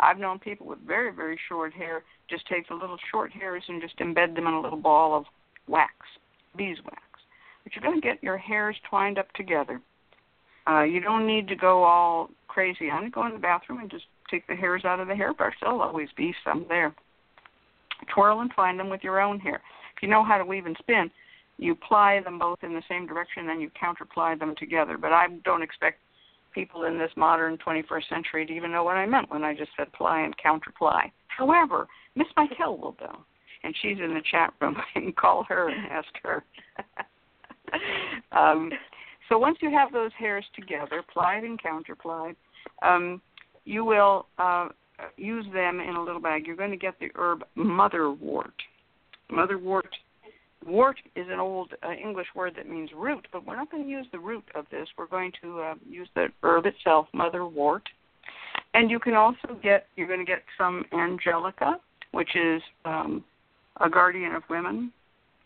I've 0.00 0.18
known 0.18 0.38
people 0.38 0.66
with 0.66 0.78
very 0.86 1.14
very 1.14 1.38
short 1.48 1.74
hair 1.74 2.02
just 2.28 2.46
take 2.46 2.68
the 2.68 2.74
little 2.74 2.98
short 3.10 3.32
hairs 3.32 3.62
and 3.68 3.80
just 3.80 3.98
embed 3.98 4.34
them 4.34 4.46
in 4.46 4.54
a 4.54 4.60
little 4.60 4.78
ball 4.78 5.16
of 5.16 5.24
wax, 5.66 5.92
beeswax. 6.56 7.02
But 7.64 7.74
you're 7.74 7.82
going 7.82 8.00
to 8.00 8.06
get 8.06 8.22
your 8.22 8.38
hairs 8.38 8.76
twined 8.88 9.18
up 9.18 9.32
together. 9.32 9.80
Uh, 10.68 10.82
you 10.82 11.00
don't 11.00 11.26
need 11.26 11.48
to 11.48 11.56
go 11.56 11.82
all 11.84 12.30
crazy 12.46 12.90
I'm 12.90 13.10
going 13.10 13.10
to 13.10 13.10
Go 13.10 13.26
in 13.26 13.32
the 13.32 13.38
bathroom 13.38 13.78
and 13.80 13.90
just 13.90 14.04
take 14.30 14.46
the 14.46 14.54
hairs 14.54 14.84
out 14.84 15.00
of 15.00 15.08
the 15.08 15.14
hairbrush. 15.14 15.54
There'll 15.60 15.80
always 15.80 16.08
be 16.16 16.34
some 16.44 16.66
there. 16.68 16.94
Twirl 18.14 18.40
and 18.40 18.50
twine 18.50 18.76
them 18.76 18.90
with 18.90 19.02
your 19.02 19.20
own 19.20 19.40
hair. 19.40 19.60
If 19.96 20.02
you 20.02 20.08
know 20.08 20.24
how 20.24 20.38
to 20.38 20.44
weave 20.44 20.66
and 20.66 20.76
spin, 20.78 21.10
you 21.56 21.74
ply 21.74 22.20
them 22.22 22.38
both 22.38 22.58
in 22.62 22.72
the 22.72 22.82
same 22.88 23.06
direction, 23.06 23.46
then 23.46 23.60
you 23.60 23.70
counterply 23.78 24.36
them 24.36 24.54
together. 24.56 24.96
But 24.98 25.12
I 25.12 25.26
don't 25.44 25.62
expect 25.62 25.98
people 26.52 26.84
in 26.84 26.98
this 26.98 27.10
modern 27.16 27.58
21st 27.58 28.08
century 28.08 28.46
to 28.46 28.52
even 28.52 28.72
know 28.72 28.84
what 28.84 28.96
I 28.96 29.06
meant 29.06 29.30
when 29.30 29.44
I 29.44 29.54
just 29.54 29.70
said 29.76 29.92
ply 29.92 30.20
and 30.20 30.36
counterply. 30.36 31.12
However, 31.28 31.86
Miss 32.14 32.28
Michael 32.36 32.78
will 32.78 32.96
know, 33.00 33.24
and 33.64 33.74
she's 33.80 33.98
in 33.98 34.14
the 34.14 34.22
chat 34.30 34.52
room. 34.60 34.76
I 34.96 35.00
can 35.00 35.12
call 35.12 35.44
her 35.48 35.68
and 35.68 35.86
ask 35.90 36.08
her. 36.22 36.44
um, 38.32 38.70
so 39.28 39.38
once 39.38 39.58
you 39.60 39.70
have 39.70 39.92
those 39.92 40.10
hairs 40.18 40.44
together, 40.54 41.02
plied 41.12 41.44
and 41.44 41.60
counterplied, 41.60 42.36
um, 42.82 43.20
you 43.64 43.84
will 43.84 44.26
uh, 44.38 44.68
use 45.16 45.46
them 45.52 45.80
in 45.80 45.96
a 45.96 46.02
little 46.02 46.20
bag. 46.20 46.46
You're 46.46 46.56
going 46.56 46.70
to 46.70 46.76
get 46.76 46.98
the 46.98 47.10
herb 47.14 47.44
motherwort. 47.56 48.52
Motherwort 49.30 49.88
Wort 50.66 50.98
is 51.14 51.26
an 51.30 51.38
old 51.38 51.72
uh, 51.82 51.92
English 51.92 52.26
word 52.34 52.54
that 52.56 52.68
means 52.68 52.90
root, 52.94 53.26
but 53.32 53.46
we're 53.46 53.56
not 53.56 53.70
going 53.70 53.84
to 53.84 53.88
use 53.88 54.06
the 54.12 54.18
root 54.18 54.44
of 54.54 54.66
this. 54.70 54.88
We're 54.96 55.06
going 55.06 55.32
to 55.42 55.60
uh, 55.60 55.74
use 55.88 56.08
the 56.14 56.28
herb 56.42 56.66
itself, 56.66 57.06
motherwort. 57.14 57.82
And 58.74 58.90
you 58.90 58.98
can 58.98 59.14
also 59.14 59.58
get, 59.62 59.86
you're 59.96 60.08
going 60.08 60.18
to 60.18 60.26
get 60.26 60.42
some 60.58 60.84
angelica, 60.92 61.78
which 62.12 62.34
is 62.34 62.60
um, 62.84 63.24
a 63.80 63.88
guardian 63.88 64.34
of 64.34 64.42
women, 64.50 64.92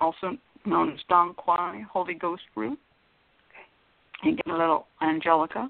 also 0.00 0.36
known 0.64 0.92
as 0.92 0.98
Dong 1.09 1.34
Quai, 1.34 1.84
Holy 1.92 2.14
Ghost 2.14 2.42
root. 2.56 2.78
You 4.23 4.36
get 4.36 4.47
a 4.47 4.57
little 4.57 4.86
angelica. 5.01 5.69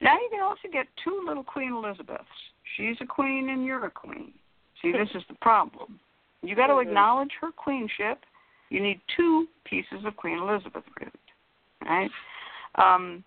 Now 0.00 0.14
you 0.14 0.28
can 0.30 0.42
also 0.42 0.68
get 0.72 0.86
two 1.04 1.24
little 1.26 1.44
Queen 1.44 1.72
Elizabeths. 1.72 2.24
She's 2.76 2.96
a 3.00 3.06
queen 3.06 3.50
and 3.50 3.64
you're 3.64 3.84
a 3.84 3.90
queen. 3.90 4.32
See, 4.80 4.90
this 4.92 5.08
is 5.14 5.22
the 5.28 5.36
problem. 5.40 6.00
You 6.42 6.56
got 6.56 6.66
to 6.74 6.78
acknowledge 6.78 7.30
her 7.40 7.52
queenship 7.52 8.18
you 8.72 8.80
need 8.80 9.00
two 9.14 9.46
pieces 9.64 10.06
of 10.06 10.16
Queen 10.16 10.38
Elizabeth 10.38 10.84
root, 10.98 11.12
right? 11.84 12.10
Um, 12.76 13.22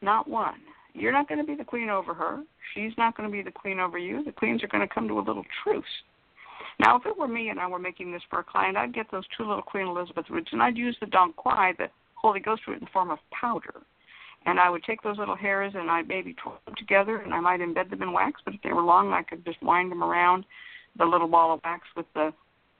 not 0.00 0.28
one. 0.28 0.60
You're 0.94 1.12
not 1.12 1.28
going 1.28 1.40
to 1.40 1.46
be 1.46 1.56
the 1.56 1.64
queen 1.64 1.88
over 1.88 2.14
her. 2.14 2.44
She's 2.72 2.92
not 2.96 3.16
going 3.16 3.28
to 3.28 3.32
be 3.32 3.42
the 3.42 3.50
queen 3.50 3.80
over 3.80 3.98
you. 3.98 4.24
The 4.24 4.30
queens 4.30 4.62
are 4.62 4.68
going 4.68 4.86
to 4.86 4.94
come 4.94 5.08
to 5.08 5.18
a 5.18 5.26
little 5.26 5.44
truce. 5.64 5.84
Now, 6.78 6.96
if 6.96 7.04
it 7.04 7.18
were 7.18 7.26
me 7.26 7.48
and 7.48 7.58
I 7.58 7.66
were 7.66 7.80
making 7.80 8.12
this 8.12 8.22
for 8.30 8.38
a 8.38 8.44
client, 8.44 8.76
I'd 8.76 8.94
get 8.94 9.10
those 9.10 9.24
two 9.36 9.44
little 9.44 9.62
Queen 9.62 9.88
Elizabeth 9.88 10.26
roots 10.30 10.50
and 10.52 10.62
I'd 10.62 10.76
use 10.76 10.96
the 11.00 11.06
Dong 11.06 11.32
Quai, 11.36 11.72
the 11.76 11.88
Holy 12.20 12.40
Ghost 12.40 12.62
root, 12.66 12.78
in 12.78 12.84
the 12.84 12.90
form 12.92 13.10
of 13.10 13.18
powder. 13.30 13.74
And 14.46 14.58
I 14.58 14.70
would 14.70 14.84
take 14.84 15.02
those 15.02 15.18
little 15.18 15.36
hairs 15.36 15.72
and 15.76 15.90
I'd 15.90 16.08
maybe 16.08 16.34
twirl 16.34 16.60
them 16.64 16.74
together 16.76 17.18
and 17.18 17.34
I 17.34 17.40
might 17.40 17.60
embed 17.60 17.90
them 17.90 18.02
in 18.02 18.12
wax, 18.12 18.40
but 18.44 18.54
if 18.54 18.62
they 18.62 18.72
were 18.72 18.82
long, 18.82 19.12
I 19.12 19.22
could 19.22 19.44
just 19.44 19.62
wind 19.62 19.90
them 19.90 20.02
around 20.02 20.44
the 20.96 21.04
little 21.04 21.28
ball 21.28 21.54
of 21.54 21.60
wax 21.64 21.82
with 21.96 22.06
the 22.14 22.32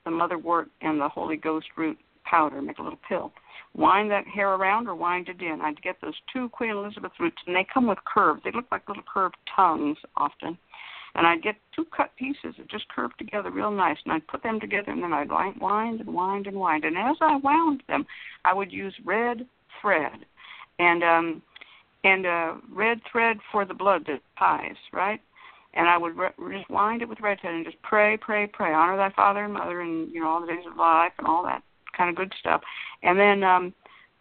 the 0.04 0.10
motherwort 0.10 0.66
and 0.80 1.00
the 1.00 1.08
Holy 1.08 1.36
Ghost 1.36 1.66
root 1.76 1.98
powder, 2.24 2.62
make 2.62 2.78
a 2.78 2.82
little 2.82 2.98
pill. 3.08 3.32
Wind 3.74 4.10
that 4.10 4.26
hair 4.26 4.54
around 4.54 4.88
or 4.88 4.94
wind 4.94 5.28
it 5.28 5.40
in. 5.42 5.60
I'd 5.60 5.82
get 5.82 5.96
those 6.00 6.14
two 6.32 6.48
Queen 6.48 6.70
Elizabeth 6.70 7.12
roots, 7.20 7.36
and 7.46 7.54
they 7.54 7.66
come 7.72 7.86
with 7.86 7.98
curves. 8.12 8.40
They 8.44 8.50
look 8.52 8.66
like 8.72 8.88
little 8.88 9.02
curved 9.12 9.36
tongues 9.54 9.98
often. 10.16 10.56
And 11.14 11.26
I'd 11.26 11.42
get 11.42 11.56
two 11.74 11.86
cut 11.96 12.14
pieces 12.16 12.54
that 12.58 12.68
just 12.70 12.88
curved 12.88 13.18
together 13.18 13.50
real 13.50 13.70
nice, 13.70 13.96
and 14.04 14.12
I'd 14.12 14.26
put 14.26 14.42
them 14.42 14.60
together, 14.60 14.92
and 14.92 15.02
then 15.02 15.12
I'd 15.12 15.30
wind 15.30 15.56
wind 15.60 16.00
and 16.00 16.14
wind 16.14 16.46
and 16.46 16.56
wind. 16.56 16.84
And 16.84 16.96
as 16.96 17.16
I 17.20 17.36
wound 17.36 17.82
them, 17.88 18.06
I 18.44 18.54
would 18.54 18.72
use 18.72 18.94
red 19.04 19.46
thread, 19.80 20.24
and 20.78 21.02
um, 21.02 21.42
and 22.04 22.26
uh, 22.26 22.54
red 22.72 23.00
thread 23.10 23.38
for 23.50 23.64
the 23.64 23.74
blood 23.74 24.04
that 24.06 24.20
ties, 24.38 24.76
right? 24.92 25.20
and 25.74 25.88
I 25.88 25.96
would 25.96 26.16
re- 26.16 26.58
just 26.58 26.70
wind 26.70 27.02
it 27.02 27.08
with 27.08 27.20
red 27.20 27.40
thread 27.40 27.54
and 27.54 27.64
just 27.64 27.80
pray, 27.82 28.16
pray, 28.16 28.46
pray, 28.46 28.72
honor 28.72 28.96
thy 28.96 29.10
father 29.10 29.44
and 29.44 29.54
mother, 29.54 29.80
and 29.80 30.10
you 30.12 30.20
know 30.20 30.28
all 30.28 30.40
the 30.40 30.46
days 30.46 30.64
of 30.70 30.76
life 30.76 31.12
and 31.18 31.26
all 31.26 31.42
that 31.44 31.62
kind 31.96 32.10
of 32.10 32.16
good 32.16 32.32
stuff. 32.38 32.62
And 33.02 33.18
then, 33.18 33.44
um, 33.44 33.74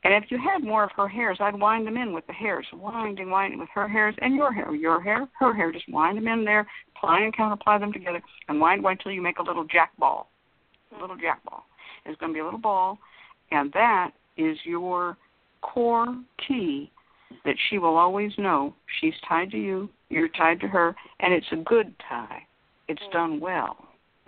and 0.03 0.13
if 0.13 0.29
you 0.29 0.37
had 0.37 0.63
more 0.63 0.83
of 0.83 0.91
her 0.95 1.07
hairs, 1.07 1.37
I'd 1.39 1.59
wind 1.59 1.87
them 1.87 1.97
in 1.97 2.13
with 2.13 2.25
the 2.27 2.33
hairs, 2.33 2.65
winding, 2.71 3.29
winding 3.29 3.59
with 3.59 3.69
her 3.73 3.87
hairs 3.87 4.15
and 4.21 4.35
your 4.35 4.53
hair, 4.53 4.73
your 4.73 5.01
hair, 5.01 5.27
her 5.39 5.53
hair. 5.53 5.71
Just 5.71 5.89
wind 5.89 6.17
them 6.17 6.27
in 6.27 6.45
there, 6.45 6.67
apply 6.95 7.21
and 7.21 7.35
counterply 7.35 7.79
them 7.79 7.91
together, 7.91 8.21
and 8.47 8.61
wind, 8.61 8.83
wind 8.83 8.99
until 8.99 9.11
you 9.11 9.21
make 9.21 9.39
a 9.39 9.43
little 9.43 9.65
jack 9.65 9.91
ball. 9.97 10.29
A 10.97 11.01
little 11.01 11.17
jack 11.17 11.43
ball. 11.43 11.65
It's 12.05 12.17
going 12.19 12.31
to 12.31 12.33
be 12.33 12.39
a 12.39 12.45
little 12.45 12.59
ball, 12.59 12.99
and 13.51 13.71
that 13.73 14.11
is 14.37 14.57
your 14.63 15.17
core 15.61 16.15
key 16.47 16.91
that 17.43 17.55
she 17.69 17.77
will 17.77 17.97
always 17.97 18.31
know 18.37 18.73
she's 19.01 19.13
tied 19.27 19.51
to 19.51 19.57
you, 19.57 19.89
you're 20.09 20.29
tied 20.29 20.59
to 20.61 20.67
her, 20.67 20.95
and 21.19 21.33
it's 21.33 21.47
a 21.51 21.57
good 21.57 21.93
tie. 22.07 22.43
It's 22.87 23.01
mm. 23.01 23.11
done 23.11 23.39
well. 23.39 23.77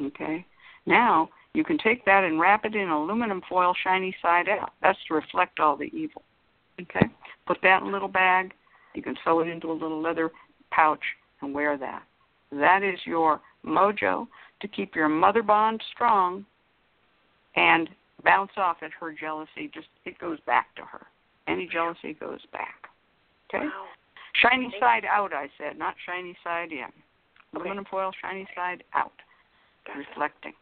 Okay? 0.02 0.46
Now, 0.86 1.30
you 1.54 1.64
can 1.64 1.78
take 1.78 2.06
that 2.06 2.24
and 2.24 2.40
wrap 2.40 2.66
it 2.66 2.76
in 2.76 2.90
aluminum 2.90 3.42
foil 3.50 3.74
shiny 3.84 4.16
side 4.22 4.48
out. 4.50 4.72
That's 4.82 5.00
to 5.08 5.16
reflect 5.16 5.60
all 5.60 5.76
the 5.76 5.86
evil. 5.86 6.22
Okay? 6.80 7.08
Put 7.48 7.58
that 7.64 7.82
in 7.82 7.90
a 7.90 7.92
little 7.92 8.08
bag. 8.08 8.54
You 8.94 9.02
can 9.02 9.16
sew 9.24 9.40
it 9.40 9.48
into 9.48 9.72
a 9.72 9.74
little 9.74 10.02
leather 10.02 10.32
pouch 10.72 11.04
and 11.42 11.54
wear 11.54 11.78
that. 11.78 12.04
That 12.52 12.84
is 12.84 13.00
your 13.06 13.42
mojo 13.66 14.28
to 14.62 14.68
keep 14.68 14.96
your 14.96 15.10
mother 15.10 15.44
bond 15.44 15.82
strong 15.94 16.46
and 17.56 17.90
bounce 18.24 18.52
off 18.58 18.78
at 18.82 18.92
her 19.00 19.14
jealousy. 19.14 19.70
Just 19.74 19.88
it 20.06 20.18
goes 20.20 20.40
back 20.46 20.74
to 20.76 20.84
her. 20.84 21.06
Any 21.48 21.68
jealousy 21.72 22.14
goes 22.14 22.42
back. 22.52 22.88
Okay? 23.50 23.66
Wow. 23.66 23.86
Shiny 24.36 24.74
side 24.80 25.06
out, 25.12 25.34
I 25.34 25.50
said, 25.58 25.78
not 25.78 25.96
shiny 26.06 26.38
side 26.44 26.72
in. 26.72 26.78
Okay. 26.78 26.92
Aluminum 27.56 27.86
foil, 27.90 28.12
shiny 28.22 28.48
side 28.56 28.84
out, 28.94 29.12
gotcha. 29.88 30.00
reflecting. 30.00 30.54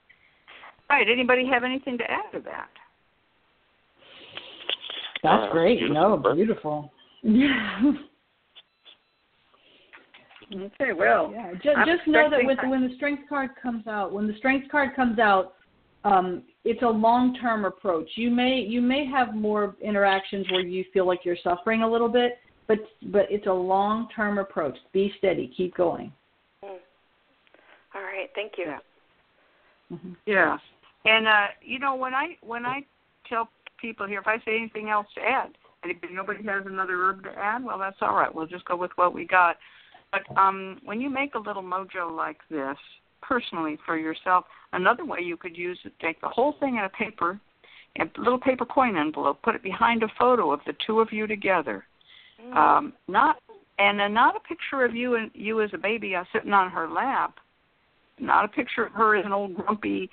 All 0.90 0.98
right. 0.98 1.08
Anybody 1.10 1.46
have 1.48 1.64
anything 1.64 1.98
to 1.98 2.04
add 2.10 2.32
to 2.34 2.40
that? 2.42 2.70
That's 5.24 5.50
uh, 5.50 5.52
great. 5.52 5.80
Beautiful. 5.80 5.94
No, 6.24 6.36
beautiful. 6.36 6.92
okay. 10.56 10.94
Well, 10.94 11.32
yeah. 11.34 11.54
Just, 11.54 11.78
just 11.86 12.08
know 12.08 12.30
that 12.30 12.40
with 12.44 12.60
when 12.68 12.88
the 12.88 12.96
strength 12.96 13.24
card 13.28 13.50
comes 13.62 13.88
out, 13.88 14.14
when 14.14 14.28
the 14.28 14.36
strength 14.38 14.70
card 14.72 14.96
comes 14.96 15.20
out, 15.20 15.54
um, 16.04 16.44
it's 16.64 16.82
a 16.84 16.88
long-term 16.88 17.66
approach. 17.66 18.10
You 18.16 18.30
may 18.30 18.60
you 18.60 18.82
may 18.82 19.06
have 19.06 19.36
more 19.36 19.76
interactions 19.82 20.46
where 20.52 20.62
you 20.62 20.86
feel 20.94 21.06
like 21.06 21.22
you're 21.24 21.38
suffering 21.44 21.82
a 21.82 21.90
little 21.90 22.10
bit, 22.10 22.38
but 22.68 22.78
but 23.12 23.26
it's 23.30 23.48
a 23.48 23.54
long 23.54 24.08
term 24.16 24.38
approach. 24.38 24.78
Be 24.94 25.12
steady. 25.18 25.52
Keep 25.58 25.76
going. 25.76 26.14
Mm. 26.64 26.78
All 27.96 28.02
right. 28.02 28.30
Thank 28.36 28.54
you. 28.58 28.66
Yeah. 28.68 28.80
Mm-hmm. 29.92 30.14
yeah. 30.26 30.58
And 31.08 31.28
uh, 31.28 31.48
you 31.62 31.80
know 31.80 31.96
when 31.96 32.14
I 32.14 32.38
when 32.42 32.66
I 32.66 32.82
tell 33.30 33.50
people 33.80 34.08
here, 34.08 34.20
if 34.20 34.28
I 34.28 34.38
say 34.46 34.58
anything 34.58 34.90
else 34.90 35.08
to 35.16 35.22
add, 35.22 35.52
and 35.84 35.92
if 35.92 35.98
nobody 36.12 36.44
has 36.44 36.66
another 36.66 36.96
herb 36.98 37.24
to 37.24 37.30
add, 37.30 37.64
well, 37.64 37.80
that's 37.80 37.98
all 38.02 38.16
right. 38.16 38.34
We'll 38.34 38.48
just 38.48 38.66
go 38.66 38.76
with 38.76 38.92
what 38.96 39.14
we 39.14 39.26
got. 39.26 39.58
But 40.12 40.22
um, 40.38 40.80
when 40.84 41.02
you 41.02 41.10
make 41.10 41.36
a 41.36 41.40
little 41.40 41.64
mojo 41.64 42.16
like 42.16 42.38
this, 42.50 42.78
personally 43.22 43.78
for 43.86 43.98
yourself, 43.98 44.46
another 44.74 45.06
way 45.06 45.20
you 45.22 45.38
could 45.38 45.58
use 45.58 45.80
it, 45.86 45.94
take 46.02 46.20
the 46.22 46.30
whole 46.30 46.56
thing 46.60 46.78
in 46.78 46.84
a 46.84 46.90
paper, 46.90 47.40
a 48.00 48.06
little 48.18 48.40
paper 48.40 48.66
coin 48.66 48.98
envelope, 48.98 49.42
put 49.44 49.56
it 49.56 49.64
behind 49.64 50.04
a 50.04 50.08
photo 50.18 50.52
of 50.52 50.62
the 50.66 50.74
two 50.86 51.00
of 51.00 51.12
you 51.12 51.28
together, 51.28 51.84
Mm. 52.42 52.56
Um, 52.56 52.94
not 53.08 53.38
and 53.80 54.00
then 54.00 54.14
not 54.14 54.36
a 54.36 54.40
picture 54.40 54.84
of 54.84 54.96
you 54.96 55.16
and 55.16 55.30
you 55.34 55.62
as 55.62 55.70
a 55.74 55.78
baby 55.78 56.16
uh, 56.16 56.24
sitting 56.34 56.54
on 56.54 56.72
her 56.72 56.90
lap. 56.90 57.36
Not 58.20 58.46
a 58.46 58.48
picture 58.48 58.86
of 58.86 58.94
her 58.94 59.16
as 59.16 59.26
an 59.26 59.32
old 59.32 59.56
grumpy 59.56 60.10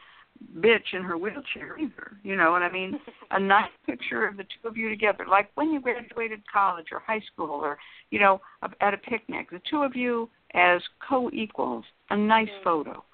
bitch 0.58 0.92
in 0.92 1.02
her 1.02 1.16
wheelchair 1.16 1.78
either. 1.78 2.16
You 2.22 2.36
know 2.36 2.50
what 2.50 2.62
I 2.62 2.70
mean? 2.70 2.98
a 3.30 3.40
nice 3.40 3.70
picture 3.86 4.26
of 4.26 4.36
the 4.36 4.44
two 4.44 4.68
of 4.68 4.76
you 4.76 4.88
together, 4.88 5.26
like 5.28 5.50
when 5.54 5.70
you 5.70 5.80
graduated 5.80 6.42
college 6.52 6.86
or 6.92 7.00
high 7.00 7.22
school, 7.32 7.50
or 7.50 7.78
you 8.10 8.20
know, 8.20 8.40
at 8.80 8.94
a 8.94 8.98
picnic. 8.98 9.50
The 9.50 9.60
two 9.68 9.82
of 9.82 9.96
you 9.96 10.28
as 10.54 10.80
co-equals. 11.08 11.84
A 12.10 12.16
nice 12.16 12.48
mm-hmm. 12.48 12.64
photo, 12.64 13.04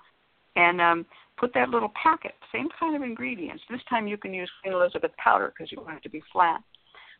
and 0.56 0.80
um, 0.80 1.06
put 1.38 1.54
that 1.54 1.70
little 1.70 1.92
packet. 2.00 2.32
Same 2.52 2.68
kind 2.78 2.96
of 2.96 3.02
ingredients. 3.02 3.62
This 3.70 3.80
time 3.88 4.06
you 4.06 4.16
can 4.16 4.34
use 4.34 4.50
Queen 4.62 4.74
Elizabeth 4.74 5.12
powder 5.16 5.52
because 5.56 5.70
you 5.72 5.80
want 5.80 5.96
it 5.96 6.02
to 6.02 6.10
be 6.10 6.22
flat. 6.32 6.60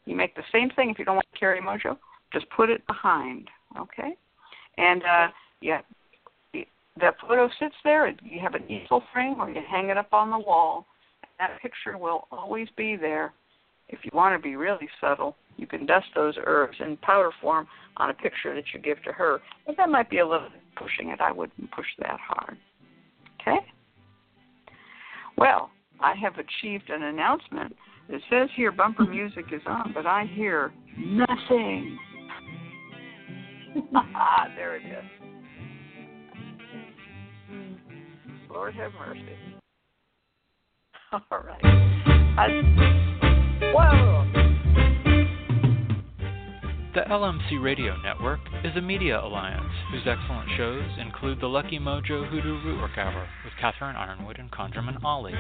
You 0.05 0.17
make 0.17 0.35
the 0.35 0.43
same 0.53 0.71
thing 0.71 0.91
if 0.91 0.99
you 0.99 1.05
don't 1.05 1.17
want 1.17 1.27
to 1.33 1.39
carry 1.39 1.61
mojo, 1.61 1.97
just 2.33 2.47
put 2.51 2.71
it 2.71 2.87
behind, 2.87 3.49
okay? 3.79 4.17
And 4.79 5.03
uh, 5.05 5.29
yeah, 5.61 5.81
that 7.01 7.15
photo 7.21 7.49
sits 7.59 7.75
there. 7.85 8.09
You 8.09 8.41
have 8.43 8.55
an 8.55 8.71
easel 8.71 9.03
frame, 9.13 9.41
or 9.41 9.49
you 9.51 9.61
hang 9.71 9.89
it 9.89 9.97
up 9.97 10.13
on 10.13 10.31
the 10.31 10.39
wall. 10.39 10.87
That 11.39 11.61
picture 11.63 11.97
will 11.97 12.27
always 12.31 12.69
be 12.77 12.97
there. 12.97 13.33
If 13.89 14.01
you 14.05 14.11
want 14.13 14.37
to 14.37 14.43
be 14.43 14.57
really 14.57 14.89
subtle, 15.01 15.37
you 15.57 15.67
can 15.67 15.87
dust 15.87 16.07
those 16.15 16.35
herbs 16.45 16.77
in 16.81 16.97
powder 16.99 17.31
form 17.41 17.67
on 17.97 18.11
a 18.11 18.15
picture 18.15 18.55
that 18.55 18.65
you 18.73 18.81
give 18.81 19.03
to 19.05 19.13
her. 19.13 19.41
But 19.67 19.77
that 19.77 19.89
might 19.89 20.11
be 20.11 20.19
a 20.19 20.27
little 20.27 20.49
pushing 20.77 21.11
it. 21.11 21.21
I 21.21 21.33
wouldn't 21.33 21.71
push 21.73 21.87
that 21.99 22.19
hard. 22.21 22.57
Okay? 23.41 23.59
Well, 25.37 25.71
I 26.01 26.15
have 26.15 26.35
achieved 26.35 26.91
an 26.91 27.03
announcement. 27.03 27.75
It 28.09 28.23
says 28.31 28.49
here 28.57 28.73
bumper 28.73 29.05
music 29.05 29.47
is 29.53 29.63
on, 29.67 29.93
but 29.95 30.07
I 30.07 30.25
hear 30.35 30.73
nothing. 30.97 31.99
there 34.57 34.77
it 34.77 34.83
is. 34.85 35.20
Lord 38.53 38.75
have 38.75 38.93
mercy. 38.99 39.25
All 41.13 41.21
right. 41.31 41.65
I, 41.65 42.49
whoa. 43.73 44.27
The 46.93 47.03
LMC 47.03 47.63
Radio 47.63 47.97
Network 48.03 48.41
is 48.65 48.77
a 48.77 48.81
media 48.81 49.21
alliance 49.21 49.71
whose 49.93 50.03
excellent 50.07 50.51
shows 50.57 50.83
include 50.99 51.41
the 51.41 51.47
Lucky 51.47 51.79
Mojo 51.79 52.29
Hoodoo 52.29 52.61
Rootwork 52.65 52.99
Hour 52.99 53.29
with 53.45 53.53
Catherine 53.61 53.95
Yronwode 53.95 54.41
and 54.41 54.51
ConjureMan 54.51 55.03
Ali, 55.05 55.35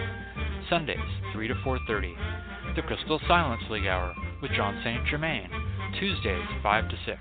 Sundays 0.68 0.98
3 1.32 1.48
to 1.48 1.54
4:30, 1.54 2.14
the 2.76 2.82
Crystal 2.82 3.20
Silence 3.26 3.62
League 3.68 3.86
Hour 3.86 4.14
with 4.40 4.52
John 4.52 4.80
St. 4.84 5.04
Germain, 5.06 5.50
Tuesdays 5.98 6.46
5 6.62 6.88
to 6.88 6.96
6, 7.04 7.18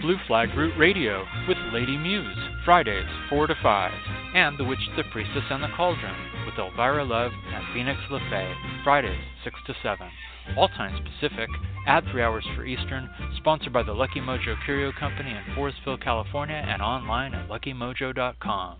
Blue 0.00 0.16
Flag 0.26 0.48
Root 0.56 0.74
Radio 0.78 1.24
with 1.46 1.58
Lady 1.72 1.96
Muse, 1.96 2.38
Fridays 2.64 3.06
4 3.28 3.46
to 3.46 3.54
5, 3.62 3.92
and 4.34 4.58
The 4.58 4.64
Witch, 4.64 4.78
the 4.96 5.04
Priestess, 5.12 5.44
and 5.50 5.62
the 5.62 5.68
Cauldron 5.76 6.16
with 6.46 6.58
Elvira 6.58 7.04
Love 7.04 7.32
and 7.54 7.64
Phoenix 7.72 7.98
LeFae, 8.10 8.54
Fridays 8.84 9.20
6 9.44 9.56
to 9.66 9.74
7 9.82 10.08
all 10.56 10.68
times 10.68 10.98
Pacific, 11.00 11.48
add 11.86 12.04
3 12.10 12.22
hours 12.22 12.46
for 12.56 12.64
Eastern, 12.64 13.08
sponsored 13.36 13.72
by 13.72 13.82
the 13.82 13.92
Lucky 13.92 14.20
Mojo 14.20 14.54
Curio 14.64 14.92
Company 14.98 15.30
in 15.30 15.54
Forestville, 15.54 16.02
California, 16.02 16.56
and 16.56 16.80
online 16.80 17.34
at 17.34 17.48
luckymojo.com. 17.48 18.76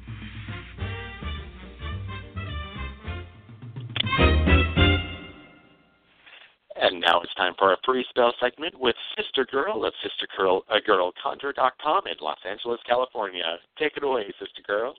And 6.80 7.00
now 7.00 7.20
it's 7.20 7.34
time 7.34 7.54
for 7.58 7.70
our 7.70 7.78
free 7.84 8.04
spell 8.08 8.32
segment 8.40 8.78
with 8.78 8.94
Sister 9.16 9.44
Girl 9.50 9.84
of 9.84 9.92
SisterGirlConjure.com 10.38 12.06
in 12.06 12.14
Los 12.20 12.38
Angeles, 12.48 12.78
California. 12.86 13.58
Take 13.78 13.96
it 13.96 14.04
away, 14.04 14.26
Sister 14.38 14.62
Girl. 14.66 14.94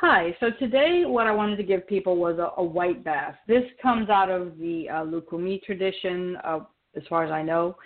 Hi. 0.00 0.36
So 0.40 0.50
today, 0.58 1.04
what 1.06 1.26
I 1.26 1.32
wanted 1.32 1.56
to 1.56 1.62
give 1.62 1.86
people 1.86 2.16
was 2.16 2.38
a, 2.38 2.50
a 2.60 2.64
white 2.64 3.04
bath. 3.04 3.36
This 3.46 3.64
comes 3.80 4.10
out 4.10 4.30
of 4.30 4.58
the 4.58 4.88
uh, 4.88 5.04
Lukumi 5.04 5.62
tradition, 5.62 6.36
uh, 6.44 6.60
as 6.96 7.02
far 7.08 7.24
as 7.24 7.30
I 7.30 7.42
know, 7.42 7.76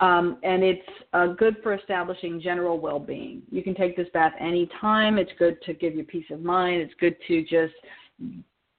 um, 0.00 0.38
and 0.42 0.62
it's 0.62 0.88
uh, 1.14 1.28
good 1.28 1.56
for 1.62 1.74
establishing 1.74 2.40
general 2.40 2.78
well-being. 2.78 3.42
You 3.50 3.62
can 3.62 3.74
take 3.74 3.96
this 3.96 4.08
bath 4.12 4.32
anytime. 4.38 5.18
It's 5.18 5.32
good 5.38 5.60
to 5.62 5.72
give 5.72 5.94
you 5.94 6.04
peace 6.04 6.26
of 6.30 6.42
mind. 6.42 6.82
It's 6.82 6.94
good 7.00 7.16
to 7.28 7.42
just, 7.42 7.74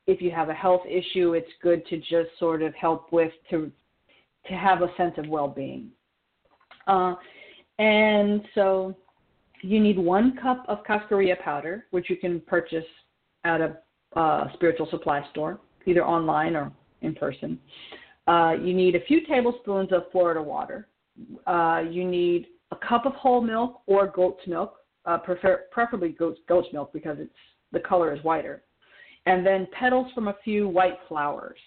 if 0.08 0.22
you 0.22 0.32
have 0.32 0.50
a 0.50 0.54
health 0.54 0.82
issue, 0.90 1.34
it's 1.34 1.52
good 1.62 1.86
to 1.88 1.98
just 1.98 2.30
sort 2.40 2.62
of 2.62 2.74
help 2.76 3.12
with 3.12 3.32
to 3.50 3.72
to 4.48 4.54
have 4.54 4.82
a 4.82 4.88
sense 4.96 5.14
of 5.18 5.28
well-being. 5.28 5.90
Uh, 6.88 7.16
and 7.80 8.42
so 8.56 8.96
you 9.62 9.78
need 9.80 10.00
one 10.00 10.38
cup 10.42 10.64
of 10.70 10.86
cascarilla 10.86 11.38
powder, 11.42 11.86
which 11.92 12.10
you 12.10 12.16
can 12.16 12.40
purchase 12.40 12.86
at 13.44 13.60
a 13.60 13.78
uh, 14.16 14.46
spiritual 14.54 14.88
supply 14.90 15.22
store, 15.32 15.60
either 15.86 16.06
online 16.06 16.56
or 16.56 16.72
in 17.02 17.14
person. 17.14 17.60
Uh, 18.28 18.54
you 18.62 18.74
need 18.74 18.96
a 18.96 19.02
few 19.02 19.26
tablespoons 19.26 19.92
of 19.92 20.04
Florida 20.14 20.42
water. 20.42 20.88
Uh, 21.46 21.84
you 21.90 22.06
need 22.06 22.48
a 22.72 22.76
cup 22.76 23.06
of 23.06 23.14
whole 23.14 23.42
milk 23.42 23.82
or 23.86 24.08
goat's 24.08 24.46
milk, 24.48 24.78
uh, 25.06 25.18
prefer, 25.18 25.64
preferably 25.72 26.10
goat's, 26.10 26.40
goat's 26.48 26.68
milk 26.72 26.92
because 26.94 27.18
it's 27.20 27.32
the 27.74 27.80
color 27.80 28.14
is 28.14 28.24
whiter. 28.24 28.64
And 29.28 29.46
then 29.46 29.68
petals 29.78 30.08
from 30.16 30.30
a 30.30 30.36
few 30.42 30.70
white 30.70 30.98
flowers, 31.10 31.60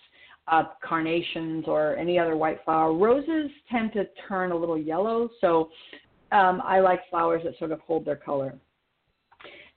uh, 0.49 0.65
carnations 0.83 1.67
or 1.69 1.95
any 1.97 2.19
other 2.19 2.35
white 2.35 2.65
flower. 2.65 2.95
Roses 2.95 3.51
tend 3.71 3.93
to 3.93 4.09
turn 4.27 4.51
a 4.51 4.57
little 4.57 4.79
yellow, 4.79 5.29
so 5.43 5.69
um, 6.33 6.63
I 6.65 6.81
like 6.81 7.01
flowers 7.11 7.43
that 7.45 7.59
sort 7.59 7.71
of 7.71 7.81
hold 7.81 8.07
their 8.07 8.17
color. 8.17 8.55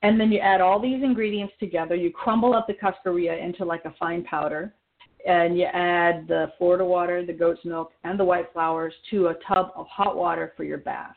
And 0.02 0.18
then 0.18 0.32
you 0.32 0.40
add 0.40 0.62
all 0.62 0.82
these 0.82 1.04
ingredients 1.04 1.54
together. 1.60 1.94
You 1.94 2.10
crumble 2.10 2.54
up 2.54 2.68
the 2.68 2.74
cascarilla 2.74 3.42
into 3.42 3.66
like 3.66 3.84
a 3.84 3.94
fine 4.00 4.24
powder. 4.24 4.74
And 5.28 5.58
you 5.58 5.66
add 5.66 6.26
the 6.28 6.52
Florida 6.58 6.86
water, 6.86 7.26
the 7.26 7.34
goat's 7.34 7.64
milk, 7.66 7.92
and 8.06 8.18
the 8.18 8.26
white 8.26 8.52
flowers 8.54 8.94
to 9.12 9.28
a 9.28 9.36
tub 9.48 9.72
of 9.76 9.88
hot 9.88 10.18
water 10.18 10.54
for 10.56 10.64
your 10.64 10.78
bath. 10.78 11.16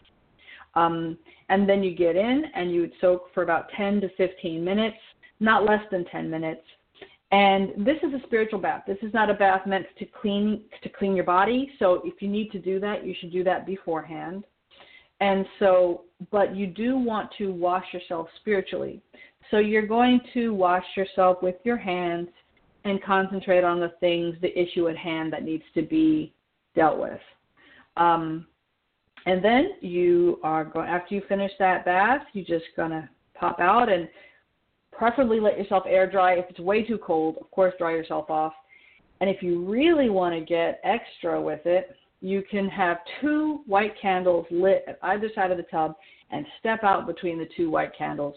Um, 0.74 1.16
and 1.48 1.68
then 1.68 1.82
you 1.82 1.97
get 1.97 2.16
in 2.16 2.44
and 2.55 2.72
you 2.72 2.82
would 2.82 2.93
soak 3.01 3.32
for 3.32 3.43
about 3.43 3.68
10 3.76 4.01
to 4.02 4.09
15 4.16 4.64
minutes, 4.64 4.97
not 5.40 5.64
less 5.64 5.82
than 5.90 6.04
10 6.06 6.30
minutes. 6.30 6.62
And 7.32 7.70
this 7.84 7.96
is 8.02 8.14
a 8.14 8.24
spiritual 8.26 8.60
bath. 8.60 8.84
This 8.86 8.98
is 9.02 9.12
not 9.12 9.30
a 9.30 9.34
bath 9.34 9.66
meant 9.66 9.86
to 9.98 10.06
clean 10.06 10.62
to 10.82 10.88
clean 10.88 11.16
your 11.16 11.24
body. 11.24 11.72
So 11.78 12.00
if 12.04 12.22
you 12.22 12.28
need 12.28 12.52
to 12.52 12.58
do 12.58 12.78
that, 12.80 13.04
you 13.04 13.14
should 13.20 13.32
do 13.32 13.42
that 13.44 13.66
beforehand. 13.66 14.44
And 15.20 15.44
so, 15.58 16.02
but 16.30 16.54
you 16.54 16.66
do 16.66 16.96
want 16.96 17.30
to 17.38 17.50
wash 17.52 17.84
yourself 17.92 18.28
spiritually. 18.40 19.00
So 19.50 19.58
you're 19.58 19.86
going 19.86 20.20
to 20.34 20.54
wash 20.54 20.84
yourself 20.96 21.38
with 21.42 21.56
your 21.64 21.76
hands 21.76 22.28
and 22.84 23.02
concentrate 23.02 23.64
on 23.64 23.80
the 23.80 23.92
things, 23.98 24.36
the 24.40 24.56
issue 24.58 24.88
at 24.88 24.96
hand 24.96 25.32
that 25.32 25.42
needs 25.42 25.64
to 25.74 25.82
be 25.82 26.32
dealt 26.74 26.98
with. 26.98 27.20
Um, 27.96 28.46
and 29.24 29.44
then 29.44 29.70
you 29.80 30.38
are 30.44 30.64
going, 30.64 30.88
after 30.88 31.14
you 31.14 31.22
finish 31.28 31.50
that 31.58 31.84
bath, 31.84 32.22
you're 32.32 32.44
just 32.44 32.66
going 32.76 32.90
to 32.90 33.08
pop 33.34 33.58
out 33.58 33.90
and 33.90 34.08
preferably 34.97 35.40
let 35.40 35.59
yourself 35.59 35.85
air 35.86 36.10
dry. 36.10 36.35
If 36.35 36.47
it's 36.51 36.60
way 36.60 36.82
too 36.82 36.98
cold, 36.98 37.36
of 37.40 37.51
course, 37.51 37.74
dry 37.78 37.93
yourself 37.93 38.31
off. 38.31 38.52
And 39.20 39.31
if 39.31 39.43
you 39.43 39.64
really 39.64 40.10
want 40.10 40.35
to 40.35 40.40
get 40.40 40.81
extra 40.85 41.40
with 41.40 41.64
it, 41.64 41.97
you 42.20 42.43
can 42.51 42.68
have 42.68 42.98
two 43.20 43.60
white 43.66 43.94
candles 44.01 44.47
lit 44.51 44.85
at 44.89 44.98
either 45.02 45.28
side 45.35 45.51
of 45.51 45.56
the 45.56 45.62
tub 45.64 45.94
and 46.31 46.44
step 46.60 46.82
out 46.82 47.06
between 47.06 47.39
the 47.39 47.48
two 47.56 47.70
white 47.70 47.97
candles. 47.97 48.35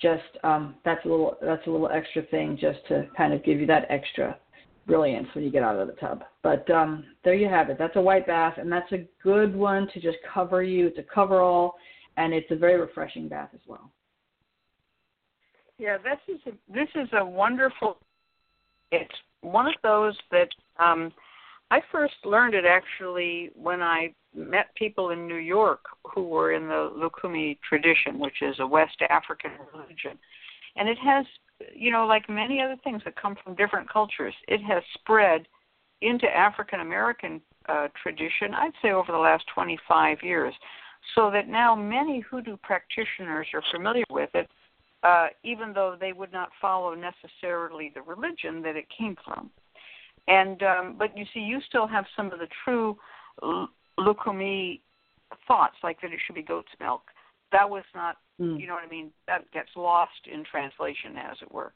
Just 0.00 0.22
um, 0.44 0.76
that's 0.84 1.04
a 1.04 1.08
little 1.08 1.36
that's 1.42 1.66
a 1.66 1.70
little 1.70 1.90
extra 1.90 2.22
thing 2.22 2.56
just 2.60 2.78
to 2.88 3.08
kind 3.16 3.34
of 3.34 3.44
give 3.44 3.58
you 3.58 3.66
that 3.66 3.86
extra 3.90 4.38
brilliance 4.86 5.26
when 5.34 5.44
you 5.44 5.50
get 5.50 5.62
out 5.62 5.76
of 5.76 5.88
the 5.88 5.94
tub. 5.94 6.22
But 6.42 6.68
um, 6.70 7.04
there 7.24 7.34
you 7.34 7.48
have 7.48 7.68
it. 7.68 7.78
That's 7.78 7.96
a 7.96 8.00
white 8.00 8.26
bath, 8.26 8.54
and 8.58 8.70
that's 8.70 8.90
a 8.92 9.06
good 9.22 9.54
one 9.54 9.88
to 9.92 10.00
just 10.00 10.18
cover 10.32 10.62
you. 10.62 10.86
It's 10.86 10.98
a 10.98 11.14
cover 11.14 11.40
all, 11.40 11.76
and 12.16 12.32
it's 12.32 12.50
a 12.50 12.56
very 12.56 12.80
refreshing 12.80 13.28
bath 13.28 13.50
as 13.54 13.60
well. 13.66 13.90
Yeah, 15.78 15.96
this 15.98 16.18
is 16.34 16.40
a, 16.46 16.72
this 16.72 16.88
is 16.94 17.08
a 17.12 17.24
wonderful. 17.24 17.98
It's 18.90 19.14
one 19.42 19.66
of 19.66 19.74
those 19.82 20.16
that 20.30 20.48
um, 20.78 21.12
I 21.70 21.80
first 21.92 22.14
learned 22.24 22.54
it 22.54 22.64
actually 22.64 23.50
when 23.54 23.80
I 23.82 24.12
met 24.34 24.74
people 24.74 25.10
in 25.10 25.26
New 25.28 25.36
York 25.36 25.80
who 26.14 26.22
were 26.24 26.52
in 26.52 26.66
the 26.68 26.90
Lukumi 26.96 27.58
tradition, 27.66 28.18
which 28.18 28.42
is 28.42 28.56
a 28.58 28.66
West 28.66 28.96
African 29.08 29.52
religion. 29.72 30.18
And 30.76 30.88
it 30.88 30.98
has, 30.98 31.26
you 31.74 31.90
know, 31.90 32.06
like 32.06 32.28
many 32.28 32.60
other 32.60 32.76
things 32.82 33.02
that 33.04 33.20
come 33.20 33.36
from 33.42 33.54
different 33.54 33.90
cultures, 33.90 34.34
it 34.46 34.62
has 34.62 34.82
spread 34.94 35.46
into 36.00 36.26
African 36.26 36.80
American 36.80 37.40
uh, 37.68 37.88
tradition, 38.00 38.54
I'd 38.54 38.72
say 38.80 38.92
over 38.92 39.12
the 39.12 39.18
last 39.18 39.44
25 39.54 40.18
years, 40.22 40.54
so 41.14 41.30
that 41.30 41.48
now 41.48 41.74
many 41.74 42.20
hoodoo 42.20 42.56
practitioners 42.62 43.46
are 43.52 43.62
familiar 43.72 44.04
with 44.10 44.30
it, 44.34 44.48
uh, 45.02 45.28
even 45.44 45.72
though 45.72 45.96
they 45.98 46.12
would 46.12 46.32
not 46.32 46.50
follow 46.60 46.94
necessarily 46.94 47.92
the 47.94 48.02
religion 48.02 48.62
that 48.62 48.76
it 48.76 48.86
came 48.96 49.16
from. 49.24 49.50
And 50.26 50.62
um, 50.62 50.96
but 50.98 51.16
you 51.16 51.24
see, 51.32 51.40
you 51.40 51.60
still 51.68 51.86
have 51.86 52.04
some 52.16 52.32
of 52.32 52.38
the 52.38 52.48
true 52.64 52.96
Lukumi 53.98 54.80
thoughts, 55.46 55.76
like 55.82 56.00
that 56.02 56.12
it 56.12 56.18
should 56.26 56.34
be 56.34 56.42
goat's 56.42 56.68
milk. 56.80 57.02
That 57.52 57.68
was 57.68 57.84
not, 57.94 58.16
mm. 58.40 58.60
you 58.60 58.66
know 58.66 58.74
what 58.74 58.84
I 58.84 58.88
mean. 58.88 59.10
That 59.26 59.50
gets 59.52 59.70
lost 59.74 60.26
in 60.30 60.44
translation, 60.44 61.16
as 61.16 61.38
it 61.40 61.50
were. 61.50 61.72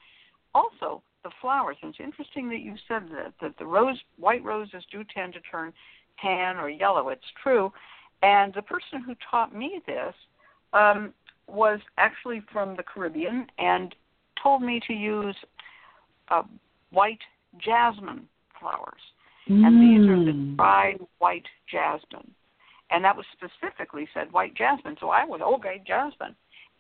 Also, 0.55 1.03
the 1.24 1.31
flowers. 1.40 1.77
And 1.82 1.90
it's 1.90 2.05
interesting 2.05 2.49
that 2.51 2.61
you 2.61 2.74
said 2.89 3.05
that 3.15 3.32
that 3.40 3.57
the 3.59 3.65
rose, 3.65 3.99
white 4.19 4.44
roses, 4.44 4.85
do 4.90 5.03
tend 5.15 5.32
to 5.35 5.40
turn 5.51 5.73
tan 6.20 6.57
or 6.57 6.69
yellow. 6.69 7.09
It's 7.09 7.23
true. 7.43 7.73
And 8.23 8.53
the 8.55 8.62
person 8.62 9.03
who 9.05 9.15
taught 9.31 9.55
me 9.55 9.81
this 9.86 10.15
um, 10.73 11.12
was 11.53 11.81
actually 11.99 12.43
from 12.53 12.77
the 12.77 12.83
Caribbean 12.83 13.47
and 13.59 13.95
told 14.43 14.62
me 14.62 14.81
to 14.87 14.93
use 14.93 15.37
uh, 16.29 16.43
white 16.91 17.20
jasmine 17.59 18.27
flowers. 18.59 19.01
Mm. 19.49 19.66
And 19.66 19.81
these 19.81 20.09
are 20.09 20.24
the 20.24 20.39
mm. 20.39 20.57
dried 20.57 20.99
white 21.19 21.47
jasmine. 21.70 22.31
And 22.91 23.05
that 23.05 23.16
was 23.16 23.27
specifically 23.33 24.09
said 24.12 24.33
white 24.33 24.55
jasmine. 24.55 24.97
So 25.01 25.11
I 25.11 25.24
was, 25.24 25.41
okay, 25.41 25.83
jasmine. 25.87 26.35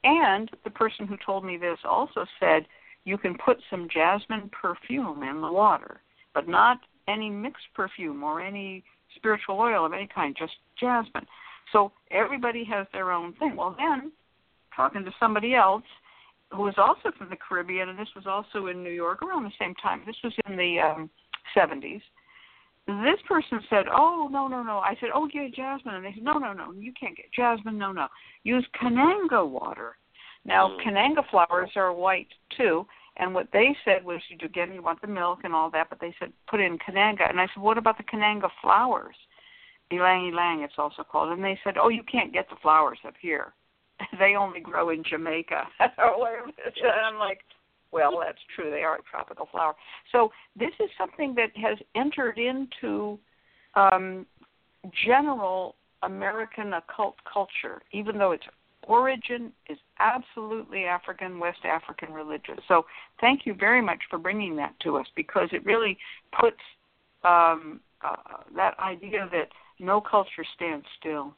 And 0.04 0.50
the 0.64 0.70
person 0.70 1.06
who 1.06 1.16
told 1.24 1.44
me 1.44 1.56
this 1.56 1.78
also 1.84 2.26
said 2.40 2.66
you 3.04 3.18
can 3.18 3.36
put 3.44 3.58
some 3.70 3.88
jasmine 3.92 4.50
perfume 4.50 5.22
in 5.22 5.40
the 5.40 5.50
water, 5.50 6.00
but 6.34 6.48
not 6.48 6.78
any 7.08 7.30
mixed 7.30 7.66
perfume 7.74 8.22
or 8.22 8.40
any 8.40 8.84
spiritual 9.16 9.58
oil 9.58 9.84
of 9.84 9.92
any 9.92 10.08
kind, 10.12 10.36
just 10.38 10.52
jasmine. 10.78 11.26
So 11.72 11.92
everybody 12.10 12.64
has 12.64 12.86
their 12.92 13.10
own 13.10 13.32
thing. 13.34 13.56
Well, 13.56 13.76
then, 13.78 14.12
talking 14.74 15.04
to 15.04 15.12
somebody 15.18 15.54
else 15.54 15.84
who 16.50 16.62
was 16.62 16.74
also 16.76 17.16
from 17.16 17.30
the 17.30 17.36
Caribbean, 17.36 17.88
and 17.88 17.98
this 17.98 18.08
was 18.14 18.26
also 18.26 18.66
in 18.66 18.82
New 18.82 18.90
York 18.90 19.22
around 19.22 19.44
the 19.44 19.52
same 19.58 19.74
time. 19.76 20.02
This 20.06 20.16
was 20.22 20.32
in 20.48 20.56
the 20.56 20.78
um, 20.80 21.10
70s. 21.56 22.02
This 22.86 23.20
person 23.28 23.60
said, 23.70 23.86
"Oh 23.90 24.28
no, 24.30 24.48
no, 24.48 24.62
no." 24.62 24.78
I 24.78 24.96
said, 25.00 25.10
"Oh 25.14 25.28
yeah, 25.32 25.48
jasmine," 25.54 25.94
and 25.94 26.04
they 26.04 26.12
said, 26.14 26.24
"No, 26.24 26.34
no, 26.34 26.52
no, 26.52 26.72
you 26.72 26.92
can't 26.98 27.16
get 27.16 27.32
jasmine. 27.32 27.78
No, 27.78 27.92
no, 27.92 28.08
use 28.42 28.66
Kananga 28.80 29.48
water." 29.48 29.96
Now, 30.44 30.68
mm. 30.68 30.84
Kananga 30.84 31.22
flowers 31.30 31.70
are 31.76 31.92
white 31.92 32.26
too, 32.56 32.84
and 33.18 33.34
what 33.34 33.46
they 33.52 33.76
said 33.84 34.04
was, 34.04 34.20
you 34.28 34.36
again, 34.44 34.72
you 34.74 34.82
want 34.82 35.00
the 35.00 35.06
milk 35.06 35.40
and 35.44 35.54
all 35.54 35.70
that, 35.70 35.90
but 35.90 36.00
they 36.00 36.12
said 36.18 36.32
put 36.48 36.60
in 36.60 36.76
Kananga, 36.78 37.28
and 37.30 37.40
I 37.40 37.46
said, 37.54 37.62
"What 37.62 37.78
about 37.78 37.98
the 37.98 38.04
Kananga 38.04 38.50
flowers?" 38.60 39.16
Ylang 39.92 40.26
ylang, 40.26 40.62
it's 40.62 40.78
also 40.78 41.04
called, 41.04 41.30
and 41.30 41.44
they 41.44 41.58
said, 41.62 41.78
"Oh, 41.78 41.88
you 41.88 42.02
can't 42.02 42.32
get 42.32 42.50
the 42.50 42.56
flowers 42.56 42.98
up 43.06 43.14
here. 43.20 43.54
they 44.18 44.34
only 44.36 44.60
grow 44.60 44.90
in 44.90 45.02
Jamaica." 45.04 45.64
and 45.80 45.90
I'm 47.04 47.18
like, 47.18 47.40
well, 47.92 48.18
that's 48.24 48.38
true. 48.56 48.70
They 48.70 48.82
are 48.82 48.96
a 48.96 49.02
tropical 49.02 49.46
flower. 49.52 49.74
So 50.10 50.30
this 50.58 50.72
is 50.80 50.88
something 50.98 51.34
that 51.36 51.50
has 51.56 51.78
entered 51.94 52.38
into 52.38 53.18
um, 53.74 54.26
general 55.06 55.76
American 56.02 56.72
occult 56.72 57.16
culture, 57.30 57.82
even 57.92 58.18
though 58.18 58.32
its 58.32 58.44
origin 58.88 59.52
is 59.68 59.78
absolutely 60.00 60.84
African, 60.84 61.38
West 61.38 61.64
African 61.64 62.12
religious. 62.12 62.58
So 62.66 62.84
thank 63.20 63.46
you 63.46 63.54
very 63.54 63.82
much 63.82 64.00
for 64.10 64.18
bringing 64.18 64.56
that 64.56 64.74
to 64.80 64.96
us 64.96 65.06
because 65.14 65.48
it 65.52 65.64
really 65.64 65.96
puts 66.40 66.56
um, 67.24 67.80
uh, 68.02 68.16
that 68.56 68.76
idea 68.80 69.28
that 69.30 69.48
no 69.78 70.00
culture 70.00 70.44
stands 70.56 70.86
still. 70.98 71.34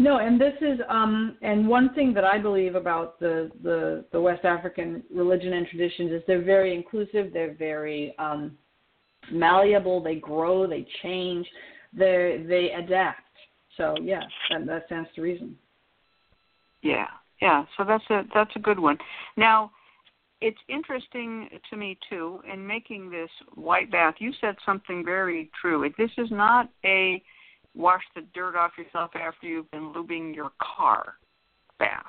No, 0.00 0.16
and 0.16 0.40
this 0.40 0.54
is 0.62 0.80
um 0.88 1.36
and 1.42 1.68
one 1.68 1.92
thing 1.94 2.14
that 2.14 2.24
I 2.24 2.38
believe 2.38 2.74
about 2.74 3.20
the 3.20 3.50
the 3.62 4.06
the 4.12 4.20
West 4.20 4.46
African 4.46 5.02
religion 5.14 5.52
and 5.52 5.66
traditions 5.66 6.10
is 6.10 6.22
they're 6.26 6.42
very 6.42 6.74
inclusive, 6.74 7.34
they're 7.34 7.54
very 7.54 8.14
um 8.18 8.56
malleable, 9.30 10.02
they 10.02 10.14
grow, 10.14 10.66
they 10.66 10.86
change, 11.02 11.46
they 11.92 12.42
they 12.48 12.70
adapt. 12.82 13.20
So 13.76 13.94
yeah, 14.00 14.22
that 14.50 14.66
that 14.66 14.86
stands 14.86 15.10
to 15.16 15.20
reason. 15.20 15.54
Yeah. 16.82 17.08
Yeah, 17.42 17.64
so 17.76 17.84
that's 17.84 18.04
a 18.10 18.22
that's 18.34 18.54
a 18.56 18.58
good 18.58 18.78
one. 18.78 18.98
Now, 19.36 19.70
it's 20.40 20.58
interesting 20.68 21.48
to 21.68 21.76
me 21.76 21.98
too 22.08 22.40
in 22.50 22.66
making 22.66 23.10
this 23.10 23.30
white 23.54 23.90
bath. 23.90 24.14
You 24.18 24.32
said 24.40 24.56
something 24.64 25.04
very 25.04 25.50
true. 25.60 25.90
This 25.98 26.10
is 26.16 26.30
not 26.30 26.70
a 26.84 27.22
wash 27.74 28.02
the 28.14 28.22
dirt 28.34 28.56
off 28.56 28.72
yourself 28.76 29.10
after 29.14 29.46
you've 29.46 29.70
been 29.70 29.92
lubing 29.92 30.34
your 30.34 30.50
car 30.60 31.14
bath, 31.78 32.04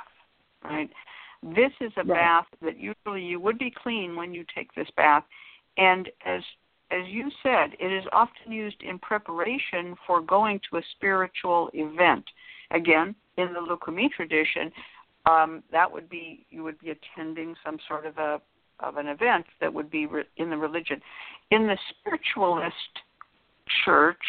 right? 0.64 0.90
This 1.44 1.72
is 1.80 1.92
a 1.98 2.04
right. 2.04 2.08
bath 2.08 2.46
that 2.62 2.80
usually 2.80 3.24
you 3.24 3.40
would 3.40 3.58
be 3.58 3.72
clean 3.72 4.16
when 4.16 4.34
you 4.34 4.46
take 4.54 4.74
this 4.76 4.90
bath, 4.96 5.24
and 5.78 6.10
as 6.26 6.42
as 6.92 7.08
you 7.08 7.32
said, 7.42 7.72
it 7.80 7.92
is 7.92 8.04
often 8.12 8.52
used 8.52 8.82
in 8.82 9.00
preparation 9.00 9.96
for 10.06 10.20
going 10.20 10.60
to 10.70 10.78
a 10.78 10.82
spiritual 10.98 11.70
event. 11.74 12.26
Again, 12.72 13.16
in 13.38 13.54
the 13.54 13.60
Lukumi 13.60 14.12
tradition, 14.12 14.72
um, 15.26 15.64
that 15.72 15.90
would 15.92 16.10
be 16.10 16.46
you 16.50 16.64
would 16.64 16.80
be 16.80 16.92
attending 16.92 17.56
some 17.64 17.78
sort 17.88 18.06
of 18.06 18.18
a 18.18 18.42
of 18.80 18.98
an 18.98 19.08
event 19.08 19.46
that 19.62 19.74
would 19.74 19.90
be 19.90 20.06
re- 20.06 20.24
in 20.38 20.50
the 20.50 20.58
religion. 20.58 21.02
In 21.52 21.68
the 21.68 21.78
spiritualist 21.90 22.76
church, 23.86 24.22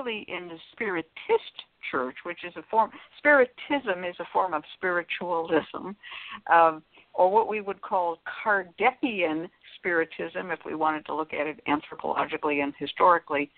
particularly 0.00 0.26
in 0.28 0.48
the 0.48 0.58
Spiritist 0.72 1.64
church, 1.90 2.16
which 2.24 2.44
is 2.44 2.52
a 2.56 2.62
form, 2.70 2.90
Spiritism 3.18 4.04
is 4.04 4.16
a 4.20 4.24
form 4.32 4.54
of 4.54 4.62
spiritualism, 4.74 5.94
um, 6.52 6.82
or 7.14 7.30
what 7.30 7.48
we 7.48 7.60
would 7.60 7.80
call 7.82 8.18
Kardecian 8.44 9.48
Spiritism, 9.76 10.50
if 10.50 10.60
we 10.64 10.74
wanted 10.74 11.06
to 11.06 11.14
look 11.14 11.32
at 11.32 11.46
it 11.46 11.60
anthropologically 11.66 12.62
and 12.62 12.72
historically. 12.78 13.50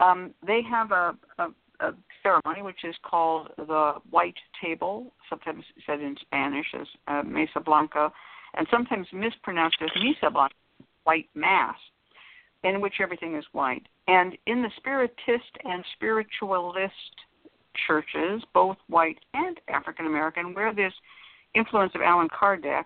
Um, 0.00 0.32
they 0.46 0.60
have 0.68 0.92
a, 0.92 1.16
a, 1.38 1.48
a 1.80 1.92
ceremony 2.22 2.62
which 2.62 2.84
is 2.84 2.94
called 3.02 3.48
the 3.56 3.94
White 4.10 4.38
Table, 4.62 5.12
sometimes 5.28 5.64
said 5.86 6.00
in 6.00 6.16
Spanish 6.20 6.66
as 6.78 6.86
uh, 7.08 7.22
Mesa 7.22 7.60
Blanca, 7.64 8.12
and 8.54 8.66
sometimes 8.70 9.06
mispronounced 9.12 9.78
as 9.82 9.90
Misa 10.02 10.32
Blanca, 10.32 10.54
White 11.04 11.28
Mass 11.34 11.76
in 12.64 12.80
which 12.80 12.94
everything 13.00 13.36
is 13.36 13.44
white. 13.52 13.86
And 14.08 14.36
in 14.46 14.62
the 14.62 14.70
Spiritist 14.76 15.50
and 15.64 15.84
Spiritualist 15.96 16.92
churches, 17.86 18.42
both 18.54 18.76
white 18.88 19.18
and 19.34 19.60
African 19.68 20.06
American, 20.06 20.54
where 20.54 20.72
this 20.72 20.92
influence 21.54 21.92
of 21.94 22.02
Allan 22.02 22.28
Kardec 22.28 22.84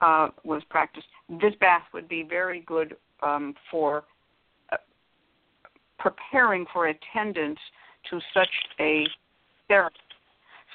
uh, 0.00 0.28
was 0.44 0.62
practiced, 0.70 1.06
this 1.40 1.54
bath 1.60 1.82
would 1.92 2.08
be 2.08 2.22
very 2.22 2.60
good 2.66 2.96
um, 3.22 3.54
for 3.70 4.04
uh, 4.72 4.76
preparing 5.98 6.66
for 6.72 6.86
attendance 6.88 7.58
to 8.10 8.20
such 8.32 8.48
a 8.80 9.06
ceremony. 9.68 9.96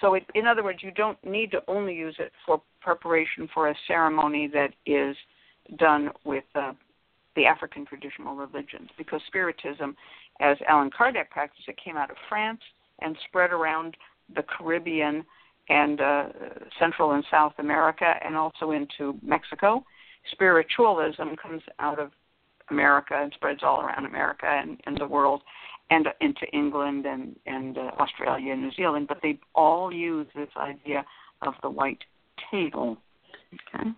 So, 0.02 0.14
it, 0.14 0.24
in 0.34 0.48
other 0.48 0.64
words, 0.64 0.80
you 0.82 0.92
don't 0.92 1.22
need 1.26 1.52
to 1.52 1.62
only 1.68 1.94
use 1.94 2.16
it 2.20 2.32
for 2.46 2.62
preparation 2.82 3.50
for 3.54 3.70
a 3.70 3.76
ceremony 3.88 4.50
that 4.54 4.74
is 4.86 5.16
done 5.78 6.10
with 6.24 6.46
uh, 6.56 6.72
the 7.40 7.46
African 7.46 7.86
traditional 7.86 8.36
religions 8.36 8.90
because 8.98 9.22
Spiritism, 9.28 9.96
as 10.42 10.58
Allan 10.68 10.90
Kardec 10.90 11.30
practiced 11.30 11.70
it, 11.70 11.78
came 11.84 11.96
out 11.96 12.12
of 12.12 12.18
France 12.28 12.60
and 13.02 13.16
spread 13.28 13.52
around 13.52 13.96
the 14.36 14.44
Caribbean 14.44 15.24
and 15.70 16.02
uh, 16.02 16.26
Central 16.78 17.14
and 17.14 17.24
South 17.32 17.54
America 17.60 18.14
and 18.26 18.36
also 18.36 18.72
into 18.72 19.18
Mexico. 19.24 19.86
Spiritualism 20.32 21.36
comes 21.42 21.62
out 21.80 21.98
of 21.98 22.12
America 22.72 23.14
and 23.16 23.32
spreads 23.36 23.62
all 23.64 23.80
around 23.80 24.06
America 24.06 24.46
and, 24.46 24.78
and 24.86 25.00
the 25.00 25.08
world 25.08 25.42
and 25.90 26.08
into 26.20 26.46
England 26.52 27.06
and, 27.06 27.38
and 27.46 27.78
uh, 27.78 27.92
Australia 28.00 28.52
and 28.52 28.62
New 28.62 28.72
Zealand, 28.74 29.08
but 29.08 29.20
they 29.24 29.40
all 29.56 29.94
use 29.94 30.28
this 30.36 30.50
idea 30.58 31.06
of 31.42 31.54
the 31.64 31.70
white 31.70 32.04
table. 32.52 32.98
Okay. 33.54 33.90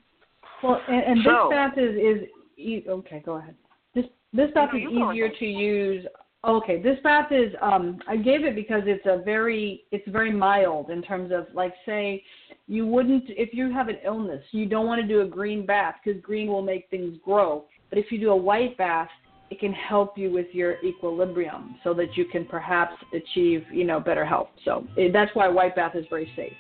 Well, 0.61 0.79
and, 0.87 1.03
and 1.03 1.19
so, 1.25 1.49
this 1.49 1.55
path 1.57 1.77
is, 1.77 1.95
is 1.95 2.29
e- 2.61 2.85
okay, 2.87 3.21
go 3.25 3.33
ahead. 3.37 3.55
This 3.93 4.05
this 4.33 4.51
bath 4.53 4.69
is 4.73 4.81
easier 4.91 5.29
to 5.29 5.45
use. 5.45 6.05
Okay, 6.43 6.81
this 6.81 6.97
bath 7.03 7.31
is 7.31 7.53
um 7.61 7.99
I 8.07 8.17
gave 8.17 8.43
it 8.45 8.55
because 8.55 8.83
it's 8.85 9.05
a 9.05 9.21
very 9.23 9.83
it's 9.91 10.07
very 10.09 10.31
mild 10.31 10.89
in 10.89 11.01
terms 11.01 11.31
of 11.31 11.47
like 11.53 11.73
say 11.85 12.23
you 12.67 12.87
wouldn't 12.87 13.25
if 13.29 13.53
you 13.53 13.71
have 13.71 13.89
an 13.89 13.97
illness, 14.03 14.43
you 14.51 14.65
don't 14.65 14.87
want 14.87 15.01
to 15.01 15.07
do 15.07 15.21
a 15.21 15.27
green 15.27 15.65
bath 15.65 15.95
because 16.03 16.21
green 16.21 16.47
will 16.47 16.61
make 16.61 16.89
things 16.89 17.17
grow. 17.23 17.65
But 17.89 17.99
if 17.99 18.11
you 18.11 18.19
do 18.19 18.31
a 18.31 18.35
white 18.35 18.77
bath, 18.77 19.09
it 19.51 19.59
can 19.59 19.73
help 19.73 20.17
you 20.17 20.31
with 20.31 20.47
your 20.53 20.81
equilibrium 20.83 21.75
so 21.83 21.93
that 21.95 22.15
you 22.15 22.23
can 22.25 22.45
perhaps 22.45 22.93
achieve, 23.13 23.65
you 23.71 23.83
know, 23.83 23.99
better 23.99 24.25
health. 24.25 24.47
So 24.63 24.87
it, 24.95 25.11
that's 25.11 25.35
why 25.35 25.49
white 25.49 25.75
bath 25.75 25.95
is 25.95 26.05
very 26.09 26.31
safe. 26.37 26.53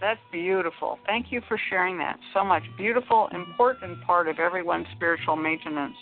That's 0.00 0.20
beautiful. 0.30 0.98
Thank 1.06 1.32
you 1.32 1.40
for 1.48 1.58
sharing 1.70 1.98
that 1.98 2.18
so 2.32 2.44
much. 2.44 2.62
Beautiful, 2.76 3.28
important 3.34 4.02
part 4.04 4.28
of 4.28 4.38
everyone's 4.38 4.86
spiritual 4.94 5.36
maintenance. 5.36 5.96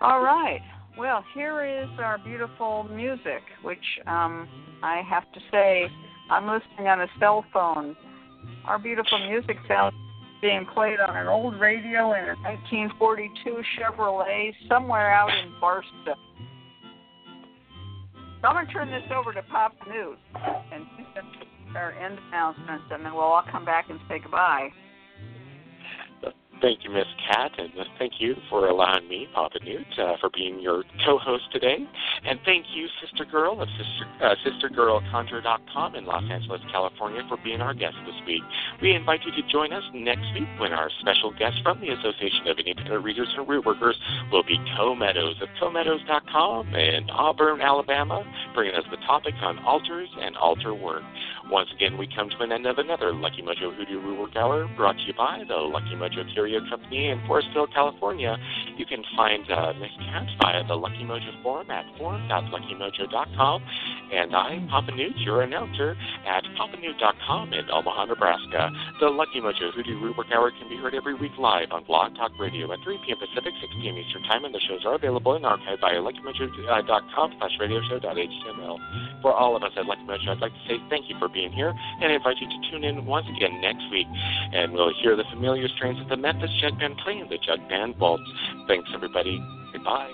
All 0.00 0.22
right. 0.22 0.60
Well, 0.98 1.24
here 1.34 1.64
is 1.64 1.88
our 1.98 2.18
beautiful 2.18 2.84
music, 2.84 3.42
which 3.62 3.78
um, 4.06 4.48
I 4.82 5.02
have 5.08 5.30
to 5.32 5.40
say, 5.50 5.86
I'm 6.30 6.46
listening 6.46 6.88
on 6.88 7.02
a 7.02 7.06
cell 7.20 7.44
phone. 7.52 7.96
Our 8.64 8.78
beautiful 8.78 9.18
music 9.28 9.56
sounds 9.68 9.94
being 10.40 10.66
played 10.74 10.98
on 10.98 11.16
an 11.16 11.26
old 11.26 11.60
radio 11.60 12.12
in 12.14 12.24
a 12.24 12.34
1942 12.42 13.62
Chevrolet 13.78 14.52
somewhere 14.68 15.12
out 15.12 15.30
in 15.30 15.52
Barstow. 15.60 16.16
So 18.40 18.48
I'm 18.48 18.54
going 18.54 18.66
to 18.66 18.72
turn 18.72 18.90
this 18.90 19.02
over 19.14 19.34
to 19.34 19.42
Pop 19.42 19.74
Newt 19.86 20.18
and 20.72 20.86
our 21.76 21.92
end 21.92 22.18
announcements, 22.28 22.84
and 22.90 23.04
then 23.04 23.12
we'll 23.12 23.22
all 23.22 23.44
come 23.50 23.64
back 23.64 23.90
and 23.90 24.00
say 24.08 24.18
goodbye. 24.18 24.70
Thank 26.60 26.84
you, 26.84 26.90
Miss 26.90 27.06
Cat, 27.26 27.52
and 27.56 27.70
thank 27.98 28.14
you 28.18 28.34
for 28.50 28.68
allowing 28.68 29.08
me, 29.08 29.26
Papa 29.32 29.58
Newt, 29.64 29.86
uh, 29.98 30.16
for 30.20 30.28
being 30.28 30.60
your 30.60 30.84
co-host 31.06 31.44
today. 31.52 31.78
And 32.24 32.38
thank 32.44 32.66
you, 32.74 32.86
Sister 33.00 33.24
Girl 33.24 33.62
of 33.62 33.68
Sister 33.78 34.04
uh, 34.20 34.34
SisterGirlConjure.com 34.44 35.94
in 35.94 36.04
Los 36.04 36.24
Angeles, 36.30 36.60
California, 36.70 37.22
for 37.28 37.38
being 37.42 37.62
our 37.62 37.72
guest 37.72 37.96
this 38.04 38.14
week. 38.26 38.42
We 38.82 38.92
invite 38.92 39.20
you 39.24 39.32
to 39.32 39.48
join 39.48 39.72
us 39.72 39.82
next 39.94 40.26
week 40.34 40.48
when 40.58 40.72
our 40.72 40.90
special 41.00 41.32
guest 41.32 41.56
from 41.62 41.80
the 41.80 41.88
Association 41.88 42.48
of 42.48 42.58
Independent 42.58 43.04
Readers 43.04 43.32
and 43.38 43.48
Root 43.48 43.64
Workers 43.64 43.96
will 44.30 44.44
be 44.44 44.58
Co 44.76 44.94
Meadows 44.94 45.40
of 45.40 45.48
CoMeadows.com 45.60 46.74
in 46.74 47.08
Auburn, 47.08 47.62
Alabama. 47.62 48.22
bringing 48.54 48.74
us 48.74 48.84
the 48.90 48.98
topic 49.06 49.34
on 49.40 49.58
altars 49.64 50.08
and 50.20 50.36
altar 50.36 50.74
work. 50.74 51.02
Once 51.50 51.70
again, 51.74 51.96
we 51.96 52.06
come 52.14 52.28
to 52.28 52.38
an 52.40 52.52
end 52.52 52.66
of 52.66 52.78
another 52.78 53.12
Lucky 53.14 53.42
Mojo 53.42 53.74
Hoodoo 53.74 54.00
Rootwork 54.00 54.36
Hour 54.36 54.68
brought 54.76 54.96
to 54.96 55.02
you 55.02 55.14
by 55.14 55.42
the 55.48 55.54
Lucky 55.54 55.96
Mojo 55.96 56.22
Company 56.68 57.10
in 57.10 57.20
Forestville, 57.30 57.72
California. 57.72 58.36
You 58.76 58.86
can 58.86 59.04
find 59.16 59.46
uh, 59.50 59.72
Miss 59.78 59.94
Cat 60.10 60.26
via 60.42 60.66
the 60.66 60.74
Lucky 60.74 61.06
Mojo 61.06 61.30
forum 61.42 61.70
at 61.70 61.84
forum.luckymojo.com. 61.98 63.62
And 64.12 64.34
I'm 64.34 64.66
Papa 64.66 64.90
Newt, 64.90 65.16
your 65.18 65.42
announcer, 65.42 65.94
at 66.26 66.42
papanewt.com 66.58 67.52
in 67.52 67.70
Omaha, 67.70 68.06
Nebraska. 68.06 68.70
The 68.98 69.06
Lucky 69.06 69.40
Mojo 69.40 69.70
Hoodoo 69.70 70.00
Rootwork 70.02 70.34
Hour 70.34 70.50
can 70.50 70.68
be 70.68 70.76
heard 70.76 70.94
every 70.94 71.14
week 71.14 71.32
live 71.38 71.70
on 71.70 71.84
Blog 71.84 72.16
Talk 72.16 72.32
Radio 72.40 72.72
at 72.72 72.78
3 72.82 72.98
p.m. 73.06 73.18
Pacific, 73.18 73.54
6 73.60 73.72
p.m. 73.80 73.96
Eastern 73.96 74.22
Time, 74.24 74.44
and 74.44 74.54
the 74.54 74.60
shows 74.66 74.82
are 74.84 74.94
available 74.94 75.36
in 75.36 75.44
archive 75.44 75.78
via 75.80 76.02
luckymojo.com 76.02 77.34
slash 77.38 77.54
radioshow.html. 77.60 79.22
For 79.22 79.32
all 79.32 79.54
of 79.54 79.62
us 79.62 79.70
at 79.76 79.86
Lucky 79.86 80.02
Mojo, 80.02 80.34
I'd 80.34 80.40
like 80.40 80.52
to 80.52 80.64
say 80.66 80.82
thank 80.90 81.08
you 81.08 81.14
for 81.18 81.28
being 81.28 81.52
here 81.52 81.70
and 82.00 82.12
I 82.12 82.16
invite 82.16 82.36
you 82.40 82.48
to 82.48 82.70
tune 82.70 82.84
in 82.84 83.06
once 83.06 83.26
again 83.36 83.60
next 83.60 83.84
week. 83.90 84.06
And 84.52 84.72
we'll 84.72 84.92
hear 85.02 85.16
the 85.16 85.24
familiar 85.30 85.68
strains 85.76 86.00
of 86.00 86.08
the 86.08 86.16
Memphis 86.40 86.56
Jug 86.60 86.78
Band 86.78 86.96
playing 87.04 87.26
the 87.28 87.36
Jug 87.38 87.68
Band 87.68 87.98
Waltz. 87.98 88.22
Thanks, 88.66 88.88
everybody. 88.94 89.44
Goodbye. 89.72 90.10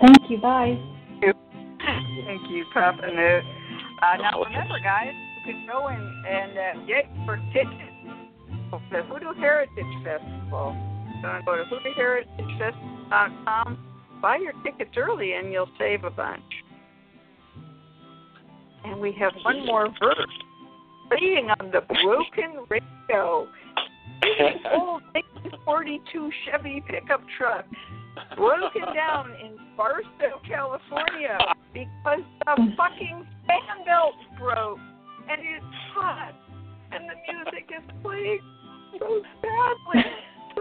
Thank 0.00 0.30
you. 0.30 0.38
Bye. 0.38 0.78
Thank 1.20 2.50
you, 2.50 2.64
Papa 2.72 3.06
Newt. 3.06 3.44
Uh, 4.02 4.16
now 4.22 4.42
remember, 4.42 4.78
guys, 4.82 5.12
you 5.46 5.52
can 5.52 5.66
go 5.66 5.88
in 5.88 6.24
and 6.28 6.52
uh, 6.52 6.72
get 6.86 7.06
your 7.26 7.36
tickets 7.52 7.76
for 8.70 8.80
the 8.92 9.02
Hoodoo 9.02 9.34
Heritage 9.34 10.04
Festival. 10.04 10.74
So 11.22 11.40
go 11.44 11.56
to 11.56 11.64
hoodooheritagefestival.com, 11.64 13.78
buy 14.22 14.36
your 14.36 14.52
tickets 14.62 14.96
early, 14.96 15.32
and 15.32 15.52
you'll 15.52 15.68
save 15.78 16.04
a 16.04 16.10
bunch. 16.10 16.40
And 18.84 19.00
we 19.00 19.12
have 19.18 19.32
one 19.44 19.66
more 19.66 19.88
verse 20.00 20.38
playing 21.08 21.50
on 21.58 21.72
the 21.72 21.80
broken 21.80 22.64
radio. 22.68 23.48
old 24.74 25.02
1942 25.12 26.30
Chevy 26.44 26.82
pickup 26.88 27.22
truck 27.38 27.64
broken 28.36 28.82
down 28.94 29.30
in 29.42 29.56
Barstow, 29.76 30.40
California, 30.46 31.38
because 31.72 32.20
the 32.44 32.74
fucking 32.76 33.26
fan 33.46 33.84
belt 33.86 34.14
broke 34.38 34.78
and 35.30 35.40
it's 35.40 35.64
hot 35.94 36.34
and 36.92 37.08
the 37.08 37.14
music 37.32 37.70
is 37.70 37.82
playing 38.02 38.40
so 38.98 39.22
sadly. 39.40 40.04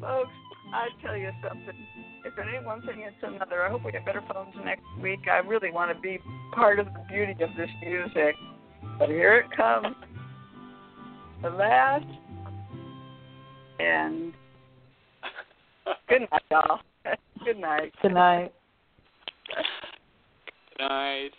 Folks, 0.00 0.30
I 0.72 0.88
tell 1.02 1.16
you 1.16 1.30
something. 1.42 1.74
If 2.24 2.38
it 2.38 2.46
ain't 2.54 2.64
one 2.64 2.80
thing, 2.82 3.04
it's 3.06 3.16
another. 3.22 3.64
I 3.64 3.70
hope 3.70 3.84
we 3.84 3.92
get 3.92 4.04
better 4.04 4.22
phones 4.32 4.54
next 4.64 4.84
week. 5.00 5.20
I 5.30 5.38
really 5.38 5.70
want 5.70 5.94
to 5.94 6.00
be 6.00 6.18
part 6.52 6.78
of 6.78 6.86
the 6.86 7.04
beauty 7.08 7.32
of 7.32 7.50
this 7.56 7.70
music. 7.82 8.34
But 8.98 9.08
here 9.08 9.36
it 9.38 9.56
comes. 9.56 9.96
The 11.42 11.50
last 11.50 12.06
and 13.78 14.32
good 16.08 16.22
night, 16.30 16.42
y'all. 16.50 16.80
good 17.44 17.58
night. 17.58 17.92
Good 18.02 18.14
night. 18.14 18.52
Good 20.78 20.84
night. 20.84 21.30